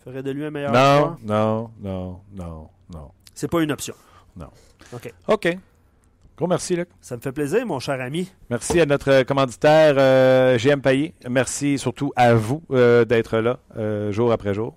ferait 0.05 0.23
de 0.23 0.31
lui 0.31 0.45
un 0.45 0.51
meilleur 0.51 0.73
Non, 0.73 0.99
joueur? 0.99 1.19
non, 1.25 1.71
non, 1.81 2.21
non, 2.35 2.69
non. 2.93 3.11
C'est 3.35 3.49
pas 3.49 3.63
une 3.63 3.73
option. 3.73 3.95
Non. 4.37 4.49
OK. 4.93 5.13
OK. 5.29 5.59
Gros 6.37 6.47
merci, 6.49 6.75
Luc. 6.75 6.89
Ça 7.01 7.17
me 7.17 7.21
fait 7.21 7.31
plaisir, 7.33 7.65
mon 7.65 7.79
cher 7.79 8.01
ami. 8.01 8.31
Merci 8.51 8.81
à 8.81 8.87
notre 8.87 9.23
commanditaire 9.23 9.95
euh, 9.97 10.59
GM 10.59 10.81
Payé. 10.81 11.15
Merci 11.31 11.79
surtout 11.79 12.13
à 12.17 12.35
vous 12.35 12.61
euh, 12.73 13.05
d'être 13.05 13.39
là 13.39 13.59
euh, 13.77 14.11
jour 14.11 14.33
après 14.33 14.53
jour. 14.53 14.77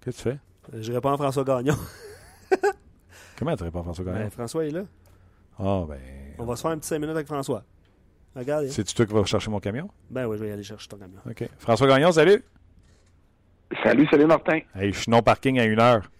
Qu'est-ce 0.00 0.22
que 0.22 0.22
tu 0.22 0.28
fais? 0.30 0.38
Euh, 0.74 0.82
Je 0.82 0.92
réponds 0.92 1.10
à 1.12 1.16
François 1.16 1.44
Gagnon. 1.44 1.76
Comment 3.38 3.56
tu 3.56 3.64
réponds, 3.64 3.82
François 3.82 4.04
Gagnon? 4.04 4.20
Ben, 4.20 4.30
François 4.30 4.64
est 4.64 4.70
là. 4.70 4.82
Ah, 5.58 5.84
ben. 5.88 5.98
On 6.38 6.44
va 6.44 6.56
se 6.56 6.62
faire 6.62 6.70
un 6.70 6.78
petit 6.78 6.88
5 6.88 6.98
minutes 7.00 7.14
avec 7.16 7.26
François. 7.26 7.64
Regarde. 8.36 8.68
C'est-tu 8.68 8.94
toi 8.94 9.06
qui 9.06 9.12
vas 9.12 9.24
chercher 9.24 9.50
mon 9.50 9.58
camion? 9.60 9.88
Ben 10.08 10.26
oui, 10.26 10.38
je 10.38 10.44
vais 10.44 10.52
aller 10.52 10.62
chercher 10.62 10.86
ton 10.88 10.96
camion. 10.98 11.18
OK. 11.28 11.48
François 11.58 11.88
Gagnon, 11.88 12.12
salut. 12.12 12.42
Salut, 13.82 14.06
salut 14.10 14.26
Martin. 14.26 14.60
Hey, 14.74 14.92
je 14.92 14.98
suis 15.00 15.10
non 15.10 15.22
parking 15.22 15.58
à 15.60 15.64
une 15.64 15.80
heure. 15.80 16.10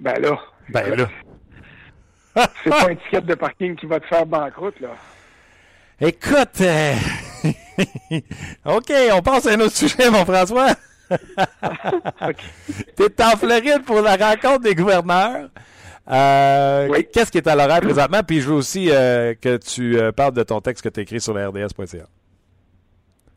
Ben 0.00 0.18
là, 0.20 0.38
Ben 0.70 0.94
là. 0.96 1.08
c'est 2.64 2.70
pas 2.70 2.90
un 2.90 2.94
ticket 2.96 3.20
de 3.20 3.34
parking 3.34 3.76
qui 3.76 3.86
va 3.86 4.00
te 4.00 4.06
faire 4.06 4.26
banqueroute, 4.26 4.80
là. 4.80 4.88
Écoute, 6.00 6.60
euh, 6.60 6.94
OK, 8.64 8.92
on 9.12 9.22
passe 9.22 9.46
à 9.46 9.52
un 9.52 9.60
autre 9.60 9.76
sujet, 9.76 10.10
mon 10.10 10.24
François. 10.24 10.74
T'es 12.96 13.22
en 13.22 13.36
Floride 13.36 13.84
pour 13.86 14.00
la 14.00 14.16
rencontre 14.16 14.60
des 14.60 14.74
gouverneurs. 14.74 15.48
Euh, 16.10 16.88
Oui. 16.90 17.06
Qu'est-ce 17.12 17.30
qui 17.30 17.38
est 17.38 17.46
à 17.46 17.54
l'horaire 17.54 17.80
présentement? 17.80 18.22
Puis 18.26 18.40
je 18.40 18.48
veux 18.48 18.54
aussi 18.54 18.90
euh, 18.90 19.34
que 19.40 19.56
tu 19.58 19.96
parles 20.16 20.32
de 20.34 20.42
ton 20.42 20.60
texte 20.60 20.82
que 20.82 20.88
tu 20.88 21.00
as 21.00 21.02
écrit 21.04 21.20
sur 21.20 21.34
la 21.34 21.48
RDS.ca. 21.48 22.06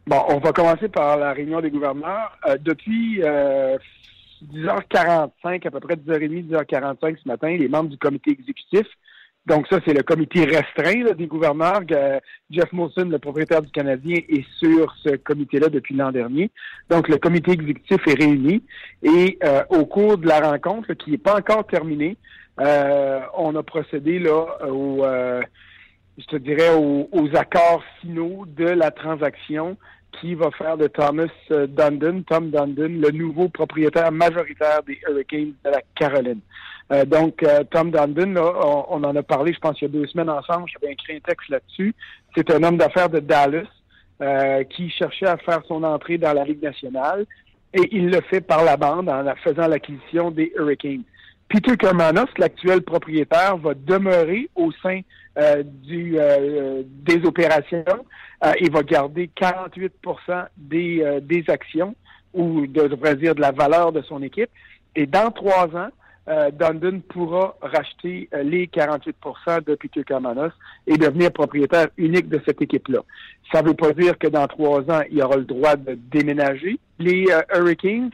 Bon, 0.07 0.23
on 0.29 0.37
va 0.37 0.53
commencer 0.53 0.87
par 0.87 1.17
la 1.17 1.33
réunion 1.33 1.59
des 1.59 1.69
gouverneurs. 1.69 2.31
Euh, 2.47 2.55
depuis 2.61 3.21
euh, 3.23 3.77
10h45, 4.53 5.67
à 5.67 5.71
peu 5.71 5.81
près 5.81 5.95
10h30, 5.95 6.47
10h45 6.47 7.17
ce 7.21 7.27
matin, 7.27 7.49
les 7.49 7.67
membres 7.67 7.89
du 7.89 7.97
comité 7.97 8.31
exécutif 8.31 8.87
Donc 9.45 9.67
ça, 9.67 9.79
c'est 9.85 9.93
le 9.93 10.03
comité 10.03 10.45
restreint 10.45 11.13
des 11.13 11.27
gouverneurs. 11.27 11.81
Jeff 12.49 12.71
Molson, 12.71 13.09
le 13.09 13.19
propriétaire 13.19 13.61
du 13.61 13.69
Canadien, 13.69 14.19
est 14.29 14.45
sur 14.57 14.95
ce 15.03 15.17
comité-là 15.17 15.67
depuis 15.67 15.93
l'an 15.93 16.13
dernier. 16.13 16.51
Donc 16.89 17.09
le 17.09 17.17
comité 17.17 17.51
exécutif 17.51 17.99
est 18.07 18.17
réuni 18.17 18.63
et 19.03 19.37
euh, 19.43 19.63
au 19.71 19.85
cours 19.85 20.17
de 20.17 20.27
la 20.29 20.39
rencontre, 20.39 20.93
qui 20.93 21.11
n'est 21.11 21.17
pas 21.17 21.35
encore 21.35 21.67
terminée, 21.67 22.15
euh, 22.61 23.19
on 23.37 23.53
a 23.57 23.61
procédé 23.61 24.19
là 24.19 24.45
au, 24.69 25.03
euh, 25.03 25.41
je 26.17 26.25
te 26.25 26.35
dirais, 26.35 26.69
aux, 26.75 27.29
accords 27.35 27.83
finaux 28.01 28.45
de 28.47 28.65
la 28.65 28.91
transaction 28.91 29.77
qui 30.13 30.33
va 30.33 30.49
faire 30.51 30.77
de 30.77 30.87
Thomas 30.87 31.27
Dundon, 31.49 32.23
Tom 32.27 32.49
Dundon, 32.49 33.01
le 33.01 33.11
nouveau 33.11 33.49
propriétaire 33.49 34.11
majoritaire 34.11 34.81
des 34.83 34.99
Hurricanes 35.07 35.53
de 35.63 35.69
la 35.69 35.81
Caroline. 35.95 36.41
Euh, 36.91 37.05
donc, 37.05 37.43
euh, 37.43 37.63
Tom 37.69 37.91
Dundon, 37.91 38.35
on, 38.37 39.03
en 39.03 39.15
a 39.15 39.23
parlé, 39.23 39.53
je 39.53 39.59
pense, 39.59 39.79
il 39.81 39.85
y 39.85 39.87
a 39.87 39.89
deux 39.89 40.07
semaines 40.07 40.29
ensemble. 40.29 40.69
J'avais 40.71 40.93
écrit 40.93 41.17
un 41.17 41.19
texte 41.19 41.49
là-dessus. 41.49 41.93
C'est 42.35 42.49
un 42.51 42.63
homme 42.63 42.77
d'affaires 42.77 43.09
de 43.09 43.19
Dallas 43.19 43.67
euh, 44.21 44.63
qui 44.63 44.89
cherchait 44.89 45.27
à 45.27 45.37
faire 45.37 45.61
son 45.67 45.83
entrée 45.83 46.17
dans 46.17 46.33
la 46.33 46.43
Ligue 46.43 46.63
nationale 46.63 47.25
et 47.73 47.87
il 47.91 48.09
le 48.09 48.21
fait 48.21 48.41
par 48.41 48.63
la 48.63 48.77
bande 48.77 49.09
en 49.09 49.23
faisant 49.43 49.67
l'acquisition 49.67 50.31
des 50.31 50.51
Hurricanes. 50.55 51.03
Peter 51.49 51.77
Kermanos, 51.77 52.29
l'actuel 52.37 52.81
propriétaire, 52.81 53.57
va 53.57 53.73
demeurer 53.73 54.49
au 54.55 54.71
sein 54.83 55.01
du, 55.83 56.17
des 56.85 57.25
opérations 57.25 57.83
et 58.57 58.69
va 58.69 58.83
garder 58.83 59.29
48 59.35 59.93
des, 60.57 61.19
des 61.21 61.43
actions 61.47 61.95
ou, 62.33 62.67
de 63.35 63.41
la 63.41 63.51
valeur 63.51 63.91
de 63.91 64.01
son 64.01 64.21
équipe. 64.23 64.49
Et 64.95 65.05
dans 65.05 65.31
trois 65.31 65.67
ans, 65.75 65.89
euh, 66.29 66.51
Dundon 66.51 67.01
pourra 67.07 67.55
racheter 67.61 68.27
euh, 68.33 68.43
les 68.43 68.67
48% 68.67 69.63
de 69.65 69.75
Peter 69.75 70.03
Kamanos 70.03 70.51
et 70.85 70.97
devenir 70.97 71.31
propriétaire 71.31 71.87
unique 71.97 72.27
de 72.27 72.41
cette 72.45 72.61
équipe-là. 72.61 72.99
Ça 73.51 73.61
ne 73.61 73.69
veut 73.69 73.73
pas 73.73 73.93
dire 73.93 74.17
que 74.17 74.27
dans 74.27 74.45
trois 74.47 74.81
ans, 74.91 75.01
il 75.09 75.21
aura 75.21 75.37
le 75.37 75.45
droit 75.45 75.77
de 75.77 75.97
déménager 76.11 76.79
les 76.99 77.27
euh, 77.31 77.41
Hurricanes, 77.55 78.11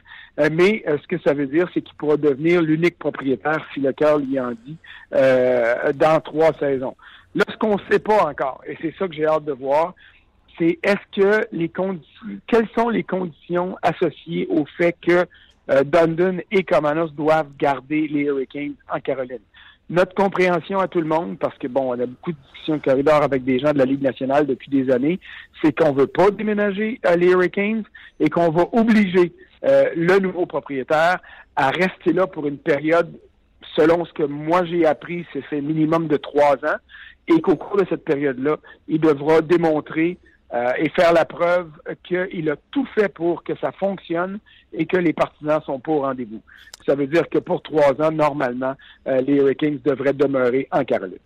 mais 0.52 0.84
ce 0.88 1.08
que 1.08 1.20
ça 1.20 1.36
veut 1.36 1.46
dire, 1.46 1.68
c'est 1.74 1.82
qu'il 1.82 1.96
pourra 1.96 2.18
devenir 2.18 2.62
l'unique 2.62 2.98
propriétaire, 2.98 3.64
si 3.72 3.80
le 3.80 3.94
cœur 3.94 4.18
lui 4.18 4.40
en 4.40 4.52
dit, 4.66 4.78
dans 5.12 6.20
trois 6.22 6.54
saisons. 6.54 6.96
Là, 7.36 7.44
ce 7.48 7.56
qu'on 7.58 7.76
ne 7.76 7.92
sait 7.92 8.00
pas 8.00 8.26
encore, 8.26 8.62
et 8.68 8.76
c'est 8.82 8.96
ça 8.98 9.08
que 9.08 9.14
j'ai 9.14 9.28
hâte 9.28 9.46
de 9.46 9.52
voir, 9.52 9.94
c'est 10.58 10.80
est-ce 10.84 11.22
que 11.22 11.48
les 11.52 11.70
conditions, 11.70 12.28
quelles 12.48 12.68
sont 12.76 12.90
les 12.90 13.04
conditions 13.04 13.78
associées 13.84 14.48
au 14.50 14.66
fait 14.78 14.96
que 15.06 15.26
euh, 15.70 15.84
Dundon 15.84 16.40
et 16.52 16.64
Comanos 16.64 17.12
doivent 17.14 17.50
garder 17.58 18.08
les 18.08 18.24
Hurricanes 18.24 18.76
en 18.92 19.00
Caroline. 19.00 19.40
Notre 19.90 20.16
compréhension 20.16 20.80
à 20.80 20.88
tout 20.88 21.02
le 21.02 21.08
monde, 21.08 21.38
parce 21.38 21.58
que 21.58 21.68
bon, 21.68 21.94
on 21.94 22.00
a 22.00 22.06
beaucoup 22.06 22.32
de 22.32 22.38
discussions 22.38 22.78
de 22.78 22.82
corridor 22.82 23.22
avec 23.22 23.44
des 23.44 23.60
gens 23.60 23.74
de 23.74 23.78
la 23.78 23.86
Ligue 23.86 24.02
nationale 24.02 24.48
depuis 24.48 24.70
des 24.70 24.90
années, 24.92 25.20
c'est 25.62 25.78
qu'on 25.78 25.92
veut 25.92 26.08
pas 26.08 26.32
déménager 26.32 27.00
euh, 27.06 27.16
les 27.16 27.28
Hurricanes 27.28 27.84
et 28.20 28.30
qu'on 28.30 28.50
va 28.50 28.66
obliger 28.72 29.34
euh, 29.66 29.90
le 29.96 30.20
nouveau 30.20 30.46
propriétaire 30.46 31.20
à 31.56 31.70
rester 31.70 32.14
là 32.14 32.28
pour 32.28 32.48
une 32.48 32.58
période, 32.58 33.12
selon 33.76 34.06
ce 34.06 34.14
que 34.14 34.24
moi 34.24 34.66
j'ai 34.66 34.86
appris, 34.86 35.26
c'est 35.34 35.44
fait 35.44 35.62
minimum 35.62 36.08
de 36.08 36.18
trois 36.18 36.56
ans, 36.66 36.80
et 37.28 37.40
qu'au 37.42 37.56
cours 37.56 37.78
de 37.78 37.86
cette 37.90 38.04
période-là, 38.04 38.58
il 38.88 39.00
devra 39.00 39.42
démontrer 39.42 40.18
euh, 40.54 40.72
et 40.78 40.90
faire 40.90 41.14
la 41.14 41.26
preuve 41.26 41.70
qu'il 42.04 42.50
a 42.50 42.56
tout 42.72 42.88
fait 42.96 43.10
pour 43.10 43.44
que 43.44 43.56
ça 43.58 43.72
fonctionne 43.74 44.40
et 44.74 44.86
que 44.86 44.98
les 44.98 45.14
partisans 45.14 45.62
sont 45.66 45.80
pas 45.80 45.92
au 45.92 46.02
rendez-vous. 46.02 46.42
Ça 46.86 46.96
veut 46.96 47.08
dire 47.08 47.30
que 47.30 47.40
pour 47.40 47.62
trois 47.62 47.94
ans, 48.02 48.12
normalement, 48.12 48.74
euh, 49.08 49.22
les 49.22 49.36
Hurricanes 49.36 49.80
devraient 49.84 50.14
demeurer 50.14 50.68
en 50.72 50.84
Caroline. 50.84 51.18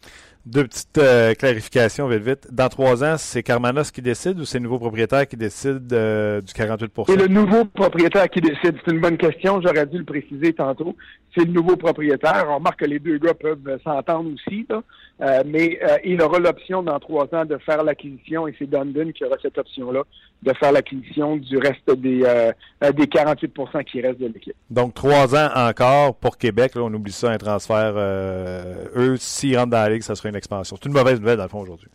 Deux 0.46 0.64
petites 0.64 0.98
euh, 0.98 1.34
clarifications, 1.34 2.08
vite, 2.08 2.24
vite. 2.24 2.48
Dans 2.52 2.70
trois 2.70 3.04
ans, 3.04 3.16
c'est 3.18 3.44
Carmanos 3.44 3.92
qui 3.92 4.02
décide 4.02 4.40
ou 4.40 4.46
c'est 4.46 4.60
le 4.60 4.64
nouveau 4.64 4.80
propriétaire 4.80 5.28
qui 5.28 5.36
décide 5.36 5.88
du 5.88 5.96
48% 5.96 7.06
C'est 7.08 7.18
le 7.18 7.28
nouveau 7.28 7.66
propriétaire 7.66 8.30
qui 8.30 8.40
décide. 8.40 8.76
C'est 8.86 8.94
une 8.94 9.02
bonne 9.02 9.18
question. 9.18 9.60
J'aurais 9.62 9.86
dû 9.86 9.98
le 9.98 10.06
préciser 10.06 10.54
tantôt. 10.54 10.96
C'est 11.36 11.44
le 11.44 11.52
nouveau 11.52 11.76
propriétaire. 11.76 12.46
On 12.48 12.56
remarque 12.56 12.80
que 12.80 12.86
les 12.86 13.00
deux 13.00 13.18
gars 13.18 13.34
peuvent 13.34 13.78
s'entendre 13.84 14.32
aussi. 14.34 14.66
Là. 14.70 14.84
Euh, 15.20 15.42
mais 15.46 15.80
euh, 15.82 15.98
il 16.04 16.22
aura 16.22 16.38
l'option 16.38 16.84
dans 16.84 17.00
trois 17.00 17.28
ans 17.34 17.44
de 17.44 17.58
faire 17.58 17.84
l'acquisition 17.84 18.48
et 18.48 18.56
c'est 18.60 18.70
Dundon 18.70 19.12
qui 19.12 19.26
aura 19.26 19.36
cette 19.42 19.58
option-là 19.58 20.04
de 20.44 20.54
faire 20.54 20.72
l'acquisition 20.72 21.38
du 21.38 21.58
reste 21.58 21.90
des, 21.90 22.22
euh, 22.24 22.52
des 22.92 23.08
48 23.08 23.37
qui 23.38 24.02
restent 24.02 24.20
de 24.20 24.28
l'équipe. 24.28 24.56
Donc 24.70 24.94
trois 24.94 25.36
ans 25.36 25.50
encore 25.56 26.16
pour 26.16 26.38
Québec. 26.38 26.76
Là, 26.76 26.82
on 26.84 26.94
oublie 26.94 27.12
ça, 27.12 27.32
un 27.32 27.38
transfert. 27.38 27.94
eux, 27.96 29.16
s'ils 29.18 29.58
rentrent 29.58 29.72
dans 29.72 29.84
la 29.84 29.90
Ligue, 29.90 30.02
ça 30.02 30.16
sera 30.16 30.30
une 30.30 30.36
expansion. 30.36 30.78
C'est 30.82 30.90
une 30.90 30.96
mauvaise 30.96 31.20
nouvelle, 31.20 31.38
dans 31.38 31.44
le 31.44 31.50
fond, 31.50 31.62
aujourd'hui. 31.62 31.90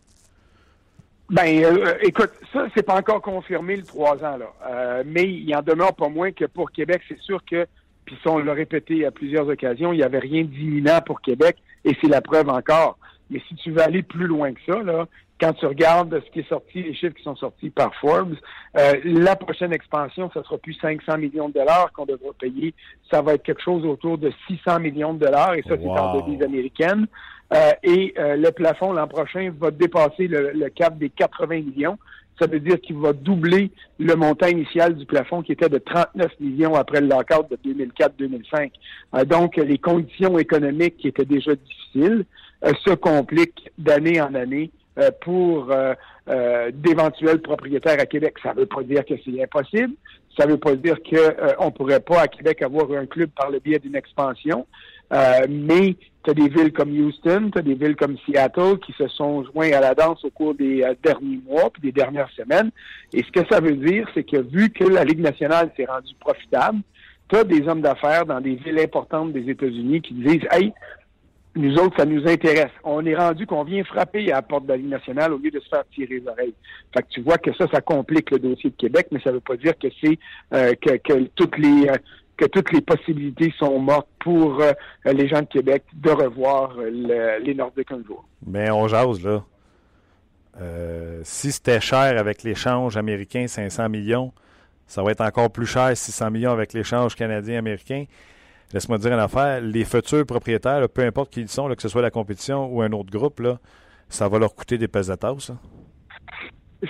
Ben, 1.30 1.64
écoute, 2.03 2.30
ça, 2.53 2.66
c'est 2.74 2.82
pas 2.82 2.97
encore 2.97 3.22
confirmé 3.22 3.76
le 3.76 3.84
trois 3.84 4.22
ans, 4.22 4.36
là. 4.36 5.03
mais 5.07 5.24
il 5.24 5.55
en 5.57 5.62
demeure 5.62 5.95
pas 5.95 6.09
moins 6.09 6.30
que 6.30 6.45
pour 6.45 6.70
Québec, 6.70 7.01
c'est 7.09 7.18
sûr 7.20 7.43
que, 7.51 7.66
puis 8.05 8.18
ça, 8.22 8.30
on 8.30 8.38
l'a 8.38 8.53
répété 8.53 9.07
à 9.07 9.11
plusieurs 9.11 9.49
occasions, 9.49 9.93
il 9.93 9.97
n'y 9.97 10.03
avait 10.03 10.18
rien 10.18 10.43
d'imminent 10.43 11.01
pour 11.01 11.22
Québec, 11.22 11.57
et 11.86 11.97
c'est 12.01 12.09
la 12.09 12.20
preuve 12.20 12.51
encore. 12.51 12.99
Mais 13.30 13.40
si 13.49 13.55
tu 13.55 13.70
veux 13.70 13.80
aller 13.80 14.03
plus 14.03 14.26
loin 14.26 14.53
que 14.53 14.61
ça, 14.66 14.82
là, 14.82 15.07
quand 15.43 15.55
tu 15.55 15.66
regardes 15.66 16.22
ce 16.24 16.30
qui 16.30 16.38
est 16.38 16.49
sorti, 16.49 16.84
les 16.84 16.95
chiffres 16.95 17.16
qui 17.16 17.24
sont 17.24 17.34
sortis 17.34 17.70
par 17.70 17.93
Forbes, 17.97 18.36
euh, 18.78 18.93
la 19.03 19.34
prochaine 19.34 19.72
expansion, 19.72 20.30
ce 20.32 20.40
sera 20.40 20.57
plus 20.57 20.74
500 20.74 21.18
millions 21.18 21.49
de 21.49 21.55
dollars 21.55 21.90
qu'on 21.93 22.07
devra 22.07 22.30
payer. 22.40 22.72
Ça 23.11 23.22
va 23.22 23.34
être 23.34 23.43
quelque 23.43 23.61
chose 23.62 23.84
autour 23.84 24.18
de 24.18 24.32
600 24.47 24.78
millions 24.78 25.14
de 25.14 25.18
dollars, 25.24 25.55
et 25.55 25.62
ça, 25.62 25.74
c'est 25.76 25.88
en 25.88 26.20
devises 26.20 26.43
américaines. 26.43 27.09
Euh, 27.53 27.72
et 27.82 28.14
euh, 28.18 28.36
le 28.36 28.53
plafond 28.53 28.93
l'an 28.93 29.09
prochain 29.09 29.53
va 29.59 29.72
dépasser 29.72 30.28
le, 30.28 30.68
cap 30.68 30.97
des 30.97 31.11
80 31.11 31.57
millions. 31.57 31.99
Ça 32.40 32.47
veut 32.47 32.61
dire 32.61 32.80
qu'il 32.80 32.97
va 32.97 33.12
doubler 33.12 33.72
le 33.99 34.14
montant 34.14 34.47
initial 34.47 34.95
du 34.95 35.07
plafond 35.07 35.43
qui 35.43 35.53
était 35.53 35.68
de 35.68 35.78
39 35.78 36.38
millions 36.38 36.76
après 36.76 37.01
le 37.01 37.09
lockout 37.09 37.51
de 37.51 37.57
2004-2005. 37.68 39.26
donc, 39.26 39.57
les 39.57 39.78
conditions 39.78 40.38
économiques 40.38 40.99
qui 40.99 41.09
étaient 41.09 41.24
déjà 41.24 41.53
difficiles 41.55 42.24
euh, 42.24 42.24
se 42.84 42.94
complique 42.94 43.70
d'année 43.78 44.20
en 44.20 44.34
année 44.34 44.70
euh, 44.98 45.10
pour 45.22 45.70
euh, 45.70 46.70
d'éventuels 46.72 47.40
propriétaires 47.40 47.98
à 47.98 48.06
Québec. 48.06 48.34
Ça 48.42 48.54
ne 48.54 48.60
veut 48.60 48.66
pas 48.66 48.82
dire 48.82 49.04
que 49.04 49.14
c'est 49.24 49.42
impossible. 49.42 49.94
Ça 50.38 50.46
ne 50.46 50.52
veut 50.52 50.58
pas 50.58 50.74
dire 50.76 50.96
qu'on 51.02 51.66
ne 51.66 51.70
pourrait 51.70 52.00
pas 52.00 52.20
à 52.20 52.28
Québec 52.28 52.62
avoir 52.62 52.90
un 52.92 53.06
club 53.06 53.30
par 53.30 53.50
le 53.50 53.58
biais 53.58 53.78
d'une 53.78 53.96
expansion. 53.96 54.66
mais 55.10 55.96
tu 56.24 56.30
as 56.30 56.34
des 56.34 56.48
villes 56.48 56.72
comme 56.72 56.90
Houston, 56.90 57.50
tu 57.52 57.58
as 57.58 57.62
des 57.62 57.74
villes 57.74 57.96
comme 57.96 58.16
Seattle 58.24 58.78
qui 58.78 58.92
se 58.92 59.08
sont 59.08 59.44
joints 59.44 59.72
à 59.72 59.80
la 59.80 59.94
danse 59.94 60.24
au 60.24 60.30
cours 60.30 60.54
des 60.54 60.86
derniers 61.02 61.40
mois 61.46 61.68
puis 61.70 61.82
des 61.82 61.92
dernières 61.92 62.30
semaines. 62.30 62.70
Et 63.12 63.22
ce 63.22 63.30
que 63.30 63.46
ça 63.50 63.60
veut 63.60 63.76
dire, 63.76 64.08
c'est 64.14 64.24
que 64.24 64.38
vu 64.38 64.70
que 64.70 64.84
la 64.84 65.04
Ligue 65.04 65.20
nationale 65.20 65.70
s'est 65.76 65.84
rendue 65.84 66.14
profitable, 66.20 66.78
tu 67.28 67.36
as 67.36 67.44
des 67.44 67.66
hommes 67.66 67.80
d'affaires 67.80 68.26
dans 68.26 68.40
des 68.40 68.56
villes 68.56 68.78
importantes 68.78 69.32
des 69.32 69.50
États-Unis 69.50 70.02
qui 70.02 70.14
disent 70.14 70.46
Hey, 70.50 70.72
nous 71.55 71.74
autres, 71.76 71.96
ça 71.98 72.07
nous 72.07 72.26
intéresse. 72.26 72.70
On 72.82 73.05
est 73.05 73.14
rendu 73.14 73.46
qu'on 73.46 73.64
vient 73.64 73.84
frapper 73.84 74.32
à 74.32 74.36
la 74.36 74.42
porte 74.42 74.64
de 74.64 74.70
la 74.70 74.76
Ligue 74.76 74.88
nationale 74.88 75.32
au 75.32 75.38
lieu 75.38 75.50
de 75.50 75.61
se 75.61 75.68
faire 75.68 75.84
tirer 75.94 76.20
les 76.20 76.28
oreilles. 76.28 76.55
Fait 76.94 77.03
que 77.03 77.09
tu 77.11 77.20
vois 77.20 77.38
que 77.38 77.53
ça, 77.55 77.66
ça 77.72 77.80
complique 77.80 78.30
le 78.30 78.38
dossier 78.38 78.70
de 78.70 78.76
Québec, 78.76 79.09
mais 79.11 79.20
ça 79.20 79.30
ne 79.30 79.34
veut 79.34 79.40
pas 79.40 79.57
dire 79.57 79.74
que 79.78 79.88
c'est 80.00 80.18
euh, 80.55 80.74
que, 80.74 81.24
toutes 81.34 81.59
les 81.59 81.88
euh, 81.88 81.96
que 82.38 82.46
toutes 82.46 82.72
les 82.72 82.80
possibilités 82.80 83.53
sont 83.59 83.78
mortes 83.78 84.09
pour 84.18 84.62
euh, 84.62 84.72
les 85.05 85.28
gens 85.28 85.40
de 85.40 85.46
Québec 85.46 85.84
de 85.92 86.11
revoir 86.11 86.76
les 86.78 87.55
Nordiques 87.55 87.92
un 87.92 88.03
jour. 88.03 88.24
Mais 88.46 88.70
on 88.70 88.88
jase, 88.88 89.22
là. 89.22 89.44
si 91.22 91.53
c'était 91.53 91.80
cher 91.80 92.18
avec 92.18 92.42
l'échange 92.42 92.96
américain, 92.96 93.46
500 93.46 93.90
millions, 93.90 94.32
ça 94.86 95.03
va 95.03 95.11
être 95.11 95.20
encore 95.20 95.50
plus 95.50 95.66
cher, 95.66 95.94
600 95.94 96.30
millions 96.30 96.53
avec 96.53 96.72
l'échange 96.72 97.14
canadien-américain 97.14 98.07
laisse-moi 98.72 98.98
dire 98.98 99.12
une 99.12 99.18
affaire, 99.18 99.60
les 99.60 99.84
futurs 99.84 100.26
propriétaires, 100.26 100.88
peu 100.88 101.02
importe 101.02 101.32
qui 101.32 101.40
ils 101.40 101.48
sont, 101.48 101.68
que 101.68 101.82
ce 101.82 101.88
soit 101.88 102.02
la 102.02 102.10
compétition 102.10 102.66
ou 102.66 102.82
un 102.82 102.92
autre 102.92 103.10
groupe, 103.10 103.42
ça 104.08 104.28
va 104.28 104.38
leur 104.38 104.54
coûter 104.54 104.78
des 104.78 104.88
pesetas, 104.88 105.34
ça? 105.38 105.56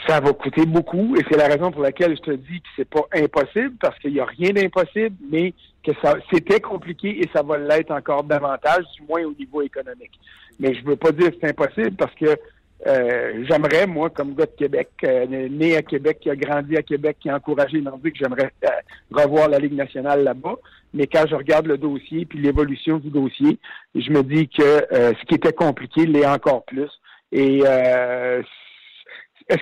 Ça 0.09 0.20
va 0.20 0.33
coûter 0.33 0.64
beaucoup 0.64 1.16
et 1.16 1.24
c'est 1.30 1.37
la 1.37 1.49
raison 1.49 1.70
pour 1.70 1.83
laquelle 1.83 2.16
je 2.16 2.22
te 2.22 2.30
dis 2.30 2.61
que 2.62 2.68
c'est 2.76 2.89
pas 2.89 3.03
impossible 3.12 3.74
parce 3.78 3.99
qu'il 3.99 4.14
n'y 4.14 4.20
a 4.20 4.24
rien 4.24 4.51
d'impossible, 4.51 5.14
mais 5.30 5.53
que 5.85 5.93
ça 6.01 6.16
c'était 6.33 6.61
compliqué 6.61 7.20
et 7.20 7.28
ça 7.35 7.43
va 7.43 7.59
l'être 7.59 7.91
encore 7.91 8.24
davantage, 8.24 8.85
du 8.97 9.03
moins 9.07 9.22
au 9.24 9.35
niveau 9.35 9.61
économique. 9.61 10.18
Mais 10.59 10.74
je 10.74 10.83
veux 10.85 10.97
pas 10.97 11.12
dire 11.12 11.30
que 11.30 11.37
c'est 11.41 11.51
impossible 11.51 11.93
parce 11.97 12.14
que 12.14 12.39
euh, 12.87 13.45
j'aimerais, 13.49 13.87
moi, 13.87 14.11
comme 14.11 14.35
gars 14.35 14.47
de 14.47 14.57
Québec, 14.57 14.91
euh, 15.05 15.49
né 15.49 15.76
à 15.76 15.83
Québec, 15.83 16.18
qui 16.20 16.30
a 16.30 16.37
grandi 16.37 16.76
à 16.76 16.83
Québec, 16.83 17.18
qui 17.20 17.30
a 17.30 17.37
encouragé 17.37 17.76
les 17.76 17.83
Nordiques, 17.83 18.16
j'aimerais 18.18 18.51
euh, 18.64 18.68
revoir 19.11 19.49
la 19.49 19.59
Ligue 19.59 19.74
nationale 19.74 20.24
là-bas. 20.24 20.57
Mais 20.95 21.07
quand 21.07 21.24
je 21.28 21.35
regarde 21.35 21.66
le 21.66 21.78
dossier 21.78 22.26
puis 22.26 22.41
l'évolution 22.41 22.99
du 22.99 23.11
dossier, 23.11 23.59
je 23.95 24.11
me 24.11 24.22
dis 24.22 24.49
que 24.49 24.87
ce 24.91 25.24
qui 25.26 25.37
était 25.37 25.55
compliqué 25.55 26.05
l'est 26.05 26.26
encore 26.26 26.64
plus. 26.64 26.91
Et 27.33 27.61
est-ce 27.61 28.43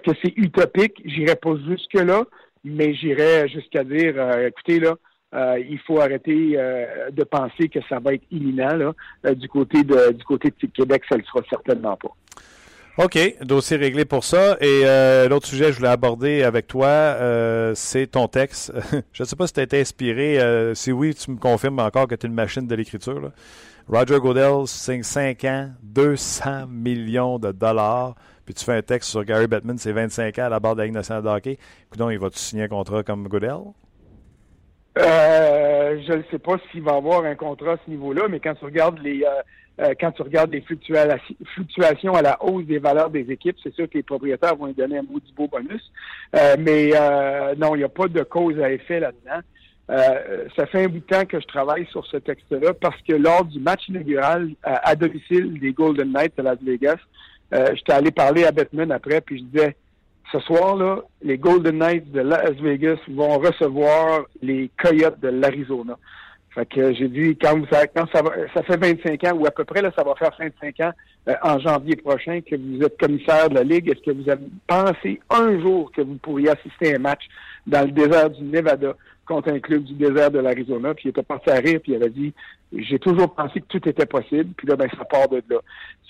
que 0.02 0.10
c'est 0.20 0.36
utopique? 0.36 1.00
J'irai 1.04 1.36
pas 1.36 1.54
jusque-là, 1.68 2.24
mais 2.64 2.94
j'irai 2.94 3.48
jusqu'à 3.48 3.84
dire, 3.84 4.16
écoutez, 4.40 4.80
là, 4.80 4.96
euh, 5.32 5.62
il 5.68 5.78
faut 5.78 6.00
arrêter 6.00 6.54
euh, 6.56 7.10
de 7.12 7.22
penser 7.22 7.68
que 7.68 7.78
ça 7.88 8.00
va 8.00 8.14
être 8.14 8.24
imminent 8.32 8.74
là, 8.74 8.92
euh, 9.26 9.34
du 9.34 9.48
côté 9.48 9.84
de 9.84 10.12
du 10.12 10.24
côté 10.24 10.50
de 10.50 10.66
Québec, 10.66 11.02
ça 11.08 11.16
ne 11.16 11.20
le 11.20 11.26
sera 11.26 11.40
certainement 11.48 11.96
pas. 11.96 12.10
OK, 12.98 13.18
dossier 13.42 13.76
réglé 13.76 14.04
pour 14.04 14.24
ça. 14.24 14.56
Et 14.60 14.82
l'autre 15.28 15.46
sujet 15.46 15.66
que 15.66 15.72
je 15.72 15.76
voulais 15.78 15.88
aborder 15.88 16.42
avec 16.42 16.66
toi, 16.66 17.16
c'est 17.74 18.08
ton 18.08 18.28
texte. 18.28 18.72
je 19.12 19.22
ne 19.22 19.26
sais 19.26 19.36
pas 19.36 19.46
si 19.46 19.54
tu 19.54 19.60
as 19.60 19.62
été 19.62 19.80
inspiré. 19.80 20.38
si 20.74 20.92
oui, 20.92 21.14
tu 21.14 21.30
me 21.30 21.38
confirmes 21.38 21.78
encore 21.78 22.06
que 22.08 22.14
tu 22.14 22.26
es 22.26 22.28
une 22.28 22.34
machine 22.34 22.66
de 22.66 22.74
l'écriture. 22.74 23.32
Roger 23.88 24.20
Goodell 24.20 24.68
signe 24.68 25.02
5 25.02 25.44
ans, 25.44 25.70
200 25.82 26.68
millions 26.68 27.40
de 27.40 27.50
dollars. 27.50 28.14
Puis 28.44 28.54
tu 28.54 28.64
fais 28.64 28.76
un 28.76 28.82
texte 28.82 29.10
sur 29.10 29.24
Gary 29.24 29.48
Bettman, 29.48 29.78
c'est 29.78 29.92
25 29.92 30.38
ans 30.38 30.44
à 30.44 30.48
la 30.48 30.60
barre 30.60 30.74
de 30.74 30.80
la 30.80 30.86
Ligue 30.86 30.94
nationale 30.94 31.24
de 31.24 31.28
hockey. 31.28 31.58
donc, 31.96 32.10
il 32.12 32.18
va-tu 32.18 32.38
signer 32.38 32.64
un 32.64 32.68
contrat 32.68 33.02
comme 33.02 33.26
Goodell? 33.26 33.58
Euh, 34.98 36.00
je 36.06 36.12
ne 36.12 36.22
sais 36.30 36.38
pas 36.38 36.56
s'il 36.70 36.82
va 36.82 36.94
avoir 36.94 37.24
un 37.24 37.34
contrat 37.34 37.72
à 37.72 37.76
ce 37.84 37.90
niveau-là, 37.90 38.28
mais 38.28 38.38
quand 38.38 38.54
tu 38.54 38.64
regardes 38.64 38.98
les 39.00 39.24
euh, 39.80 39.90
euh, 39.90 39.94
quand 40.00 40.12
tu 40.12 40.22
regardes 40.22 40.52
les 40.52 40.62
fluctuations 40.62 42.14
à 42.14 42.22
la 42.22 42.42
hausse 42.42 42.66
des 42.66 42.78
valeurs 42.78 43.10
des 43.10 43.30
équipes, 43.30 43.56
c'est 43.62 43.74
sûr 43.74 43.88
que 43.88 43.94
les 43.94 44.02
propriétaires 44.02 44.56
vont 44.56 44.66
lui 44.66 44.74
donner 44.74 44.98
un 44.98 45.02
du 45.02 45.32
beau 45.36 45.48
bonus. 45.48 45.82
mais 46.58 46.90
non, 47.56 47.74
il 47.74 47.78
n'y 47.78 47.84
a 47.84 47.88
pas 47.88 48.08
de 48.08 48.22
cause 48.22 48.58
à 48.60 48.70
effet 48.70 49.00
là-dedans. 49.00 49.40
ça 50.56 50.66
fait 50.66 50.84
un 50.84 50.88
bout 50.88 51.00
de 51.00 51.04
temps 51.04 51.24
que 51.24 51.40
je 51.40 51.46
travaille 51.46 51.86
sur 51.86 52.06
ce 52.06 52.18
texte-là 52.18 52.74
parce 52.74 53.00
que 53.02 53.14
lors 53.14 53.44
du 53.44 53.60
match 53.60 53.88
inaugural 53.88 54.50
à, 54.62 54.94
domicile 54.94 55.58
des 55.58 55.72
Golden 55.72 56.12
Knights 56.12 56.38
à 56.38 56.42
Las 56.42 56.62
Vegas, 56.62 56.98
j'étais 57.52 57.92
allé 57.92 58.10
parler 58.10 58.44
à 58.44 58.52
Batman 58.52 58.92
après, 58.92 59.20
puis 59.20 59.38
je 59.38 59.44
disais 59.44 59.76
ce 60.32 60.38
soir-là, 60.40 61.00
les 61.22 61.38
Golden 61.38 61.78
Knights 61.78 62.10
de 62.12 62.20
Las 62.20 62.54
Vegas 62.60 62.98
vont 63.08 63.38
recevoir 63.38 64.26
les 64.42 64.70
Coyotes 64.80 65.18
de 65.20 65.28
l'Arizona. 65.28 65.98
Fait 66.54 66.66
que 66.66 66.92
j'ai 66.94 67.08
dit, 67.08 67.38
quand, 67.40 67.58
vous, 67.58 67.66
quand 67.66 68.06
ça, 68.12 68.22
va, 68.22 68.30
ça 68.52 68.62
fait 68.64 68.76
25 68.76 69.24
ans, 69.24 69.36
ou 69.36 69.46
à 69.46 69.52
peu 69.52 69.64
près, 69.64 69.82
là, 69.82 69.92
ça 69.96 70.02
va 70.02 70.14
faire 70.16 70.32
25 70.38 70.80
ans, 70.80 70.92
euh, 71.28 71.34
en 71.42 71.58
janvier 71.60 71.96
prochain, 71.96 72.40
que 72.40 72.56
vous 72.56 72.82
êtes 72.82 72.98
commissaire 72.98 73.48
de 73.48 73.54
la 73.54 73.62
Ligue, 73.62 73.88
est-ce 73.88 74.02
que 74.02 74.10
vous 74.10 74.28
avez 74.28 74.46
pensé 74.66 75.20
un 75.30 75.60
jour 75.60 75.92
que 75.92 76.02
vous 76.02 76.16
pourriez 76.16 76.50
assister 76.50 76.92
à 76.92 76.96
un 76.96 77.00
match 77.00 77.22
dans 77.66 77.82
le 77.82 77.92
désert 77.92 78.30
du 78.30 78.42
Nevada? 78.42 78.96
Contre 79.30 79.52
un 79.52 79.60
club 79.60 79.84
du 79.84 79.94
désert 79.94 80.30
de 80.30 80.40
l'Arizona? 80.40 80.92
Puis 80.94 81.04
il 81.06 81.10
était 81.10 81.22
parti 81.22 81.50
à 81.50 81.54
rire, 81.54 81.80
puis 81.80 81.92
il 81.92 81.96
avait 81.96 82.10
dit, 82.10 82.34
j'ai 82.76 82.98
toujours 82.98 83.32
pensé 83.34 83.60
que 83.60 83.66
tout 83.66 83.88
était 83.88 84.06
possible, 84.06 84.50
puis 84.56 84.66
là, 84.66 84.74
ben, 84.76 84.88
ça 84.98 85.04
part 85.04 85.28
de 85.28 85.42
là. 85.48 85.60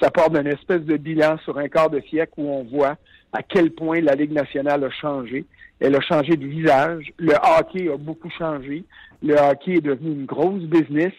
Ça 0.00 0.10
part 0.10 0.30
d'une 0.30 0.46
espèce 0.46 0.80
de 0.82 0.96
bilan 0.96 1.36
sur 1.44 1.58
un 1.58 1.68
quart 1.68 1.90
de 1.90 2.00
siècle 2.00 2.32
où 2.38 2.48
on 2.48 2.64
voit 2.64 2.96
à 3.32 3.42
quel 3.42 3.72
point 3.72 4.00
la 4.00 4.14
Ligue 4.14 4.32
nationale 4.32 4.82
a 4.84 4.90
changé. 4.90 5.44
Elle 5.80 5.94
a 5.96 6.00
changé 6.00 6.36
de 6.36 6.46
visage. 6.46 7.12
Le 7.18 7.34
hockey 7.34 7.90
a 7.92 7.96
beaucoup 7.96 8.30
changé. 8.30 8.84
Le 9.22 9.34
hockey 9.34 9.74
est 9.74 9.80
devenu 9.80 10.12
une 10.12 10.26
grosse 10.26 10.62
business. 10.62 11.12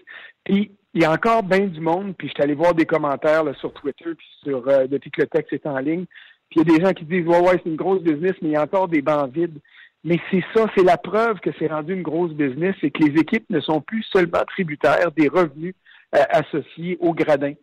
Puis 0.43 0.71
il 0.93 1.01
y 1.01 1.05
a 1.05 1.11
encore 1.11 1.43
bien 1.43 1.67
du 1.67 1.79
monde, 1.79 2.15
puis 2.17 2.27
je 2.27 2.33
suis 2.33 2.43
allé 2.43 2.53
voir 2.53 2.73
des 2.73 2.85
commentaires 2.85 3.43
sur 3.59 3.71
Twitter, 3.73 4.13
puis 4.17 4.27
sur 4.43 4.67
euh, 4.67 4.87
depuis 4.87 5.11
que 5.11 5.21
le 5.21 5.27
texte 5.27 5.53
est 5.53 5.65
en 5.65 5.77
ligne. 5.77 6.05
Puis 6.49 6.59
il 6.59 6.67
y 6.67 6.73
a 6.73 6.77
des 6.77 6.83
gens 6.83 6.93
qui 6.93 7.05
disent 7.05 7.27
Ouais, 7.27 7.39
ouais, 7.39 7.61
c'est 7.63 7.69
une 7.69 7.77
grosse 7.77 8.01
business, 8.01 8.33
mais 8.41 8.49
il 8.49 8.53
y 8.53 8.57
a 8.57 8.63
encore 8.63 8.87
des 8.87 9.01
bancs 9.01 9.31
vides. 9.31 9.59
Mais 10.03 10.19
c'est 10.31 10.43
ça, 10.53 10.65
c'est 10.75 10.83
la 10.83 10.97
preuve 10.97 11.39
que 11.39 11.51
c'est 11.59 11.67
rendu 11.67 11.93
une 11.93 12.01
grosse 12.01 12.31
business, 12.33 12.75
c'est 12.81 12.89
que 12.89 13.03
les 13.03 13.19
équipes 13.19 13.47
ne 13.49 13.59
sont 13.59 13.81
plus 13.81 14.03
seulement 14.03 14.43
tributaires 14.47 15.11
des 15.11 15.27
revenus 15.27 15.75
euh, 16.15 16.23
associés 16.29 16.97
au 16.99 17.13
gradin. 17.13 17.53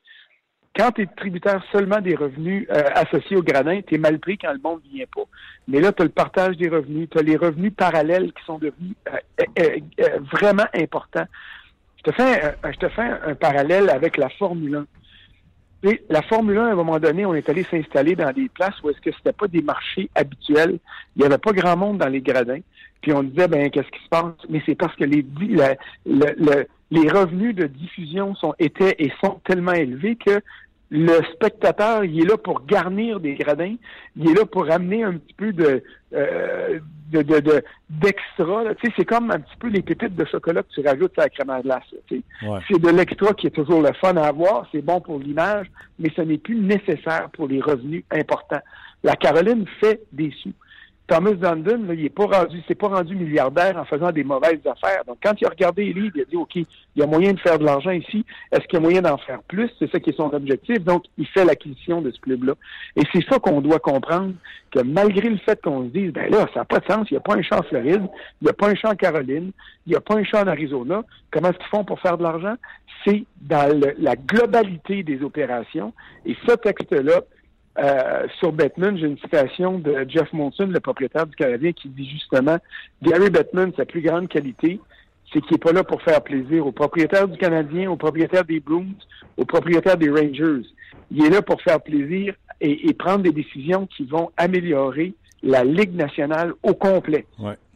Quand 0.77 0.93
tu 0.93 1.03
es 1.03 1.07
tributaire 1.07 1.65
seulement 1.73 2.01
des 2.01 2.15
revenus 2.15 2.69
euh, 2.71 2.83
associés 2.95 3.37
au 3.37 3.43
gradin, 3.43 3.81
tu 3.83 3.97
es 3.97 3.99
mal 3.99 4.21
pris 4.21 4.39
quand 4.39 4.53
le 4.53 4.61
monde 4.61 4.81
ne 4.85 4.91
vient 4.99 5.07
pas. 5.13 5.25
Mais 5.67 5.81
là, 5.81 5.93
tu 5.93 6.03
as 6.03 6.05
le 6.05 6.13
partage 6.13 6.57
des 6.57 6.69
revenus, 6.69 7.09
tu 7.11 7.19
as 7.19 7.23
les 7.23 7.37
revenus 7.37 7.73
parallèles 7.75 8.33
qui 8.33 8.45
sont 8.45 8.59
devenus 8.59 8.95
euh, 9.09 10.19
vraiment 10.33 10.67
importants. 10.75 11.27
Je 11.97 12.03
te 12.05 12.13
fais, 12.13 12.55
je 12.65 12.79
te 12.79 12.89
fais 12.91 13.03
un, 13.03 13.35
parallèle 13.35 13.91
avec 13.91 14.17
la 14.17 14.29
Formule 14.29 14.77
1. 14.77 14.87
La 15.83 16.23
Formule 16.23 16.59
1, 16.59 16.67
à 16.67 16.73
un 16.73 16.75
moment 16.75 16.99
donné, 16.99 17.25
on 17.25 17.35
est 17.35 17.49
allé 17.49 17.65
s'installer 17.65 18.17
dans 18.17 18.33
des 18.33 18.49
places 18.49 18.75
où 18.83 18.91
est-ce 18.91 19.01
que 19.01 19.11
c'était 19.13 19.33
pas 19.33 19.47
des 19.47 19.63
marchés 19.63 20.11
habituels. 20.15 20.79
Il 21.15 21.21
n'y 21.21 21.27
avait 21.27 21.39
pas 21.39 21.53
grand 21.53 21.77
monde 21.77 21.99
dans 21.99 22.09
les 22.09 22.21
gradins. 22.21 22.61
Puis 23.01 23.13
on 23.13 23.23
disait, 23.23 23.47
ben 23.47 23.71
qu'est-ce 23.71 23.91
qui 23.91 24.03
se 24.03 24.09
passe? 24.09 24.33
Mais 24.49 24.61
c'est 24.67 24.75
parce 24.75 24.95
que 24.97 25.05
les, 25.05 25.25
les 26.91 27.09
revenus 27.11 27.55
de 27.55 27.67
diffusion 27.67 28.35
sont, 28.35 28.55
étaient 28.59 28.97
et 28.99 29.13
sont 29.23 29.41
tellement 29.45 29.73
élevés 29.73 30.17
que 30.17 30.41
le 30.91 31.21
spectateur, 31.35 32.05
il 32.05 32.23
est 32.23 32.27
là 32.27 32.37
pour 32.39 32.65
garnir 32.65 33.21
des 33.21 33.35
gradins, 33.35 33.75
il 34.17 34.31
est 34.31 34.35
là 34.35 34.47
pour 34.47 34.71
amener 34.71 35.05
un 35.05 35.15
petit 35.15 35.35
peu 35.35 35.53
de 35.53 35.83
euh, 36.15 36.79
de, 37.11 37.23
de, 37.23 37.63
d'extra. 37.91 38.75
Tu 38.77 38.87
sais, 38.87 38.95
c'est 38.97 39.05
comme 39.05 39.31
un 39.31 39.41
petit 39.41 39.57
peu 39.59 39.69
les 39.69 39.83
pépites 39.83 40.15
de 40.15 40.25
chocolat 40.25 40.63
que 40.63 40.69
tu 40.75 40.87
rajoutes 40.87 41.19
à 41.19 41.23
la 41.23 41.29
crème 41.29 41.51
à 41.51 41.63
glace. 41.63 41.95
C'est 42.11 42.81
de 42.81 42.89
l'extra 42.91 43.33
qui 43.35 43.47
est 43.47 43.51
toujours 43.51 43.83
le 43.83 43.93
fun 43.95 44.17
à 44.17 44.27
avoir, 44.27 44.67
c'est 44.73 44.83
bon 44.83 45.01
pour 45.01 45.19
l'image, 45.19 45.67
mais 45.99 46.11
ce 46.15 46.23
n'est 46.23 46.39
plus 46.39 46.57
nécessaire 46.57 47.29
pour 47.33 47.49
les 47.49 47.61
revenus 47.61 48.05
importants. 48.11 48.61
La 49.03 49.17
Caroline 49.17 49.65
fait 49.81 50.01
des 50.13 50.33
sous. 50.43 50.53
Thomas 51.09 51.33
Dundon, 51.33 51.87
il 51.91 52.05
est 52.05 52.11
pas 52.11 52.27
rendu, 52.27 52.61
s'est 52.69 52.75
pas 52.75 52.89
rendu 52.89 53.17
milliardaire 53.17 53.79
en 53.79 53.87
faisant 53.87 54.13
des 54.13 54.25
mauvaises 54.25 54.61
affaires. 54.67 55.05
Donc, 55.07 55.17
quand 55.23 55.33
il 55.41 55.47
a 55.47 55.49
regardé 55.49 55.87
les 55.87 55.95
livres, 55.95 56.17
il 56.17 56.21
a 56.21 56.25
dit, 56.27 56.37
OK, 56.37 56.55
il 56.57 56.67
y 56.97 57.03
a 57.03 57.07
moyen 57.07 57.33
de 57.33 57.41
faire 57.41 57.59
de 57.59 57.65
l'argent 57.65 57.93
ici. 57.93 58.27
Est-ce 58.53 58.61
qu'il 58.67 58.75
y 58.75 58.77
a 58.77 58.81
moyen 58.81 59.01
d'en 59.01 59.17
faire 59.17 59.41
plus? 59.49 59.71
C'est 59.79 59.91
ça 59.91 60.01
qui 60.01 60.11
est 60.11 60.17
son 60.17 60.31
objectif. 60.35 60.85
Donc, 60.85 61.05
il 61.17 61.27
fait 61.27 61.47
l'acquisition 61.47 62.03
de 62.03 62.11
ce 62.11 62.21
club-là. 62.21 62.53
Et 62.95 63.03
c'est 63.11 63.25
ça 63.27 63.39
qu'on 63.39 63.63
doit 63.63 63.79
comprendre, 63.79 64.35
que 64.71 64.81
malgré 64.81 65.31
le 65.31 65.39
fait 65.39 65.59
qu'on 65.63 65.85
se 65.85 65.89
dise, 65.89 66.13
ben 66.13 66.31
là, 66.31 66.47
ça 66.53 66.61
n'a 66.61 66.65
pas 66.67 66.81
de 66.81 66.85
sens, 66.85 67.11
il 67.11 67.15
n'y 67.15 67.19
a 67.19 67.21
pas 67.21 67.37
un 67.37 67.43
champ 67.43 67.61
en 67.61 67.63
Floride, 67.63 68.07
il 68.43 68.45
n'y 68.45 68.51
a 68.51 68.53
pas 68.53 68.69
un 68.69 68.75
champ 68.75 68.91
en 68.91 68.97
Caroline, 68.97 69.53
il 69.87 69.91
n'y 69.91 69.97
a 69.97 70.01
pas 70.03 70.15
un 70.15 70.25
champ 70.25 70.43
en 70.43 70.47
Arizona. 70.47 71.05
Comment 71.31 71.49
est-ce 71.49 71.59
qu'ils 71.59 71.69
font 71.69 71.85
pour 71.85 72.01
faire 72.01 72.19
de 72.19 72.23
l'argent? 72.23 72.55
C'est 73.07 73.25
dans 73.41 73.81
la 73.99 74.15
globalité 74.15 75.03
des 75.05 75.23
opérations. 75.23 75.95
Et 76.27 76.37
ce 76.47 76.55
texte-là, 76.55 77.23
euh, 77.79 78.27
sur 78.39 78.53
Bettman, 78.53 78.99
j'ai 78.99 79.07
une 79.07 79.19
citation 79.19 79.79
de 79.79 80.05
Jeff 80.09 80.33
Monson, 80.33 80.67
le 80.67 80.81
propriétaire 80.81 81.27
du 81.27 81.37
Canadien, 81.37 81.73
qui 81.73 81.89
dit 81.89 82.09
justement 82.11 82.59
Gary 83.03 83.31
Bettman, 83.31 83.73
sa 83.77 83.85
plus 83.85 84.03
grande 84.03 84.29
qualité, 84.29 84.81
c'est 85.33 85.41
qu'il 85.43 85.53
n'est 85.53 85.59
pas 85.59 85.73
là 85.73 85.85
pour 85.85 86.03
faire 86.03 86.23
plaisir 86.23 86.67
aux 86.67 86.73
propriétaires 86.73 87.29
du 87.29 87.39
Canadien, 87.39 87.91
aux 87.91 87.97
propriétaires 87.97 88.45
des 88.45 88.61
Blues, 88.61 88.87
aux 89.37 89.45
propriétaires 89.45 89.97
des 89.97 90.11
Rangers. 90.11 90.67
Il 91.11 91.25
est 91.25 91.31
là 91.31 91.43
pour 91.43 91.61
faire 91.63 91.81
plaisir 91.81 92.35
et, 92.61 92.93
prendre 92.95 93.23
des 93.23 93.33
décisions 93.33 93.87
qui 93.87 94.05
vont 94.05 94.31
améliorer 94.37 95.15
la 95.43 95.63
Ligue 95.63 95.95
nationale 95.95 96.55
au 96.63 96.75
complet. 96.75 97.27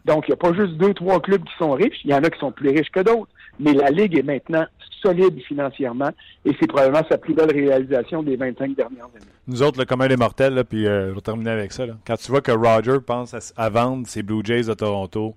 Donc, 0.05 0.25
il 0.27 0.33
n'y 0.33 0.35
a 0.35 0.37
pas 0.37 0.53
juste 0.53 0.75
deux, 0.79 0.95
trois 0.95 1.21
clubs 1.21 1.45
qui 1.45 1.55
sont 1.59 1.73
riches, 1.73 2.01
il 2.05 2.11
y 2.11 2.15
en 2.15 2.25
a 2.25 2.31
qui 2.31 2.39
sont 2.41 2.51
plus 2.51 2.71
riches 2.71 2.91
que 2.91 3.01
d'autres 3.01 3.32
mais 3.59 3.73
la 3.73 3.91
Ligue 3.91 4.19
est 4.19 4.23
maintenant 4.23 4.67
solide 5.03 5.41
financièrement 5.43 6.11
et 6.45 6.53
c'est 6.59 6.67
probablement 6.67 7.03
sa 7.09 7.19
plus 7.19 7.35
belle 7.35 7.53
réalisation 7.53 8.23
des 8.23 8.37
25 8.37 8.77
dernières 8.77 9.05
années. 9.05 9.27
Nous 9.49 9.63
autres, 9.63 9.79
le 9.79 9.85
commun 9.85 10.07
des 10.07 10.17
mortels, 10.17 10.63
puis 10.69 10.87
euh, 10.87 11.11
je 11.11 11.15
vais 11.15 11.21
terminer 11.21 11.51
avec 11.51 11.73
ça. 11.73 11.85
Quand 12.07 12.17
tu 12.17 12.31
vois 12.31 12.41
que 12.41 12.53
Roger 12.53 12.99
pense 13.05 13.53
à, 13.57 13.69
vendre 13.69 14.07
ses 14.07 14.23
Blue 14.23 14.43
Jays 14.45 14.65
de 14.65 14.75
Toronto, 14.75 15.35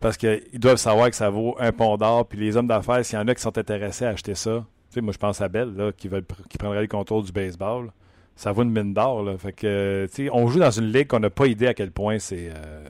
parce 0.00 0.16
qu'ils 0.16 0.42
doivent 0.54 0.76
savoir 0.76 1.10
que 1.10 1.16
ça 1.16 1.30
vaut 1.30 1.56
un 1.58 1.72
pont 1.72 1.96
d'or, 1.96 2.26
puis 2.26 2.38
les 2.38 2.56
hommes 2.56 2.68
d'affaires, 2.68 3.04
s'il 3.04 3.18
y 3.18 3.22
en 3.22 3.26
a 3.26 3.34
qui 3.34 3.42
sont 3.42 3.56
intéressés 3.56 4.04
à 4.04 4.10
acheter 4.10 4.34
ça, 4.34 4.64
tu 4.90 4.94
sais, 4.94 5.00
moi 5.00 5.12
je 5.12 5.18
pense 5.18 5.40
à 5.40 5.48
Bell, 5.48 5.74
là, 5.76 5.92
qui, 5.92 6.08
veulent, 6.08 6.26
qui 6.48 6.58
prendrait 6.58 6.82
les 6.82 6.88
contrôles 6.88 7.24
du 7.24 7.32
baseball, 7.32 7.90
ça 8.36 8.52
vaut 8.52 8.62
une 8.62 8.70
mine 8.70 8.94
d'or. 8.94 9.24
Fait 9.38 9.52
que, 9.52 10.06
tu 10.06 10.26
sais, 10.26 10.30
on 10.32 10.46
joue 10.46 10.60
dans 10.60 10.70
une 10.70 10.92
ligue 10.92 11.08
qu'on 11.08 11.18
n'a 11.18 11.30
pas 11.30 11.46
idée 11.46 11.66
à 11.66 11.74
quel 11.74 11.90
point 11.90 12.18
c'est. 12.18 12.50
Euh, 12.50 12.84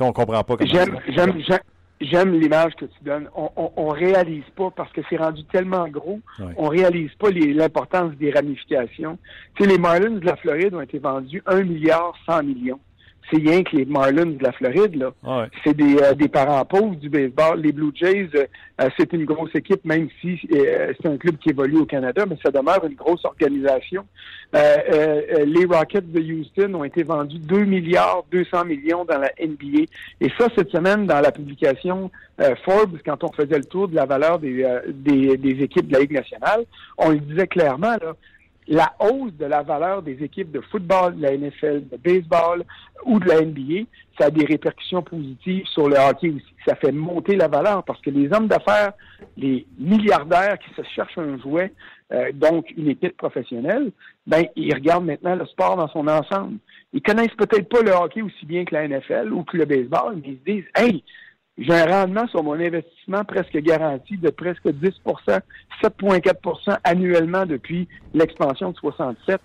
on 0.00 0.12
comprend 0.12 0.44
pas 0.44 0.56
comment 0.56 0.70
J'aime, 0.70 1.42
j'aime 2.00 2.38
l'image 2.38 2.74
que 2.76 2.84
tu 2.84 3.04
donnes. 3.04 3.28
On, 3.34 3.50
on, 3.76 3.88
réalise 3.88 4.44
pas 4.56 4.70
parce 4.70 4.92
que 4.92 5.00
c'est 5.08 5.16
rendu 5.16 5.44
tellement 5.44 5.88
gros, 5.88 6.20
on 6.56 6.68
réalise 6.68 7.12
pas 7.18 7.30
l'importance 7.30 8.14
des 8.14 8.30
ramifications. 8.30 9.18
Tu 9.54 9.64
sais, 9.64 9.70
les 9.70 9.78
Marlins 9.78 10.18
de 10.18 10.26
la 10.26 10.36
Floride 10.36 10.74
ont 10.74 10.80
été 10.80 10.98
vendus 10.98 11.42
un 11.46 11.62
milliard 11.62 12.14
100 12.26 12.42
millions 12.44 12.80
c'est 13.30 13.38
rien 13.38 13.62
que 13.62 13.76
les 13.76 13.84
Marlins 13.84 14.26
de 14.26 14.42
la 14.42 14.52
Floride. 14.52 14.96
là. 14.96 15.48
C'est 15.64 15.74
des, 15.74 15.96
euh, 16.02 16.14
des 16.14 16.28
parents 16.28 16.64
pauvres 16.64 16.96
du 16.96 17.08
baseball. 17.08 17.60
Les 17.60 17.72
Blue 17.72 17.92
Jays, 17.94 18.28
euh, 18.34 18.46
euh, 18.80 18.88
c'est 18.98 19.12
une 19.12 19.24
grosse 19.24 19.54
équipe, 19.54 19.84
même 19.84 20.08
si 20.20 20.40
c'est 20.50 21.06
un 21.06 21.16
club 21.16 21.36
qui 21.38 21.50
évolue 21.50 21.78
au 21.78 21.86
Canada, 21.86 22.24
mais 22.28 22.36
ça 22.42 22.50
demeure 22.50 22.84
une 22.84 22.94
grosse 22.94 23.24
organisation. 23.24 24.04
les 24.52 25.64
Rockets 25.64 26.10
de 26.10 26.20
Houston 26.20 26.74
ont 26.74 26.84
été 26.84 27.02
vendus 27.02 27.38
2 27.38 27.64
milliards 27.64 28.24
200 28.30 28.64
millions 28.64 29.04
dans 29.04 29.18
la 29.18 29.30
NBA. 29.40 29.84
Et 30.20 30.30
ça, 30.38 30.48
cette 30.56 30.70
semaine, 30.70 31.06
dans 31.06 31.20
la 31.20 31.32
publication 31.32 32.10
Forbes, 32.64 32.98
quand 33.04 33.24
on 33.24 33.32
faisait 33.32 33.58
le 33.58 33.64
tour 33.64 33.88
de 33.88 33.96
la 33.96 34.06
valeur 34.06 34.38
des, 34.38 34.64
des, 34.88 35.36
des 35.36 35.62
équipes 35.62 35.88
de 35.88 35.94
la 35.94 36.00
Ligue 36.00 36.12
nationale, 36.12 36.64
on 36.96 37.10
le 37.10 37.18
disait 37.18 37.46
clairement, 37.46 37.96
là, 38.00 38.14
la 38.68 38.94
hausse 39.00 39.32
de 39.32 39.46
la 39.46 39.62
valeur 39.62 40.02
des 40.02 40.22
équipes 40.22 40.52
de 40.52 40.60
football, 40.60 41.16
de 41.16 41.22
la 41.22 41.36
NFL, 41.36 41.88
de 41.90 41.96
baseball 41.96 42.64
ou 43.04 43.18
de 43.18 43.26
la 43.26 43.40
NBA, 43.40 43.86
ça 44.18 44.26
a 44.26 44.30
des 44.30 44.44
répercussions 44.44 45.02
positives 45.02 45.64
sur 45.66 45.88
le 45.88 45.96
hockey 45.96 46.28
aussi. 46.28 46.54
Ça 46.66 46.74
fait 46.74 46.92
monter 46.92 47.36
la 47.36 47.48
valeur 47.48 47.82
parce 47.84 48.00
que 48.02 48.10
les 48.10 48.30
hommes 48.32 48.46
d'affaires, 48.46 48.92
les 49.36 49.66
milliardaires 49.78 50.58
qui 50.58 50.74
se 50.74 50.86
cherchent 50.94 51.16
un 51.16 51.38
jouet, 51.38 51.72
euh, 52.12 52.30
donc 52.32 52.70
une 52.76 52.88
équipe 52.88 53.16
professionnelle, 53.16 53.90
ben 54.26 54.44
ils 54.54 54.74
regardent 54.74 55.06
maintenant 55.06 55.34
le 55.34 55.46
sport 55.46 55.76
dans 55.76 55.88
son 55.88 56.06
ensemble. 56.06 56.58
Ils 56.92 57.02
connaissent 57.02 57.34
peut-être 57.36 57.68
pas 57.68 57.82
le 57.82 57.92
hockey 57.92 58.22
aussi 58.22 58.44
bien 58.44 58.64
que 58.64 58.74
la 58.74 58.86
NFL 58.86 59.32
ou 59.32 59.44
que 59.44 59.56
le 59.56 59.64
baseball, 59.64 60.16
mais 60.16 60.32
ils 60.32 60.38
se 60.38 60.52
disent, 60.52 60.70
hey, 60.74 61.02
J'ai 61.58 61.74
un 61.74 61.86
rendement 61.86 62.26
sur 62.28 62.42
mon 62.44 62.52
investissement 62.52 63.24
presque 63.24 63.56
garanti 63.58 64.16
de 64.16 64.30
presque 64.30 64.66
10% 64.66 65.40
7,4% 65.82 66.78
annuellement 66.84 67.46
depuis 67.46 67.88
l'expansion 68.14 68.70
de 68.70 68.76
67. 68.76 69.40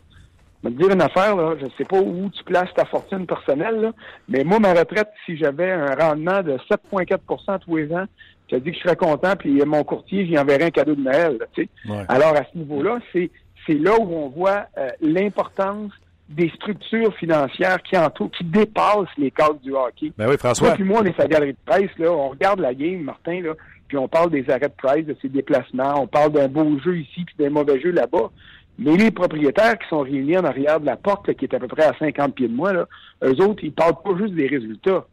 Je 0.63 0.69
vais 0.69 0.75
te 0.75 0.81
dire 0.81 0.91
une 0.91 1.01
affaire, 1.01 1.35
là, 1.35 1.55
je 1.59 1.65
ne 1.65 1.69
sais 1.77 1.83
pas 1.83 1.99
où 1.99 2.29
tu 2.29 2.43
places 2.43 2.73
ta 2.75 2.85
fortune 2.85 3.25
personnelle, 3.25 3.81
là, 3.81 3.91
mais 4.29 4.43
moi, 4.43 4.59
ma 4.59 4.73
retraite, 4.73 5.09
si 5.25 5.35
j'avais 5.37 5.71
un 5.71 5.93
rendement 5.93 6.41
de 6.41 6.57
7,4% 6.71 7.59
tous 7.59 7.75
les 7.75 7.93
ans, 7.93 8.05
je 8.49 8.55
te 8.55 8.61
dis 8.61 8.71
que 8.71 8.77
je 8.77 8.83
serais 8.83 8.95
content, 8.95 9.35
puis 9.37 9.61
mon 9.65 9.83
courtier, 9.83 10.25
j'y 10.25 10.37
enverrais 10.37 10.65
un 10.65 10.71
cadeau 10.71 10.95
de 10.95 11.01
Noël. 11.01 11.37
Là, 11.39 11.45
tu 11.53 11.63
sais. 11.63 11.91
Ouais. 11.91 12.05
Alors, 12.07 12.35
à 12.35 12.43
ce 12.51 12.57
niveau-là, 12.57 12.99
c'est 13.11 13.29
c'est 13.65 13.73
là 13.73 13.97
où 13.97 14.13
on 14.13 14.29
voit 14.29 14.65
euh, 14.77 14.89
l'importance 15.01 15.91
des 16.29 16.49
structures 16.49 17.13
financières 17.15 17.81
qui 17.83 17.97
entourent, 17.97 18.31
qui 18.31 18.43
dépassent 18.43 19.07
les 19.17 19.31
cadres 19.31 19.59
du 19.59 19.73
hockey. 19.73 20.11
Ben 20.17 20.25
oui, 20.25 20.37
Toi 20.37 20.53
François. 20.53 20.71
puis 20.71 20.83
moi, 20.83 21.01
on 21.03 21.05
est 21.05 21.15
sa 21.15 21.27
galerie 21.27 21.53
de 21.53 21.57
presse, 21.65 21.91
là, 21.97 22.11
on 22.11 22.29
regarde 22.29 22.59
la 22.59 22.73
game, 22.73 23.01
Martin, 23.01 23.41
là, 23.41 23.53
puis 23.87 23.97
on 23.97 24.07
parle 24.07 24.31
des 24.31 24.49
arrêts 24.49 24.69
de 24.69 24.73
presse, 24.75 25.05
de 25.05 25.15
ses 25.21 25.29
déplacements, 25.29 26.01
on 26.01 26.07
parle 26.07 26.31
d'un 26.31 26.47
beau 26.47 26.79
jeu 26.79 26.97
ici, 26.97 27.25
puis 27.25 27.35
d'un 27.37 27.49
mauvais 27.49 27.79
jeu 27.79 27.91
là-bas. 27.91 28.31
Mais 28.79 28.97
les 28.97 29.11
propriétaires 29.11 29.77
qui 29.77 29.87
sont 29.87 29.99
réunis 29.99 30.37
en 30.37 30.45
arrière 30.45 30.79
de 30.79 30.85
la 30.87 30.97
porte, 30.97 31.27
là, 31.27 31.33
qui 31.35 31.45
est 31.45 31.53
à 31.53 31.59
peu 31.59 31.67
près 31.67 31.83
à 31.83 31.93
50 31.99 32.33
pieds 32.33 32.47
de 32.47 32.55
moi, 32.55 32.73
là, 32.73 32.87
eux 33.23 33.39
autres, 33.41 33.63
ils 33.63 33.71
parlent 33.71 34.01
pas 34.03 34.17
juste 34.17 34.33
des 34.33 34.47
résultats. 34.47 35.05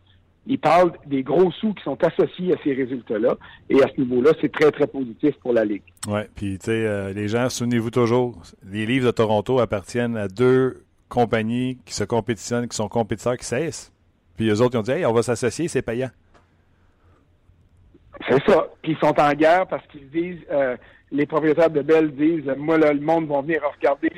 Ils 0.47 0.59
parlent 0.59 0.93
des 1.07 1.23
gros 1.23 1.53
sous 1.53 1.75
qui 1.75 1.85
sont 1.85 2.03
associés 2.03 2.55
à 2.55 2.57
ces 2.65 2.73
résultats-là. 2.73 3.37
Et 3.69 3.83
à 3.83 3.89
ce 3.95 4.01
niveau-là, 4.01 4.31
c'est 4.41 4.51
très, 4.51 4.71
très 4.71 4.87
positif 4.87 5.35
pour 5.43 5.53
la 5.53 5.67
Ligue. 5.67 5.83
Oui, 6.09 6.21
puis 6.35 6.59
tu 6.59 6.67
sais, 6.67 6.87
euh, 6.87 7.13
les 7.13 7.29
gens, 7.29 7.51
souvenez-vous 7.51 7.91
toujours, 7.91 8.41
les 8.67 8.87
livres 8.87 9.07
de 9.07 9.11
Toronto 9.11 9.59
appartiennent 9.59 10.17
à 10.17 10.29
deux 10.29 10.85
compagnies 11.11 11.77
qui 11.85 11.93
se 11.93 12.05
compétitionnent, 12.05 12.67
qui 12.69 12.77
sont 12.77 12.89
compétiteurs, 12.89 13.37
qui 13.37 13.45
cessent. 13.45 13.93
Puis 14.37 14.49
eux 14.49 14.63
autres, 14.63 14.77
ils 14.77 14.79
ont 14.79 14.83
dit, 14.83 14.93
hey, 14.93 15.05
on 15.05 15.13
va 15.13 15.23
s'associer, 15.23 15.69
c'est 15.69 15.83
payant. 15.83 16.09
C'est 18.29 18.43
ça. 18.47 18.69
Puis 18.81 18.93
ils 18.93 18.99
sont 18.99 19.19
en 19.19 19.33
guerre 19.35 19.67
parce 19.67 19.87
qu'ils 19.89 20.09
disent, 20.09 20.41
euh, 20.51 20.77
les 21.13 21.27
propriétaires 21.27 21.71
de 21.71 21.83
Bell 21.83 22.11
disent, 22.13 22.51
moi, 22.57 22.79
là, 22.79 22.93
le 22.93 23.01
monde 23.01 23.27
va 23.27 23.43
venir 23.43 23.61
regarder 23.77 24.11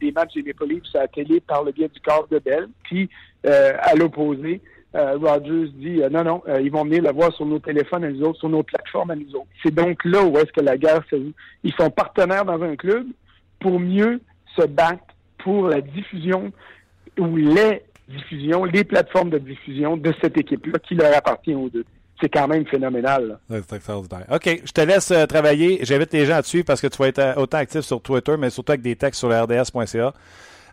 des 0.00 0.12
matchs 0.12 0.34
des 0.34 0.42
Maple 0.42 0.66
Leafs 0.66 0.94
à 0.94 1.00
la 1.00 1.08
télé 1.08 1.40
par 1.40 1.64
le 1.64 1.72
biais 1.72 1.88
du 1.88 2.00
corps 2.00 2.28
de 2.30 2.38
Bell. 2.38 2.68
Puis, 2.84 3.08
euh, 3.46 3.72
à 3.80 3.94
l'opposé, 3.94 4.60
euh, 4.94 5.16
Rogers 5.16 5.70
dit, 5.74 6.00
non, 6.10 6.24
non, 6.24 6.42
ils 6.60 6.70
vont 6.70 6.84
venir 6.84 7.02
le 7.02 7.12
voir 7.12 7.32
sur 7.32 7.46
nos 7.46 7.60
téléphones 7.60 8.04
à 8.04 8.10
nous 8.10 8.22
autres, 8.22 8.40
sur 8.40 8.48
nos 8.48 8.62
plateformes 8.62 9.12
à 9.12 9.16
nous 9.16 9.34
autres. 9.34 9.48
C'est 9.62 9.74
donc 9.74 10.04
là 10.04 10.22
où 10.22 10.36
est-ce 10.36 10.52
que 10.52 10.60
la 10.60 10.76
guerre 10.76 11.02
se 11.08 11.16
joue. 11.16 11.32
Ils 11.62 11.74
sont 11.74 11.90
partenaires 11.90 12.44
dans 12.44 12.60
un 12.62 12.76
club 12.76 13.06
pour 13.60 13.78
mieux 13.78 14.20
se 14.56 14.66
battre 14.66 15.09
pour 15.42 15.68
la 15.68 15.80
diffusion 15.80 16.52
ou 17.18 17.36
les 17.36 17.82
diffusions, 18.08 18.64
les 18.64 18.84
plateformes 18.84 19.30
de 19.30 19.38
diffusion 19.38 19.96
de 19.96 20.12
cette 20.20 20.36
équipe-là 20.36 20.78
qui 20.80 20.94
leur 20.94 21.16
appartient 21.16 21.54
aux 21.54 21.68
deux. 21.68 21.84
C'est 22.20 22.28
quand 22.28 22.48
même 22.48 22.66
phénoménal. 22.66 23.38
C'est 23.48 23.72
extraordinaire. 23.72 24.26
OK, 24.30 24.60
je 24.64 24.72
te 24.72 24.80
laisse 24.82 25.10
euh, 25.10 25.24
travailler. 25.24 25.78
J'invite 25.82 26.12
les 26.12 26.26
gens 26.26 26.36
à 26.36 26.42
te 26.42 26.48
suivre 26.48 26.66
parce 26.66 26.80
que 26.80 26.86
tu 26.86 26.98
vas 26.98 27.08
être 27.08 27.18
euh, 27.18 27.34
autant 27.36 27.58
actif 27.58 27.80
sur 27.80 28.02
Twitter, 28.02 28.34
mais 28.38 28.50
surtout 28.50 28.72
avec 28.72 28.82
des 28.82 28.94
textes 28.94 29.20
sur 29.20 29.28
RDS.ca. 29.30 30.12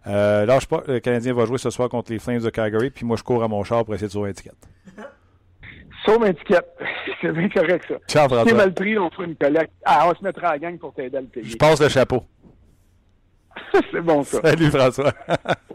Euh, 0.07 0.45
lâche 0.45 0.67
pas, 0.67 0.83
le 0.87 0.99
Canadien 0.99 1.33
va 1.33 1.45
jouer 1.45 1.57
ce 1.57 1.69
soir 1.69 1.87
contre 1.89 2.11
les 2.11 2.19
Flames 2.19 2.41
de 2.41 2.49
Calgary, 2.49 2.89
puis 2.89 3.05
moi 3.05 3.17
je 3.17 3.23
cours 3.23 3.43
à 3.43 3.47
mon 3.47 3.63
char 3.63 3.85
pour 3.85 3.93
essayer 3.93 4.07
de 4.07 4.13
sauver 4.13 4.29
l'étiquette. 4.29 4.57
Sauve 6.05 6.19
ma 6.19 6.29
étiquette. 6.29 6.67
c'est 7.21 7.31
bien 7.31 7.49
correct, 7.49 7.85
ça. 7.87 7.95
Ciao, 8.07 8.47
Si 8.47 8.53
mal 8.53 8.73
pris, 8.73 8.97
on 8.97 9.09
fera 9.09 9.23
une 9.25 9.35
collecte. 9.35 9.71
Ah, 9.83 10.09
on 10.09 10.15
se 10.15 10.23
mettra 10.23 10.49
à 10.49 10.51
la 10.53 10.59
gang 10.59 10.77
pour 10.77 10.93
t'aider 10.93 11.17
à 11.17 11.21
le 11.21 11.27
payer. 11.27 11.45
Je 11.45 11.57
passe 11.57 11.81
le 11.81 11.89
chapeau. 11.89 12.23
c'est 13.91 14.01
bon, 14.01 14.23
ça. 14.23 14.41
Salut 14.41 14.69
François. 14.71 15.13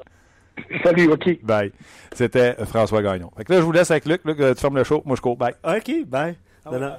Salut, 0.84 1.12
OK. 1.12 1.42
Bye. 1.42 1.72
C'était 2.12 2.54
François 2.66 3.02
Gagnon. 3.02 3.30
Fait 3.36 3.44
que 3.44 3.52
là, 3.52 3.58
je 3.60 3.64
vous 3.64 3.72
laisse 3.72 3.90
avec 3.90 4.06
Luc. 4.06 4.22
Luc, 4.24 4.40
euh, 4.40 4.54
tu 4.54 4.60
fermes 4.60 4.76
le 4.76 4.84
show. 4.84 5.02
Moi, 5.04 5.16
je 5.16 5.20
cours. 5.20 5.36
Bye. 5.36 5.54
OK, 5.64 6.06
bye. 6.06 6.36
Ah 6.64 6.70
Non, 6.72 6.80
non. 6.80 6.92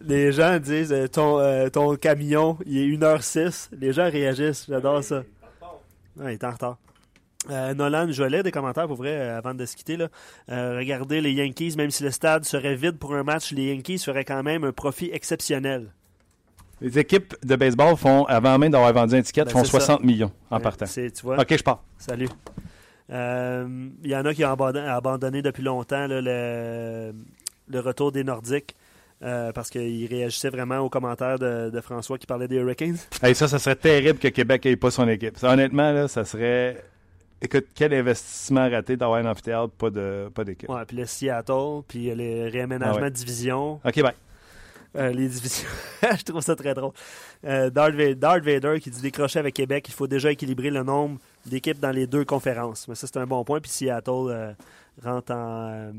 Les 0.00 0.32
gens 0.32 0.58
disent 0.58 0.92
euh, 0.92 1.08
ton, 1.08 1.38
euh, 1.38 1.68
ton 1.68 1.96
camion, 1.96 2.58
il 2.66 2.78
est 2.78 2.96
1h06. 2.96 3.70
Les 3.78 3.92
gens 3.92 4.08
réagissent. 4.10 4.66
J'adore 4.68 5.02
ça. 5.02 5.22
Ouais, 6.16 6.32
il 6.32 6.34
est 6.34 6.44
en 6.44 6.50
retard. 6.50 6.76
Euh, 7.48 7.72
Nolan, 7.72 8.10
je 8.10 8.22
lire 8.22 8.42
des 8.42 8.52
commentaires 8.52 8.86
pour 8.86 8.96
vrai 8.96 9.12
euh, 9.12 9.38
avant 9.38 9.54
de 9.54 9.64
se 9.64 9.74
quitter. 9.74 9.96
Là. 9.96 10.08
Euh, 10.50 10.76
regardez 10.76 11.20
les 11.22 11.32
Yankees, 11.32 11.74
même 11.76 11.90
si 11.90 12.02
le 12.02 12.10
stade 12.10 12.44
serait 12.44 12.74
vide 12.74 12.98
pour 12.98 13.14
un 13.14 13.22
match, 13.22 13.52
les 13.52 13.72
Yankees 13.72 13.98
feraient 13.98 14.26
quand 14.26 14.42
même 14.42 14.64
un 14.64 14.72
profit 14.72 15.10
exceptionnel. 15.12 15.92
Les 16.80 16.98
équipes 16.98 17.34
de 17.44 17.56
baseball 17.56 17.96
font, 17.96 18.24
avant 18.24 18.58
même 18.58 18.70
d'avoir 18.72 18.92
vendu 18.92 19.14
un 19.14 19.22
ticket, 19.22 19.44
Ben, 19.44 19.50
font 19.50 19.64
c'est 19.64 19.72
ça. 19.72 19.80
60 19.80 20.04
millions 20.04 20.32
en 20.50 20.60
partant. 20.60 20.86
Tu 20.86 21.10
vois? 21.22 21.38
OK, 21.40 21.56
je 21.56 21.62
pars. 21.62 21.82
Salut. 21.98 22.28
Euh, 23.10 23.88
Il 24.02 24.10
y 24.10 24.16
en 24.16 24.24
a 24.24 24.32
qui 24.34 24.44
ont 24.44 24.52
abandonné, 24.52 25.42
depuis 25.42 25.62
longtemps 25.62 26.06
là, 26.06 26.20
le, 26.20 27.12
le 27.68 27.80
retour 27.80 28.12
des 28.12 28.24
Nordiques 28.24 28.76
euh, 29.22 29.52
parce 29.52 29.68
qu'ils 29.68 30.06
réagissaient 30.06 30.48
vraiment 30.50 30.78
aux 30.78 30.88
commentaires 30.88 31.38
de, 31.38 31.70
de 31.70 31.80
François 31.80 32.18
qui 32.18 32.26
parlait 32.26 32.48
des 32.48 32.56
Hurricanes. 32.56 32.96
Hey, 33.22 33.34
ça, 33.34 33.48
ça 33.48 33.58
serait 33.58 33.76
terrible 33.76 34.18
que 34.18 34.28
Québec 34.28 34.64
n'ait 34.64 34.76
pas 34.76 34.90
son 34.90 35.06
équipe. 35.08 35.36
Ça, 35.38 35.52
honnêtement, 35.52 35.92
là, 35.92 36.08
ça 36.08 36.24
serait. 36.24 36.82
Écoute, 37.42 37.66
quel 37.74 37.92
investissement 37.94 38.68
raté 38.70 38.96
d'avoir 38.96 39.18
un 39.18 39.26
amphithéâtre, 39.30 39.70
pas 39.72 39.90
de 39.90 40.30
pas 40.34 40.44
d'équipe. 40.44 40.68
Ouais, 40.68 40.84
puis 40.86 40.96
le 40.98 41.06
Seattle, 41.06 41.82
puis 41.88 42.14
les 42.14 42.48
réaménagements 42.48 42.96
Ah 42.98 43.02
ouais. 43.04 43.10
de 43.10 43.14
division. 43.14 43.80
OK, 43.84 44.02
bye. 44.02 44.12
Euh, 44.96 45.10
les 45.12 45.28
divisions. 45.28 45.68
je 46.18 46.22
trouve 46.24 46.40
ça 46.40 46.56
très 46.56 46.74
drôle. 46.74 46.92
Euh, 47.44 47.70
Darth, 47.70 47.94
Va- 47.94 48.14
Darth 48.14 48.44
Vader 48.44 48.80
qui 48.80 48.90
dit 48.90 49.00
décrocher 49.00 49.38
avec 49.38 49.54
Québec, 49.54 49.86
il 49.88 49.94
faut 49.94 50.08
déjà 50.08 50.32
équilibrer 50.32 50.70
le 50.70 50.82
nombre 50.82 51.18
d'équipes 51.46 51.78
dans 51.78 51.92
les 51.92 52.06
deux 52.08 52.24
conférences. 52.24 52.88
Mais 52.88 52.94
ça, 52.96 53.06
c'est 53.06 53.18
un 53.18 53.26
bon 53.26 53.44
point. 53.44 53.60
Puis 53.60 53.70
Seattle 53.70 54.10
euh, 54.10 54.52
rentre 55.02 55.32
en, 55.32 55.68
euh, 55.70 55.92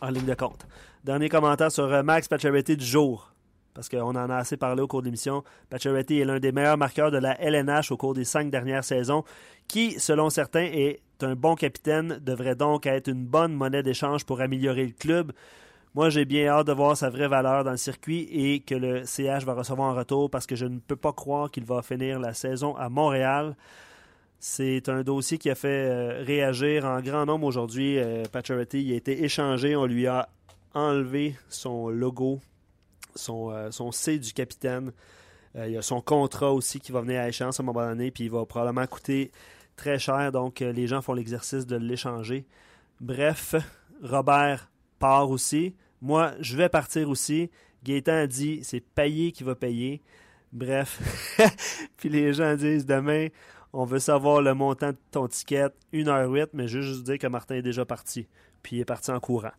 en 0.00 0.08
ligne 0.08 0.24
de 0.24 0.34
compte. 0.34 0.66
Dernier 1.04 1.28
commentaire 1.28 1.70
sur 1.70 1.84
euh, 1.84 2.02
Max 2.02 2.26
Pacioretty 2.28 2.76
du 2.76 2.86
jour. 2.86 3.32
Parce 3.74 3.90
qu'on 3.90 4.16
en 4.16 4.30
a 4.30 4.36
assez 4.36 4.56
parlé 4.56 4.80
au 4.80 4.86
cours 4.86 5.02
de 5.02 5.04
l'émission. 5.06 5.44
Pacioretty 5.68 6.20
est 6.20 6.24
l'un 6.24 6.40
des 6.40 6.50
meilleurs 6.52 6.78
marqueurs 6.78 7.10
de 7.10 7.18
la 7.18 7.38
LNH 7.38 7.92
au 7.92 7.98
cours 7.98 8.14
des 8.14 8.24
cinq 8.24 8.50
dernières 8.50 8.84
saisons, 8.84 9.22
qui, 9.68 10.00
selon 10.00 10.30
certains, 10.30 10.64
est 10.64 11.00
un 11.20 11.34
bon 11.34 11.54
capitaine, 11.56 12.18
devrait 12.22 12.54
donc 12.54 12.86
être 12.86 13.08
une 13.08 13.26
bonne 13.26 13.52
monnaie 13.52 13.82
d'échange 13.82 14.24
pour 14.24 14.40
améliorer 14.40 14.86
le 14.86 14.92
club. 14.92 15.32
Moi, 15.96 16.10
j'ai 16.10 16.26
bien 16.26 16.48
hâte 16.48 16.66
de 16.66 16.74
voir 16.74 16.94
sa 16.94 17.08
vraie 17.08 17.26
valeur 17.26 17.64
dans 17.64 17.70
le 17.70 17.78
circuit 17.78 18.28
et 18.30 18.60
que 18.60 18.74
le 18.74 19.06
CH 19.06 19.46
va 19.46 19.54
recevoir 19.54 19.88
en 19.88 19.94
retour 19.94 20.30
parce 20.30 20.44
que 20.44 20.54
je 20.54 20.66
ne 20.66 20.78
peux 20.78 20.94
pas 20.94 21.14
croire 21.14 21.50
qu'il 21.50 21.64
va 21.64 21.80
finir 21.80 22.20
la 22.20 22.34
saison 22.34 22.76
à 22.76 22.90
Montréal. 22.90 23.56
C'est 24.38 24.90
un 24.90 25.00
dossier 25.00 25.38
qui 25.38 25.48
a 25.48 25.54
fait 25.54 25.88
euh, 25.88 26.22
réagir 26.22 26.84
en 26.84 27.00
grand 27.00 27.24
nombre 27.24 27.46
aujourd'hui. 27.46 27.98
Euh, 27.98 28.24
Pacioretty, 28.30 28.92
a 28.92 28.96
été 28.96 29.24
échangé. 29.24 29.74
On 29.74 29.86
lui 29.86 30.06
a 30.06 30.28
enlevé 30.74 31.34
son 31.48 31.88
logo, 31.88 32.40
son, 33.14 33.50
euh, 33.50 33.70
son 33.70 33.90
C 33.90 34.18
du 34.18 34.34
capitaine. 34.34 34.92
Euh, 35.56 35.66
il 35.66 35.72
y 35.72 35.78
a 35.78 35.82
son 35.82 36.02
contrat 36.02 36.52
aussi 36.52 36.78
qui 36.78 36.92
va 36.92 37.00
venir 37.00 37.22
à 37.22 37.28
échéance 37.30 37.58
à 37.58 37.62
un 37.62 37.66
moment 37.66 37.88
donné, 37.88 38.10
puis 38.10 38.24
il 38.24 38.30
va 38.30 38.44
probablement 38.44 38.86
coûter 38.86 39.32
très 39.76 39.98
cher. 39.98 40.30
Donc, 40.30 40.60
les 40.60 40.86
gens 40.88 41.00
font 41.00 41.14
l'exercice 41.14 41.64
de 41.64 41.76
l'échanger. 41.76 42.44
Bref, 43.00 43.54
Robert 44.02 44.70
part 44.98 45.30
aussi. 45.30 45.74
Moi, 46.06 46.34
je 46.38 46.56
vais 46.56 46.68
partir 46.68 47.10
aussi. 47.10 47.50
Gaétan 47.82 48.12
a 48.12 48.26
dit 48.28 48.60
c'est 48.62 48.78
Payé 48.78 49.32
qui 49.32 49.42
va 49.42 49.56
payer. 49.56 50.00
Bref. 50.52 51.00
Puis 51.96 52.08
les 52.08 52.32
gens 52.32 52.54
disent 52.54 52.86
demain, 52.86 53.26
on 53.72 53.84
veut 53.84 53.98
savoir 53.98 54.40
le 54.40 54.54
montant 54.54 54.92
de 54.92 54.96
ton 55.10 55.26
ticket, 55.26 55.66
1h08, 55.92 56.50
mais 56.52 56.68
je 56.68 56.78
veux 56.78 56.84
juste 56.84 57.02
dire 57.02 57.18
que 57.18 57.26
Martin 57.26 57.56
est 57.56 57.62
déjà 57.62 57.84
parti. 57.84 58.28
Puis 58.62 58.76
il 58.76 58.80
est 58.82 58.84
parti 58.84 59.10
en 59.10 59.18
courant. 59.18 59.50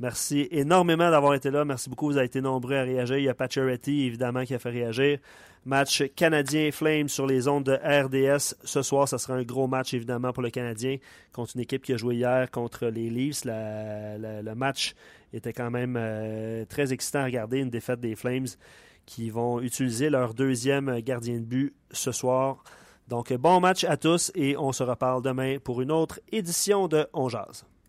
Merci 0.00 0.46
énormément 0.52 1.10
d'avoir 1.10 1.34
été 1.34 1.50
là. 1.50 1.64
Merci 1.64 1.90
beaucoup. 1.90 2.06
Vous 2.06 2.16
avez 2.16 2.26
été 2.26 2.40
nombreux 2.40 2.76
à 2.76 2.82
réagir. 2.82 3.18
Il 3.18 3.24
y 3.24 3.28
a 3.28 3.34
Pacioretty, 3.34 4.04
évidemment, 4.04 4.44
qui 4.44 4.54
a 4.54 4.58
fait 4.58 4.70
réagir. 4.70 5.18
Match 5.64 6.04
canadien 6.14 6.70
Flames 6.70 7.08
sur 7.08 7.26
les 7.26 7.48
ondes 7.48 7.64
de 7.64 7.72
RDS. 7.72 8.54
Ce 8.62 8.82
soir, 8.82 9.08
ça 9.08 9.18
sera 9.18 9.34
un 9.34 9.42
gros 9.42 9.66
match, 9.66 9.94
évidemment, 9.94 10.32
pour 10.32 10.42
le 10.42 10.50
Canadien 10.50 10.98
contre 11.32 11.52
une 11.56 11.62
équipe 11.62 11.82
qui 11.82 11.92
a 11.92 11.96
joué 11.96 12.14
hier 12.14 12.48
contre 12.50 12.86
les 12.86 13.10
Leafs. 13.10 13.44
Le 13.44 14.54
match 14.54 14.94
était 15.32 15.52
quand 15.52 15.70
même 15.70 15.96
euh, 15.98 16.64
très 16.66 16.92
excitant 16.92 17.20
à 17.20 17.24
regarder. 17.24 17.58
Une 17.58 17.70
défaite 17.70 18.00
des 18.00 18.14
Flames 18.14 18.46
qui 19.04 19.30
vont 19.30 19.60
utiliser 19.60 20.10
leur 20.10 20.32
deuxième 20.32 21.00
gardien 21.00 21.34
de 21.34 21.44
but 21.44 21.74
ce 21.90 22.12
soir. 22.12 22.62
Donc, 23.08 23.32
bon 23.32 23.58
match 23.58 23.84
à 23.84 23.96
tous 23.96 24.30
et 24.34 24.56
on 24.56 24.70
se 24.70 24.84
reparle 24.84 25.22
demain 25.22 25.56
pour 25.58 25.80
une 25.80 25.90
autre 25.90 26.20
édition 26.30 26.88
de 26.88 27.08
On 27.12 27.28
Jazz. 27.28 27.64